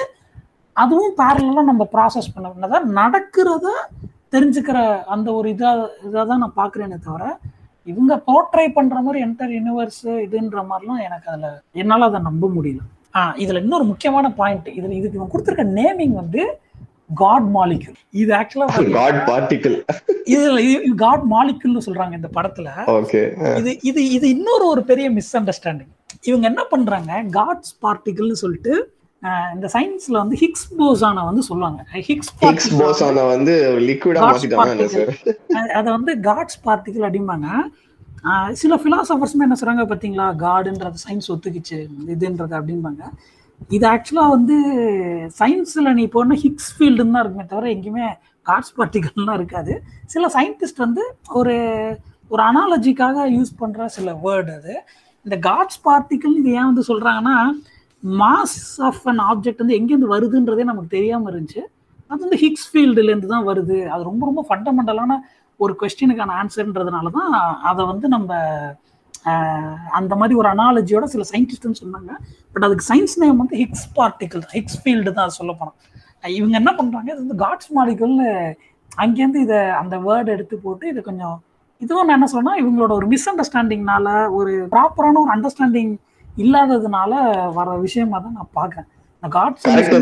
அதுவும் 0.82 1.14
பேரலாக 1.20 1.68
நம்ம 1.70 1.82
ப்ராசஸ் 1.94 2.32
பண்ண 2.34 2.80
நடக்கிறத 3.00 3.66
தெரிஞ்சுக்கிற 4.34 4.78
அந்த 5.06 5.28
ஒரு 5.32 5.48
இதாக 5.54 5.86
இதாக 6.06 6.24
தான் 6.24 6.42
நான் 6.44 6.58
பார்க்குறேனே 6.58 6.98
தவிர 7.06 7.24
இவங்க 7.86 8.14
போர்ட்ரை 8.28 8.66
பண்ணுற 8.68 8.96
மாதிரி 9.02 9.18
என்டர் 9.26 9.52
யூனிவர்ஸ் 9.56 10.02
இதுன்ற 10.24 10.62
மாதிரிலாம் 10.70 11.04
எனக்கு 11.04 11.28
அதில் 11.30 11.54
என்னால் 11.74 12.08
அதை 12.08 12.20
நம்ப 12.20 12.48
முடியல. 12.48 12.82
ஆ 13.14 13.20
இதில் 13.36 13.62
இன்னொரு 13.62 13.84
முக்கியமான 13.84 14.26
பாயிண்ட் 14.30 14.68
இதில் 14.78 14.96
இதுக்கு 14.98 15.18
இவங்க 15.18 15.32
கொடுத்துருக்க 15.32 15.64
நேமிங் 15.78 16.14
வந்து 16.14 16.42
காட் 17.22 17.48
மாலிக்யூல் 17.56 17.98
இது 18.22 18.30
ஆக்சுவலா 18.38 18.66
காட் 18.98 19.20
பார்ட்டிகிள் 19.30 19.76
இதுல 20.34 20.58
காட் 20.96 21.24
மாலிக்யூல்னு 21.34 21.86
சொல்றாங்க 21.86 22.14
இந்த 22.14 22.30
படத்துல. 22.36 22.68
ஓகே 22.98 23.22
இது 23.60 23.72
இது 23.82 24.02
இது 24.16 24.28
இன்னொரு 24.28 24.64
ஒரு 24.64 24.82
பெரிய 24.84 25.08
மிஸ் 25.10 25.34
அண்டர்ஸ்டாண்டிங் 25.40 25.92
இவங்க 26.22 26.44
என்ன 26.46 26.62
பண்றாங்க? 26.70 27.12
காட்ஸ் 27.30 27.74
பார்ட்டிகிள்னு 27.84 28.38
சொல்லிட்டு 28.42 28.74
இந்த 29.54 29.66
சயின்ஸ்ல 29.74 30.16
வந்து 30.22 30.36
ஹிக்ஸ் 30.42 30.66
போசான 30.80 31.22
வந்து 31.28 31.42
சொல்லுவாங்க. 31.48 31.80
ஹிக்ஸ் 32.08 32.30
ஹிக்ஸ் 32.42 32.68
போசான 32.80 33.24
வந்து 33.32 33.54
லிக்விடா 33.88 34.20
அத 35.78 35.86
வந்து 35.96 36.12
காட்ஸ் 36.28 36.60
பார்ட்டிகிள் 36.66 37.06
அப்படிம்பாங்க. 37.08 37.48
சில 38.60 38.76
பிலாசபர்ஸ்மே 38.84 39.44
என்ன 39.46 39.56
சொல்றாங்க 39.60 39.84
பாத்தீங்களா? 39.92 40.26
காடுன்றது 40.44 40.98
சயின்ஸ் 41.06 41.30
ஒத்துக்குச்சு 41.34 41.78
இதுன்றது 42.14 42.54
அப்படிம்பாங்க. 42.58 43.02
இது 43.76 43.84
ஆக்சுவலாக 43.92 44.34
வந்து 44.36 44.56
சயின்ஸில் 45.40 45.96
நீ 45.98 46.04
போன 46.16 46.36
ஹிக்ஸ் 46.42 46.70
ஃபீல்டுன்னு 46.74 47.14
தான் 47.14 47.24
இருக்குமே 47.24 47.46
தவிர 47.52 47.68
எங்கேயுமே 47.76 48.08
காட்ஸ் 48.46 48.74
பார்ட்டிகல்லாம் 48.76 49.38
இருக்காது. 49.40 49.72
சில 50.14 50.26
சயின்டிஸ்ட் 50.36 50.84
வந்து 50.86 51.02
ஒரு 51.40 51.56
ஒரு 52.32 52.42
அனாலஜிக்காக 52.50 53.26
யூஸ் 53.36 53.52
பண்ணுற 53.60 53.84
சில 53.96 54.08
வேர்டு 54.24 54.52
அது. 54.58 54.74
இந்த 55.26 55.36
காட்ஸ் 55.48 55.80
பார்ட்டிகல் 55.88 56.36
இது 56.40 56.50
ஏன் 56.58 56.68
வந்து 56.70 56.84
சொல்கிறாங்கன்னா 56.90 57.36
மாஸ் 58.02 58.58
ஆஃப் 58.88 59.02
அன் 59.10 59.22
ஆப்ஜெக்ட் 59.30 59.62
வந்து 59.62 59.78
எங்கேருந்து 59.78 60.14
வருதுன்றதே 60.14 60.64
நமக்கு 60.70 60.94
தெரியாமல் 60.96 61.30
இருந்துச்சு. 61.32 61.62
அது 62.10 62.20
வந்து 62.24 62.38
ஹிக்ஸ் 62.44 62.68
ஃபீல்டுலேருந்து 62.70 63.28
தான் 63.34 63.46
வருது. 63.50 63.78
அது 63.94 64.02
ரொம்ப 64.10 64.22
ரொம்ப 64.30 64.42
ஃபண்டமெண்டலான 64.48 65.16
ஒரு 65.60 65.72
கொஸ்டினுக்கான 65.80 66.34
ஆன்சர்ன்றதுனால 66.42 67.10
தான் 67.18 67.32
அதை 67.70 67.82
வந்து 67.92 68.06
நம்ம 68.16 68.36
அந்த 69.98 70.12
மாதிரி 70.20 70.34
ஒரு 70.40 70.48
அனாலஜியோட 70.52 71.06
சில 71.14 71.24
சயின்டிஸ்ட்னு 71.32 71.80
சொன்னாங்க. 71.82 72.10
பட் 72.52 72.64
அதுக்கு 72.66 72.84
சயின்ஸ் 72.90 73.16
நேம் 73.22 73.40
வந்து 73.42 73.56
ஹிக்ஸ் 73.62 73.86
பார்ட்டிகல் 73.98 74.44
ஹிக்ஸ் 74.56 74.78
ஃபீல்டு 74.82 75.12
தான் 75.18 75.36
சொல்ல 75.38 75.52
போனோம் 75.60 75.76
இவங்க 76.38 76.54
என்ன 76.60 76.70
பண்ணுறாங்க 76.78 77.08
இது 77.14 77.20
வந்து 77.24 77.38
காட்ஸ் 77.44 77.70
மாலிகல்னு 77.76 78.28
அங்கேருந்து 79.02 79.40
இதை 79.46 79.58
அந்த 79.80 79.94
வேர்டு 80.06 80.30
எடுத்து 80.36 80.56
போட்டு 80.64 80.84
இது 80.92 81.00
கொஞ்சம் 81.08 81.36
இதுவும் 81.80 82.06
நான் 82.06 82.18
என்ன 82.18 82.28
சொன்னால் 82.34 82.60
இவங்களோட 82.62 82.92
ஒரு 83.00 83.06
மிஸ் 83.12 83.28
அண்டர்ஸ்டாண்டிங்னால 83.30 84.06
ஒரு 84.38 84.52
ப்ராப்பரான 84.72 85.20
ஒரு 85.24 85.32
அண்டர்ஸ்டாண்டிங் 85.34 85.92
இல்லாததுனால 86.38 87.12
வர 87.54 87.68
விஷயமா 87.86 88.18
தான் 88.20 88.36
நான் 88.36 88.54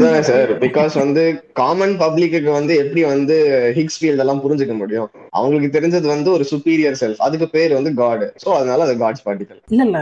தானே 0.01 0.19
சார் 0.23 0.51
பிகாஸ் 0.63 0.95
வந்து 1.03 1.23
காமன் 1.61 1.95
பப்ளிக்கு 2.01 2.51
வந்து 2.57 2.73
எப்படி 2.83 3.03
வந்து 3.13 3.37
ஹிக்ஸ் 3.77 3.99
ஃபீல்ட் 4.01 4.23
எல்லாம் 4.25 4.43
புரிஞ்சுக்க 4.43 4.75
முடியும்? 4.77 5.09
அவங்களுக்கு 5.33 5.69
தெரிஞ்சது 5.77 6.07
வந்து 6.15 6.29
ஒரு 6.37 6.45
சுப்பீரியர் 6.51 6.99
செல்ஃப் 7.03 7.23
அதுக்கு 7.27 7.47
பேர் 7.55 7.77
வந்து 7.79 7.93
காட் 8.01 8.25
சோ 8.43 8.49
அதனால 8.59 8.85
அது 8.87 8.95
காட்ஸ் 9.03 9.25
பார்ட்டிகல் 9.27 9.61
இல்ல 9.73 9.85
இல்ல. 9.89 10.01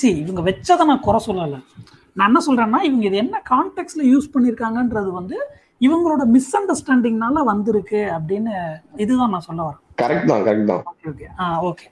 சி 0.00 0.08
இவங்க 0.22 0.42
வச்சதை 0.48 0.86
நான் 0.90 1.04
குறை 1.06 1.20
சொல்லல. 1.26 1.58
நான் 2.16 2.28
என்ன 2.30 2.40
சொல்றேன்னா 2.46 2.80
இவங்க 2.88 3.04
இது 3.10 3.18
என்ன 3.24 3.42
கான்டெக்ட்ல 3.52 4.02
யூஸ் 4.12 4.32
பண்ணிருக்காங்கன்றது 4.34 5.10
வந்து 5.20 5.38
இவங்களோட 5.80 6.22
மிஸ் 6.34 6.52
அண்டர்ஸ்டாண்டிங்னால 6.58 7.44
வந்திருக்கு 7.44 8.00
அப்படின்னு 8.16 8.54
இதுதான் 9.04 9.34
நான் 9.34 9.46
சொல்ல 9.48 9.60
வரேன். 9.66 9.82
கரெக்ட் 10.02 10.30
தான் 10.32 10.44
கரெக்ட் 10.46 10.70
தான். 10.72 10.82
ஓகே 10.92 11.08
ஓகே 11.12 11.28
ஆ 11.38 11.46
ஓகே 11.68 11.86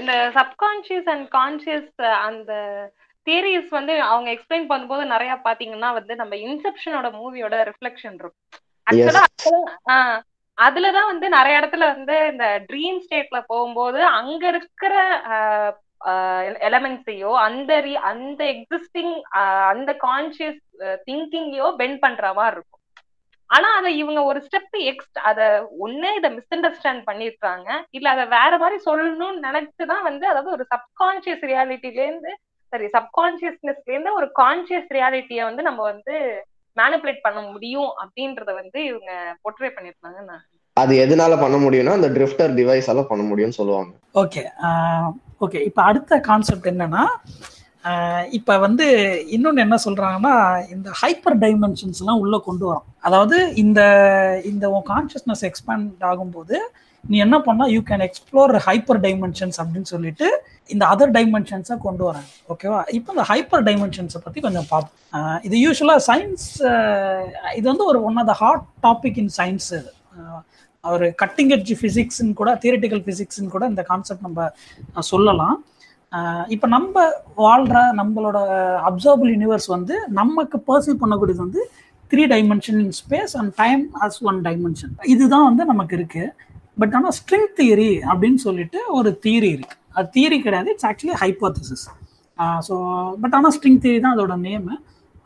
இந்த 0.00 0.12
சப்கான்சியஸ் 0.34 1.08
அண்ட் 1.12 1.26
கான்சியஸ் 1.34 2.02
அந்த 2.26 2.52
தியரிஸ் 3.26 3.70
வந்து 3.70 3.94
அவங்க 4.02 4.28
எக்ஸ்பிளைன் 4.30 4.68
பண்ணும்போது 4.70 5.04
நிறைய 5.04 5.32
பாத்தீங்கன்னா 5.44 5.90
வந்து 5.92 6.14
நம்ம 6.16 6.34
இன்செப்ஷனோட 6.46 7.08
மூவியோட 7.20 7.54
ரிஃப்ளெக்ஷன் 7.70 8.18
இருக்கும். 8.22 8.44
ஆக்சுவலா 8.86 9.24
அதுலதான் 10.58 11.10
வந்து 11.10 11.26
நிறைய 11.28 11.60
இடத்துல 11.60 11.84
வந்து 11.94 12.16
இந்த 12.32 12.46
ட்ரீம் 12.70 12.98
ஸ்டேட்ல 13.04 13.38
போகும்போது 13.46 14.00
அங்க 14.18 14.42
இருக்கிற 14.48 14.94
எலமெண்ட்ஸையோ 16.68 17.32
அந்த 17.46 17.72
அந்த 18.10 18.40
எக்ஸிஸ்டிங் 18.54 19.14
அந்த 19.70 19.90
கான்சியஸ் 20.06 20.62
திங்கிங்கையோ 21.08 21.68
பெண்ட் 21.76 22.00
பண்ற 22.00 22.32
மாதிரி 22.32 22.56
இருக்கும். 22.56 22.81
ஆனா 23.52 23.68
அத 23.78 23.90
இவங்க 23.92 24.20
ஒரு 24.22 24.40
ஸ்டெப் 24.46 24.76
எக்ஸ்ட் 24.90 25.18
அத 25.22 25.40
ஒண்ணு 25.80 26.10
இத 26.18 26.30
மிஸ் 26.30 26.54
அண்டர்ஸ்டாண்ட் 26.54 27.02
பண்ணிருக்காங்க. 27.08 27.68
இல்ல 27.90 28.06
அத 28.10 28.24
வேற 28.36 28.52
மாதிரி 28.58 28.78
சொல்லணும்னு 28.86 29.46
நினைச்சுதான் 29.48 30.06
வந்து 30.08 30.24
அதாவது 30.28 30.50
ஒரு 30.50 30.64
சப்கான்சியஸ் 30.74 31.44
ரியாலிட்டில 31.50 32.00
இருந்து 32.06 32.32
சரி 32.72 32.86
சப்கான்சியஸ்னஸ்ல 32.94 33.92
இருந்து 33.92 34.12
ஒரு 34.12 34.28
கான்சியஸ் 34.40 34.88
ரியாலிட்டிய 34.92 35.42
வந்து 35.44 35.62
நம்ம 35.62 35.82
வந்து 35.82 36.14
மேனிப்புலேட் 36.76 37.24
பண்ண 37.24 37.40
முடியும் 37.48 37.90
அப்படின்றத 38.02 38.50
வந்து 38.54 38.78
இவங்க 38.84 39.10
பொட்ரே 39.44 39.70
பண்ணிருந்தாங்க 39.74 40.20
நான். 40.30 40.44
அது 40.76 40.92
எதனால 40.96 41.32
பண்ண 41.40 41.56
முடியும்னா 41.56 41.98
அந்த 41.98 42.08
ட்ரிஃப்டர் 42.08 42.54
டிவைஸால 42.58 43.02
பண்ண 43.08 43.22
முடியும்னு 43.22 43.58
சொல்லுவாங்க. 43.58 43.92
ஓகே 44.14 44.42
ஓகே 45.40 45.60
இப்போ 45.68 45.82
அடுத்த 45.82 46.20
கான்செப்ட் 46.20 46.70
என்னன்னா 46.72 47.02
இப்போ 48.38 48.54
வந்து 48.64 48.86
இன்னொன்று 49.36 49.64
என்ன 49.66 49.76
சொல்கிறாங்கன்னா 49.84 50.34
இந்த 50.74 50.88
ஹைப்பர் 51.00 51.36
டைமென்ஷன்ஸ்லாம் 51.44 52.20
உள்ளே 52.24 52.38
கொண்டு 52.48 52.64
வரோம். 52.68 52.86
அதாவது 53.06 53.36
இந்த 53.62 53.80
இந்த 54.50 54.64
உன் 54.74 54.86
கான்ஷியஸ்னஸ் 54.92 55.44
எக்ஸ்பேண்ட் 55.48 56.04
ஆகும்போது 56.10 56.56
நீ 57.04 57.16
என்ன 57.24 57.36
பண்ணா 57.46 57.64
you 57.74 57.80
can 57.88 58.04
explore 58.06 58.52
hyper 58.66 59.00
dimensions 59.06 59.58
அப்படின்னு 59.62 59.88
சொல்லிட்டு 59.94 60.26
இந்த 60.72 60.84
அதர் 60.92 61.14
டைமென்ஷன்ஸை 61.16 61.76
கொண்டு 61.86 62.02
வராங்க 62.08 62.30
ஓகேவா 62.52 62.80
இப்போ 62.98 63.10
இந்த 63.14 63.24
ஹைப்பர் 63.30 63.64
டைமென்ஷன்ஸை 63.68 64.20
பற்றி 64.26 64.40
கொஞ்சம் 64.46 64.68
பார்ப்போம். 64.72 65.40
இது 65.48 65.56
யூஸ்வலாக 65.64 66.02
சயின்ஸ் 66.10 66.46
இது 67.58 67.66
வந்து 67.72 67.86
ஒரு 67.90 68.00
one 68.10 68.20
of 68.22 68.30
the 68.30 68.36
hot 68.42 68.64
topic 68.86 69.18
in 69.24 69.32
science 69.40 69.68
இது. 69.80 69.92
ஒரு 70.84 71.08
கட்டிங் 71.22 71.52
எட்ஜ் 71.56 71.74
ஃபிசிக்ஸ்ன்னு 71.80 72.38
கூட 72.38 72.52
தியரிட்டிக்கல் 72.62 73.04
ஃபிசிக்ஸ்ன்னு 73.08 73.52
கூட 73.56 73.64
இந்த 73.72 73.82
கான்செப்ட் 73.90 74.26
நம்ம 74.28 74.48
சொல்லலாம். 75.12 75.58
இப்போ 76.54 76.66
நம்ம 76.74 76.94
வாழ்கிற 77.44 77.78
நம்மளோட 78.00 78.38
அப்சர்வபிள் 78.88 79.30
யூனிவர்ஸ் 79.34 79.68
வந்து 79.74 79.94
நமக்கு 80.20 80.56
பர்சீவ் 80.68 81.02
பண்ணக்கூடியது 81.02 81.44
வந்து 81.46 81.62
three 82.10 82.22
dimension 82.32 82.80
in 82.84 82.94
space 83.00 83.34
and 83.40 83.52
time 83.62 83.82
as 84.06 84.18
one 84.30 84.38
dimension 84.48 84.92
இதுதான் 85.12 85.46
வந்து 85.48 85.64
நமக்கு 85.72 85.94
இருக்கு. 85.98 86.24
பட் 86.80 86.94
ஆனால் 86.98 87.14
ஸ்ட்ரிங் 87.18 87.50
தியரி 87.58 87.92
அப்படின்னு 88.10 88.40
சொல்லிட்டு 88.46 88.78
ஒரு 88.98 89.10
தியரி 89.24 89.50
இருக்கு. 89.56 89.76
அது 89.96 90.06
தியரி 90.16 90.38
கிடையாது 90.46 90.68
it's 90.74 90.88
actually 90.90 91.16
hypothesis 91.22 91.84
so 92.68 92.74
but 93.22 93.34
ஆனால் 93.38 93.54
ஸ்ட்ரிங் 93.56 93.80
தியரி 93.84 93.98
தான் 94.04 94.14
அதோட 94.16 94.36
நேமு 94.46 94.74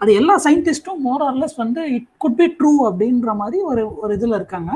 அது 0.01 0.11
எல்லா 0.21 0.35
சயின்டிஸ்ட்டும் 0.47 1.03
மோர் 1.09 1.23
ஆர்லெஸ் 1.29 1.57
வந்து 1.65 1.83
இட் 1.97 2.09
குட் 2.23 2.39
பி 2.41 2.47
ட்ரூ 2.59 2.73
அப்படின்ற 2.89 3.35
மாதிரி 3.43 3.59
ஒரு 3.71 3.83
ஒரு 4.03 4.13
இதில் 4.19 4.39
இருக்காங்க. 4.41 4.73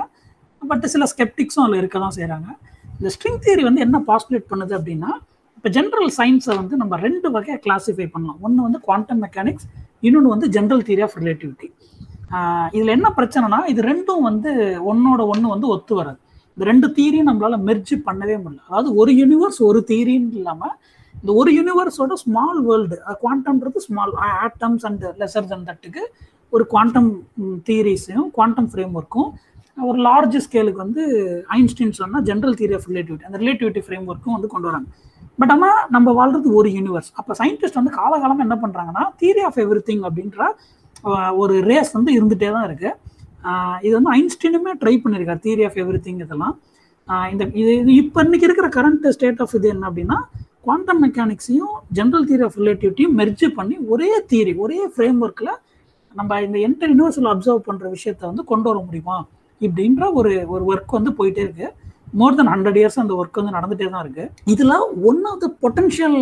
பட் 0.63 0.87
சில 0.95 1.05
ஸ்கெப்டிக்ஸும் 1.13 1.65
அதில் 1.65 1.81
இருக்க 1.83 1.99
தான் 2.05 2.17
செய்கிறாங்க 2.19 2.49
இந்த 2.99 3.11
ஸ்ட்ரிங் 3.15 3.43
தியரி 3.45 3.63
வந்து 3.69 3.85
என்ன 3.87 3.99
பாஸ்புலேட் 4.11 4.51
பண்ணுது 4.53 4.73
அப்படின்னா 4.79 5.11
இப்போ 5.61 5.71
ஜென்ரல் 5.77 6.11
சயின்ஸை 6.17 6.53
வந்து 6.59 6.75
நம்ம 6.81 6.95
ரெண்டு 7.07 7.29
வகையாக 7.33 7.59
கிளாஸிஃபை 7.65 8.05
பண்ணலாம். 8.13 8.37
ஒன்று 8.45 8.61
வந்து 8.67 8.79
குவாண்டம் 8.85 9.19
மெக்கானிக்ஸ் 9.25 9.67
இன்னொன்று 10.07 10.31
வந்து 10.35 10.47
ஜென்ரல் 10.55 10.85
தியரி 10.87 11.03
ஆஃப் 11.07 11.17
ரிலேட்டிவிட்டி 11.19 11.69
இதில் 12.77 12.93
என்ன 12.95 13.09
பிரச்சனைனா 13.19 13.59
இது 13.73 13.81
ரெண்டும் 13.89 14.23
வந்து 14.29 14.51
ஒன்னோட 14.91 15.21
ஒன்று 15.33 15.51
வந்து 15.55 15.67
ஒத்து 15.75 15.95
வராது. 15.99 16.19
இந்த 16.53 16.65
ரெண்டு 16.71 16.89
தியரியும் 16.99 17.29
நம்மளால 17.31 17.59
மெர்ஜி 17.67 17.99
பண்ணவே 18.07 18.37
முடியல. 18.45 18.63
அதாவது 18.71 18.89
ஒரு 19.03 19.13
யூனிவர்ஸ் 19.21 19.61
ஒரு 19.69 19.83
தியரின்னு 19.91 20.39
இல்லாமல் 20.41 20.75
இந்த 21.21 21.31
ஒரு 21.43 21.53
யூனிவர்ஸோட 21.59 22.17
small 22.23 22.63
world 22.69 22.99
குவாண்டம்ன்றது 23.25 23.85
small 23.89 24.15
atoms 24.47 24.87
and 24.91 25.05
lesser 25.23 25.53
than 25.53 25.69
தட்டுக்கு 25.69 26.05
ஒரு 26.53 26.67
குவாண்டம் 26.73 27.13
தியரிஸையும் 27.69 28.31
குவாண்டம் 28.39 28.71
ஃப்ரேம் 28.73 28.97
ஒர்க்கும் 29.01 29.31
ஒரு 29.91 30.01
லார்ஜ் 30.09 30.41
ஸ்கேலுக்கு 30.49 30.85
வந்து 30.87 31.05
ஐன்ஸ்டீன் 31.59 31.97
சொன்னால் 32.03 32.27
ஜென்ரல் 32.31 32.59
தியரி 32.63 32.77
ஆஃப் 32.81 32.89
ரிலேட்டிவிட்டி 32.93 33.31
அந்த 33.31 33.39
ரிலேட்டிவிட்டி 33.45 33.85
ஃப்ரேம் 33.87 34.09
ஒர்க்கும் 34.13 34.37
வந்து 34.39 34.53
கொண்டு 34.57 34.69
வராங்க. 34.71 34.89
பட் 35.41 35.53
ஆனால் 35.55 35.79
நம்ம 35.91 36.09
வாழ்றது 36.13 36.49
ஒரு 36.55 36.69
யூனிவர்ஸ் 36.69 37.11
அப்போ 37.17 37.33
சயின்டிஸ்ட் 37.35 37.79
வந்து 37.79 37.93
காலகாலமாக 37.95 38.47
என்ன 38.47 38.57
பண்ணுறாங்கன்னா 38.63 39.05
தியரி 39.21 39.43
ஆஃப் 39.45 39.59
எவ்ரி 39.59 39.83
திங் 39.87 40.03
அப்படின்ற 40.09 40.41
ஒரு 41.37 41.55
ரேஸ் 41.63 41.93
வந்து 41.95 42.11
இருந்துகிட்டே 42.13 42.51
தான் 42.51 42.67
இருக்குது 42.69 42.93
இது 43.83 43.95
வந்து 43.99 44.13
ஐன்ஸ்டீனுமே 44.17 44.73
ட்ரை 44.81 44.95
பண்ணியிருக்காரு 44.97 45.41
தியரி 45.41 45.65
ஆஃப் 45.65 45.79
எவ்ரி 45.79 46.01
திங் 46.01 46.21
இதெல்லாம் 46.21 46.57
இந்த 47.31 47.43
இது 47.55 47.71
இது 47.75 47.93
இப்போ 47.95 48.19
இன்னைக்கு 48.23 48.47
இருக்கிற 48.47 48.69
கரண்ட் 48.69 49.09
ஸ்டேட் 49.11 49.41
ஆஃப் 49.41 49.55
இது 49.55 49.69
என்ன 49.69 49.85
அப்படின்னா 49.89 50.19
குவாண்டம் 50.63 51.01
மெக்கானிக்ஸையும் 51.03 51.75
ஜென்ரல் 51.93 52.27
தியரி 52.29 52.45
ஆஃப் 52.45 52.59
ரிலேட்டிவிட்டியும் 52.59 53.15
மெர்ஜ் 53.15 53.45
பண்ணி 53.55 53.77
ஒரே 53.89 54.11
தியரி 54.31 54.53
ஒரே 54.59 54.81
ஃப்ரேம் 54.95 55.21
ஒர்க்கில் 55.23 55.53
நம்ம 56.15 56.41
இந்த 56.43 56.59
என்டர் 56.59 56.91
யூனிவர்ஸில் 56.91 57.31
அப்சர்வ் 57.33 57.67
பண்ணுற 57.67 57.87
விஷயத்த 57.91 58.23
வந்து 58.27 58.45
கொண்டு 58.45 58.67
வர 58.71 58.79
முடியுமா? 58.87 59.17
இப்படின்ற 59.61 60.05
ஒரு 60.13 60.33
ஒரு 60.49 60.63
ஒர்க் 60.65 60.97
வந்து 60.99 61.11
போயிட்டே 61.19 61.43
இருக்குது 61.43 61.69
மோர் 62.21 62.37
தென் 62.39 62.51
ஹண்ட்ரட் 62.53 62.79
இயர்ஸ் 62.81 63.01
அந்த 63.03 63.15
ஒர்க் 63.21 63.41
வந்து 63.41 63.57
நடந்துட்டே 63.57 63.89
தான் 63.95 64.05
இருக்கு. 64.05 64.25
இதுல 64.55 64.75
one 65.11 65.21
of 65.31 65.41
the 65.45 65.49
potential 65.65 66.19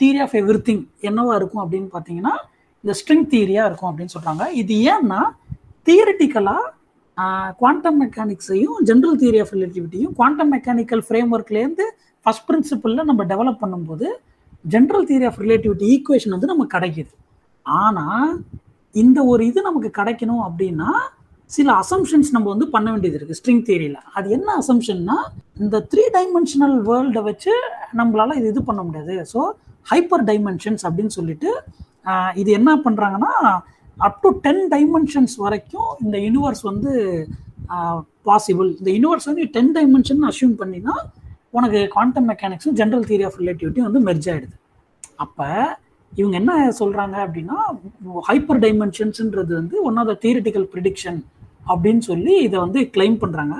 theory 0.00 0.20
of 0.24 0.34
everything 0.68 0.84
என்னவா 1.08 1.34
இருக்கும் 1.40 1.62
அப்படின்னு 1.64 1.88
பார்த்தீங்கன்னா 1.94 2.34
இந்த 2.84 2.94
ஸ்ட்ரிங் 3.00 3.26
தியரியா 3.32 3.64
இருக்கும் 3.70 3.90
அப்படின்னு 3.90 4.14
சொல்றாங்க. 4.16 4.44
இது 4.62 4.74
ஏன்னா 4.94 5.20
தியரிட்டிக்கலா 5.88 6.56
குவாண்டம் 7.60 7.98
மெக்கானிக்ஸையும் 8.02 8.76
ஜென்ரல் 8.88 9.18
தியரி 9.22 9.38
ஆஃப் 9.44 9.52
ரிலேட்டிவிட்டியும் 9.56 10.12
குவாண்டம் 10.18 10.52
மெக்கானிக்கல் 10.54 11.02
ஃப்ரேம் 11.06 11.32
ஒர்க்லேருந்து 11.36 11.86
ஃபர்ஸ்ட் 12.26 12.46
பிரின்சிபிளில் 12.48 13.08
நம்ம 13.10 13.22
டெவலப் 13.32 13.62
பண்ணும்போது 13.62 14.08
general 14.74 15.06
theory 15.08 15.26
of 15.30 15.40
relativity 15.44 15.86
equation 15.94 16.34
வந்து 16.34 16.50
நமக்கு 16.52 16.74
கிடைக்கிது. 16.76 17.12
ஆனால் 17.66 18.30
இந்த 18.94 19.18
ஒரு 19.32 19.42
இது 19.50 19.60
நமக்கு 19.68 19.90
கிடைக்கணும் 19.98 20.42
அப்படின்னா 20.46 20.90
சில 21.52 21.68
அசம்ஷன்ஸ் 21.82 22.30
நம்ம 22.34 22.46
வந்து 22.54 22.66
பண்ண 22.74 22.86
வேண்டியது 22.92 23.18
இருக்கு 23.18 23.36
ஸ்ட்ரிங் 23.38 23.64
தியரியில 23.68 23.98
அது 24.18 24.28
என்ன 24.36 24.48
அசம்ஷன்னா 24.62 25.16
இந்த 25.60 25.76
த்ரீ 25.92 26.04
டைமென்ஷனல் 26.16 26.76
வேர்ல்டை 26.88 27.22
வச்சு 27.28 27.52
நம்மளால 28.00 28.36
இது 28.38 28.46
இது 28.52 28.62
பண்ண 28.62 28.80
முடியாது. 28.82 29.14
ஸோ 29.32 29.40
ஹைப்பர் 29.90 30.24
டைமென்ஷன்ஸ் 30.30 30.84
அப்படின்னு 30.88 31.12
சொல்லிட்டு 31.18 31.50
இது 32.34 32.50
என்ன 32.58 32.70
பண்ணுறாங்கன்னா 32.84 33.32
அப் 33.96 34.20
டு 34.22 34.28
டென் 34.46 34.62
டைமென்ஷன்ஸ் 34.74 35.34
வரைக்கும் 35.44 35.90
இந்த 36.04 36.16
யூனிவர்ஸ் 36.26 36.62
வந்து 36.70 36.92
பாசிபிள் 38.26 38.70
இந்த 38.80 38.90
யூனிவர்ஸ் 38.96 39.28
வந்து 39.30 39.44
டென் 39.56 39.72
டைமென்ஷன் 39.76 40.24
அசியூம் 40.30 40.56
பண்ணினா 40.62 40.94
உனக்கு 41.50 41.80
குவாண்டம் 41.94 42.28
மெக்கானிக்ஸும் 42.30 42.76
ஜென்ரல் 42.80 43.06
தியரி 43.10 43.24
ஆஃப் 43.28 43.38
ரிலேட்டிவிட்டி 43.40 43.80
வந்து 43.80 44.00
மெர்ஜ் 44.00 44.28
ஆகிடுது 44.32 44.56
அப்போ 45.18 45.48
இவங்க 46.12 46.36
என்ன 46.38 46.52
சொல்கிறாங்க 46.80 47.16
அப்படின்னா 47.26 47.58
ஹைப்பர் 48.28 48.60
டைமென்ஷன்ஸுன்றது 48.64 49.52
வந்து 49.60 49.76
one 49.82 49.98
of 50.02 50.10
the 50.12 50.16
theoretical 50.24 50.66
prediction 50.72 51.20
அப்படின்னு 51.70 52.02
சொல்லி 52.10 52.34
இதை 52.46 52.56
வந்து 52.64 52.80
கிளைம் 52.94 53.18
பண்ணுறாங்க 53.22 53.56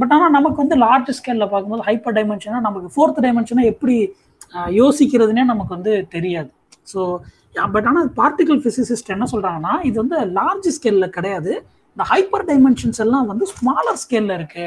பட் 0.00 0.12
ஆனால் 0.16 0.34
நமக்கு 0.36 0.58
வந்து 0.62 0.76
லார்ஜ் 0.84 1.10
ஸ்கேலில் 1.18 1.50
பார்க்கும்போது 1.52 1.86
ஹைப்பர் 1.88 2.16
டைமென்ஷனாக 2.18 2.64
நமக்கு 2.66 2.88
ஃபோர்த் 2.94 3.22
டைமென்ஷனாக 3.26 3.70
எப்படி 3.72 3.96
யோசிக்கிறதுனே 4.80 5.42
நமக்கு 5.52 5.72
வந்து 5.76 5.94
தெரியாது. 6.14 6.50
ஸோ 6.92 7.00
பட் 7.74 7.86
ஆனால் 7.90 8.08
பார்ட்டிகல் 8.20 8.60
ஃபிசிசிஸ்ட் 8.62 9.12
என்ன 9.14 9.26
சொல்கிறாங்கன்னா 9.32 9.74
இது 9.88 9.96
வந்து 10.02 10.18
லார்ஜ் 10.38 10.68
ஸ்கேலில் 10.76 11.14
கிடையாது. 11.16 11.52
இந்த 11.96 12.04
ஹைப்பர் 12.12 12.46
டைமென்ஷன்ஸ் 12.50 13.00
எல்லாம் 13.04 13.26
வந்து 13.32 13.44
ஸ்மாலர் 13.56 13.98
ஸ்கேலில் 14.04 14.34
இருக்கு. 14.38 14.66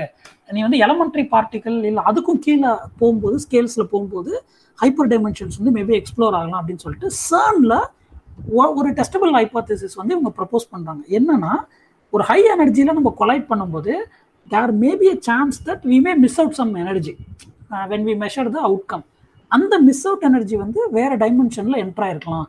நீ 0.56 0.60
வந்து 0.68 0.78
எலமெண்ட்ரி 0.86 1.24
பார்ட்டிக்கல் 1.34 1.80
இல்லை 1.90 2.04
அதுக்கும் 2.10 2.40
கீழே 2.46 2.72
போகும்போது 3.00 3.38
ஸ்கேல்ஸில் 3.46 3.90
போகும்போது 3.94 4.32
ஹைப்பர் 4.80 5.10
டைமென்ஷன்ஸ் 5.14 5.58
வந்து 5.60 5.74
மேபி 5.78 5.94
எக்ஸ்ப்ளோர் 6.00 6.38
ஆகலாம் 6.40 6.60
அப்படின்னு 6.62 6.84
சொல்லிட்டு 6.86 7.10
சர்னில் 7.28 7.78
ஒரு 8.80 8.90
டெஸ்டபிள் 9.00 9.32
ஹைப்போதிசிஸ் 9.40 10.00
வந்து 10.00 10.16
இவங்க 10.16 10.32
ப்ரப்போஸ் 10.40 10.72
பண்ணுறாங்க 10.74 11.04
என்னன்னா 11.18 11.54
ஒரு 12.14 12.24
ஹை 12.30 12.40
எனர்ஜியில் 12.56 12.96
நம்ம 12.98 13.12
கொலைட் 13.22 13.48
பண்ணும்போது 13.52 13.94
there 14.54 14.74
maybe 14.84 15.08
a 15.16 15.18
chance 15.30 15.58
that 15.68 15.86
we 15.92 15.98
may 16.06 16.12
miss 16.24 16.38
out 16.42 16.58
some 16.60 16.74
energy 16.84 17.14
when 17.92 18.06
we 18.10 18.14
measure 18.24 18.50
the 18.56 18.60
outcome 18.68 19.04
அந்த 19.52 19.74
மிஸ் 19.88 20.06
அவுட் 20.10 20.24
எனர்ஜி 20.30 20.56
வந்து 20.64 20.80
வேற 20.98 21.12
டைமென்ஷனில் 21.24 21.80
என்டர் 21.84 22.06
ஆயிருக்கலாம். 22.06 22.48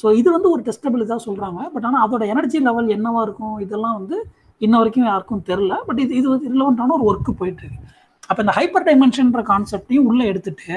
ஸோ 0.00 0.06
இது 0.20 0.28
வந்து 0.36 0.48
ஒரு 0.54 0.62
டெஸ்டபிள் 0.68 1.02
இதாக 1.04 1.20
சொல்கிறாங்க 1.26 1.60
பட் 1.74 1.86
ஆனால் 1.88 2.02
அதோட 2.06 2.22
எனர்ஜி 2.32 2.58
லெவல் 2.68 2.88
என்னவா 2.96 3.20
இருக்கும்? 3.26 3.54
இதெல்லாம் 3.64 3.96
வந்து 3.98 4.16
இன்ன 4.60 4.74
வரைக்கும் 4.80 5.08
யாருக்கும் 5.10 5.44
தெரில 5.50 5.74
பட் 5.88 6.00
இது 6.04 6.12
இது 6.20 6.26
வந்து 6.34 6.50
ரிலவெண்ட்டான 6.54 6.94
ஒரு 6.98 7.06
ஒர்க்கு 7.10 7.32
போயிட்டு 7.40 7.62
இருக்கு. 7.64 7.80
அப்போ 8.30 8.40
இந்த 8.44 8.54
ஹைப்பர் 8.58 8.86
டைமென்ஷன்ற 8.88 9.40
கான்செப்டையும் 9.52 10.06
உள்ளே 10.10 10.24
எடுத்துட்டு 10.32 10.76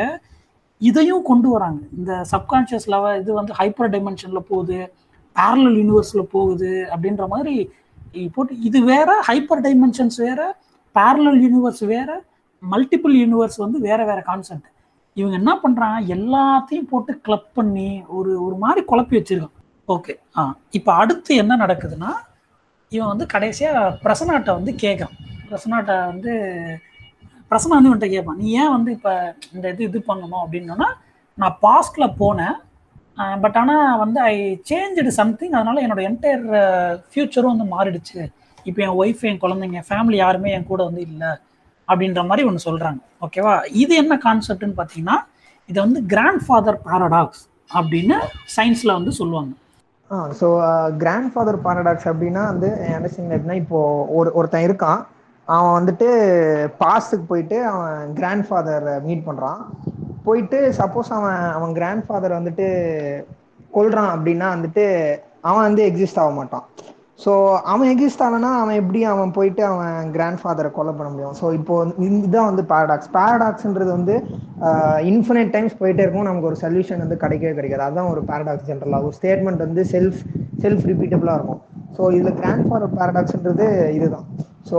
இதையும் 0.82 1.26
கொண்டு 1.32 1.48
வராங்க. 1.56 1.82
இந்த 2.00 2.14
சப்கான்ஷியஸ் 2.34 2.88
லெவல் 2.94 3.20
இது 3.22 3.32
வந்து 3.40 3.54
ஹைப்பர் 3.60 3.92
டைமென்ஷனில் 3.96 4.48
போகுது 4.52 4.80
பேரலல் 5.36 5.78
யூனிவர்ஸில் 5.82 6.32
போகுது 6.36 6.72
அப்படின்ற 6.94 7.26
மாதிரி 7.34 7.56
போட்டு 8.36 8.62
இது 8.62 8.80
வேற 8.84 9.10
ஹைப்பர் 9.28 9.62
டைமென்ஷன்ஸ் 9.66 10.18
வேற 10.28 10.42
பேரலல் 10.96 11.40
யூனிவர்ஸ் 11.46 11.84
வேற 11.86 12.10
மல்டிபிள் 12.64 13.16
யூனிவர்ஸ் 13.24 13.58
வந்து 13.58 13.80
வேற 13.80 14.06
வேற 14.06 14.22
கான்செப்ட் 14.22 14.70
இவங்க 15.18 15.36
என்ன 15.36 15.52
பண்றாங்க? 15.56 16.14
எல்லாத்தையும் 16.16 16.90
போட்டு 16.90 17.22
கிளப் 17.22 17.54
பண்ணி 17.54 17.90
ஒரு 18.08 18.32
ஒரு 18.46 18.56
மாதிரி 18.56 18.82
குழப்பி 18.86 19.16
வச்சிருக்கான் 19.18 19.56
ஓகே 19.88 20.14
ஆ. 20.38 20.42
இப்போ 20.72 20.92
அடுத்து 20.94 21.36
என்ன 21.36 21.58
நடக்குதுன்னா 21.58 22.12
இவன் 22.92 23.08
வந்து 23.08 23.26
கடைசியாக 23.26 23.98
பிரசனாட்டை 24.04 24.54
வந்து 24.54 24.76
கேட்கான். 24.76 25.16
பிரசனாட்டை 25.50 26.06
வந்து 26.06 26.32
பிரசனா 27.52 27.76
வந்து 27.78 27.90
இவன்கிட்ட 27.90 28.10
கேட்பான். 28.10 28.38
நீ 28.38 28.48
ஏன் 28.52 28.70
வந்து 28.70 28.92
இப்போ 28.92 29.12
இந்த 29.54 29.66
இது 29.70 29.84
இது 29.84 30.00
பண்ணணும்? 30.08 30.44
அப்படின்னா 30.46 30.88
நான் 31.38 31.58
பாஸ்டில் 31.62 32.16
போனேன். 32.20 32.58
பட் 33.44 33.58
ஆனால் 33.62 34.00
வந்து 34.04 34.20
ஐ 34.32 34.36
சேஞ்சு 34.70 35.14
சம்திங் 35.20 35.56
அதனால 35.58 35.82
என்னோட 35.86 36.02
என்டையர் 36.10 36.46
ஃபியூச்சரும் 37.12 37.50
uh, 37.50 37.54
வந்து 37.54 37.68
மாறிடுச்சு. 37.76 38.20
இப்போ 38.66 38.80
என் 38.86 38.98
ஒய்ஃப் 39.02 39.24
என் 39.30 39.42
குழந்தைங்க 39.44 39.82
ஃபேமிலி 39.90 40.18
யாருமே 40.22 40.50
என் 40.56 40.70
கூட 40.72 40.82
வந்து 40.90 41.04
இல்லை 41.10 41.32
அப்படின்ற 41.88 42.22
மாதிரி 42.30 42.46
ஒன்று 42.48 42.66
சொல்கிறாங்க 42.68 43.00
ஓகேவா 43.26 43.54
இது 43.84 43.94
என்ன 44.04 44.14
கான்செப்ட்னு 44.26 44.78
பார்த்தீங்கன்னா 44.80 45.18
இதை 45.70 45.80
வந்து 45.86 46.02
கிராண்ட் 46.14 46.44
ஃபாதர் 46.46 46.80
பாரடாக்ஸ் 46.88 47.44
அப்படின்னு 47.70 48.18
சயின்ஸில் 48.56 48.98
வந்து 48.98 49.14
சொல்லுவாங்க. 49.20 49.54
ஆ 50.12 50.18
ஸோ 50.40 50.48
கிராண்ட் 51.04 51.32
ஃபாதர் 51.34 51.60
பாரடாக்ஸ் 51.66 52.08
அப்படின்னா 52.12 52.44
வந்து 52.52 52.70
அண்டர்ஸ்டாண்டிங் 52.98 53.36
எப்படின்னா 53.38 53.58
இப்போ 53.64 53.80
ஒரு 54.18 54.30
ஒருத்தன் 54.40 54.68
இருக்கான். 54.68 55.02
அவன் 55.48 55.76
வந்துட்டு 55.78 56.08
பாஸ்ட்டுக்கு 56.82 57.26
போயிட்டு 57.32 57.58
அவன் 57.72 58.14
கிராண்ட் 58.14 58.46
ஃபாதரை 58.48 58.96
மீட் 59.08 59.28
பண்ணுறான் 59.28 59.62
போயிட்டு 60.28 60.60
சப்போஸ் 60.82 61.10
அவன் 61.20 61.40
அவன் 61.58 61.74
கிராண்ட் 61.80 62.06
ஃபாதர் 62.08 62.40
வந்துட்டு 62.40 62.68
கொள்றான் 63.78 64.14
அப்படின்னா 64.16 64.50
வந்துட்டு 64.56 64.86
அவன் 65.50 65.66
வந்து 65.68 65.82
எக்ஸிஸ்ட் 65.90 66.22
ஆக 66.24 66.32
மாட்டான். 66.38 66.66
ஸோ 67.24 67.32
அவன் 67.72 67.90
எக்ஸிஸ்ட் 67.92 68.24
ஆகலனா 68.24 68.50
அவன் 68.62 68.80
எப்படி 68.80 69.00
அவன் 69.12 69.32
போயிட்டு 69.38 69.62
அவன் 69.70 70.10
கிராண்ட் 70.16 70.42
ஃபாதரை 70.42 70.70
கொலை 70.76 70.92
பண்ண 70.98 71.10
முடியும்? 71.14 71.36
ஸோ 71.40 71.46
இப்போ 71.60 71.76
இதுதான் 72.08 72.50
வந்து 72.50 72.64
பேரடாக்ஸ் 72.72 73.10
பேரடாக்ஸ்ன்றது 73.16 73.92
வந்து 73.98 74.16
இன்ஃபினைட் 75.12 75.54
டைம்ஸ் 75.56 75.80
போயிட்டே 75.80 76.04
இருக்கும். 76.06 76.28
நமக்கு 76.30 76.50
ஒரு 76.52 76.60
சொல்யூஷன் 76.66 77.04
வந்து 77.06 77.18
கிடைக்கவே 77.24 77.54
கிடைக்காது. 77.60 77.86
அதுதான் 77.88 78.12
ஒரு 78.14 78.24
பேரடாக்ஸ் 78.30 78.70
ஜென்ரலாக 78.70 79.08
ஒரு 79.10 79.18
ஸ்டேட்மெண்ட் 79.20 79.66
வந்து 79.68 79.84
செல்ஃப் 79.94 80.22
செல்ஃப் 80.66 80.86
ரிப்பீட்டபிளாக 80.92 81.38
இருக்கும். 81.40 81.64
ஸோ 81.96 82.02
இதில் 82.18 82.38
கிராண்ட் 82.40 82.68
ஃபாதர் 82.68 82.96
பேரடாக்ஸ்ன்றது 82.98 83.68
இதுதான். 83.98 84.28
ஸோ 84.70 84.78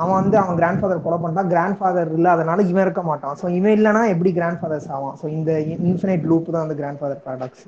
அவன் 0.00 0.16
வந்து 0.20 0.36
அவன் 0.42 0.58
கிராண்ட் 0.60 0.80
ஃபாதர் 0.80 1.04
கொலை 1.06 1.18
பண்ணிட்டான். 1.22 1.50
கிராண்ட் 1.54 1.78
ஃபாதர் 1.80 2.10
இல்லாதனால 2.18 2.64
இவன் 2.70 2.84
இருக்க 2.86 3.02
மாட்டான். 3.10 3.36
ஸோ 3.40 3.46
இவன் 3.58 3.76
இல்லைனா 3.78 4.02
எப்படி 4.14 4.32
கிராண்ட் 4.38 4.60
ஃபாதர்ஸ் 4.60 4.88
ஆவான்? 4.96 5.16
ஸோ 5.20 5.26
இந்த 5.38 5.50
இன்ஃபினைட் 5.88 6.24
லூப் 6.30 6.52
தான் 6.54 6.64
வந்து 6.64 6.78
கிராண்ட் 6.80 7.00
ஃபாதர் 7.02 7.22
பேரடாக்ஸ் 7.26 7.66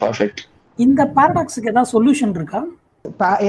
பர்ஃபெக்ட் 0.00 0.42
இந்த 0.78 1.02
பேரடாக்ஸுக்கு 1.18 1.70
ஏதாவது 1.72 1.92
சொல்யூஷன் 1.96 2.34
இருக்கா? 2.38 2.60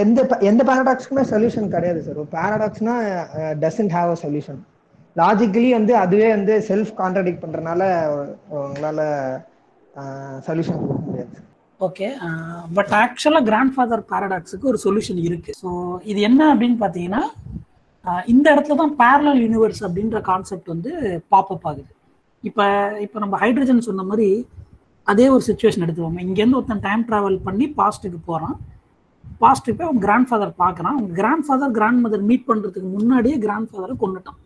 எந்த 0.01 0.19
எந்த 0.49 0.61
பேரடாக்ஸ்க்குமே 0.69 1.23
சொல்யூஷன் 1.31 1.73
கிடையாது 1.75 1.99
சார் 2.07 2.19
ஒரு 2.23 2.29
பேரடாக்ஸ்னா 2.35 2.95
doesn't 3.63 3.95
have 3.97 4.11
a 4.15 4.17
solution 4.23 4.59
logically 5.15 5.69
வந்து 5.77 5.93
அதுவே 6.01 6.27
வந்து 6.35 6.55
செல்ஃப் 6.67 6.91
கான்ட்ரடிக்ட் 6.99 7.43
பண்றதுனால 7.43 7.81
உங்களால 8.59 9.01
சொல்யூஷன் 10.47 10.79
கொடுக்க 10.81 11.01
முடியாது 11.07 11.38
ஓகே 11.86 12.07
பட் 12.78 12.91
ஆக்சுவலாக 12.99 13.45
கிராண்ட் 13.49 13.73
ஃபாதர் 13.73 14.03
பேரடாக்ஸுக்கு 14.11 14.69
ஒரு 14.71 14.80
சொல்யூஷன் 14.84 15.19
இருக்கு. 15.28 15.51
ஸோ 15.61 15.69
இது 16.11 16.19
என்ன 16.30 16.41
அப்படின்னு 16.53 16.78
பார்த்தீங்கன்னா 16.84 17.23
uh, 18.05 18.21
இந்த 18.34 18.45
இடத்துல 18.53 18.78
தான் 18.82 18.93
பேரலல் 19.01 19.41
யூனிவர்ஸ் 19.45 19.82
அப்படின்ற 19.88 20.19
கான்செப்ட் 20.30 20.71
வந்து 20.73 20.91
பாப்பப் 21.34 21.67
ஆகுது. 21.69 21.91
இப்போ 22.43 22.65
இப்போ 23.05 23.17
நம்ம 23.23 23.36
ஹைட்ரஜன் 23.43 23.86
சொன்ன 23.89 24.05
மாதிரி 24.09 24.30
அதே 25.07 25.25
ஒரு 25.36 25.43
சுச்சுவேஷன் 25.49 25.84
எடுத்துக்கோங்க. 25.86 26.21
இங்கேருந்து 26.28 26.59
ஒருத்தன் 26.59 26.84
டைம் 26.88 27.03
ட்ராவல் 27.09 27.38
பண்ணி 27.47 27.65
பாஸ்ட்டுக்கு 27.80 28.19
போகிறான் 28.30 28.57
பாஸ்ட்டுக்கு 29.43 29.78
போய் 29.80 29.89
அவன் 29.89 30.03
கிராண்ட் 30.05 30.30
ஃபாதர் 30.30 30.53
பார்க்குறான். 30.63 30.95
அவங்க 30.97 31.13
grand 31.21 31.45
father 31.47 31.73
grand 31.78 32.01
mother 32.05 32.28
meet 32.30 32.47
பண்ணுறதுக்கு 32.49 32.89
முன்னாடியே 32.97 33.38
கிராண்ட் 33.45 33.69
ஃபாதரை 33.71 33.95
கொண்டுட்டான் 34.03 34.39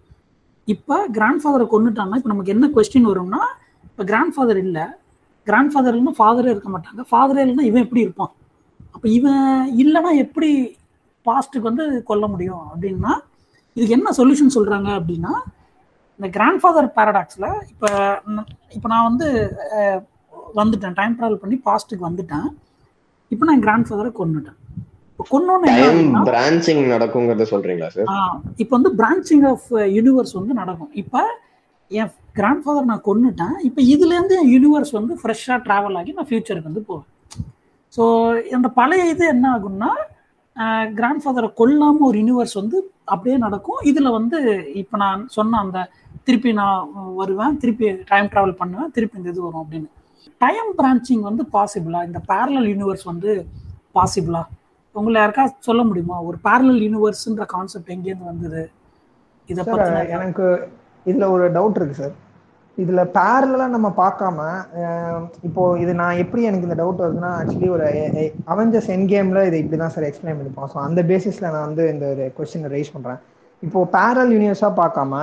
இப்போ 0.67 0.97
கிராண்ட் 1.17 1.41
ஃபாதரை 1.43 1.67
கொண்டுட்டான்னா 1.75 2.17
இப்போ 2.19 2.31
நமக்கு 2.33 2.53
என்ன 2.55 2.65
கொஸ்டின் 2.77 3.09
வரும்னா 3.11 3.41
இப்போ 3.89 4.03
கிராண்ட் 4.11 4.33
ஃபாதர் 4.35 4.59
இல்லை. 4.65 4.85
கிராண்ட் 5.47 5.71
ஃபாதர் 5.73 5.93
இல்லைன்னா 5.93 6.19
ஃபாதரே 6.19 6.51
இருக்க 6.53 6.69
மாட்டாங்க. 6.75 7.01
ஃபாதரே 7.11 7.41
இல்லைன்னா 7.43 7.65
இவன் 7.69 7.85
எப்படி 7.85 8.03
இருப்பான்? 8.05 8.31
அப்போ 8.95 9.07
இவன் 9.17 9.45
இல்லைன்னா 9.83 10.11
எப்படி 10.25 10.51
பாஸ்ட்டுக்கு 11.25 11.69
வந்து 11.71 11.85
கொல்ல 12.09 12.25
முடியும்? 12.33 12.63
அப்படின்னா 12.71 13.13
இதுக்கு 13.75 13.97
என்ன 13.97 14.13
சொல்யூஷன் 14.19 14.55
சொல்கிறாங்க 14.57 14.89
அப்படின்னா 14.99 15.33
இந்த 16.19 16.27
கிராண்ட் 16.37 16.61
ஃபாதர் 16.61 16.87
பேரடாக்ஸில் 16.97 17.49
இப்போ 17.73 17.89
இப்போ 18.77 18.87
நான் 18.93 19.07
வந்து 19.09 19.27
வந்துட்டேன். 20.59 20.97
டைம் 20.99 21.15
ட்ராவல் 21.19 21.41
பண்ணி 21.43 21.57
பாஸ்ட்டுக்கு 21.67 22.07
வந்துட்டேன். 22.09 22.49
இப்போ 23.33 23.43
நான் 23.49 23.63
கிராண்ட் 23.67 23.87
ஃபாதரை 23.89 24.11
கொண்டுட்டேன் 24.21 24.57
இப்போ 28.61 28.73
வந்து 28.77 28.91
பிரான்ச்சிங் 29.01 29.45
ஆஃப் 29.51 29.67
யூனிவர்ஸ் 29.95 30.33
வந்து 30.39 30.53
நடக்கும். 30.61 30.91
இப்போ 31.01 31.21
என் 31.99 32.11
கிராண்ட் 32.37 32.63
ஃபாதர் 32.63 32.89
நான் 32.91 33.05
கொன்னுட்டேன். 33.07 33.55
இப்போ 33.67 33.81
இதுலேருந்து 33.93 34.35
என் 34.41 34.51
யூனிவர்ஸ் 34.55 34.93
வந்து 34.99 35.13
ஃப்ரெஷ்ஷாக 35.21 35.59
ட்ராவல் 35.65 35.97
ஆகி 35.99 36.11
நான் 36.17 36.29
ஃபியூச்சருக்கு 36.29 36.69
வந்து 36.71 36.83
போவேன். 36.89 37.07
ஸோ 37.95 38.03
அந்த 38.57 38.67
பழைய 38.79 39.05
இது 39.13 39.23
என்ன 39.35 39.45
ஆகும்னா 39.55 39.91
கிராண்ட் 40.99 41.23
ஃபாதரை 41.23 41.49
கொல்லாமல் 41.61 42.07
ஒரு 42.09 42.17
யூனிவர்ஸ் 42.21 42.55
வந்து 42.61 42.77
அப்படியே 43.13 43.35
நடக்கும். 43.45 43.79
இதில் 43.91 44.15
வந்து 44.17 44.37
இப்போ 44.81 44.95
நான் 45.03 45.21
சொன்ன 45.35 45.59
அந்த 45.65 45.79
திருப்பி 46.27 46.51
நான் 46.61 46.89
வருவேன் 47.19 47.55
திருப்பி 47.61 47.85
டைம் 48.11 48.31
ட்ராவல் 48.33 48.59
பண்ணுவேன் 48.61 48.91
திருப்பி 48.95 49.19
இந்த 49.19 49.29
இது 49.33 49.41
வரும் 49.45 49.63
அப்படின்னு. 49.63 49.89
டைம் 50.43 50.69
பிரான்ச்சிங் 50.79 51.23
வந்து 51.29 51.43
பாசிபிளா 51.55 52.01
இந்த 52.09 52.19
பேரலல் 52.31 52.69
யூனிவர்ஸ் 52.73 53.05
வந்து 53.11 53.31
பாசிபிளா 53.97 54.41
உங்களை 54.95 55.17
யாருக்கா 55.21 55.43
சொல்ல 55.67 55.81
முடியுமா? 55.89 56.17
ஒரு 56.27 56.37
பேரலல் 56.45 56.81
யூனிவர்ஸ்ன்ற 56.85 57.45
கான்செப்ட் 57.55 57.93
எங்கேருந்து 57.95 58.31
வந்தது? 58.31 58.63
இதை 59.49 59.63
பத்தி 59.71 59.91
எனக்கு 60.17 60.47
இதுல 61.05 61.27
ஒரு 61.35 61.45
டவுட் 61.57 61.79
இருக்கு 61.79 62.01
சார் 62.01 62.15
இதுல 62.77 63.01
பேரலாம் 63.15 63.73
நம்ம 63.75 63.87
பார்க்காம 64.01 64.39
இப்போ 65.47 65.63
இது 65.83 65.91
நான் 66.01 66.19
எப்படி 66.23 66.41
எனக்கு 66.49 66.67
இந்த 66.67 66.77
டவுட் 66.81 67.01
வருதுன்னா 67.03 67.31
ஆக்சுவலி 67.39 67.69
ஒரு 67.75 67.87
அவெஞ்சர்ஸ் 68.53 68.89
என் 68.95 69.07
கேம்ல 69.13 69.41
இதை 69.49 69.57
இப்படிதான் 69.63 69.93
சார் 69.95 70.07
எக்ஸ்பிளைன் 70.09 70.37
பண்ணிப்போம். 70.39 70.69
ஸோ 70.73 70.77
அந்த 70.87 71.01
பேசிஸ்ல 71.11 71.45
நான் 71.55 71.67
வந்து 71.67 71.85
இந்த 71.93 72.05
ஒரு 72.13 72.25
கொஸ்டினை 72.37 72.69
ரைஸ் 72.75 72.93
பண்றேன். 72.95 73.19
இப்போ 73.63 73.79
பேரல் 73.95 74.31
யூனிவர்ஸா 74.35 74.69
பார்க்காம 74.81 75.19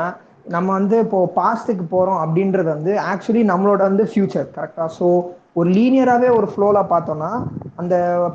நம்ம 0.55 0.69
வந்து 0.79 0.97
இப்போ 1.05 1.19
பாஸ்ட்டுக்கு 1.39 1.85
போறோம் 1.95 2.21
அப்படின்றது 2.25 2.69
வந்து 2.77 2.93
ஆக்சுவலி 3.13 3.43
நம்மளோட 3.53 3.81
வந்து 3.91 4.05
ஃபியூச்சர் 4.11 4.47
கரெக்டா 4.57 4.85
ஸோ 4.99 5.09
ஒரு 5.61 5.69
லீனியராகவே 5.79 6.29
ஒரு 6.39 6.47
ஃப்ளோல 6.53 6.79
பார்த்தோம்னா 6.93 7.33
அந்த 7.81 7.95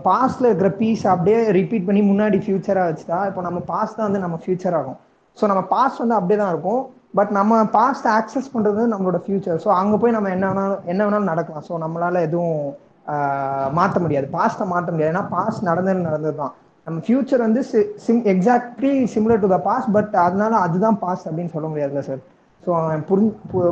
பாஸ்ட்ல 0.10 0.50
இருக்கிற 0.50 0.70
பீஸ் 0.82 1.06
அப்படியே 1.14 1.40
ரிப்பீட் 1.60 1.88
பண்ணி 1.88 2.02
முன்னாடி 2.12 2.40
ஃபியூச்சராக 2.46 2.90
வச்சுட்டா 2.90 3.20
இப்போ 3.30 3.42
நம்ம 3.48 3.62
பாஸ்ட் 3.72 3.98
தான் 4.00 4.08
வந்து 4.10 4.24
நம்ம 4.26 4.40
ஃபியூச்சர் 4.44 4.78
ஆகும் 4.80 5.00
ஸோ 5.38 5.44
நம்ம 5.52 5.64
பாஸ்ட் 5.76 6.04
வந்து 6.04 6.18
அப்படியே 6.20 6.40
தான் 6.42 6.54
இருக்கும். 6.54 6.84
பட் 7.14 7.32
நம்ம 7.38 7.62
பாஸ்ட் 7.78 8.08
ஆக்சஸ் 8.18 8.52
பண்றது 8.54 8.82
நம்மளோட 8.94 9.18
ஃபியூச்சர் 9.26 9.60
ஸோ 9.66 9.70
அங்கே 9.82 9.98
போய் 10.02 10.16
நம்ம 10.18 10.30
என்ன 10.36 10.46
வேணாலும் 10.52 10.84
என்ன 10.92 11.02
வேணாலும் 11.06 11.32
நடக்கலாம். 11.32 11.66
ஸோ 11.70 11.74
நம்மளால 11.84 12.22
எதுவும் 12.28 12.60
மாற்ற 13.78 13.98
முடியாது. 14.04 14.28
பாஸ்ட்டை 14.36 14.66
மாற்ற 14.74 14.90
முடியாது. 14.94 15.14
ஏன்னா 15.14 15.26
பாஸ்ட் 15.36 15.68
நடந்தது 15.70 16.08
நடந்தது 16.10 16.38
தான் 16.42 16.54
நம்ம 16.88 17.02
ஃபியூச்சர் 17.06 17.44
வந்து 17.48 17.62
sim 18.06 18.22
exactly 18.34 18.94
similar 19.16 19.42
to 19.44 19.50
the 19.54 19.60
past 19.68 19.92
but 19.98 20.14
அதனால 20.28 20.54
அதுதான் 20.68 20.98
பாஸ்ட் 21.04 21.28
அப்படின்னு 21.30 21.54
சொல்ல 21.56 21.68
முடியாதுல்ல 21.72 22.04
சார் 22.10 22.22
ஸோ 22.64 22.72
புரி 23.10 23.26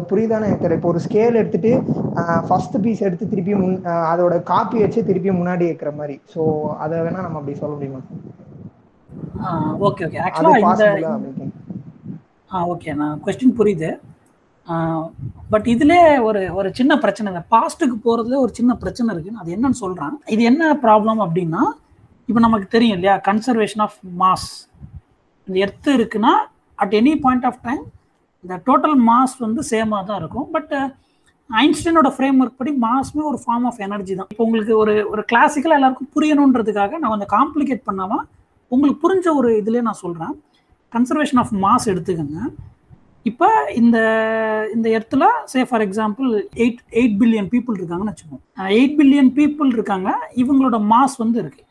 புரியுதானே 0.09 0.47
எனக்கு 0.49 0.77
இப்போ 0.77 0.89
ஒரு 0.93 1.01
ஸ்கேல் 1.05 1.39
எடுத்துட்டு 1.41 1.71
ஃபர்ஸ்ட் 2.47 2.77
பீஸ் 2.85 3.05
எடுத்து 3.07 3.29
திருப்பி 3.33 3.53
முன் 3.61 3.75
அதோட 4.11 4.35
காப்பி 4.51 4.77
வச்சு 4.83 5.07
திருப்பி 5.09 5.31
முன்னாடி 5.39 5.65
வைக்கிற 5.69 5.91
மாதிரி. 5.99 6.15
ஸோ 6.33 6.41
அதை 6.83 6.97
வேணா 7.05 7.25
நம்ம 7.27 7.39
அப்படி 7.41 7.55
சொல்ல 7.63 7.73
முடியுமா? 7.77 8.01
ஓகே 9.87 10.05
ஓகே 10.07 10.19
ஆக்சுவலாக 10.25 10.59
இந்த 10.73 11.47
ஆ 12.51 12.59
ஓகே 12.73 12.93
நான் 13.01 13.19
கொஸ்டின் 13.25 13.57
புரியுது. 13.59 13.89
பட் 15.53 15.67
இதுல 15.73 15.93
ஒரு 16.27 16.41
ஒரு 16.53 16.69
சின்ன 16.79 16.93
பிரச்சனை 16.97 17.27
இந்த 17.33 17.43
பாஸ்ட்டுக்கு 17.53 17.95
போகிறதுல 18.05 18.39
ஒரு 18.45 18.51
சின்ன 18.59 18.71
பிரச்சனை 18.73 19.13
இருக்குன்னு 19.13 19.41
அது 19.43 19.55
என்னன்னு 19.55 19.79
சொல்கிறான் 19.83 20.15
இது 20.33 20.41
என்ன 20.51 20.73
ப்ராப்ளம் 20.85 21.21
அப்படின்னா 21.25 21.63
இப்போ 22.29 22.41
நமக்கு 22.41 22.67
தெரியும் 22.75 22.97
இல்லையா 22.97 23.15
கன்சர்வேஷன் 23.29 23.83
ஆஃப் 23.85 23.97
மாஸ் 24.21 24.49
இந்த 25.47 25.57
எர்த்து 25.59 25.91
இருக்குன்னா 25.97 26.33
at 26.79 26.93
any 26.99 27.13
point 27.19 27.47
of 27.49 27.61
time 27.61 27.83
இந்த 28.43 28.55
டோட்டல் 28.67 28.97
மாஸ் 29.09 29.35
வந்து 29.39 29.63
சேமாக 29.71 30.03
தான் 30.09 30.19
இருக்கும் 30.21 30.47
பட் 30.51 30.71
ஐன்ஸ்டைனோட 31.49 32.09
ஃப்ரேம் 32.15 32.37
ஒர்க் 32.41 32.59
படி 32.59 32.71
மாஸ்மே 32.85 33.23
ஒரு 33.31 33.39
ஃபார்ம் 33.43 33.65
ஆஃப் 33.69 33.79
எனர்ஜி 33.79 34.13
தான். 34.15 34.29
இப்போ 34.31 34.43
உங்களுக்கு 34.43 34.73
ஒரு 34.77 34.93
ஒரு 35.09 35.23
கிளாசிக்கலாக 35.31 35.79
எல்லாருக்கும் 35.79 36.11
புரியணுன்றதுக்காக 36.15 36.91
நான் 36.99 37.13
கொஞ்சம் 37.13 37.33
காம்ப்ளிகேட் 37.37 37.83
பண்ணாமல் 37.83 38.23
உங்களுக்கு 38.71 39.01
புரிஞ்ச 39.05 39.27
ஒரு 39.35 39.49
இதுலேயே 39.61 39.83
நான் 39.87 40.01
சொல்கிறேன் 40.01 40.33
கன்சர்வேஷன் 40.93 41.41
ஆஃப் 41.43 41.53
மாஸ் 41.63 41.89
எடுத்துக்கோங்க. 41.93 42.39
இப்போ 43.25 43.47
இந்த 43.79 43.97
இந்த 44.75 44.87
இடத்துல 44.95 45.23
say 45.51 45.59
for 45.69 45.83
example 45.87 46.29
eight 46.63 46.79
eight 46.99 47.17
billion 47.21 47.49
people 47.53 47.77
இருக்காங்கன்னு 47.79 48.13
வச்சுக்கோங்க. 48.13 48.43
எயிட் 48.77 48.95
பில்லியன் 48.99 49.31
பீப்புள் 49.39 49.69
இருக்காங்க 49.77 50.09
இவங்களோட 50.43 50.79
மாஸ் 50.93 51.17
வந்து 51.23 51.39
இருக்கு. 51.43 51.63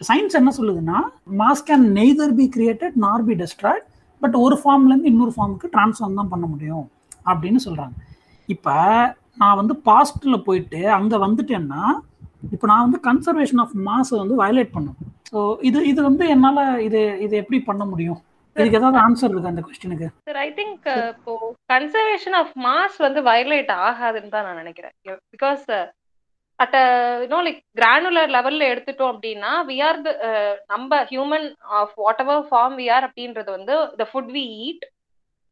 சயின்ஸ் 0.00 0.38
என்ன 0.40 0.50
சொல்லுதுன்னா 0.58 0.98
mass 1.40 1.64
can 1.68 1.86
neither 1.98 2.34
be 2.40 2.44
created 2.56 2.96
nor 3.04 3.24
be 3.28 3.34
destroyed 3.42 3.86
but 4.22 4.36
ஒரு 4.44 4.56
ஃபார்ம்லேருந்து 4.60 5.10
இன்னொரு 5.12 5.32
ஃபார்முக்கு 5.36 5.68
ட்ரான்ஸ்ஃபார்ம் 5.74 6.18
தான் 6.20 6.30
பண்ண 6.34 6.44
முடியும் 6.52 6.86
அப்படின்னு 7.30 7.60
சொல்கிறாங்க 7.66 7.96
இப்போ 8.48 8.74
நான் 9.40 9.58
வந்து 9.60 9.74
பாஸ்டில் 9.88 10.44
போயிட்டு 10.46 10.80
அங்கே 10.98 11.18
வந்துட்டேன்னா 11.24 11.82
இப்போ 12.54 12.66
நான் 12.70 12.84
வந்து 12.86 13.00
கன்சர்வேஷன் 13.08 13.60
ஆஃப் 13.64 13.74
மாஸை 13.88 14.16
வந்து 14.22 14.36
வயலேட் 14.42 14.74
பண்ணும் 14.76 14.98
ஸோ 15.30 15.38
இது 15.68 15.78
இது 15.92 16.00
வந்து 16.08 16.24
என்னால் 16.34 16.62
இது 16.86 17.00
இது 17.24 17.34
எப்படி 17.42 17.58
பண்ண 17.70 17.82
முடியும்? 17.84 18.20
இதுக்கு 18.60 18.78
ஏதாவது 18.80 18.98
ஆன்சர் 19.04 19.32
இருக்கு 19.32 19.50
அந்த 19.50 19.62
கொஸ்டினுக்கு 19.66 20.08
சார் 20.26 20.40
ஐ 20.46 20.48
திங்க் 20.58 20.86
இப்போ 21.12 21.34
கன்சர்வேஷன் 21.72 22.36
ஆஃப் 22.40 22.52
மாஸ் 22.66 22.98
வந்து 23.06 23.22
வயலேட் 23.30 23.72
ஆகாதுன்னு 23.86 24.34
தான் 24.34 24.46
நான் 24.48 24.60
நினைக்கிறேன். 24.62 24.94
Because 25.34 25.64
at 26.58 26.76
you know 27.24 27.40
like 27.46 27.58
granular 27.80 28.30
லெவல்ல 28.36 28.68
எடுத்துட்டோம் 28.72 29.12
அப்படின்னா 29.14 29.50
வி 29.68 29.76
ஆர் 29.88 29.98
த 30.06 30.12
நம்ம 30.72 31.00
human 31.12 31.46
of 31.80 31.92
whatever 32.24 32.46
form 32.50 32.76
we 32.80 32.86
are 32.96 33.06
அப்படின்றது 33.08 33.50
வந்து 33.56 33.74
the 34.00 34.06
food 34.12 34.32
we 34.36 34.44
eat 34.66 34.84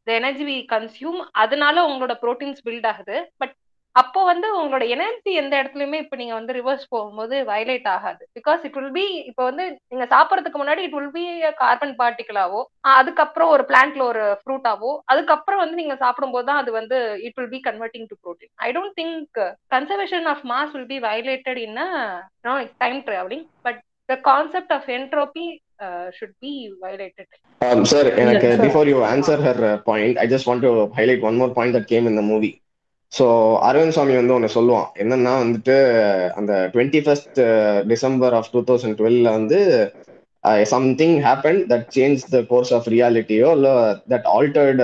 the 0.07 0.11
energy 0.19 0.45
we 0.49 0.57
consume 0.73 1.21
அதனால 1.43 1.85
உங்களோட 1.89 2.15
ப்ரோட்டீன்ஸ் 2.23 2.65
பில்ட் 2.67 2.89
ஆகுது. 2.91 3.17
பட் 3.41 3.55
அப்போ 3.99 4.19
வந்து 4.29 4.47
உங்களோட 4.57 4.83
எனர்ஜி 4.95 5.31
எந்த 5.41 5.53
இடத்துலயுமே 5.59 5.99
இப்போ 6.01 6.15
நீங்க 6.19 6.33
வந்து 6.37 6.55
ரிவர்ஸ் 6.57 6.83
போகும்போது 6.93 7.35
வயலேட் 7.49 7.87
ஆகாது 7.93 8.23
பிகாஸ் 8.37 8.65
இட் 8.67 8.77
வில் 8.77 8.93
பி 8.97 9.05
இப்போ 9.29 9.43
வந்து 9.49 9.63
நீங்க 9.91 10.05
சாப்பிட்றதுக்கு 10.13 10.61
முன்னாடி 10.61 10.81
இட் 10.87 10.95
வில் 10.97 11.13
பி 11.15 11.23
கார்பன் 11.61 11.93
பார்ட்டிகலாவோ 12.01 12.61
அதுக்கப்புறம் 12.95 13.51
ஒரு 13.55 13.63
பிளான்ட்ல 13.69 14.03
ஒரு 14.11 14.25
ஃப்ரூட்டாவோ 14.41 14.91
அதுக்கப்புறம் 15.13 15.61
வந்து 15.63 15.79
நீங்க 15.81 15.95
சாப்பிடும்போது 16.03 16.47
தான் 16.49 16.61
அது 16.63 16.73
வந்து 16.79 16.99
it 17.27 17.37
will 17.39 17.53
be 17.55 17.61
converting 17.69 18.07
to 18.11 18.17
protein 18.23 18.51
I 18.67 18.71
don't 18.77 18.95
think 18.99 19.39
conservation 19.75 20.29
of 20.33 20.43
mass 20.53 20.73
will 20.75 20.91
be 20.93 20.99
violated 21.07 21.61
in 21.65 21.81
time 22.79 23.01
travelling 23.09 23.47
but 23.67 23.81
the 24.09 24.19
concept 24.29 24.75
of 24.77 24.89
entropy 24.97 25.47
should 26.17 26.37
be 26.45 26.53
violated 26.85 27.33
Um, 27.61 27.79
sir, 27.85 28.01
எனக்கு 28.21 28.47
sir. 28.49 28.63
before 28.63 28.83
you 28.85 28.99
answer 29.05 29.35
her 29.37 29.55
uh, 29.63 29.77
point, 29.79 30.15
I 30.17 30.27
just 30.27 30.45
want 30.49 30.61
to 30.61 30.71
highlight 30.91 31.21
one 31.23 31.37
more 31.37 31.49
point 31.51 31.71
that 31.73 31.85
came 31.87 32.05
in 32.09 32.15
the 32.15 32.25
movie. 32.31 32.51
So 33.11 33.25
Aravind 33.67 33.95
Swami 33.95 34.15
வந்து 34.19 34.35
ஒன்று 34.35 34.55
சொல்லுவான். 34.55 34.87
என்னன்னா 35.01 35.33
வந்துட்டு 35.43 35.75
அந்த 36.39 36.53
twenty 36.73 36.99
first 37.05 37.39
December 37.91 38.35
of 38.39 38.51
two 38.53 38.61
thousand 38.69 38.97
டுவெல்ல 38.99 39.31
வந்து 39.37 39.59
something 40.73 41.15
happen 41.25 41.59
that 41.71 41.87
change 41.95 42.21
the 42.33 42.39
course 42.51 42.71
of 42.73 42.87
ரியாலிட்டியோ 42.93 43.47
இல்லை 43.57 43.73
that 44.13 44.27
altered 44.35 44.81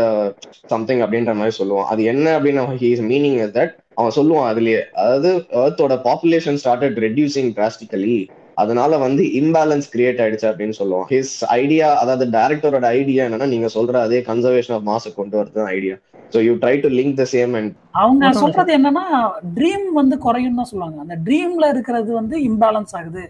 something 0.73 1.01
அப்படின்ற 1.05 1.33
மாதிரி 1.39 1.55
சொல்லுவான். 1.59 1.87
அது 1.91 2.01
என்ன 2.13 2.25
அப்படின்னு 2.37 2.63
ஹீஸ் 2.83 3.03
மீனிங் 3.11 3.37
இஸ் 3.43 3.55
தட் 3.59 3.73
அவன் 3.99 4.15
சொல்லுவான் 4.19 4.49
அதுலயே 4.51 4.81
அதாவது 5.01 5.29
ஏர்த்தோட 5.63 5.95
பாப்புலேஷன் 6.09 6.59
ஸ்டார்டட் 6.63 6.97
ரெடியூசிங் 7.05 7.51
டிராஸ்டிக்கலி 7.57 8.17
அதனால 8.57 8.97
வந்து 9.03 9.23
இம்பேலன்ஸ் 9.39 9.87
கிரியேட் 9.93 10.21
ஆயிடுச்சு 10.23 10.47
அப்படின்னு 10.49 10.75
சொல்லுவோம். 10.79 11.05
ஹிஸ் 11.13 11.35
ஐடியா 11.57 11.87
அதாவது 12.01 12.25
டேரக்டரோட 12.35 12.87
ஐடியா 12.99 13.25
என்னன்னா 13.27 13.47
நீங்க 13.53 13.69
சொல்ற 13.75 13.95
அதே 14.07 14.19
கன்சர்வேஷன் 14.29 14.75
ஆஃப் 14.77 14.87
மாச 14.91 15.13
கொண்டு 15.19 15.37
வரது 15.39 15.57
தான் 15.59 15.71
idea 15.77 15.95
so 16.33 16.39
you 16.45 16.53
try 16.61 16.75
to 16.83 16.89
link 16.99 17.17
the 17.21 17.25
same 17.33 17.53
and 17.59 17.73
அவங்க 18.01 18.31
சொல்றது 18.43 18.71
என்னன்னா 18.77 19.05
ட்ரீம் 19.57 19.87
வந்து 19.99 20.17
குறையும் 20.25 20.59
தான் 20.59 20.69
சொல்லுவாங்க. 20.71 20.97
அந்த 21.05 21.17
ட்ரீம்ல 21.27 21.65
இருக்கிறது 21.73 22.11
வந்து 22.19 22.35
இம்பேலன்ஸ் 22.49 22.93
ஆகுது. 22.99 23.23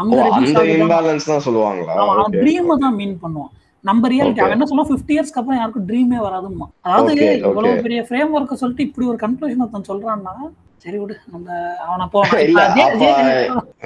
அங்க 0.00 0.18
அந்த 0.38 0.60
இம்பேலன்ஸ் 0.74 1.30
தான் 1.30 1.44
சொல்லுவாங்களா? 1.46 1.94
ட்ரீம் 2.36 2.70
தான் 2.84 2.96
மீன் 3.00 3.16
பண்ணுவோம். 3.24 3.50
நம்ம 3.84 4.08
ரியாலிட்டி 4.12 4.42
அவன் 4.42 4.54
என்ன 4.56 4.66
சொல்லுவோம் 4.70 4.90
ஃபிஃப்டி 4.90 5.14
இயர்ஸ்க்கு 5.14 5.40
அப்புறம் 5.40 5.58
யாருக்கும் 5.58 5.86
ட்ரீமே 5.90 6.18
வராதுமா 6.24 6.66
அதாவது 6.86 7.12
இவ்வளவு 7.44 7.84
பெரிய 7.86 8.00
ஃப்ரேம் 8.08 8.34
ஒர்க்கை 8.36 8.56
சொல்லிட்டு 8.62 8.86
இப்படி 8.88 9.06
ஒரு 9.12 9.18
கன்க்ளூஷன் 9.22 9.62
ஒருத்தன் 9.64 9.88
சொல்றான்னா 9.90 10.34
சரி 10.84 10.98
விடு 11.00 11.14
நம்ம 11.32 11.46
அவனை 11.86 12.04
போவோம் 12.12 12.30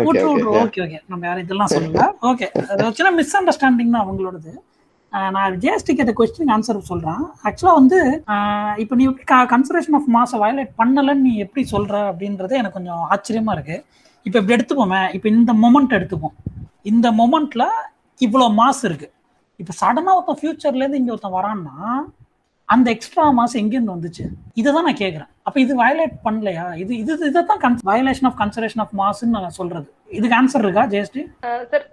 ஓகே 0.08 0.80
ஓகே 0.84 0.98
நம்ம 1.10 1.22
யாரும் 1.28 1.44
இதெல்லாம் 1.44 1.70
சொல்லல. 1.72 2.04
ஓகே. 2.30 2.46
அது 2.72 2.90
சின்ன 2.98 3.12
மிஸ் 3.18 3.34
அண்டர்ஸ்டாண்டிங் 3.38 3.94
தான் 3.94 4.04
அவங்களோடது. 4.04 4.52
நான் 5.34 5.56
ஜிஎஸ்டி 5.62 5.92
கேட்ட 5.98 6.12
கொஸ்டின் 6.18 6.52
ஆன்சர் 6.54 6.78
சொல்றேன். 6.90 7.22
ஆக்சுவலா 7.48 7.74
வந்து 7.80 7.98
இப்போ 8.82 8.94
நீ 8.98 9.04
எப்படி 9.10 9.26
கன்சர்வேஷன் 9.54 9.96
ஆஃப் 9.98 10.08
மாசை 10.16 10.38
வயலேட் 10.42 10.72
பண்ணலன்னு 10.80 11.24
நீ 11.26 11.32
எப்படி 11.46 11.64
சொல்ற 11.74 11.94
அப்படின்றது 12.10 12.54
எனக்கு 12.60 12.78
கொஞ்சம் 12.78 13.02
ஆச்சரியமா 13.14 13.54
இருக்கு. 13.56 13.76
இப்போ 14.26 14.36
இப்படி 14.40 14.56
எடுத்துப்போமே. 14.58 15.02
இப்போ 15.16 15.28
இந்த 15.36 15.52
மொமெண்ட் 15.64 15.96
எடுத்துப்போம். 15.98 16.36
இந்த 16.92 17.06
மொமெண்ட்ல 17.20 17.66
இவ்வளோ 18.20 18.48
மாஸ் 18.60 18.82
இருக்கு. 18.90 19.08
இப்போ 19.60 19.72
சடனாக 19.80 20.16
ஒருத்தன் 20.18 20.40
ஃபியூச்சர்லேருந்து 20.40 21.00
இங்கே 21.00 21.12
ஒருத்தன் 21.14 21.36
வரான்னா 21.38 21.76
அந்த 22.68 22.86
எக்ஸ்ட்ரா 22.94 23.24
மாஸ் 23.38 23.56
எங்கேருந்து 23.60 23.94
வந்துச்சு? 23.94 24.24
இதை 24.60 24.68
தான் 24.76 24.86
நான் 24.88 25.00
கேட்குறேன் 25.02 25.30
அப்போ 25.46 25.58
இது 25.64 25.72
வயலேட் 25.80 26.14
பண்ணலையா? 26.26 26.66
இது 26.82 26.92
இது 27.02 27.12
இதை 27.30 27.40
தான் 27.50 27.60
கன் 27.64 27.76
வயலேஷன் 27.90 28.28
ஆஃப் 28.28 28.38
கன்சர்வேஷன் 28.42 28.82
ஆஃப் 28.84 28.94
மாஸ்ன்னு 29.00 29.34
நான் 29.36 29.58
சொல்றது. 29.58 29.88
இதுக்கு 30.18 30.36
ஆன்சர் 30.38 30.64
இருக்கா 30.64 30.84
ஜெயஸ்டி 30.94 31.22
சார் 31.72 31.84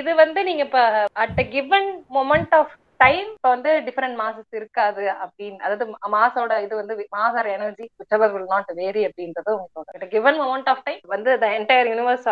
இது 0.00 0.10
வந்து 0.22 0.42
நீங்க 0.48 0.62
இப்போ 0.68 0.82
at 1.24 1.40
given 1.54 1.88
moment 2.16 2.54
of 2.60 2.74
time 3.00 3.26
இப்போ 3.34 3.50
வந்து 3.54 3.72
டிஃபரெண்ட் 3.86 4.16
மாசஸ் 4.20 4.56
இருக்காது 4.60 5.02
அப்படின்னு 5.24 5.58
அதாவது 5.66 5.84
மாசோட 6.16 6.52
இது 6.64 6.74
வந்து 6.80 6.94
mass or 7.16 7.48
energy 7.56 7.84
whichever 8.00 8.32
will 8.34 8.48
not 8.54 8.70
vary 8.80 9.02
அப்படின்றது 9.08 9.50
உங்களோட. 9.56 10.08
கிவன் 10.14 10.38
மொமெண்ட் 10.42 10.70
ஆஃப் 10.72 10.82
டைம் 10.86 11.00
வந்து 11.14 11.32
the 11.44 11.48
entire 11.58 11.90
universe 11.92 12.26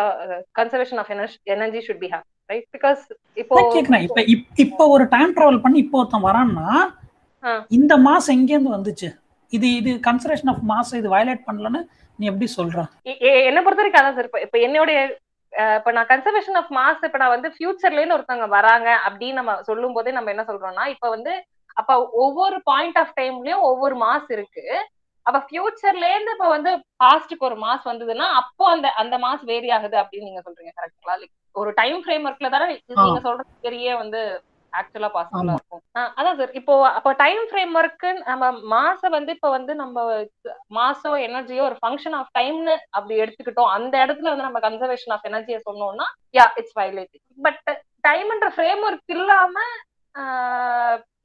conservation 0.59 1.01
of 1.03 1.11
energy 1.55 1.81
should 1.87 2.03
be 2.03 2.09
have 2.15 2.25
right 2.49 2.67
because 2.75 3.03
இப்போ 3.37 3.61
இப்போ 4.07 4.23
இப்போ 4.65 4.85
ஒரு 4.95 5.07
டைம் 5.15 5.35
டிராவல் 5.37 5.63
பண்ணி 5.65 5.79
இப்போ 5.85 5.99
ஒருத்தன் 6.01 6.27
வரான்னா 6.27 6.67
இந்த 7.77 7.93
மாசம் 8.07 8.35
எங்கேருந்து 8.35 8.75
வந்துச்சு? 8.75 9.09
இது 9.53 9.67
இது 9.79 9.91
கன்சர்வேஷன் 10.07 10.51
ஆஃப் 10.53 10.63
மாசம் 10.71 10.99
இது 10.99 11.09
வயலேட் 11.09 11.47
பண்ணலன்னு 11.47 11.81
நீ 12.19 12.25
எப்படி 12.27 12.47
சொல்ற? 12.55 12.77
என்ன 13.47 13.59
பொறுத்த 13.61 13.81
வரைக்கும் 13.81 14.01
அதான் 14.01 14.17
சார் 14.17 14.29
இப்ப 14.45 14.57
என்னுடைய 14.67 14.99
இப்ப 15.75 15.91
நான் 15.91 16.09
கன்சர்வேஷன் 16.09 16.57
ஆஃப் 16.59 16.71
மாஸ் 16.77 17.05
இப்ப 17.07 17.19
நான் 17.21 17.35
வந்து 17.35 17.49
ஃபியூச்சர்ல 17.53 17.99
இருந்து 17.99 18.15
ஒருத்தவங்க 18.15 18.47
வராங்க 18.55 18.89
அப்படின்னு 19.05 19.39
நம்ம 19.39 19.53
சொல்லும் 19.69 19.95
போதே 19.95 20.11
நம்ம 20.17 20.31
என்ன 20.33 20.45
சொல்றோம்னா 20.49 20.85
இப்ப 20.95 21.07
வந்து 21.15 21.33
அப்ப 21.77 21.91
ஒவ்வொரு 22.23 22.57
பாயிண்ட் 22.67 22.99
ஆஃப் 23.01 23.15
டைம்லயும் 23.17 23.65
ஒவ்வொரு 23.69 23.95
மாஸ் 24.03 24.29
இருக்கு. 24.35 24.63
அப்ப 25.25 25.39
ஃபியூச்சர்ல 25.47 26.05
இருந்து 26.11 26.33
இப்ப 26.35 26.49
வந்து 26.53 26.71
பாஸ்டுக்கு 27.01 27.47
ஒரு 27.47 27.57
மாஸ் 27.63 27.87
வந்ததுன்னா 27.89 28.27
அப்போ 28.39 28.65
அந்த 28.73 28.87
அந்த 29.01 29.15
மாஸ் 29.23 29.43
வேரி 29.49 29.69
ஆகுது 29.75 29.97
அப்படின்னு 30.01 30.29
நீங்க 30.29 30.41
சொல்றீங்க 30.45 30.71
கரெக்டுங்களா 30.75 31.15
ஒரு 31.55 31.71
டைம் 31.79 31.99
ஃப்ரேம் 32.03 32.27
ஒர்க்ல 32.29 32.49
தானே 32.49 32.67
நீங்க 32.99 33.21
சொல்ற 33.25 33.43
பெரிய 33.65 33.95
வந்து 33.97 34.21
ஆக்சுவலா 34.79 35.09
பாசிபிளா 35.15 35.55
இருக்கும். 35.57 35.81
அதான் 36.19 36.37
சார் 36.39 36.53
இப்போ 36.59 36.73
அப்போ 36.97 37.11
டைம் 37.23 37.41
ஃப்ரேம் 37.49 37.73
ஒர்க்கு 37.81 38.09
நம்ம 38.29 38.51
மாச 38.75 39.09
வந்து 39.17 39.33
இப்ப 39.37 39.49
வந்து 39.57 39.75
நம்ம 39.81 40.05
மாசோ 40.79 41.11
எனர்ஜியோ 41.27 41.63
ஒரு 41.69 41.77
ஃபங்க்ஷன் 41.81 42.17
ஆஃப் 42.19 42.31
டைம்னு 42.39 42.75
அப்படி 42.97 43.15
எடுத்துக்கிட்டோம். 43.23 43.73
அந்த 43.77 43.95
இடத்துல 44.05 44.31
வந்து 44.33 44.47
நம்ம 44.47 44.61
கன்சர்வேஷன் 44.67 45.15
ஆஃப் 45.17 45.27
எனர்ஜியை 45.31 45.59
சொன்னோம்னா 45.67 46.07
யா 46.39 46.47
இட்ஸ் 46.61 46.77
வயலேட்டிங் 46.81 47.25
பட் 47.39 47.61
டைம்ன்ற 48.09 48.49
ஃப்ரேம் 48.55 48.83
ஒர்க் 48.89 49.15
இல்லாம 49.17 49.57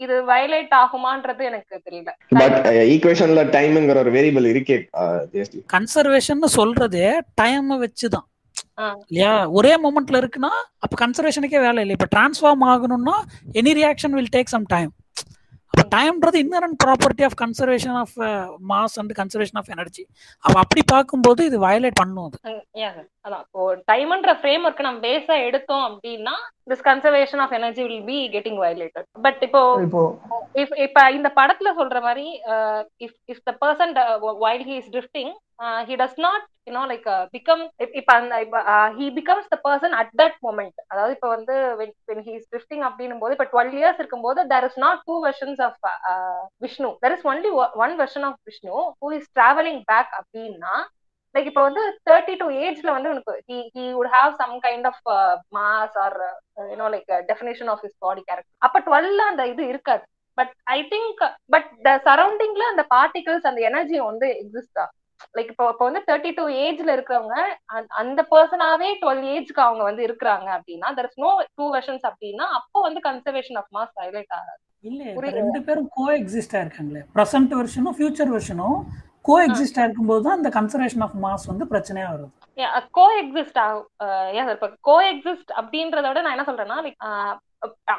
இது 0.05 0.14
வயலேட் 0.30 0.74
ஆகுமான்றது 0.80 1.42
எனக்கு 1.50 1.74
தெரியல. 1.86 2.11
பட் 2.40 2.57
ஈக்குவேஷன்ல 2.94 3.42
டைம்ங்கிற 3.57 3.98
ஒரு 4.05 4.12
வேரியபிள் 4.16 4.46
இருக்கே 4.53 4.76
கன்சர்வேஷன் 5.74 6.42
சொல்றதே 6.59 7.09
டைம் 7.40 7.70
வச்சுதான். 7.84 8.26
இல்லையா? 9.05 9.34
ஒரே 9.59 9.72
மொமெண்ட்ல 9.84 10.20
இருக்குன்னா 10.22 10.53
அப்ப 10.84 10.94
கன்சர்வேஷனுக்கே 11.03 11.62
வேலை 11.66 11.82
இல்லை. 11.84 11.96
இப்ப 11.98 12.09
டிரான்ஸ்ஃபார்ம் 12.14 12.64
ஆகணும்னா 12.72 13.16
any 13.61 13.72
reaction 13.80 14.16
will 14.18 14.34
take 14.36 14.55
some 14.55 14.68
time 14.74 14.92
அப்ப 15.74 15.82
டைம்ன்றது 15.92 16.38
inherent 16.42 16.74
property 16.82 17.22
of 17.26 17.36
conservation 17.40 17.94
of 18.00 18.14
mass 18.70 18.96
and 19.00 19.12
conservation 19.18 19.59
of 19.61 19.70
energy 19.74 20.03
அப்ப 20.44 20.57
அப்படி 20.62 20.82
பார்க்கும்போது 20.90 21.40
இது 21.48 21.59
வயலேட் 21.62 22.00
பண்ணும் 22.00 22.26
அது. 22.26 22.38
அதான். 23.24 23.44
இப்போ 23.46 23.62
டைம்ன்ற 23.90 24.32
ஃப்ரேம் 24.40 24.64
ஒர்க் 24.68 24.84
நம்ம 24.86 25.00
பேஸா 25.07 25.36
எடுத்தோம் 25.48 25.84
அப்படின்னா 25.88 26.34
this 26.70 26.84
conservation 26.88 27.42
of 27.44 27.55
energy 27.59 27.82
will 27.84 28.05
be 28.11 28.18
getting 28.34 28.61
violated 28.64 29.09
but 29.26 29.40
இப்போ 29.48 29.62
இப் 30.62 30.76
இப்ப 30.86 31.07
இந்த 31.18 31.30
படத்துல 31.40 31.72
சொல்ற 31.80 32.00
மாதிரி 32.03 32.26
if 33.00 33.16
if 33.28 33.42
the 33.44 33.55
person 33.64 33.94
while 34.44 34.64
he 34.68 34.76
is 34.80 34.92
drifting 34.94 35.32
he 35.86 35.94
does 36.00 36.18
not 36.24 36.44
you know 36.66 36.82
like 36.90 37.06
become 37.34 37.62
இப்ப 37.98 38.10
அந்த 38.14 38.36
he 38.96 39.06
becomes 39.18 39.50
the 39.52 39.56
person 39.64 39.94
at 40.00 40.12
that 40.20 40.38
moment 40.46 40.78
அதாவது 40.88 41.12
இப்ப 41.16 41.28
வந்து 41.34 41.54
வென் 41.80 42.22
ஹி 42.26 42.32
இஸ் 42.38 42.48
ட்ரிஃப்டிங் 42.52 42.84
அப்படின்னும் 42.88 43.22
போது 43.22 43.34
இப்ப 43.36 43.46
டுவெல் 43.52 43.74
இயர்ஸ் 43.78 44.00
இருக்கும்போது 44.00 44.42
there 44.52 44.66
is 44.68 44.80
not 44.84 45.02
two 45.08 45.16
versions 45.26 45.62
of 45.66 45.78
Vishnu 46.64 46.90
there 47.04 47.14
is 47.16 47.26
only 47.32 47.52
one 47.84 47.94
version 48.02 48.26
of 48.30 48.40
Vishnu 48.50 48.72
who 49.02 49.10
is 49.18 49.28
travelling 49.38 49.82
back 49.92 50.12
அப்படின்னா 50.20 50.74
like 51.34 51.50
இப்போ 51.50 51.62
வந்து 51.62 51.82
தேர்ட்டி 52.08 52.34
டூ 52.40 52.48
ஏஜ்ல 52.64 52.90
வந்து 52.96 53.12
உனக்கு 53.12 53.34
he 53.50 53.58
he 53.76 53.84
would 53.98 54.12
have 54.14 54.32
some 54.40 54.56
kind 54.66 54.88
of 54.90 55.02
mass 55.58 55.98
or 56.04 56.16
you know 56.72 56.88
like 56.94 57.12
definition 57.30 57.70
of 57.74 57.84
his 57.84 57.98
body 57.98 58.22
character 58.22 58.56
அப்ப 58.66 58.82
டுவெல்ல 58.88 59.22
அந்த 59.30 59.44
இது 59.52 59.62
இருக்காது. 59.72 60.04
But 60.38 60.52
I 60.74 60.78
think 60.92 61.22
but 61.54 61.70
the 61.86 61.90
சரௌண்டிங்ல 62.06 62.66
அந்த 62.70 62.82
பார்ட்டிகல்ஸ் 62.92 63.48
அந்த 63.50 63.60
எனர்ஜி 63.70 63.98
வந்து 64.10 64.26
எக்ஸிஸ்ட் 64.42 64.80
ஆகும் 64.82 64.98
லைக் 65.36 65.50
இப்போ 65.52 65.66
இப்போ 65.72 65.84
வந்து 65.88 66.02
தேர்ட்டி 66.08 66.30
டூ 66.38 66.44
ஏஜ்ல 66.64 66.90
இருக்கிறவங்க 66.96 67.36
அந்த 68.02 68.20
பர்சனாவே 68.32 68.88
டுவெல் 69.02 69.22
ஏஜ்க்கு 69.34 69.62
அவங்க 69.66 69.82
வந்து 69.88 70.02
இருக்கிறாங்க 70.08 70.48
அப்படின்னா 70.56 70.90
there 70.98 71.08
is 71.10 71.22
no 71.24 71.30
two 71.60 71.66
versions 71.76 72.06
அப்படின்னா 72.10 72.46
அப்போ 72.58 72.80
வந்து 72.88 73.02
கன்சர்வேஷன் 73.08 73.58
ஆஃப் 73.60 73.70
மாஸ் 73.76 73.94
ஹைலைட் 74.02 74.34
ஆகாது. 74.38 74.60
இல்ல 74.90 75.30
ரெண்டு 75.38 75.60
பேரும் 75.66 75.88
கோ 75.96 76.06
எக்ஸிஸ்டா 76.18 76.60
இருக்காங்களே. 76.64 77.02
ப்ரெசென்ட் 77.16 77.54
வெர்ஷனும் 77.60 77.96
ஃபியூச்சர் 77.98 78.32
வெர்ஷனும் 78.34 78.78
கோ 79.28 79.34
எக்ஸிஸ்டா 79.46 79.82
இருக்கும்போது 79.86 80.22
தான் 80.26 80.38
அந்த 80.38 80.50
கன்சர்வேஷன் 80.56 81.04
ஆஃப் 81.06 81.16
மாஸ் 81.24 81.44
வந்து 81.50 81.64
பிரச்சனையா 81.72 82.08
வருது. 82.12 82.30
கோ 82.98 83.04
எக்ஸிஸ்ட் 83.20 83.60
ஆகும் 83.64 83.86
ஏன் 84.36 84.46
சார் 84.46 84.56
இப்போ 84.58 84.70
கோ 84.88 84.96
எக்ஸிஸ்ட் 85.12 85.52
அப்படின்றத 85.60 86.06
விட 86.10 86.22
நான் 86.24 86.36
என்ன 86.36 86.46
சொல்றேன்னா 86.50 86.78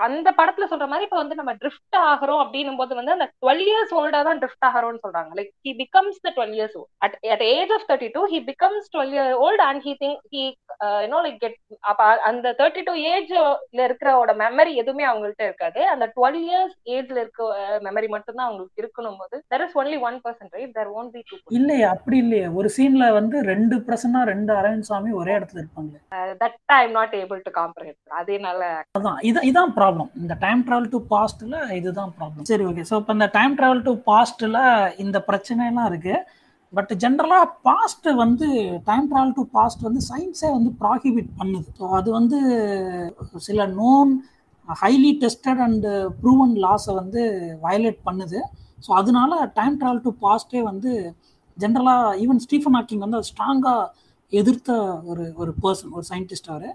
அந்த 0.05 0.29
படத்துல 0.37 0.65
சொல்ற 0.69 0.85
மாதிரி 0.87 1.05
இப்ப 1.07 1.17
வந்து 1.19 1.37
நம்ம 1.39 1.51
ட்ரிஃப்ட் 1.59 1.97
ஆகிறோம் 2.07 2.41
அப்படின்னும் 2.43 2.79
போது 2.79 2.97
வந்து 2.97 3.13
அந்த 3.15 3.27
டுவெல் 3.35 3.61
இயர்ஸ் 3.65 3.93
ஓல்டா 3.99 4.19
தான் 4.27 4.39
ட்ரிஃப்ட் 4.41 4.67
ஆகிறோம்னு 4.69 5.03
சொல்றாங்க. 5.03 5.31
Like 5.37 5.51
he 5.65 5.73
becomes 5.81 6.17
the 6.25 6.31
twelve 6.37 6.53
years 6.57 6.75
at 7.05 7.15
at 7.33 7.43
age 7.49 7.71
of 7.75 7.85
thirty 7.89 8.09
two 8.15 8.23
he 8.33 8.39
becomes 8.49 8.87
twelve 8.93 9.13
year 9.15 9.31
old 9.45 9.63
and 9.67 9.83
he 9.87 9.93
think 10.01 10.19
he 10.35 10.43
you know 11.03 11.19
like 11.25 11.39
get 11.43 11.57
அப்ப 11.91 11.99
அந்த 12.29 12.53
தேர்ட்டி 12.59 12.83
டூ 12.87 12.95
ஏஜ்ல 13.11 13.39
இருக்கிறோட 13.83 14.31
மெமரி 14.43 14.73
எதுவுமே 14.81 15.05
அவங்கள்ட்ட 15.09 15.43
இருக்காது. 15.49 15.81
அந்த 15.93 16.05
டுவெல் 16.17 16.39
இயர்ஸ் 16.43 16.75
ஏஜ்ல 16.95 17.17
இருக்க 17.23 17.41
மெமரி 17.87 18.09
மட்டும் 18.15 18.37
தான் 18.37 18.47
அவங்களுக்கு 18.47 18.81
இருக்கணும் 18.83 19.19
போது 19.21 19.35
there 19.53 19.65
is 19.65 19.77
only 19.81 19.99
one 20.07 20.19
person 20.25 20.55
right 20.57 20.75
there 20.77 20.91
won't 20.97 21.13
be 21.15 21.23
two 21.29 21.37
இல்லையே 21.59 21.87
அப்படி 21.93 22.17
இல்லையே. 22.23 22.47
ஒரு 22.59 22.69
சீன்ல 22.77 23.07
வந்து 23.13 23.37
ரெண்டு 23.51 23.77
பர்சனா 23.87 24.21
ரெண்டு 24.31 24.53
அரவிந்த் 24.59 24.89
சாமி 24.89 25.11
ஒரே 25.21 25.33
இடத்துல 25.39 25.63
இருப்பாங்க 25.63 25.95
that 26.43 26.57
I 26.73 26.81
am 26.85 26.95
not 26.97 27.15
able 27.21 27.41
to 27.47 27.53
comprehend 27.57 27.99
அதனால 28.19 28.61
அதான் 28.97 29.19
இதான் 29.29 29.47
இதுதான் 29.53 29.73
ப்ராப்ளம் 29.79 30.07
இந்த 30.19 30.33
டைம் 30.43 30.61
ட்ராவல் 30.67 30.87
டு 30.93 30.99
பாஸ்ட்ல 31.11 31.55
இதுதான் 31.79 32.11
ப்ராப்ளம் 32.19 32.45
சரி 32.49 32.63
ஓகே 32.69 32.83
ஸோ 32.89 32.95
இப்போ 33.01 33.13
இந்த 33.17 33.25
டைம் 33.35 33.51
ட்ராவல் 33.57 33.81
டு 33.87 33.91
பாஸ்ட்ல 34.07 34.59
இந்த 35.03 35.17
பிரச்சனைலாம் 35.27 35.87
இருக்கு. 35.89 36.15
பட் 36.73 36.91
ஜென்ரலாக 37.03 37.47
பாஸ்ட் 37.67 38.07
வந்து 38.21 38.47
டைம் 38.87 39.05
ட்ராவல் 39.11 39.33
டு 39.39 39.43
பாஸ்ட் 39.57 39.83
வந்து 39.87 40.01
சயின்ஸே 40.07 40.49
வந்து 40.55 40.69
ப்ராஹிபிட் 40.79 41.29
பண்ணுது. 41.41 41.67
ஸோ 41.79 41.89
அது 41.97 42.09
வந்து 42.17 42.39
சில 43.47 43.67
known 43.81 44.13
highly 44.67 45.11
tested 45.23 45.61
and 45.67 45.85
proven 46.23 46.55
லாஸை 46.65 46.95
வந்து 47.01 47.21
வயலேட் 47.65 47.99
பண்ணுது. 48.07 48.41
ஸோ 48.87 48.91
அதனால 49.01 49.31
டைம் 49.59 49.77
ட்ராவல் 49.83 50.03
டு 50.07 50.13
பாஸ்டே 50.25 50.63
வந்து 50.71 50.93
ஜென்ரலாக 51.57 52.15
ஈவன் 52.23 52.41
ஸ்டீஃபன் 52.47 52.77
ஹாக்கிங் 52.79 53.05
வந்து 53.05 53.21
ஸ்ட்ராங்காக 53.29 53.85
எதிர்த்த 54.41 54.79
ஒரு 55.11 55.27
ஒரு 55.43 55.53
பர்சன் 55.65 55.93
ஒரு 55.99 56.07
சயின்டிஸ்ட் 56.11 56.51
அவர். 56.55 56.73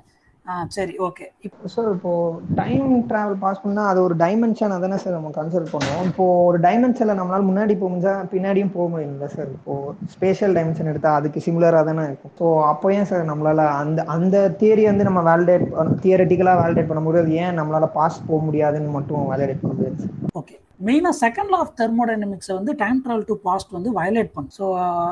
சரி 0.75 0.95
ஓகே. 1.07 1.27
சார் 1.73 1.89
இப்போ 1.95 2.13
டைம் 2.59 2.93
டிராவல் 3.09 3.41
பாஸ் 3.43 3.63
பண்ணா 3.65 3.83
அது 3.91 3.99
ஒரு 4.05 4.15
டைமென்ஷன் 4.23 4.75
அதானே 4.77 4.99
சார் 5.03 5.17
நம்ம 5.17 5.33
கன்சிடர் 5.39 5.73
பண்ணுவோம். 5.73 6.05
இப்போ 6.11 6.25
ஒரு 6.47 6.59
டைமென்ஷன்ல 6.67 7.17
நம்மளால 7.19 7.49
முன்னாடி 7.49 7.75
போக 7.81 7.91
முடிஞ்சா 7.91 8.15
பின்னாடியும் 8.33 8.73
போக 8.77 8.87
முடியும்ல 8.93 9.29
சார் 9.35 9.51
இப்போ 9.57 9.75
ஸ்பேஷியல் 10.15 10.57
டைமென்ஷன் 10.59 10.91
எடுத்தா 10.93 11.13
அதுக்கு 11.19 11.45
சிமிலரா 11.47 11.83
தானே 11.83 12.05
இருக்கும். 12.09 12.35
ஸோ 12.41 12.47
அப்போ 12.71 12.93
ஏன் 12.99 13.11
சார் 13.11 13.31
நம்மளால 13.33 13.67
அந்த 13.81 14.07
அந்த 14.17 14.37
தியரி 14.63 14.85
வந்து 14.91 15.09
நம்ம 15.11 15.23
வேலிடேட் 15.31 15.67
தியரட்டிக்கலா 16.05 16.55
வேலிடேட் 16.63 16.91
பண்ண 16.93 17.03
முடியாது 17.03 17.37
ஏன் 17.43 17.59
நம்மளால 17.61 17.89
பாஸ் 17.99 18.27
போக 18.31 18.41
முடியாதுன்னு 18.45 18.97
மட்டும் 18.99 19.31
வேலிடேட் 19.33 19.63
பண்ண 19.63 19.75
முடியாது 19.75 20.09
ஓகே. 20.35 20.57
மெயினாக 20.87 21.15
செகண்ட் 21.23 21.51
லா 21.53 21.59
ஆஃப் 21.65 21.73
தெர்மோடைனமிக்ஸை 21.81 22.55
வந்து 22.59 22.73
டைம் 22.83 22.99
ட்ராவல் 23.05 23.27
டு 23.31 23.35
பாஸ்ட் 23.47 23.73
வந்து 23.77 23.91
வயலேட் 23.99 24.31
பண்ணும். 24.35 24.55
So 24.59 24.67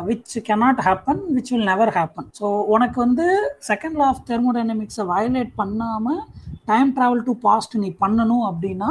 which 0.09 0.35
cannot 0.49 0.81
happen 0.87 1.23
which 1.37 1.51
will 1.53 1.69
never 1.73 1.93
happen 1.97 2.29
so 2.39 2.49
உனக்கு 2.75 2.99
வந்து 3.05 3.27
செகண்ட் 3.71 3.99
லா 4.01 4.07
ஆஃப் 4.13 4.23
தெர்மோடைனமிக்ஸை 4.31 5.07
வயலேட் 5.13 5.53
பண்ணாமல் 5.61 6.21
டைம் 6.71 6.91
ட்ராவல் 6.99 7.25
டு 7.29 7.35
பாஸ்ட் 7.47 7.77
நீ 7.85 7.91
பண்ணணும் 8.05 8.47
அப்படின்னா 8.51 8.91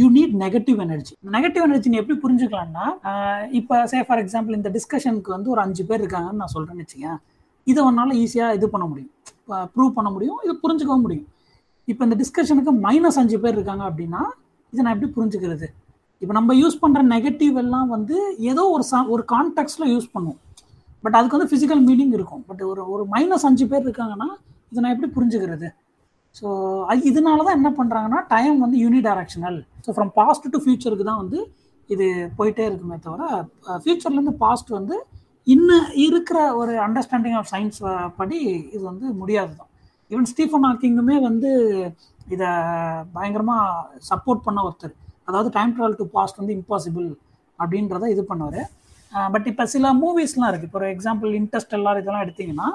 you 0.00 0.06
need 0.16 0.34
negative 0.44 0.78
energy 0.86 1.14
negative 1.36 1.64
energy 1.68 1.88
நீ 1.92 1.98
எப்படி 2.02 2.18
புரிஞ்சுக்கலாம்னா 2.24 2.84
இப்போ 3.60 3.76
சே 3.92 3.98
ஃபார் 4.08 4.22
எக்ஸாம்பிள் 4.24 4.58
இந்த 4.58 4.70
டிஸ்கஷனுக்கு 4.76 5.30
வந்து 5.36 5.50
ஒரு 5.54 5.60
அஞ்சு 5.66 5.84
பேர் 5.88 6.02
இருக்காங்கன்னு 6.04 6.40
நான் 6.42 6.54
சொல்கிறேன்னு 6.56 6.84
வச்சுக்கேன். 6.84 7.18
இதை 7.66 7.80
ஒன்றால் 7.88 8.12
ஈஸியாக 8.22 8.56
இது 8.58 8.66
பண்ண 8.74 8.84
முடியும். 8.90 9.10
ப்ரூவ் 9.74 9.96
பண்ண 9.98 10.08
முடியும் 10.16 10.38
இது 10.46 10.52
புரிஞ்சுக்கவும் 10.64 11.04
முடியும். 11.06 11.28
இப்போ 11.88 12.02
இந்த 12.06 12.16
டிஸ்கஷனுக்கு 12.22 12.72
மைனஸ் 12.86 13.18
அஞ்சு 13.22 13.38
பேர் 13.44 13.56
இருக்காங்க 13.58 13.84
அப்படின்னா 13.90 14.22
இதை 14.72 14.80
நான் 14.84 14.94
எப்படி 14.96 15.10
புரிஞ்சுக்கிறது? 15.16 15.68
இப்போ 16.22 16.32
நம்ம 16.38 16.54
யூஸ் 16.62 16.80
பண்ணுற 16.82 17.00
நெகட்டிவ் 17.14 17.54
எல்லாம் 17.62 17.88
வந்து 17.96 18.16
ஏதோ 18.50 18.62
ஒரு 18.74 18.84
சா 18.90 18.98
ஒரு 19.14 19.22
கான்டெக்ட்ல 19.32 19.84
யூஸ் 19.92 20.08
பண்ணுவோம் 20.14 20.40
பட் 21.04 21.16
அதுக்கு 21.18 21.36
வந்து 21.36 21.50
ஃபிசிக்கல் 21.50 21.82
மீனிங் 21.88 22.12
இருக்கும். 22.18 22.42
பட் 22.48 22.62
ஒரு 22.70 22.82
ஒரு 22.94 23.04
மைனஸ் 23.14 23.46
அஞ்சு 23.48 23.66
பேர் 23.70 23.86
இருக்காங்கன்னா 23.86 24.28
இதை 24.70 24.78
நான் 24.82 24.94
எப்படி 24.94 25.10
புரிஞ்சுக்கிறது? 25.16 25.68
ஸோ 26.38 26.46
அது 26.90 27.00
இதனால 27.10 27.44
தான் 27.46 27.58
என்ன 27.60 27.70
பண்ணுறாங்கன்னா 27.78 28.20
டைம் 28.34 28.58
வந்து 28.64 28.76
unidirectional 29.08 29.58
so 29.84 29.94
from 29.96 30.12
past 30.18 30.46
to 30.54 30.60
ஃபியூச்சருக்கு 30.64 31.08
தான் 31.10 31.22
வந்து 31.22 31.38
இது 31.94 32.06
போயிட்டே 32.38 32.64
இருக்குமே 32.68 32.98
தவிர 33.06 33.22
ஃபியூச்சர்லேருந்து 33.84 34.36
பாஸ்ட் 34.44 34.70
வந்து 34.78 34.96
இன்னும் 35.54 35.88
இருக்கிற 36.06 36.38
ஒரு 36.60 36.72
அண்டர்ஸ்டாண்டிங் 36.86 37.36
ஆஃப் 37.40 37.50
சயின்ஸ் 37.54 37.80
படி 38.20 38.38
இது 38.74 38.82
வந்து 38.90 39.06
முடியாது 39.20 39.52
தான். 39.60 39.70
ஈவன் 40.10 40.28
ஸ்டீஃபன் 40.32 40.66
ஹாக்கிங்குமே 40.68 41.16
வந்து 41.28 41.50
இதை 42.34 42.50
பயங்கரமாக 43.16 44.00
சப்போர்ட் 44.10 44.46
பண்ண 44.46 44.58
ஒருத்தர். 44.68 44.94
அதாவது 45.30 45.50
டைம் 45.56 45.74
ட்ராவல் 45.76 45.98
டு 46.02 46.06
பாஸ்ட் 46.16 46.40
வந்து 46.42 46.56
இம்பாசிபிள் 46.58 47.08
அப்படின்றத 47.58 48.10
இது 48.14 48.24
பண்ணுவார். 48.32 48.60
பட் 49.34 49.46
இப்போ 49.52 49.64
சில 49.74 49.86
மூவிஸ்லாம் 50.02 50.50
இருக்குது 50.50 50.70
இப்போ 50.70 50.80
ஒரு 50.82 50.90
எக்ஸாம்பிள் 50.96 51.30
இன்ட்ரெஸ்டெல்லார் 51.40 52.00
இதெல்லாம் 52.02 52.26
எடுத்தீங்கன்னா 52.26 52.68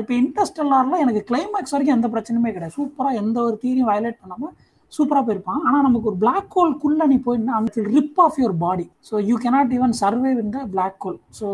இப்போ 0.00 0.12
இன்ட்ரெஸ்டெல்லாரில் 0.22 1.02
எனக்கு 1.04 1.20
கிளைமேக்ஸ் 1.28 1.74
வரைக்கும் 1.74 1.96
எந்த 1.98 2.08
பிரச்சனையுமே 2.14 2.50
கிடையாது. 2.54 2.74
சூப்பராக 2.78 3.20
எந்த 3.22 3.36
ஒரு 3.48 3.56
தீரியும் 3.62 3.90
வயலேட் 3.90 4.22
பண்ணாமல் 4.22 4.52
சூப்பராக 4.92 5.24
போயிருப்பான். 5.26 5.62
ஆனால் 5.66 5.84
நமக்கு 5.86 6.08
ஒரு 6.10 6.18
பிளாக் 6.22 6.52
ஹோல்குள்ளே 6.56 7.04
நீ 7.12 7.16
போயிட்டுனா 7.24 7.54
அந்த 7.58 7.82
rip 7.94 8.18
off 8.24 8.38
your 8.40 8.54
body 8.64 8.86
so 9.08 9.14
you 9.30 9.36
cannot 9.44 9.72
even 9.78 9.94
survive 10.02 10.38
in 10.42 10.52
the 10.56 10.60
black 10.74 10.98
hole 11.04 11.18
so 11.38 11.46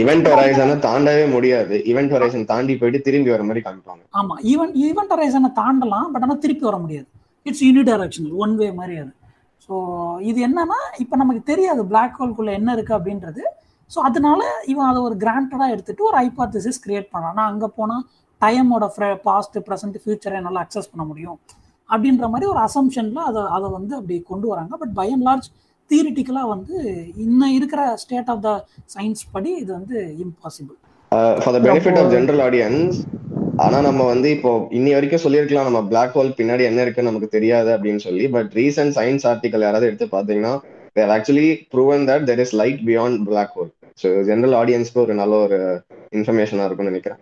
event 0.00 0.28
ஹொரைசனை 0.32 0.76
தாண்டவே 0.86 1.24
முடியாது. 1.34 1.76
இவெண்ட் 1.92 2.14
ஹொரைசன் 2.16 2.48
தாண்டி 2.52 2.76
போயிட்டு 2.82 3.00
திரும்பி 3.08 3.32
வர 3.34 3.44
மாதிரி 3.48 3.62
காமிப்பாங்க. 3.66 4.02
ஆமாம் 4.20 4.40
ஈவன் 4.52 4.72
ஈவெண்ட் 4.86 5.12
ஹொரைசனை 5.14 5.50
தாண்டலாம் 5.60 6.08
பட் 6.14 6.26
ஆனால் 6.26 6.42
திருப்பி 6.44 6.66
வர 6.70 6.78
முடியாது. 6.84 7.08
It's 7.46 7.64
uni 7.68 7.84
directional 7.90 8.36
one 8.44 8.54
way 8.62 8.68
மாதிரி 8.80 8.96
அது. 9.04 9.12
ஸோ 9.68 9.76
இது 10.30 10.38
என்னன்னா 10.48 10.78
இப்போ 11.02 11.14
நமக்கு 11.22 11.42
தெரியாது 11.52 11.82
பிளாக் 11.92 12.18
ஹோல்குள்ளே 12.20 12.52
என்ன 12.60 12.68
இருக்குது 12.76 12.96
அப்படின்றது. 12.98 13.42
ஸோ 13.90 13.98
அதனால 14.08 14.40
இவன் 14.72 14.88
அதை 14.90 15.00
ஒரு 15.08 15.16
கிராண்டடாக 15.22 15.74
எடுத்துட்டு 15.74 16.06
ஒரு 16.08 16.16
ஹைபாத்திசிஸ் 16.22 16.80
கிரியேட் 16.84 17.12
பண்ணான். 17.14 17.36
நான் 17.38 17.50
அங்கே 17.52 17.68
போனால் 17.78 18.04
டைமோட 18.42 18.86
ஃப்ரெ 18.94 19.08
பாஸ்ட் 19.28 19.58
ப்ரெசன்ட் 19.68 19.98
ஃபியூச்சரை 20.02 20.36
என்னால் 20.40 20.62
அக்சஸ் 20.64 20.90
பண்ண 20.92 21.04
முடியும். 21.10 21.38
அப்படின்ற 21.88 22.26
மாதிரி 22.32 22.46
ஒரு 22.52 22.60
அசம்ஷனில் 22.68 23.22
அதை 23.28 23.42
அதை 23.56 23.68
வந்து 23.78 23.94
அப்படி 23.98 24.16
கொண்டு 24.32 24.46
வராங்க. 24.52 24.72
பட் 24.82 24.94
பை 25.00 25.08
அண்ட் 25.14 25.26
லார்ஜ் 25.28 25.48
தியரிட்டிக்கலாக 25.90 26.48
வந்து 26.54 26.76
இன்னும் 27.24 27.54
இருக்கிற 27.58 27.80
ஸ்டேட் 28.02 28.30
ஆஃப் 28.34 28.42
த 28.46 28.52
சயின்ஸ் 28.94 29.22
படி 29.34 29.50
இது 29.62 29.70
வந்து 29.78 29.98
impossible 30.24 30.76
for 31.42 31.54
the 31.56 31.60
benefit 31.68 32.00
of 32.02 32.10
general 32.16 32.42
audience 32.46 32.96
ஆனா 33.64 33.78
நம்ம 33.86 34.02
வந்து 34.10 34.28
இப்போ 34.36 34.50
இன்னி 34.78 34.90
வரைக்கும் 34.94 35.22
சொல்லியிருக்கலாம் 35.22 35.68
நம்ம 35.68 35.80
பிளாக் 35.90 36.14
ஹோல் 36.16 36.32
பின்னாடி 36.38 36.62
என்ன 36.68 36.82
இருக்குன்னு 36.84 37.10
நமக்கு 37.10 37.28
தெரியாது 37.36 37.70
அப்படின்னு 37.76 38.02
சொல்லி 38.06 38.24
பட் 38.34 38.50
ரீசன்ட் 38.58 38.94
சயின்ஸ் 38.96 39.26
ஆர்டிகல் 39.30 39.64
யாராவது 39.66 39.88
எடுத்து 39.90 40.06
பாத்தீங்கன்னா 40.14 40.52
there 40.96 41.12
actually 41.16 41.46
proven 41.72 42.04
that 42.10 42.26
there 42.30 42.42
is 42.44 42.54
light 42.60 42.82
beyond 42.88 43.20
black 43.28 43.54
hole 43.56 43.70
so 43.98 44.10
general 44.28 44.56
ஆடியன்ஸ்க்கு 44.60 45.02
ஒரு 45.04 45.14
நல்ல 45.20 45.36
ஒரு 45.46 45.58
இன்ஃபர்மேஷனா 46.12 46.66
இருக்கும்னு 46.66 46.92
நினைக்கிறேன். 46.92 47.20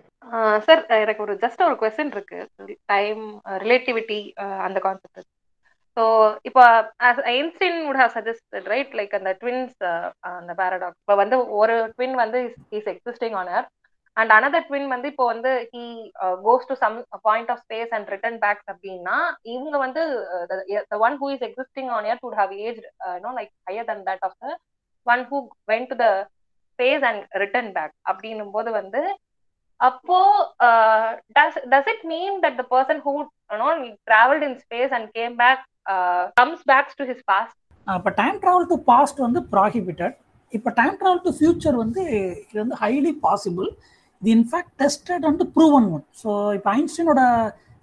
சார் 0.67 0.81
எனக்கு 1.03 1.25
ஒரு 1.27 1.35
ஜஸ்ட் 1.45 1.63
ஒரு 1.67 1.77
கொஸ்டின் 1.83 2.13
இருக்கு. 2.15 2.39
டைம் 2.93 3.23
ரிலேட்டிவிட்டி 3.65 4.19
அந்த 4.67 4.79
கான்செப்ட் 4.87 5.31
ஸோ 5.97 6.05
இப்போ 6.49 6.63
Einstein 7.35 7.79
would 7.87 8.01
have 8.03 8.15
suggested 8.17 8.69
right 8.73 8.95
like 9.01 9.13
அந்த 9.19 9.33
ட்வின்ஸ் 9.43 9.77
அந்த 10.33 10.53
பேரடாக்ஸ் 10.61 11.01
இப்போ 11.03 11.17
வந்து 11.23 11.37
ஒரு 11.61 11.77
ட்வின் 11.95 12.17
வந்து 12.23 12.39
is 12.79 12.91
existing 12.95 13.37
on 13.41 13.51
earth 13.57 13.73
and 14.17 14.33
another 14.37 14.67
twin 14.67 14.93
வந்து 14.93 15.09
இப்போ 15.13 15.25
வந்து 15.33 15.51
he 15.73 15.85
goes 16.45 16.69
to 16.69 16.75
some 16.83 16.97
point 17.25 17.51
of 17.51 17.63
space 17.65 17.95
and 17.97 18.11
return 18.15 18.39
backs 18.45 18.69
அப்படின்னா 18.73 19.17
இவங்க 19.55 19.77
வந்து 19.79 20.03
the 20.93 20.99
one 21.07 21.17
who 21.23 21.29
is 21.35 21.45
existing 21.49 21.91
on 21.97 22.07
earth 22.09 22.21
did 22.23 22.39
have 22.43 22.53
age 22.67 22.81
no 23.25 23.33
like 23.39 23.53
higher 23.71 23.89
than 23.91 24.05
that 24.11 24.25
of 24.29 24.37
the 24.43 24.57
one 25.07 25.25
who 25.31 25.39
went 25.73 25.87
to 25.91 25.97
the 26.03 26.09
space 26.79 27.05
and 27.11 27.25
return 27.45 27.71
back 27.73 27.95
அப்படின்னும் 28.11 28.55
போது 28.57 28.71
வந்து 28.73 29.03
அப்போ 29.81 30.19
does 31.37 31.59
does 31.73 31.91
it 31.93 32.05
mean 32.13 32.37
that 32.45 32.59
the 32.61 32.67
person 32.75 33.01
who 33.07 33.15
no 33.63 33.69
travelled 34.07 34.45
in 34.49 34.59
space 34.65 34.95
and 34.99 35.09
came 35.19 35.35
back 35.43 35.63
comes 36.37 36.65
backs 36.71 36.99
to 37.01 37.07
his 37.11 37.25
past 37.33 37.57
இப்போ 37.87 38.13
time 38.21 38.39
travel 38.45 38.69
to 38.71 38.77
past 38.87 39.19
வந்து 39.21 39.41
prohibited 39.55 40.15
இப்போ 40.53 40.71
time 40.79 40.95
travel 41.01 41.25
to 41.27 41.33
future 41.39 41.77
வந்து 41.83 42.03
இது 42.45 42.59
வந்து 42.63 42.79
highly 42.83 43.13
possible 43.25 43.69
the 44.23 44.31
in fact 44.31 44.75
tested 44.83 45.27
and 45.27 45.43
proven 45.57 45.87
one 45.95 46.05
so 46.23 46.31
இப்போ 46.53 46.71
ஐன்ஸ்டீனோட 46.73 47.23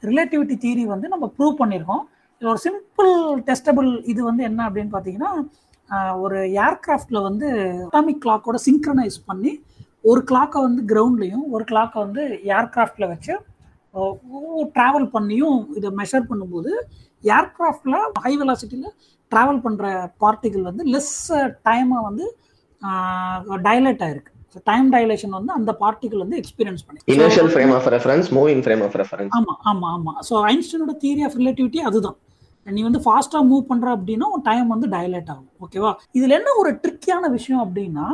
relativity 0.04 0.56
theory 0.58 0.86
வந்து 0.86 1.08
நம்ம 1.08 1.26
prove 1.38 1.56
பண்ணியிருக்கோம் 1.60 2.04
இது 2.42 2.50
ஒரு 2.50 2.62
சிம்பிள் 2.66 3.12
டெஸ்டபிள் 3.50 3.90
இது 4.06 4.22
வந்து 4.24 4.44
என்ன 4.44 4.62
அப்படின்னு 4.68 4.94
பார்த்தீங்கன்னா 4.94 5.32
ஒரு 6.22 6.38
ஏர்கிராஃப்டில் 6.66 7.20
வந்து 7.22 7.48
அட்டாமிக் 7.86 8.24
கிளாக்கோட 8.24 8.58
சிங்க்ரனைஸ் 8.68 9.18
பண்ணி 9.26 9.52
ஒரு 10.06 10.22
கிளாக்கை 10.30 10.60
வந்து 10.62 10.82
கிரவுண்ட்லேயும் 10.92 11.46
ஒரு 11.50 11.64
கிளாக்கை 11.64 12.00
வந்து 12.02 12.24
ஏர்கிராஃப்டில் 12.52 13.08
வச்சு 13.08 13.34
ட்ராவல் 14.76 15.08
பண்ணியும் 15.14 15.60
இதை 15.78 15.90
மெஷர் 16.00 16.30
பண்ணும்போது 16.30 16.72
ஏர்கிராஃப்டில் 17.32 17.98
ஹை 18.22 18.32
வெலாசிட்டியில் 18.38 18.94
ட்ராவல் 19.32 19.64
பண்ணுற 19.66 19.86
பார்ட்டிகள் 20.24 20.70
வந்து 20.70 20.84
லெஸ் 20.86 21.16
டைமாக 21.68 22.06
வந்து 22.08 22.26
டைலேட் 23.64 24.04
ஆயிருக்கு. 24.04 24.31
டைம் 24.72 24.90
டைலேஷன் 24.96 25.38
வந்து 25.40 25.54
அந்த 25.60 25.72
பார்ட்டிகள் 25.84 26.24
வந்து 26.24 26.40
எக்ஸ்பீரியன்ஸ் 26.42 26.84
பண்ணி. 26.88 27.00
Initial 27.16 27.52
frame 27.54 27.74
of 27.78 27.88
reference 27.96 28.30
moving 28.40 28.64
frame 28.66 28.84
of 28.88 28.98
reference 29.02 29.36
ஆமா 29.38 29.56
ஆமா 29.72 29.90
ஆமா. 29.98 30.14
ஸோ 30.30 30.36
ஐன்ஸ்டீனோட 30.52 30.96
தியரி 31.06 31.24
ஆஃப் 31.28 31.40
ரிலேட்டிவிட்டி 31.42 31.82
அதுதான். 31.92 32.20
நீ 32.68 32.82
வந்து 32.88 33.00
ஃபாஸ்ட்டாக 33.04 33.48
மூவ் 33.52 33.64
பண்ணுற 33.70 33.88
அப்படின்னா 33.98 34.28
டைம் 34.48 34.68
வந்து 34.74 34.88
டைலேட் 34.96 35.30
ஆகும். 35.34 35.48
ஓகேவா 35.66 35.92
இதில் 36.18 36.36
என்ன 36.38 36.50
ஒரு 36.62 36.72
ட்ரிக்கியான 36.84 37.30
விஷயம் 37.38 37.62
அப்படின்னா 37.64 38.06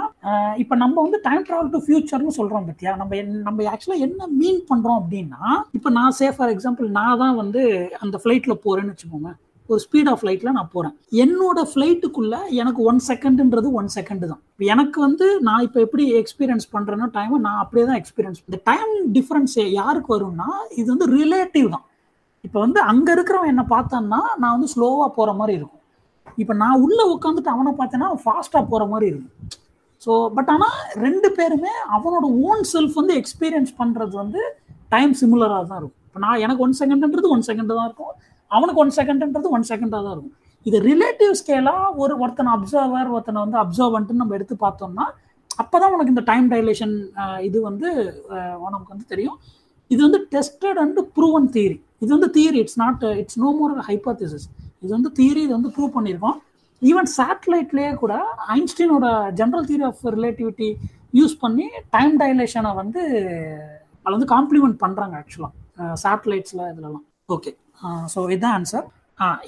இப்போ 0.63 0.75
நம்ம 0.83 0.95
வந்து 1.05 1.19
டைம் 1.25 1.43
ட்ராவல் 1.47 1.73
டு 1.73 1.81
ஃபியூச்சர்னு 1.85 2.35
சொல்கிறோம் 2.37 2.67
பத்தியா? 2.69 2.93
நம்ம 3.01 3.21
நம்ம 3.47 3.65
ஆக்சுவலாக 3.73 4.05
என்ன 4.07 4.29
மீன் 4.41 4.61
பண்ணுறோம் 4.69 4.99
அப்படின்னா 5.01 5.41
இப்போ 5.79 5.91
நான் 5.97 6.15
சே 6.19 6.29
ஃபார் 6.37 6.53
எக்ஸாம்பிள் 6.53 6.87
நான் 6.99 7.19
தான் 7.23 7.35
வந்து 7.41 7.63
அந்த 8.03 8.17
ஃப்ளைட்டில் 8.23 8.61
போகிறேன்னு 8.65 8.93
வச்சுக்கோங்க. 8.93 9.31
ஒரு 9.71 9.79
ஸ்பீட் 9.85 10.09
ஆஃப் 10.11 10.19
ஃப்ளைட்டில் 10.21 10.55
நான் 10.57 10.71
போகிறேன் 10.73 10.93
என்னோட 11.23 11.59
ஃப்ளைட்டுக்குள்ளே 11.71 12.39
எனக்கு 12.61 12.81
ஒன் 12.89 12.99
செகண்டுன்றது 13.09 13.69
ஒன் 13.79 13.89
செகண்டு 13.95 14.25
தான். 14.31 14.41
எனக்கு 14.73 14.97
வந்து 15.05 15.25
நான் 15.47 15.63
இப்போ 15.67 15.79
எப்படி 15.85 16.03
எக்ஸ்பீரியன்ஸ் 16.21 16.67
பண்ணுறேன்னா 16.75 17.07
டைமை 17.17 17.39
நான் 17.47 17.61
அப்படியே 17.63 17.85
தான் 17.89 17.99
எக்ஸ்பீரியன்ஸ் 18.01 18.41
இந்த 18.47 18.59
டைம் 18.69 18.93
டிஃப்ரென்ஸ் 19.17 19.55
யாருக்கு 19.79 20.11
வரும்னா 20.15 20.49
இது 20.79 20.87
வந்து 20.93 21.07
ரிலேட்டிவ் 21.19 21.67
தான். 21.75 21.85
இப்போ 22.47 22.59
வந்து 22.65 22.79
அங்கே 22.91 23.11
இருக்கிறவன் 23.17 23.51
என்ன 23.53 23.65
பார்த்தான்னா 23.75 24.21
நான் 24.41 24.55
வந்து 24.55 24.69
ஸ்லோவாக 24.75 25.09
போகிற 25.17 25.31
மாதிரி 25.41 25.55
இருக்கும். 25.59 25.83
இப்போ 26.41 26.53
நான் 26.63 26.81
உள்ளே 26.85 27.03
உட்காந்துட்டு 27.15 27.51
அவனை 27.55 27.71
பார்த்தேன்னா 27.79 28.09
ஃபாஸ்ட்டாக 28.23 28.63
போகிற 28.71 28.83
மாதிரி 28.93 29.07
இருக்கும். 29.11 29.35
ஸோ 30.05 30.11
பட் 30.37 30.49
ஆனால் 30.53 30.79
ரெண்டு 31.05 31.27
பேருமே 31.37 31.71
அவனோட 31.95 32.25
ஓன் 32.47 32.63
செல்ஃப் 32.71 32.97
வந்து 33.01 33.13
எக்ஸ்பீரியன்ஸ் 33.21 33.71
பண்ணுறது 33.81 34.13
வந்து 34.23 34.41
டைம் 34.93 35.13
சிமிலராக 35.21 35.63
தான் 35.69 35.79
இருக்கும். 35.81 35.99
இப்போ 36.07 36.19
நான் 36.25 36.41
எனக்கு 36.45 36.63
ஒன் 36.65 36.75
செகண்ட்ன்றது 36.81 37.33
ஒன் 37.35 37.45
செகண்ட் 37.49 37.73
தான் 37.79 37.87
இருக்கும். 37.89 38.13
அவனுக்கு 38.51 38.81
ஒன் 38.83 38.93
செகண்ட்ன்றது 38.97 39.53
ஒன் 39.57 39.67
செகண்டாக 39.71 40.01
தான் 40.05 40.15
இருக்கும். 40.15 40.35
இது 40.69 40.77
ரிலேட்டிவ் 40.91 41.33
ஸ்கேலாக 41.39 41.85
ஒரு 42.03 42.13
ஒருத்தனை 42.23 42.51
அப்சர்வர் 42.57 43.09
ஒருத்தனை 43.15 43.39
வந்து 43.45 43.59
அப்சர்வன்ட்டு 43.63 44.21
நம்ம 44.21 44.35
எடுத்து 44.37 44.55
பார்த்தோம்னா 44.65 45.05
அப்போ 45.61 45.75
தான் 45.81 45.93
உனக்கு 45.95 46.13
இந்த 46.13 46.23
டைம் 46.31 46.47
டைலேஷன் 46.53 46.95
இது 47.47 47.57
வந்து 47.69 47.87
உனக்கு 48.65 48.89
வந்து 48.93 49.05
தெரியும். 49.13 49.37
இது 49.93 49.99
வந்து 50.07 50.19
டெஸ்டட் 50.33 50.79
அண்ட் 50.83 50.99
ப்ரூவன் 51.17 51.47
தியரி 51.55 51.77
இது 52.03 52.09
வந்து 52.15 52.29
theory 52.37 52.59
it's 52.63 52.79
not 52.83 53.03
it's 53.21 53.39
no 53.43 53.49
more 53.59 53.73
hypothesis 53.89 54.47
இது 54.83 54.91
வந்து 54.97 55.11
தியரி 55.19 55.41
இது 55.47 55.53
வந்து 55.57 55.71
ப்ரூவ் 55.75 55.95
பண்ணியிருக்கோம். 55.97 56.37
ஈவன் 56.81 57.09
சேட்டலைட்லேயே 57.17 57.91
கூட 58.03 58.15
ஐன்ஸ்டீனோட 58.57 59.05
general 59.39 59.67
theory 59.69 59.85
of 59.89 60.03
relativity 60.17 60.69
use 61.19 61.35
பண்ணி 61.43 61.67
டைம் 61.95 62.13
டைலேஷனை 62.23 62.73
வந்து 62.81 63.01
அதில் 64.03 64.17
வந்து 64.17 64.33
காம்ப்ளிமெண்ட் 64.35 64.77
பண்ணுறாங்க 64.83 65.15
ஆக்சுவலாக 65.21 65.95
சேட்டலைட்ஸில் 66.03 66.69
இதுலலாம். 66.71 67.06
ஓகே 67.35 67.51
ஸோ 68.11 68.19
இதுதான் 68.33 68.53
ஆன்சர் 68.57 68.85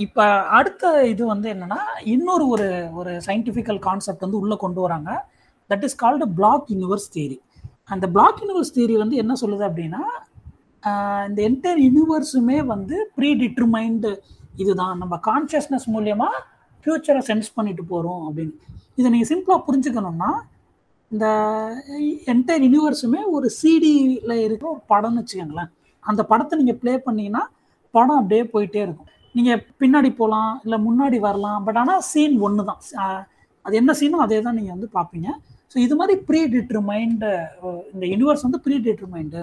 இப்போ 0.06 0.24
அடுத்த 0.58 0.84
இது 1.12 1.24
வந்து 1.34 1.48
என்னன்னா 1.54 1.82
இன்னொரு 2.14 2.46
ஒரு 2.54 2.66
ஒரு 3.00 3.12
சயின்டிஃபிக்கல் 3.28 3.80
கான்செப்ட் 3.86 4.24
வந்து 4.26 4.40
உள்ளே 4.42 4.56
கொண்டு 4.64 4.80
வராங்க. 4.86 5.12
That 5.70 5.86
is 5.88 5.96
called 6.02 6.26
block 6.40 6.66
universe 6.74 7.08
theory 7.14 7.38
அந்த 7.96 8.06
பிளாக் 8.16 8.42
யூனிவர்ஸ் 8.44 8.74
தியரி 8.78 8.96
வந்து 9.04 9.16
என்ன 9.24 9.34
சொல்லுது 9.42 9.64
அப்படின்னா 9.70 10.02
இந்த 11.30 11.40
என்டையர் 11.50 11.80
யூனிவர்ஸுமே 11.88 12.58
வந்து 12.74 12.98
ப்ரீ 13.16 13.30
டிட்டர்மைண்டு 13.42 14.12
இதுதான். 14.64 14.96
நம்ம 15.02 15.16
கான்ஷியஸ்னஸ் 15.30 15.88
மூலயமா 15.96 16.30
ஃப்யூச்சரை 16.84 17.22
சென்ஸ் 17.30 17.50
பண்ணிட்டு 17.58 17.86
போகிறோம் 17.92 18.22
அப்படின்னு. 18.28 18.54
இதை 19.00 19.08
நீங்கள் 19.14 19.32
சிம்பிளாக 19.32 19.62
புரிஞ்சுக்கணும்னா 19.68 20.32
இந்த 21.12 21.28
என்டையர் 22.34 22.66
யூனிவர்ஸுமே 22.68 23.22
ஒரு 23.38 23.48
சிடியில் 23.62 24.36
இருக்கிற 24.46 24.70
ஒரு 24.76 24.84
படம்னு 24.94 25.22
வச்சுக்கோங்களேன். 25.22 25.72
அந்த 26.04 26.22
படத்தை 26.34 26.60
நீங்கள் 26.62 26.80
ப்ளே 26.82 26.94
பண்ணீங்கன்னா 27.08 27.44
படம் 27.94 28.20
அப்படியே 28.22 28.44
போயிட்டே 28.54 28.82
இருக்கும். 28.86 29.10
நீங்கள் 29.36 29.62
பின்னாடி 29.82 30.10
போகலாம் 30.22 30.54
இல்லை 30.66 30.78
முன்னாடி 30.88 31.18
வரலாம் 31.28 31.64
பட் 31.66 31.80
ஆனால் 31.82 32.04
சீன் 32.12 32.36
ஒன்று 32.46 32.64
தான் 32.70 32.82
அது 33.66 33.76
என்ன 33.82 33.92
சீனோ 34.00 34.20
அதே 34.26 34.40
தான் 34.48 34.58
நீங்கள் 34.60 34.76
வந்து 34.76 34.90
பார்ப்பீங்க 34.98 35.30
ஸோ 35.72 35.78
இது 35.86 35.96
மாதிரி 36.00 36.14
ப்ரீ 36.28 36.40
டிட்டர்மைண்டு 36.54 37.30
இந்த 37.94 38.06
யூனிவர்ஸ் 38.14 38.46
வந்து 38.48 38.60
ப்ரீ 38.66 38.76
டிட்டர்மைண்டு 38.88 39.42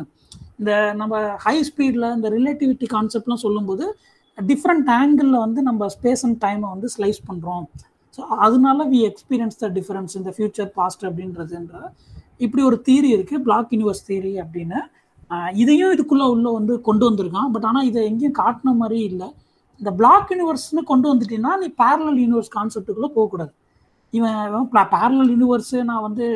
இந்த 0.60 0.72
நம்ம 1.00 1.14
ஹை 1.44 1.56
ஸ்பீடில் 1.68 2.06
இந்த 2.16 2.28
ரிலேட்டிவிட்டி 2.36 2.86
கான்செப்ட்லாம் 2.94 3.42
சொல்லும்போது 3.44 3.86
டிஃப்ரெண்ட் 4.38 4.88
ஆங்கிளில் 4.98 5.38
வந்து 5.44 5.60
நம்ம 5.62 5.88
ஸ்பேஸ் 5.96 6.24
அண்ட் 6.26 6.38
டைமை 6.44 6.68
வந்து 6.74 6.88
ஸ்லைஸ் 6.94 7.20
பண்ணுறோம் 7.28 7.66
ஸோ 8.18 8.22
அதனால 8.46 8.84
வி 8.92 9.00
எக்ஸ்பீரியன்ஸ் 9.10 9.58
த 9.62 9.68
டிஃபரன்ஸ் 9.78 10.14
இந்த 10.20 10.30
ஃபியூச்சர் 10.36 10.70
பாஸ்ட் 10.78 11.04
அப்படின்றதுன்ற 11.08 11.76
இப்படி 12.44 12.62
ஒரு 12.62 12.78
தியரி 12.86 13.10
இருக்குது 13.16 13.42
பிளாக் 13.46 13.70
யூனிவர்ஸ் 13.74 14.04
தியரி 14.08 14.32
அப்படின்னு. 14.42 14.80
இதையும் 15.62 15.92
இதுக்குள்ளே 15.94 16.26
உள்ள 16.34 16.48
வந்து 16.58 16.74
கொண்டு 16.88 17.04
வந்திருக்கான். 17.08 17.50
பட் 17.54 17.66
ஆனால் 17.68 17.86
இதை 17.90 18.00
எங்கேயும் 18.10 18.38
காட்டின 18.40 18.74
மாதிரி 18.82 18.98
இல்லை. 19.10 19.28
இந்த 19.80 19.90
பிளாக் 20.00 20.30
யூனிவர்ஸ்னு 20.32 20.82
கொண்டு 20.90 21.06
வந்துட்டீங்கன்னா 21.12 21.54
நீ 21.62 21.68
பேரலல் 21.82 22.18
யூனிவர்ஸ் 22.24 22.52
கான்செப்ட்டுக்குள்ளே 22.56 23.10
போகக்கூடாது 23.16 23.52
இவன் 24.18 24.68
பேரலல் 24.94 25.30
யூனிவர்ஸு 25.34 25.78
நான் 25.90 26.04
வந்து 26.08 26.26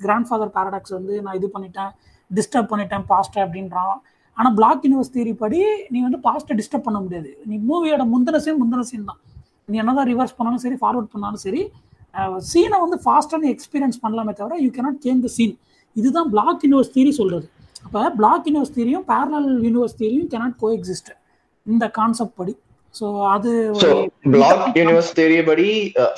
கிராண்ட் 0.00 0.28
ஃபாதர் 0.28 0.52
பேரடாக்ஸ் 0.56 0.94
வந்து 0.98 1.14
நான் 1.24 1.36
இது 1.38 1.48
பண்ணிட்டேன் 1.54 1.92
டிஸ்டர்ப் 2.30 2.70
பண்ணிட்டேன் 2.72 3.04
பாஸ்ட்டை 3.12 3.40
அப்படின்றான். 3.44 3.96
ஆனால் 4.36 4.54
பிளாக் 4.58 4.84
யூனிவர்ஸ் 4.86 5.12
தியரி 5.14 5.32
படி 5.42 5.60
நீ 5.94 5.98
வந்து 6.06 6.20
பாஸ்ட்டை 6.26 6.54
டிஸ்டர்ப் 6.60 6.86
பண்ண 6.86 6.98
முடியாது. 7.04 7.30
நீ 7.50 7.56
மூவியோட 7.70 8.04
முந்தின 8.12 8.40
சீன் 8.44 8.60
முந்தின 8.62 8.84
சீன் 8.90 9.08
தான். 9.10 9.20
நீ 9.70 9.76
என்னதான் 9.82 10.08
ரிவர்ஸ் 10.12 10.36
பண்ணாலும் 10.38 10.62
சரி 10.64 10.78
ஃபார்வர்ட் 10.80 11.12
பண்ணாலும் 11.14 11.42
சரி 11.46 11.62
சீனை 12.48 12.78
வந்து 12.84 12.96
ஃபாஸ்ட்டாக 13.04 13.40
நீ 13.44 13.48
எக்ஸ்பீரியன்ஸ் 13.56 14.00
பண்ணலாமே 14.02 14.32
தவிர 14.40 14.58
you 14.64 14.70
cannot 14.76 14.98
change 15.04 15.22
the 15.26 15.30
scene 15.36 15.54
இதுதான் 15.96 16.28
பிளாக் 16.34 16.62
யூனிவர்ஸ் 16.64 16.92
தியரி 16.96 17.12
சொல்கிறது 17.20 17.46
அப்போ 17.84 18.02
பிளாக் 18.18 18.46
யூனிவர்ஸ் 18.48 18.74
தியரியும் 18.76 19.06
பேரலல் 19.10 19.48
யூனிவர்ஸ் 19.66 19.96
தியரியும் 20.00 20.28
கேனாட் 20.32 20.58
கோ 20.62 20.70
எக்ஸிஸ்ட் 20.76 21.10
இந்த 21.66 21.84
கான்செப்ட் 21.98 22.36
படி. 22.38 22.54
ஸோ 22.94 23.06
அது 23.30 23.50
பிளாக் 24.34 24.66
யூனிவர்ஸ் 24.78 25.14
தியரி 25.16 25.38
படி 25.48 25.68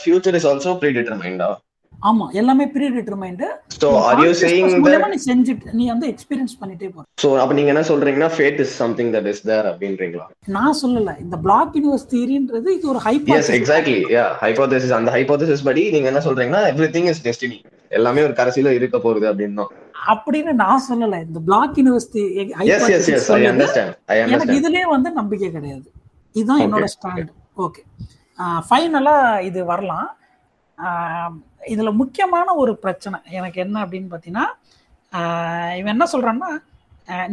ஃபியூச்சர் 0.00 0.36
இஸ் 0.38 0.48
ஆல்சோ 0.50 0.72
ப்ரீ 0.80 0.90
டிட்டர்மைண்டா 0.96 1.48
ஆமா 1.92 2.24
எல்லாமே 2.40 2.64
predetermined 2.94 3.46
so 3.76 3.88
are 4.02 4.18
you 4.22 4.32
saying 4.40 4.72
that 4.86 5.06
நீ 5.06 5.18
செஞ்சிட்டு 5.24 5.72
நீ 5.78 5.84
வந்து 5.92 6.06
எக்ஸ்பீரியன்ஸ் 6.12 6.54
பண்ணிட்டே 6.60 6.88
போற 6.90 7.04
சோ 7.22 7.28
அப்ப 7.42 7.54
நீங்க 7.58 7.70
என்ன 7.74 7.84
சொல்றீங்கன்னா 7.90 8.28
fate 8.34 8.60
is 8.64 8.74
something 8.80 9.10
that 9.14 9.28
is 9.32 9.42
there 9.48 9.68
அப்படின்றீங்களா? 9.70 10.26
நான் 10.56 10.76
சொல்லல 10.82 11.14
இந்த 11.24 11.38
பிளாக் 11.46 11.72
யூனிவர்ஸ் 11.78 12.06
தியரின்றது 12.12 12.68
இது 12.76 12.86
ஒரு 12.92 13.00
எஸ் 13.00 13.08
ஹைப்போதசிஸ் 13.08 13.56
எக்ஸாக்ட்லி 13.58 13.98
யா 14.14 14.26
ஹைபோதேசிஸ் 14.42 14.94
அந்த 14.98 15.12
ஹைபோதேசிஸ் 15.16 15.66
படி 15.68 15.84
நீங்க 15.96 16.10
என்ன 16.12 16.22
சொல்றீங்கன்னா 16.26 16.62
எவ்ரிதிங் 16.72 17.08
இஸ் 17.12 17.24
டெஸ்டினி 17.26 17.58
எல்லாமே 17.90 18.26
ஒரு 18.28 18.36
கடைசியில 18.38 18.74
இருக்க 18.78 18.98
போகுது 19.00 19.26
அப்படின்னு 19.32 19.66
அப்படின்னு 20.12 20.52
நான் 20.62 20.84
சொல்லல. 20.88 21.16
இந்த 21.26 21.40
பிளாக் 21.48 21.78
ஐ 24.12 24.18
எனக்கு 24.24 24.58
இதுலயே 24.60 24.84
வந்து 24.94 25.10
நம்பிக்கை 25.20 25.48
கிடையாது. 25.56 25.86
இதுதான் 26.34 26.62
என்னோட 26.66 26.86
ஸ்டாண்ட் 26.94 27.32
ஓகே 27.66 27.82
ஃபைனலா 28.68 29.16
இது 29.48 29.60
வரலாம். 29.72 30.08
இதுல 31.72 31.90
முக்கியமான 32.00 32.48
ஒரு 32.62 32.72
பிரச்சனை 32.84 33.18
எனக்கு 33.38 33.58
என்ன 33.64 33.76
அப்படின்னு 33.84 34.08
பார்த்தீங்கன்னா 34.12 34.46
ஆஹ் 35.12 35.74
இவன் 35.78 35.94
என்ன 35.94 36.06
சொல்றான்னா 36.14 36.50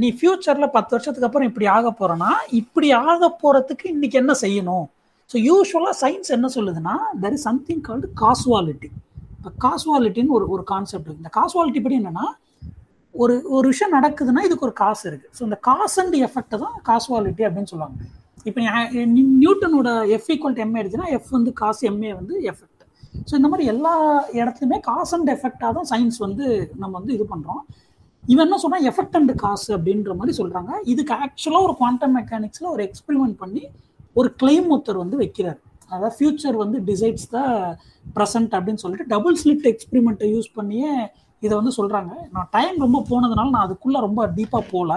நீ 0.02 0.08
ஃபியூச்சர்ல 0.18 0.66
பத்து 0.76 0.94
வருஷத்துக்கு 0.96 1.28
அப்புறம் 1.28 1.50
இப்படி 1.50 1.68
ஆக 1.76 1.90
போறனா 2.00 2.32
இப்படி 2.62 2.90
ஆக 3.10 3.30
போறதுக்கு 3.44 3.86
இன்னைக்கு 3.94 4.18
என்ன 4.22 4.34
செய்யணும்? 4.42 4.86
ஸோ 5.30 5.36
யூஸ்வலாக 5.50 5.96
சயின்ஸ் 6.02 6.30
என்ன 6.38 6.48
சொல்லுதுன்னா 6.56 6.96
there 7.24 7.36
is 7.38 7.46
something 7.50 7.84
called 7.88 8.08
causality 8.22 8.90
இப்போ 9.38 9.52
காஸ்வாலிட்டின்னு 9.66 10.36
ஒரு 10.38 10.46
ஒரு 10.56 10.64
கான்செப்ட் 10.72 11.08
இருக்கு. 11.08 11.24
இந்த 11.24 11.32
காஸ்வாலிட்டி 11.40 11.82
படி 11.86 11.98
என்னன்னா 12.02 12.28
ஒரு 13.22 13.36
ஒரு 13.56 13.66
விஷயம் 13.72 13.96
நடக்குதுன்னா 13.98 14.44
இதுக்கு 14.48 14.66
ஒரு 14.68 14.76
காசு 14.84 15.04
இருக்கு. 15.10 15.28
ஸோ 15.38 15.42
இந்த 15.48 15.58
காசு 15.70 15.98
அண்ட் 16.04 16.16
எஃபெக்ட் 16.28 16.56
தான் 16.66 16.76
காசுவாலிட்டி 16.90 17.44
அப்படின்னு 17.48 17.72
சொல்லுவாங்க. 17.74 17.98
இப்போ 18.50 18.62
நியூட்டனோட 19.44 19.90
எஃப் 20.16 20.30
ஈக்குவல் 20.34 20.62
எம்ஏ 20.66 20.80
எடுத்துன்னா 20.84 21.10
எஃப் 21.18 21.30
வந்து 21.38 21.52
காசு 21.62 21.82
எம்ஏ 21.92 22.14
வந்து 22.20 22.36
எஃபெக்ட் 22.52 22.70
ஸோ 23.30 23.34
இந்த 23.40 23.50
மாதிரி 23.52 23.66
எல்லா 23.74 23.94
இடத்துலையுமே 24.40 24.80
காசு 24.90 25.12
அண்ட் 25.18 25.32
எஃபெக்டாக 25.36 25.72
தான் 25.78 25.90
சயின்ஸ் 25.92 26.20
வந்து 26.26 26.46
நம்ம 26.82 26.94
வந்து 27.00 27.14
இது 27.18 27.26
பண்ணுறோம் 27.34 27.62
இவன் 28.24 28.46
என்ன 28.48 28.58
சொன்னால் 28.64 28.86
எஃபெக்ட் 28.90 29.18
அண்ட் 29.20 29.34
காசு 29.46 29.70
அப்படின்ற 29.78 30.14
மாதிரி 30.20 30.34
சொல்கிறாங்க 30.40 30.72
இதுக்கு 30.94 31.14
ஆக்சுவலாக 31.24 31.68
ஒரு 31.68 31.74
குவாண்டம் 31.80 32.16
மெக்கானிக்ஸில் 32.20 32.72
ஒரு 32.76 32.84
எக்ஸ்பெரிமெண்ட் 32.88 33.38
பண்ணி 33.44 33.64
ஒரு 34.20 34.30
கிளைம் 34.42 34.68
ஒருத்தர் 34.74 35.04
வந்து 35.04 35.18
வைக்கிறார். 35.24 35.60
அதாவது 35.92 36.16
ஃபியூச்சர் 36.18 36.58
வந்து 36.64 36.78
டிசைட்ஸ் 36.90 37.28
த 37.34 37.40
ப்ரெசன்ட் 38.16 38.54
அப்படின்னு 38.58 38.84
சொல்லிட்டு 38.84 39.08
டபுள் 39.14 39.36
ஸ்லிட் 39.42 39.68
எக்ஸ்பெரிமெண்ட்டை 39.72 40.30
யூஸ் 40.36 40.50
பண்ணியே 40.58 40.94
இதை 41.46 41.54
வந்து 41.60 41.74
சொல்கிறாங்க 41.80 42.14
நான் 42.36 42.50
டைம் 42.56 42.84
ரொம்ப 42.86 43.00
போனதுனால 43.12 43.54
நான் 43.56 43.66
அதுக்குள்ளே 43.68 44.00
ரொம்ப 44.08 44.22
டீப்பாக 44.38 44.66
போகல 44.74 44.94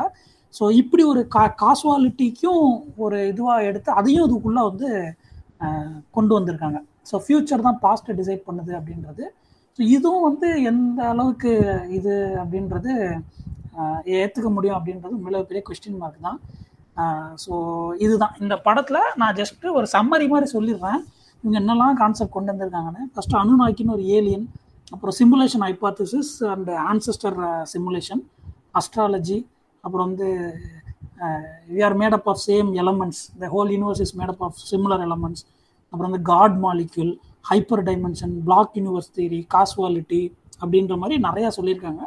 ஸோ 0.54 0.64
இப்படி 0.80 1.02
ஒரு 1.12 1.22
கா 1.34 1.42
காசுவாலிட்டிக்கும் 1.62 2.66
ஒரு 3.04 3.16
இதுவாக 3.30 3.66
எடுத்து 3.70 3.90
அதையும் 4.00 4.26
இதுக்குள்ளே 4.26 4.62
வந்து 4.70 4.88
கொண்டு 6.16 6.32
வந்திருக்காங்க. 6.36 6.78
ஸோ 7.08 7.16
ஃபியூச்சர் 7.24 7.66
தான் 7.66 7.80
பாஸ்ட்டை 7.84 8.14
டிசைட் 8.20 8.46
பண்ணுது 8.48 8.72
அப்படின்றது. 8.78 9.24
ஸோ 9.78 9.80
இதுவும் 9.96 10.26
வந்து 10.28 10.48
எந்த 10.70 11.00
அளவுக்கு 11.12 11.52
இது 11.98 12.14
அப்படின்றது 12.42 12.92
ஏற்றுக்க 14.18 14.48
முடியும் 14.56 14.76
அப்படின்றது 14.78 15.14
மிகப்பெரிய 15.26 15.62
கொஸ்டின் 15.68 16.00
மார்க் 16.02 16.26
தான். 16.28 16.38
ஸோ 17.44 17.54
இதுதான். 18.04 18.34
இந்த 18.42 18.54
படத்தில் 18.66 19.00
நான் 19.22 19.36
ஜஸ்ட்டு 19.40 19.74
ஒரு 19.78 19.86
சம்மரி 19.96 20.26
மாதிரி 20.32 20.48
சொல்லிடுறேன். 20.56 21.00
இவங்க 21.42 21.56
என்னெல்லாம் 21.62 21.98
கான்செப்ட் 22.02 22.36
கொண்டு 22.36 22.52
வந்திருக்காங்கன்னு. 22.52 23.02
ஃபஸ்ட்டு 23.14 23.40
அனுநாக்கின்னு 23.42 23.96
ஒரு 23.96 24.06
ஏலியன் 24.18 24.46
அப்புறம் 24.92 25.14
simulation 25.18 25.64
hypothesis 25.66 26.32
and 26.52 26.70
ancestor 26.90 27.38
simulation 27.72 28.22
astrology 28.74 29.38
அப்புறம் 29.84 30.06
வந்து 30.08 30.28
we 31.70 31.80
are 31.82 31.96
made up 31.96 32.28
of 32.28 32.40
same 32.46 32.68
elements 32.74 33.22
the 33.38 33.48
whole 33.48 33.70
universe 33.70 34.02
is 34.04 34.14
made up 34.14 34.42
of 34.42 34.58
similar 34.70 35.02
elements 35.06 35.44
அப்புறம் 35.92 36.08
வந்து 36.08 36.22
god 36.24 36.56
molecule 36.58 37.12
hyper 37.50 37.82
dimension 37.82 38.34
block 38.46 38.72
universe 38.74 39.10
theory 39.16 39.40
causality 39.54 40.22
அப்படின்ற 40.60 40.94
மாதிரி 40.96 41.16
நிறையா 41.18 41.48
சொல்லியிருக்காங்க. 41.56 42.02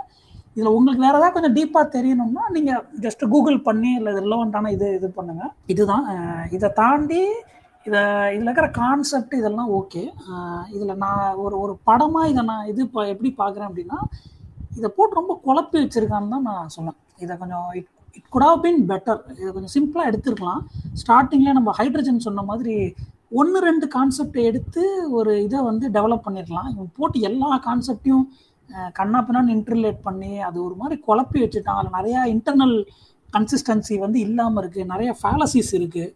இதில் 0.55 0.75
உங்களுக்கு 0.75 1.03
வேறு 1.05 1.17
ஏதாவது 1.17 1.35
கொஞ்சம் 1.35 1.55
டீப்பாக 1.57 1.85
தெரியணும்னா 1.95 2.43
நீங்கள் 2.49 2.81
ஜஸ்ட் 2.99 3.23
கூகுள் 3.29 3.57
பண்ணி 3.61 3.91
இல்லை 3.93 4.11
ரிலவெண்ட்டான 4.19 4.71
இது 4.71 4.87
இது 4.95 5.07
பண்ணுங்கள் 5.17 5.51
இதுதான் 5.65 6.05
uh, 6.13 6.43
இதை 6.55 6.69
தாண்டி 6.79 7.21
இதை 7.85 8.01
இதில் 8.33 8.47
இருக்கிற 8.47 8.67
கான்செப்ட் 8.79 9.33
இதெல்லாம் 9.39 9.69
ஓகே 9.77 10.01
இதில் 10.75 10.99
நான் 11.03 11.37
ஒரு 11.43 11.55
ஒரு 11.63 11.73
படமாக 11.83 12.31
இதை 12.31 12.41
நான் 12.49 12.67
இது 12.71 12.81
இப்போ 12.87 13.01
எப்படி 13.13 13.29
பார்க்குறேன் 13.41 13.69
அப்படின்னா 13.69 13.99
இதை 14.79 14.89
போட்டு 14.97 15.19
ரொம்ப 15.19 15.33
குழப்பி 15.45 15.77
வச்சிருக்கான்னு 15.83 16.33
தான் 16.35 16.47
நான் 16.49 16.73
சொன்னேன் 16.75 16.97
இதை 17.23 17.33
கொஞ்சம் 17.37 17.69
it 17.79 17.89
it 18.17 18.29
could 18.29 18.45
have 18.47 18.59
been 18.65 18.81
better 18.91 19.21
இதை 19.39 19.49
கொஞ்சம் 19.55 19.73
சிம்பிளாக 19.75 20.09
எடுத்துருக்கலாம். 20.09 20.61
ஸ்டார்டிங்கில் 21.01 21.57
நம்ம 21.59 21.73
ஹைட்ரஜன் 21.79 22.25
சொன்ன 22.27 22.43
மாதிரி 22.51 22.75
ஒன்று 23.39 23.59
ரெண்டு 23.69 23.85
கான்செப்டை 23.95 24.43
எடுத்து 24.49 24.83
ஒரு 25.17 25.33
இதை 25.47 25.59
வந்து 25.69 25.85
டெவலப் 25.97 26.25
பண்ணிடலாம் 26.27 26.69
இவன் 26.73 26.95
போட்டு 26.97 27.19
எல்லா 27.29 27.49
கான்செப்டையும் 27.67 28.25
கண்ணா 28.97 29.19
பின்னான்னு 29.27 29.55
இன்டர்லேட் 29.57 30.01
பண்ணி 30.07 30.31
அது 30.47 30.57
ஒரு 30.67 30.75
மாதிரி 30.75 30.95
குழப்பி 31.07 31.37
வச்சுட்டான். 31.43 31.79
அதில் 31.79 31.97
நிறையா 31.99 32.21
இன்டர்னல் 32.33 32.75
கன்சிஸ்டன்சி 33.35 33.95
வந்து 34.05 34.19
இல்லாமல் 34.27 34.61
இருக்குது 34.61 34.91
நிறைய 34.93 35.09
ஃபேலசிஸ் 35.19 35.71
இருக்குது 35.79 36.13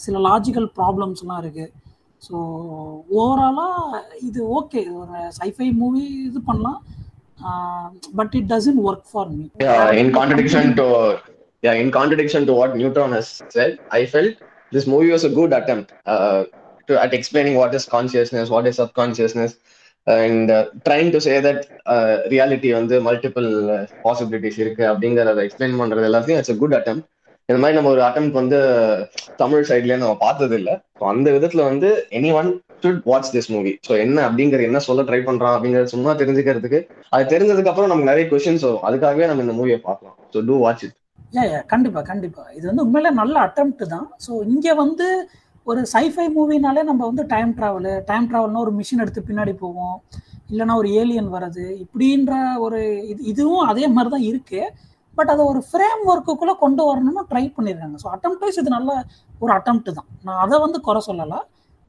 சில 0.00 0.18
லாஜிக்கல் 0.20 0.68
ப்ராப்ளம்ஸ்லாம் 0.78 1.40
இருக்குது 1.42 1.72
ஸோ 2.22 2.36
ஓவராலாக 3.16 4.02
இது 4.20 4.40
ஓகே 4.58 4.82
ஒரு 5.00 5.16
சைஃபை 5.38 5.68
மூவி 5.80 6.04
இது 6.26 6.40
பண்ணலாம் 6.40 6.78
but 8.18 8.34
it 8.34 8.50
doesn't 8.52 8.82
work 8.86 9.06
for 9.10 9.30
me 9.32 9.44
in 10.02 10.12
contradiction 10.18 10.70
to 10.80 10.86
yeah 11.62 11.74
in 11.82 11.92
contradiction 11.98 12.46
to 12.50 12.54
what 12.60 12.76
Newton 12.80 13.14
has 13.18 13.32
said 13.56 13.76
I 13.92 14.02
felt 14.12 14.38
this 14.72 14.88
movie 14.94 15.08
was 15.14 15.26
a 15.30 15.32
good 15.38 15.54
attempt 15.60 15.90
to 16.88 16.94
at 16.96 17.14
explaining 17.14 17.58
what 17.60 17.74
is 17.74 17.88
consciousness 17.96 18.52
what 18.54 18.68
is 18.70 18.80
subconsciousness 19.00 19.54
and 20.06 20.50
trying 20.86 21.10
to 21.14 21.20
say 21.20 21.34
that 21.40 21.62
reality 22.34 22.70
வந்து 22.72 22.96
multiple 23.08 23.48
possibilities 24.04 24.58
இருக்கு 24.64 24.84
அப்படிங்கிறத 24.90 25.44
explain 25.46 25.78
பண்றது 25.80 26.08
எல்லாத்தையும் 26.10 26.40
it's 26.40 26.54
a 26.54 26.58
good 26.62 26.76
attempt 26.76 27.08
இந்த 27.48 27.58
மாதிரி 27.62 27.76
நம்ம 27.78 27.90
ஒரு 27.94 28.02
அட்டம் 28.06 28.30
வந்து 28.38 28.58
தமிழ் 29.40 29.66
சைட்லயே 29.66 29.96
நம்ம 30.00 30.14
பார்த்தது 30.22 30.54
இல்ல 30.60 30.70
ஸோ 30.98 31.02
அந்த 31.10 31.28
விதத்துல 31.34 31.64
வந்து 31.68 31.88
anyone 32.38 32.48
should 32.82 33.04
watch 33.10 33.28
this 33.34 33.50
movie 33.54 33.72
so 33.86 33.92
என்ன 34.04 34.24
அப்படிங்கிற 34.28 34.62
என்ன 34.68 34.78
சொல்ல 34.86 35.02
ட்ரை 35.08 35.20
பண்றான் 35.28 35.54
அப்படிங்கறத 35.56 35.90
சும்மா 35.92 36.12
தெரிஞ்சுக்கிறதுக்கு 36.20 36.80
அது 37.14 37.30
தெரிஞ்சதுக்கு 37.32 37.70
அப்புறம் 37.72 37.90
நமக்கு 37.90 38.10
நிறைய 38.10 38.24
கொஸ்டின்ஸ் 38.30 38.66
வரும். 38.68 38.84
அதுக்காகவே 38.88 39.28
நம்ம 39.30 39.44
இந்த 39.46 39.54
மூவியை 39.58 39.78
பார்க்கலாம். 39.88 40.16
So 40.32 40.40
do 40.48 40.56
watch 40.64 40.82
it 40.86 40.96
yeah 41.36 41.60
கண்டிப்பா 41.74 42.00
கண்டிப்பா. 42.10 42.42
இது 42.56 42.64
வந்து 42.70 42.84
உண்மையிலே 42.86 43.12
நல்ல 43.20 43.36
அட்டம்ப்ட் 43.46 43.84
தான். 43.94 44.08
ஸோ 44.24 44.32
இங்க 44.52 44.74
வந்து 44.82 45.06
ஒரு 45.66 45.80
சைஃபை 45.94 46.26
மூவினாலே 46.38 46.82
நம்ம 46.90 47.02
வந்து 47.10 47.26
டைம் 47.34 47.52
ட்ராவலு 47.58 47.92
டைம் 48.10 48.28
ட்ராவல்னா 48.32 48.64
ஒரு 48.66 48.74
மிஷின் 48.80 49.02
எடுத்து 49.04 49.28
பின்னாடி 49.28 49.54
போவோம். 49.62 49.96
இல்லைன்னா 50.50 50.74
ஒரு 50.82 50.90
ஏலியன் 51.02 51.30
வர்றது 51.36 51.64
இப்படின்ற 51.84 52.34
ஒரு 52.66 52.80
இது 53.12 53.20
இதுவும் 53.32 53.70
அதே 53.70 53.86
மாதிரி 53.94 54.12
தான் 54.16 54.28
இருக்கு. 54.30 54.60
பட் 55.16 55.30
அதை 55.32 55.42
ஒரு 55.44 55.60
ஃப்ரேம் 55.68 56.02
ஒர்க்குக்குள்ளே 56.06 56.54
கொண்டு 56.56 56.82
வரணும்னு 56.88 57.22
ட்ரை 57.30 57.44
பண்ணியிருக்காங்க 57.54 57.98
ஸோ 58.02 58.10
அட்டம் 58.10 58.38
வைஸ் 58.40 58.58
இது 58.58 58.70
நல்ல 58.70 58.90
ஒரு 59.40 59.52
அட்டம்ப்ட் 59.52 59.90
தான். 59.92 60.08
நான் 60.22 60.42
அதை 60.44 60.56
வந்து 60.58 60.80
குறை 60.80 61.02
சொல்லலை. 61.06 61.38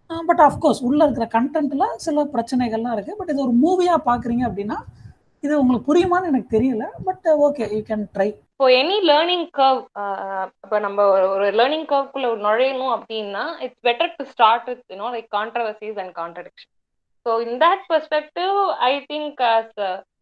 பட் 0.10 0.42
அஃப்கோர்ஸ் 0.42 0.82
உள்ளே 0.84 1.04
இருக்கிற 1.06 1.26
கண்டென்ட்டில் 1.34 1.86
சில 2.04 2.24
பிரச்சனைகள்லாம் 2.34 2.96
இருக்குது 2.96 3.20
பட் 3.20 3.32
இது 3.34 3.46
ஒரு 3.46 3.56
மூவியாக 3.64 4.00
பார்க்குறீங்க 4.06 4.44
அப்படின்னா 4.50 4.78
இது 5.44 5.54
உங்களுக்கு 5.60 5.90
புரியுமான்னு 5.90 6.30
எனக்கு 6.30 6.56
தெரியல. 6.56 6.84
But 7.06 7.26
okay 7.46 7.66
you 7.74 7.82
can 7.90 8.06
try 8.16 8.28
இப்போ 8.52 8.68
எனி 8.78 8.96
லேர்னிங் 9.10 9.48
கர்வ் 9.58 9.82
இப்போ 10.64 10.78
நம்ம 10.80 11.02
ஒரு- 11.34 11.52
லேர்னிங் 11.60 11.88
கர்வ்க்குள்ள 11.90 12.30
நுழையணும் 12.46 12.94
அப்படின்னா 12.96 13.44
it's 13.66 13.84
better 13.84 14.16
to 14.16 14.26
start 14.32 14.66
with 14.70 14.84
you know 14.94 15.10
like 15.16 15.30
controversies 15.36 16.00
and 16.04 16.14
contradiction 16.18 16.72
so 17.26 17.34
in 17.46 17.60
that 17.64 17.84
perspective 17.90 18.56
I 18.88 18.94
think 19.12 19.42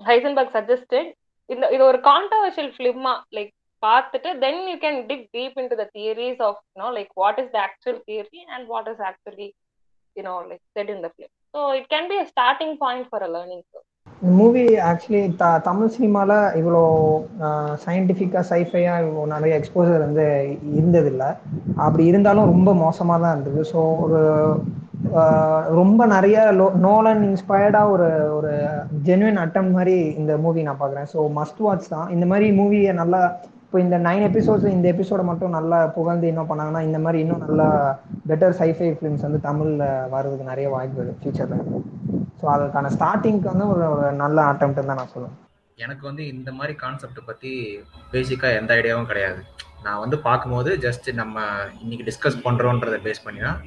Heisenberg 0.05 0.53
suggested 0.57 1.11
இந்த 1.49 1.65
இது 1.75 1.83
ஒரு 1.91 1.99
கான்ட்ரவர்ஷியல் 2.09 2.71
ஃபிலிமா 2.75 3.13
லைக் 3.37 3.51
பார்த்துட்டு 3.83 4.29
then 4.43 4.61
you 4.69 4.75
can 4.85 4.99
dig 5.09 5.25
deep 5.37 5.57
into 5.71 5.77
the 5.81 5.87
theories 5.97 6.41
of 6.47 6.61
know 6.81 6.89
like 6.97 7.11
what 7.23 7.41
is 7.43 7.51
the 7.55 7.59
actual 7.67 7.99
theory 8.09 8.41
and 8.55 8.67
what 8.73 8.89
is 8.93 9.03
actually 9.09 9.49
you know 10.15 10.35
like 10.51 10.63
said 10.77 10.91
in 10.95 11.03
the 11.05 11.09
film 11.13 11.33
so 11.53 11.61
it 11.79 11.89
can 11.93 12.09
be 12.11 12.17
a 12.23 12.25
starting 12.31 12.75
point 12.85 13.09
for 13.11 13.25
a 13.27 13.31
learning 13.35 13.63
இந்த 13.63 13.83
movie 14.37 14.63
actually 14.89 15.21
the 15.39 15.45
Tamil 15.67 15.93
சினிமாவில் 15.95 16.37
இவ்வளோ 16.59 16.81
சயின்டிஃபிக்காக 17.85 18.43
சைஃபையாக 18.51 19.01
இவ்வளோ 19.03 19.23
நிறைய 19.33 19.53
exposure 19.59 20.05
வந்து 20.05 20.25
இருந்ததில்லை. 20.77 21.29
அப்படி 21.85 22.03
இருந்தாலும் 22.11 22.51
ரொம்ப 22.53 22.73
மோசமாக 22.83 23.19
தான் 23.23 23.33
இருந்தது. 23.35 23.61
ஸோ 23.71 23.79
ஒரு 24.05 24.21
ரொம்ப 25.79 26.01
நிறைய 26.13 26.37
லோ 26.59 26.67
நோலன் 26.85 27.21
இன்ஸ்பயர்டாக 27.29 27.91
ஒரு 27.93 28.07
ஒரு 28.37 28.51
ஜென்வின் 29.07 29.41
அட்டம் 29.43 29.71
மாதிரி 29.77 29.97
இந்த 30.21 30.33
மூவி 30.43 30.61
நான் 30.67 30.79
பார்க்குறேன். 30.81 31.09
ஸோ 31.13 31.19
மஸ்ட் 31.39 31.61
வாட்ச் 31.65 31.91
தான். 31.95 32.07
இந்த 32.15 32.25
மாதிரி 32.31 32.47
மூவியை 32.59 32.93
நல்லா 33.01 33.21
இப்போ 33.65 33.79
இந்த 33.85 33.97
நைன் 34.07 34.25
எபிசோட்ஸ் 34.27 34.67
இந்த 34.73 34.87
எபிசோட 34.93 35.21
மட்டும் 35.29 35.55
நல்லா 35.57 35.79
புகழ்ந்து 35.97 36.29
இன்னும் 36.31 36.49
பண்ணாங்கன்னா 36.49 36.81
இந்த 36.87 36.99
மாதிரி 37.05 37.19
இன்னும் 37.23 37.43
நல்லா 37.45 37.67
பெட்டர் 38.29 38.57
சைஃபை 38.59 38.89
ஃபிலிம்ஸ் 38.97 39.25
வந்து 39.27 39.39
தமிழில் 39.47 39.85
வர்றதுக்கு 40.13 40.51
நிறைய 40.51 40.67
வாய்ப்பு 40.75 40.99
இருக்குது 41.01 41.19
ஃபியூச்சரில் 41.21 41.65
ஸோ 42.39 42.45
அதுக்கான 42.53 42.91
ஸ்டார்டிங்க்கு 42.97 43.51
வந்து 43.53 43.67
ஒரு 43.73 43.83
ஒரு 43.95 44.07
நல்ல 44.23 44.37
அட்டம் 44.51 44.77
தான் 44.77 44.99
நான் 45.01 45.13
சொல்லுவேன். 45.15 45.35
எனக்கு 45.79 46.03
வந்து 46.09 46.23
இந்த 46.33 46.49
மாதிரி 46.59 46.75
கான்செப்ட் 46.83 47.27
பற்றி 47.29 47.51
பேசிக்காக 48.13 48.59
எந்த 48.61 48.71
ஐடியாவும் 48.79 49.09
கிடையாது. 49.11 49.41
நான் 49.87 50.01
வந்து 50.03 50.17
பார்க்கும்போது 50.27 50.71
ஜஸ்ட் 50.85 51.07
நம்ம 51.21 51.41
இன்னைக்கு 51.83 52.07
டிஸ்கஸ் 52.11 52.43
பண்றோன்றதை 52.45 52.99
பேஸ் 53.07 53.25
பண்ணி 53.25 53.41
தான் 53.47 53.59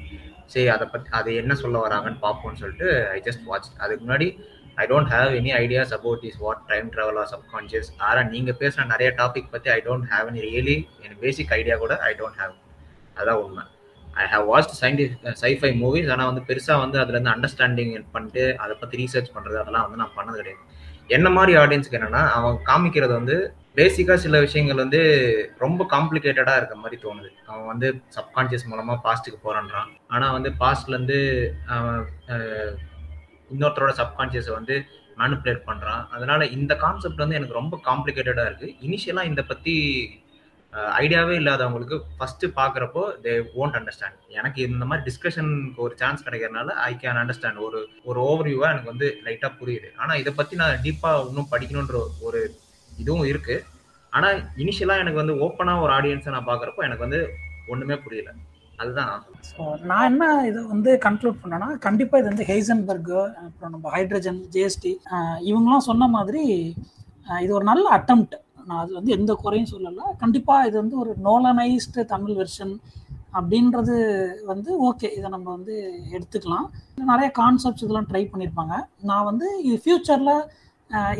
சரி 0.53 0.67
அதை 0.75 0.85
பற்றி 0.93 1.09
அது 1.19 1.29
என்ன 1.41 1.53
சொல்ல 1.63 1.77
வராங்கன்னு 1.85 2.19
பார்ப்போம்னு 2.25 2.61
சொல்லிட்டு 2.61 2.87
ஐ 3.15 3.17
ஜஸ்ட் 3.27 3.43
வாட்ச் 3.49 3.69
அதுக்கு 3.83 4.03
முன்னாடி 4.05 4.27
I 4.83 4.85
don't 4.91 5.11
have 5.13 5.31
any 5.39 5.51
ideas 5.63 5.93
about 5.97 6.21
this 6.25 6.39
what 6.45 6.61
time 6.71 6.87
travel 6.95 7.19
or 7.21 7.29
subconscious 7.33 7.89
ஆரா 8.07 8.21
நீங்கள் 8.35 8.57
பேசுகிற 8.61 8.85
நிறைய 8.93 9.09
டாபிக் 9.21 9.51
பற்றி 9.55 9.69
I 9.77 9.79
don't 9.87 10.07
have 10.13 10.29
any 10.31 10.41
really 10.47 10.77
எனக்கு 11.03 11.21
பேசிக் 11.25 11.53
ஐடியா 11.59 11.77
கூட 11.83 11.95
ஐ 12.09 12.11
டோன்ட் 12.21 12.39
ஹேவ் 12.41 12.55
அதான் 13.21 13.39
உண்மை. 13.45 13.63
I 14.23 14.25
have 14.33 14.45
watch 14.51 14.73
scientific 14.81 15.39
sci fi 15.43 15.71
movies 15.81 16.09
ஆனால் 16.13 16.29
வந்து 16.31 16.43
பெருசாக 16.49 16.77
வந்து 16.83 16.97
அதுலேருந்து 17.01 17.33
அண்டர்ஸ்டாண்டிங் 17.35 17.93
பண்ணிட்டு 18.15 18.43
அதை 18.63 18.75
பற்றி 18.79 18.97
ரீசர்ச் 19.03 19.33
பண்ணுறது 19.35 19.57
அதெல்லாம் 19.63 19.85
வந்து 19.85 20.01
நான் 20.03 20.15
பண்ணது 20.17 20.37
கிடையாது. 20.41 20.63
என்ன 21.17 21.27
மாதிரி 21.35 21.53
ஆடியன்ஸ்க்கு 21.61 21.97
என்னன்னா 21.99 22.21
அவன் 22.37 22.55
காமிக்கிறது 22.69 23.13
வந்து 23.19 23.35
பேசிக்கா 23.77 24.15
சில 24.23 24.39
விஷயங்கள் 24.45 24.81
வந்து 24.83 24.99
ரொம்ப 25.63 25.81
காம்ப்ளிகேட்டடா 25.91 26.53
இருக்க 26.59 26.75
மாதிரி 26.75 26.97
தோணுது. 27.03 27.29
அவன் 27.51 27.69
வந்து 27.71 27.87
சப்கான்சியஸ் 28.17 28.65
மூலமா 28.71 28.95
பாஸ்ட்டுக்கு 29.05 29.39
போறான்றான். 29.43 29.89
ஆனா 30.07 30.27
வந்து 30.37 30.49
பாஸ்ட்ல 30.63 30.95
இருந்து 30.95 31.19
அவன் 31.75 31.99
இன்னொருத்தரோட 33.53 33.93
சப்கான்சியஸை 34.01 34.53
வந்து 34.59 34.77
மேனிப்புலேட் 35.21 35.61
பண்றான். 35.69 36.03
அதனால 36.15 36.41
இந்த 36.57 36.73
கான்செப்ட் 36.85 37.23
வந்து 37.23 37.37
எனக்கு 37.39 37.59
ரொம்ப 37.59 37.79
காம்ப்ளிகேட்டடா 37.87 38.45
இருக்கு. 38.49 38.67
இனிஷியலா 38.87 39.23
இந்த 39.31 39.43
பத்தி 39.51 39.75
ஐடியாவே 40.73 41.35
இல்லாதவங்களுக்கு 41.39 41.97
ஃபர்ஸ்ட் 42.17 42.45
பாக்குறப்போ 42.57 43.03
தே 43.23 43.31
ஓன்ட் 43.61 43.77
அண்டர்ஸ்டாண்ட் 43.77 44.17
எனக்கு 44.39 44.59
இந்த 44.69 44.85
மாதிரி 44.89 45.05
டிஸ்கஷனுக்கு 45.07 45.81
ஒரு 45.85 45.95
சான்ஸ் 46.01 46.25
கிடைக்கிறதுனால 46.25 46.75
ஐ 46.89 46.91
கேன் 47.03 47.19
அண்டர்ஸ்டாண்ட் 47.21 47.61
ஒரு 47.67 47.79
ஒரு 48.09 48.19
ஓவர்வியூவா 48.29 48.67
எனக்கு 48.73 48.91
வந்து 48.93 49.07
லைட்டா 49.25 49.49
புரியுது. 49.61 49.89
ஆனா 50.01 50.13
இதை 50.21 50.31
பத்தி 50.39 50.55
நான் 50.61 50.81
டீப்பா 50.85 51.11
இன்னும் 51.29 51.51
படிக்கணுன்ற 51.53 51.99
ஒரு 52.27 52.41
இதுவும் 52.89 53.27
இருக்கு. 53.31 53.55
ஆனா 54.13 54.29
இனிஷியலா 54.63 54.97
எனக்கு 55.03 55.21
வந்து 55.21 55.35
ஓப்பனா 55.45 55.73
ஒரு 55.85 55.91
ஆடியன்ஸை 55.97 56.33
நான் 56.35 56.49
பாக்குறப்போ 56.51 56.83
எனக்கு 56.87 57.05
வந்து 57.07 57.21
ஒண்ணுமே 57.73 57.97
புரியல. 58.05 58.29
அதுதான் 58.81 59.09
நான் 59.11 59.23
ஸோ 59.51 59.63
நான் 59.89 60.07
என்ன 60.09 60.25
இதை 60.49 60.59
வந்து 60.73 60.91
கன்க்ளூட் 61.05 61.41
பண்ணேன்னா 61.41 61.69
கண்டிப்பாக 61.87 62.21
இது 62.21 62.31
வந்து 62.31 62.47
ஹெய்சன்பர்க் 62.51 63.15
அப்புறம் 63.45 63.73
நம்ம 63.75 63.89
ஹைட்ரஜன் 63.95 64.39
ஜிஎஸ்டி 64.53 64.93
இவங்களாம் 65.49 65.87
சொன்ன 65.89 66.07
மாதிரி 66.17 66.43
இது 67.43 67.51
ஒரு 67.57 67.65
நல்ல 67.71 67.85
அட்டம்ப்ட் 67.97 68.35
நான் 68.69 68.81
அது 68.83 68.91
வந்து 68.99 69.15
எந்த 69.17 69.31
குறையும் 69.43 69.71
சொல்லலை. 69.73 70.05
கண்டிப்பாக 70.23 70.67
இது 70.69 70.75
வந்து 70.83 70.97
ஒரு 71.03 71.11
நோலனைஸ்டு 71.27 72.03
தமிழ் 72.13 72.37
வெர்ஷன் 72.39 72.73
அப்படின்றது 73.39 73.95
வந்து 74.51 74.69
ஓகே 74.87 75.09
இதை 75.17 75.27
நம்ம 75.35 75.47
வந்து 75.57 75.75
எடுத்துக்கலாம். 76.15 76.67
நிறைய 77.11 77.27
கான்செப்ட்ஸ் 77.41 77.83
இதெல்லாம் 77.85 78.09
ட்ரை 78.11 78.23
பண்ணியிருப்பாங்க 78.31 78.75
நான் 79.09 79.27
வந்து 79.29 79.47
இது 79.67 79.77
ஃப்யூச்சரில் 79.83 80.33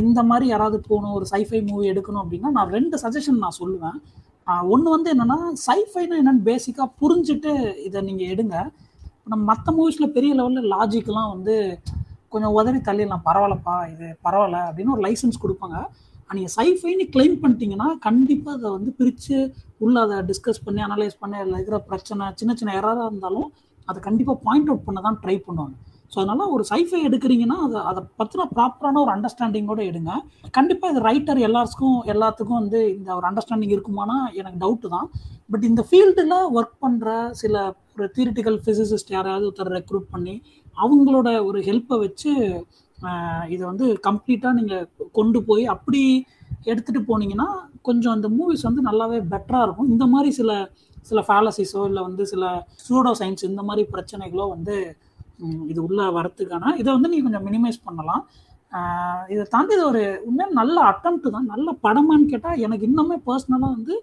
இந்த 0.03 0.19
மாதிரி 0.29 0.45
யாராவது 0.51 0.77
போகணும் 0.89 1.15
ஒரு 1.17 1.25
சைஃபை 1.31 1.59
மூவி 1.69 1.85
எடுக்கணும் 1.91 2.21
அப்படின்னா 2.23 2.49
நான் 2.57 2.73
ரெண்டு 2.77 2.95
சஜஷன் 3.03 3.43
நான் 3.45 3.59
சொல்லுவேன். 3.61 3.97
ஒன்று 4.73 4.93
வந்து 4.95 5.09
என்னென்னா 5.13 5.37
சைஃபைனா 5.65 6.15
என்னென்னு 6.21 6.47
பேசிக்காக 6.47 6.89
புரிஞ்சுட்டு 7.01 7.51
இதை 7.87 7.99
நீங்கள் 8.09 8.31
எடுங்க. 8.33 8.55
நம்ம 9.31 9.41
மற்ற 9.51 9.71
மூவிஸில் 9.77 10.13
பெரிய 10.15 10.31
லெவலில் 10.39 10.71
லாஜிக்லாம் 10.75 11.31
வந்து 11.35 11.55
கொஞ்சம் 12.33 12.55
உதறி 12.59 12.79
தள்ளிடலாம். 12.87 13.25
பரவாயில்லப்பா 13.27 13.75
இது 13.93 14.07
பரவாயில்ல 14.25 14.59
அப்படின்னு 14.69 14.95
ஒரு 14.95 15.03
லைசன்ஸ் 15.07 15.43
கொடுப்பாங்க. 15.43 15.77
நீங்கள் 16.29 16.53
சைஃபைன்னு 16.57 17.05
கிளைம் 17.13 17.37
பண்ணிட்டீங்கன்னா 17.43 17.87
கண்டிப்பாக 18.07 18.57
அதை 18.57 18.69
வந்து 18.77 18.91
பிரித்து 18.99 19.37
உள்ள 19.85 19.95
அதை 20.05 20.17
டிஸ்கஸ் 20.29 20.65
பண்ணி 20.65 20.81
அனலைஸ் 20.87 21.21
பண்ணி 21.21 21.37
அதில் 21.41 21.57
இருக்கிற 21.57 21.77
பிரச்சனை 21.89 22.25
சின்ன 22.39 22.53
சின்ன 22.59 22.73
எரராக 22.79 23.07
இருந்தாலும் 23.09 23.47
அதை 23.87 23.99
கண்டிப்பாக 24.07 24.37
பாயிண்ட் 24.47 24.69
அவுட் 24.71 24.87
பண்ண 24.87 24.99
தான் 25.07 25.19
ட்ரை 25.23 25.35
பண்ணுவாங்க. 25.45 25.75
ஸோ 26.11 26.17
அதனால் 26.21 26.51
ஒரு 26.55 26.63
சைஃபை 26.69 26.99
எடுக்கிறீங்கன்னா 27.07 27.57
அதை 27.65 27.79
அதை 27.89 28.01
பற்றின 28.19 28.45
ப்ராப்பரான 28.53 28.99
ஒரு 29.05 29.11
அண்டர்ஸ்டாண்டிங்கோடு 29.15 29.83
எடுங்க. 29.91 30.11
கண்டிப்பாக 30.57 30.93
இது 30.93 31.01
ரைட்டர் 31.09 31.39
எல்லாருக்கும் 31.47 31.97
எல்லாத்துக்கும் 32.13 32.59
வந்து 32.61 32.79
இந்த 32.95 33.09
ஒரு 33.17 33.27
அண்டர்ஸ்டாண்டிங் 33.29 33.73
இருக்குமானா 33.75 34.17
எனக்கு 34.39 34.61
டவுட்டு 34.63 34.89
தான். 34.95 35.09
பட் 35.53 35.65
இந்த 35.69 35.81
ஃபீல்டில் 35.89 36.37
ஒர்க் 36.57 36.75
பண்ணுற 36.85 37.09
சில 37.41 37.55
ஒரு 37.95 38.07
தியரிட்டிக்கல் 38.15 38.59
ஃபிசிசிஸ்ட் 38.65 39.13
யாராவது 39.17 39.45
ஒருத்தர் 39.49 39.75
ரெக்ரூட் 39.77 40.07
பண்ணி 40.15 40.35
அவங்களோட 40.77 41.29
ஒரு 41.49 41.59
ஹெல்ப்பை 41.69 41.97
வச்சு 42.05 42.33
இதை 43.53 43.63
வந்து 43.71 43.85
கம்ப்ளீட்டாக 44.07 44.57
நீங்கள் 44.59 44.87
கொண்டு 45.17 45.39
போய் 45.49 45.65
அப்படி 45.75 46.01
எடுத்துகிட்டு 46.71 47.01
போனீங்கன்னா 47.09 47.49
கொஞ்சம் 47.87 48.15
அந்த 48.15 48.27
மூவிஸ் 48.37 48.67
வந்து 48.69 48.81
நல்லாவே 48.89 49.19
பெட்டராக 49.33 49.65
இருக்கும். 49.65 49.91
இந்த 49.93 50.05
மாதிரி 50.13 50.31
சில 50.39 50.51
சில 51.09 51.19
ஃபேலசிஸோ 51.27 51.81
இல்லை 51.89 52.01
வந்து 52.07 52.23
சில 52.31 52.43
சூடோ 52.85 53.11
சயின்ஸ் 53.19 53.49
இந்த 53.51 53.63
மாதிரி 53.69 53.83
பிரச்சனைகளோ 53.93 54.45
வந்து 54.55 54.75
இது 55.71 55.79
உள்ளே 55.87 56.05
வரத்துக்கான 56.17 56.73
இதை 56.81 56.89
வந்து 56.95 57.11
நீங்கள் 57.11 57.27
கொஞ்சம் 57.27 57.47
மினிமைஸ் 57.49 57.85
பண்ணலாம். 57.87 58.23
இதை 59.33 59.43
தாண்டி 59.53 59.73
இது 59.77 59.85
ஒரு 59.91 60.01
உண்மையாக 60.27 60.57
நல்ல 60.59 60.77
அட்டம்ப்ட் 60.91 61.33
தான். 61.35 61.47
நல்ல 61.53 61.67
படமான்னு 61.85 62.31
கேட்டால் 62.33 62.61
எனக்கு 62.65 62.87
இன்னுமே 62.89 63.17
பர்சனலாக 63.27 63.75
வந்து 63.77 63.95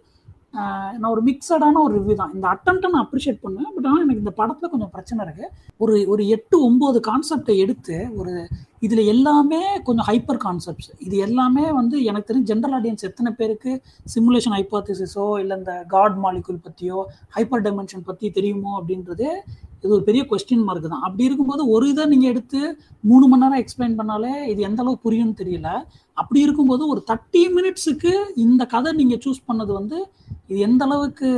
நான் 1.00 1.12
ஒரு 1.14 1.22
மிக்சடான 1.28 1.80
ஒரு 1.86 1.92
ரிவ்யூ 1.96 2.14
தான். 2.20 2.32
இந்த 2.36 2.46
அட்டம்ப்ட்டை 2.54 2.88
நான் 2.92 3.04
அப்ரிஷியேட் 3.06 3.42
பண்ணுவேன். 3.44 3.70
பட் 3.74 3.88
ஆனால் 3.90 4.04
எனக்கு 4.04 4.22
இந்த 4.24 4.32
படத்தில் 4.40 4.72
கொஞ்சம் 4.74 4.92
பிரச்சனை 4.94 5.20
இருக்குது 5.26 5.50
ஒரு 5.84 5.94
ஒரு 6.12 6.22
எட்டு 6.36 6.56
ஒம்பது 6.68 7.00
கான்செப்டை 7.08 7.56
எடுத்து 7.64 7.96
ஒரு 8.20 8.34
இதில் 8.82 9.10
எல்லாமே 9.12 9.60
கொஞ்சம் 9.86 10.06
ஹைப்பர் 10.08 10.40
கான்செப்ட்ஸ் 10.44 10.90
இது 11.06 11.16
எல்லாமே 11.18 11.64
வந்து 11.70 11.98
எனக்கு 12.04 12.28
தெரிஞ்ச 12.30 12.48
ஜென்ரல் 12.52 12.74
ஆடியன்ஸ் 12.78 13.06
எத்தனை 13.08 13.30
பேருக்கு 13.38 13.72
சிமுலேஷன் 14.06 14.56
ஹைப்போதிசிஸோ 14.56 15.26
இல்லை 15.42 15.56
இந்த 15.56 15.74
காட் 15.88 16.18
மாலிகுல் 16.24 16.64
பற்றியோ 16.66 16.98
ஹைப்பர் 17.36 17.64
டைமென்ஷன் 17.66 18.08
பற்றி 18.08 18.28
தெரியுமோ 18.30 18.72
அப்படின்றது 18.80 19.28
இது 19.78 19.94
ஒரு 19.94 20.04
பெரிய 20.06 20.22
கொஸ்டின் 20.30 20.64
மார்க் 20.68 20.86
தான். 20.92 21.02
அப்படி 21.06 21.26
இருக்கும்போது 21.28 21.62
ஒரு 21.68 21.86
இதை 21.88 22.04
நீங்கள் 22.12 22.30
எடுத்து 22.30 22.60
மூணு 23.04 23.24
மணி 23.26 23.42
நேரம் 23.42 23.60
எக்ஸ்பிளைன் 23.62 23.96
பண்ணாலே 23.98 24.32
இது 24.52 24.60
எந்த 24.68 24.80
அளவுக்கு 24.82 25.06
புரியும்னு 25.06 25.40
தெரியல. 25.40 25.70
அப்படி 26.16 26.40
இருக்கும்போது 26.46 26.82
ஒரு 26.92 27.00
தேர்ட்டி 27.10 27.42
மினிட்ஸுக்கு 27.56 28.12
இந்த 28.36 28.62
கதை 28.66 28.92
நீங்கள் 28.92 29.22
சூஸ் 29.24 29.46
பண்ணது 29.48 29.72
வந்து 29.72 29.98
இது 30.50 30.58
எந்த 30.58 30.82
அளவுக்கு 30.84 31.28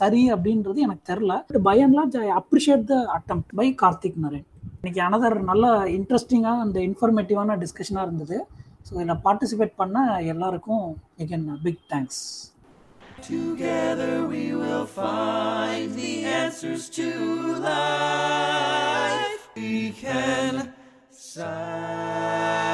சரி 0.00 0.22
அப்படின்றது 0.34 0.78
எனக்கு 0.86 1.04
தெரில 1.10 1.34
பயன்லாம் 1.68 2.10
I 2.26 2.30
appreciate 2.40 2.86
the 2.92 2.96
attempt 3.16 3.42
by 3.60 3.68
Karthik 3.82 4.22
Naren 4.24 4.46
இன்னைக்கு 4.82 5.00
அனதர் 5.02 5.36
நல்ல 5.42 5.64
இன்ட்ரெஸ்டிங்காக 5.96 6.64
அந்த 6.64 6.78
இன்ஃபர்மேட்டிவான 6.80 7.56
டிஸ்கஷனாக 7.58 8.06
இருந்தது 8.06 8.36
ஸோ 8.86 8.92
இதில் 8.94 9.22
பார்ட்டிசிபேட் 9.24 9.74
பண்ண 9.76 9.98
எல்லாருக்கும் 10.34 10.86
again 11.18 11.44
big 11.64 11.82
thanks 11.92 12.22
Together 13.20 14.12
we 14.26 14.54
will 14.54 14.86
find 14.88 15.92
the 15.94 16.12
answers 16.34 16.88
to 16.90 17.08
life. 17.64 19.42
We 19.56 19.90
can 19.92 20.54
science. 21.12 22.68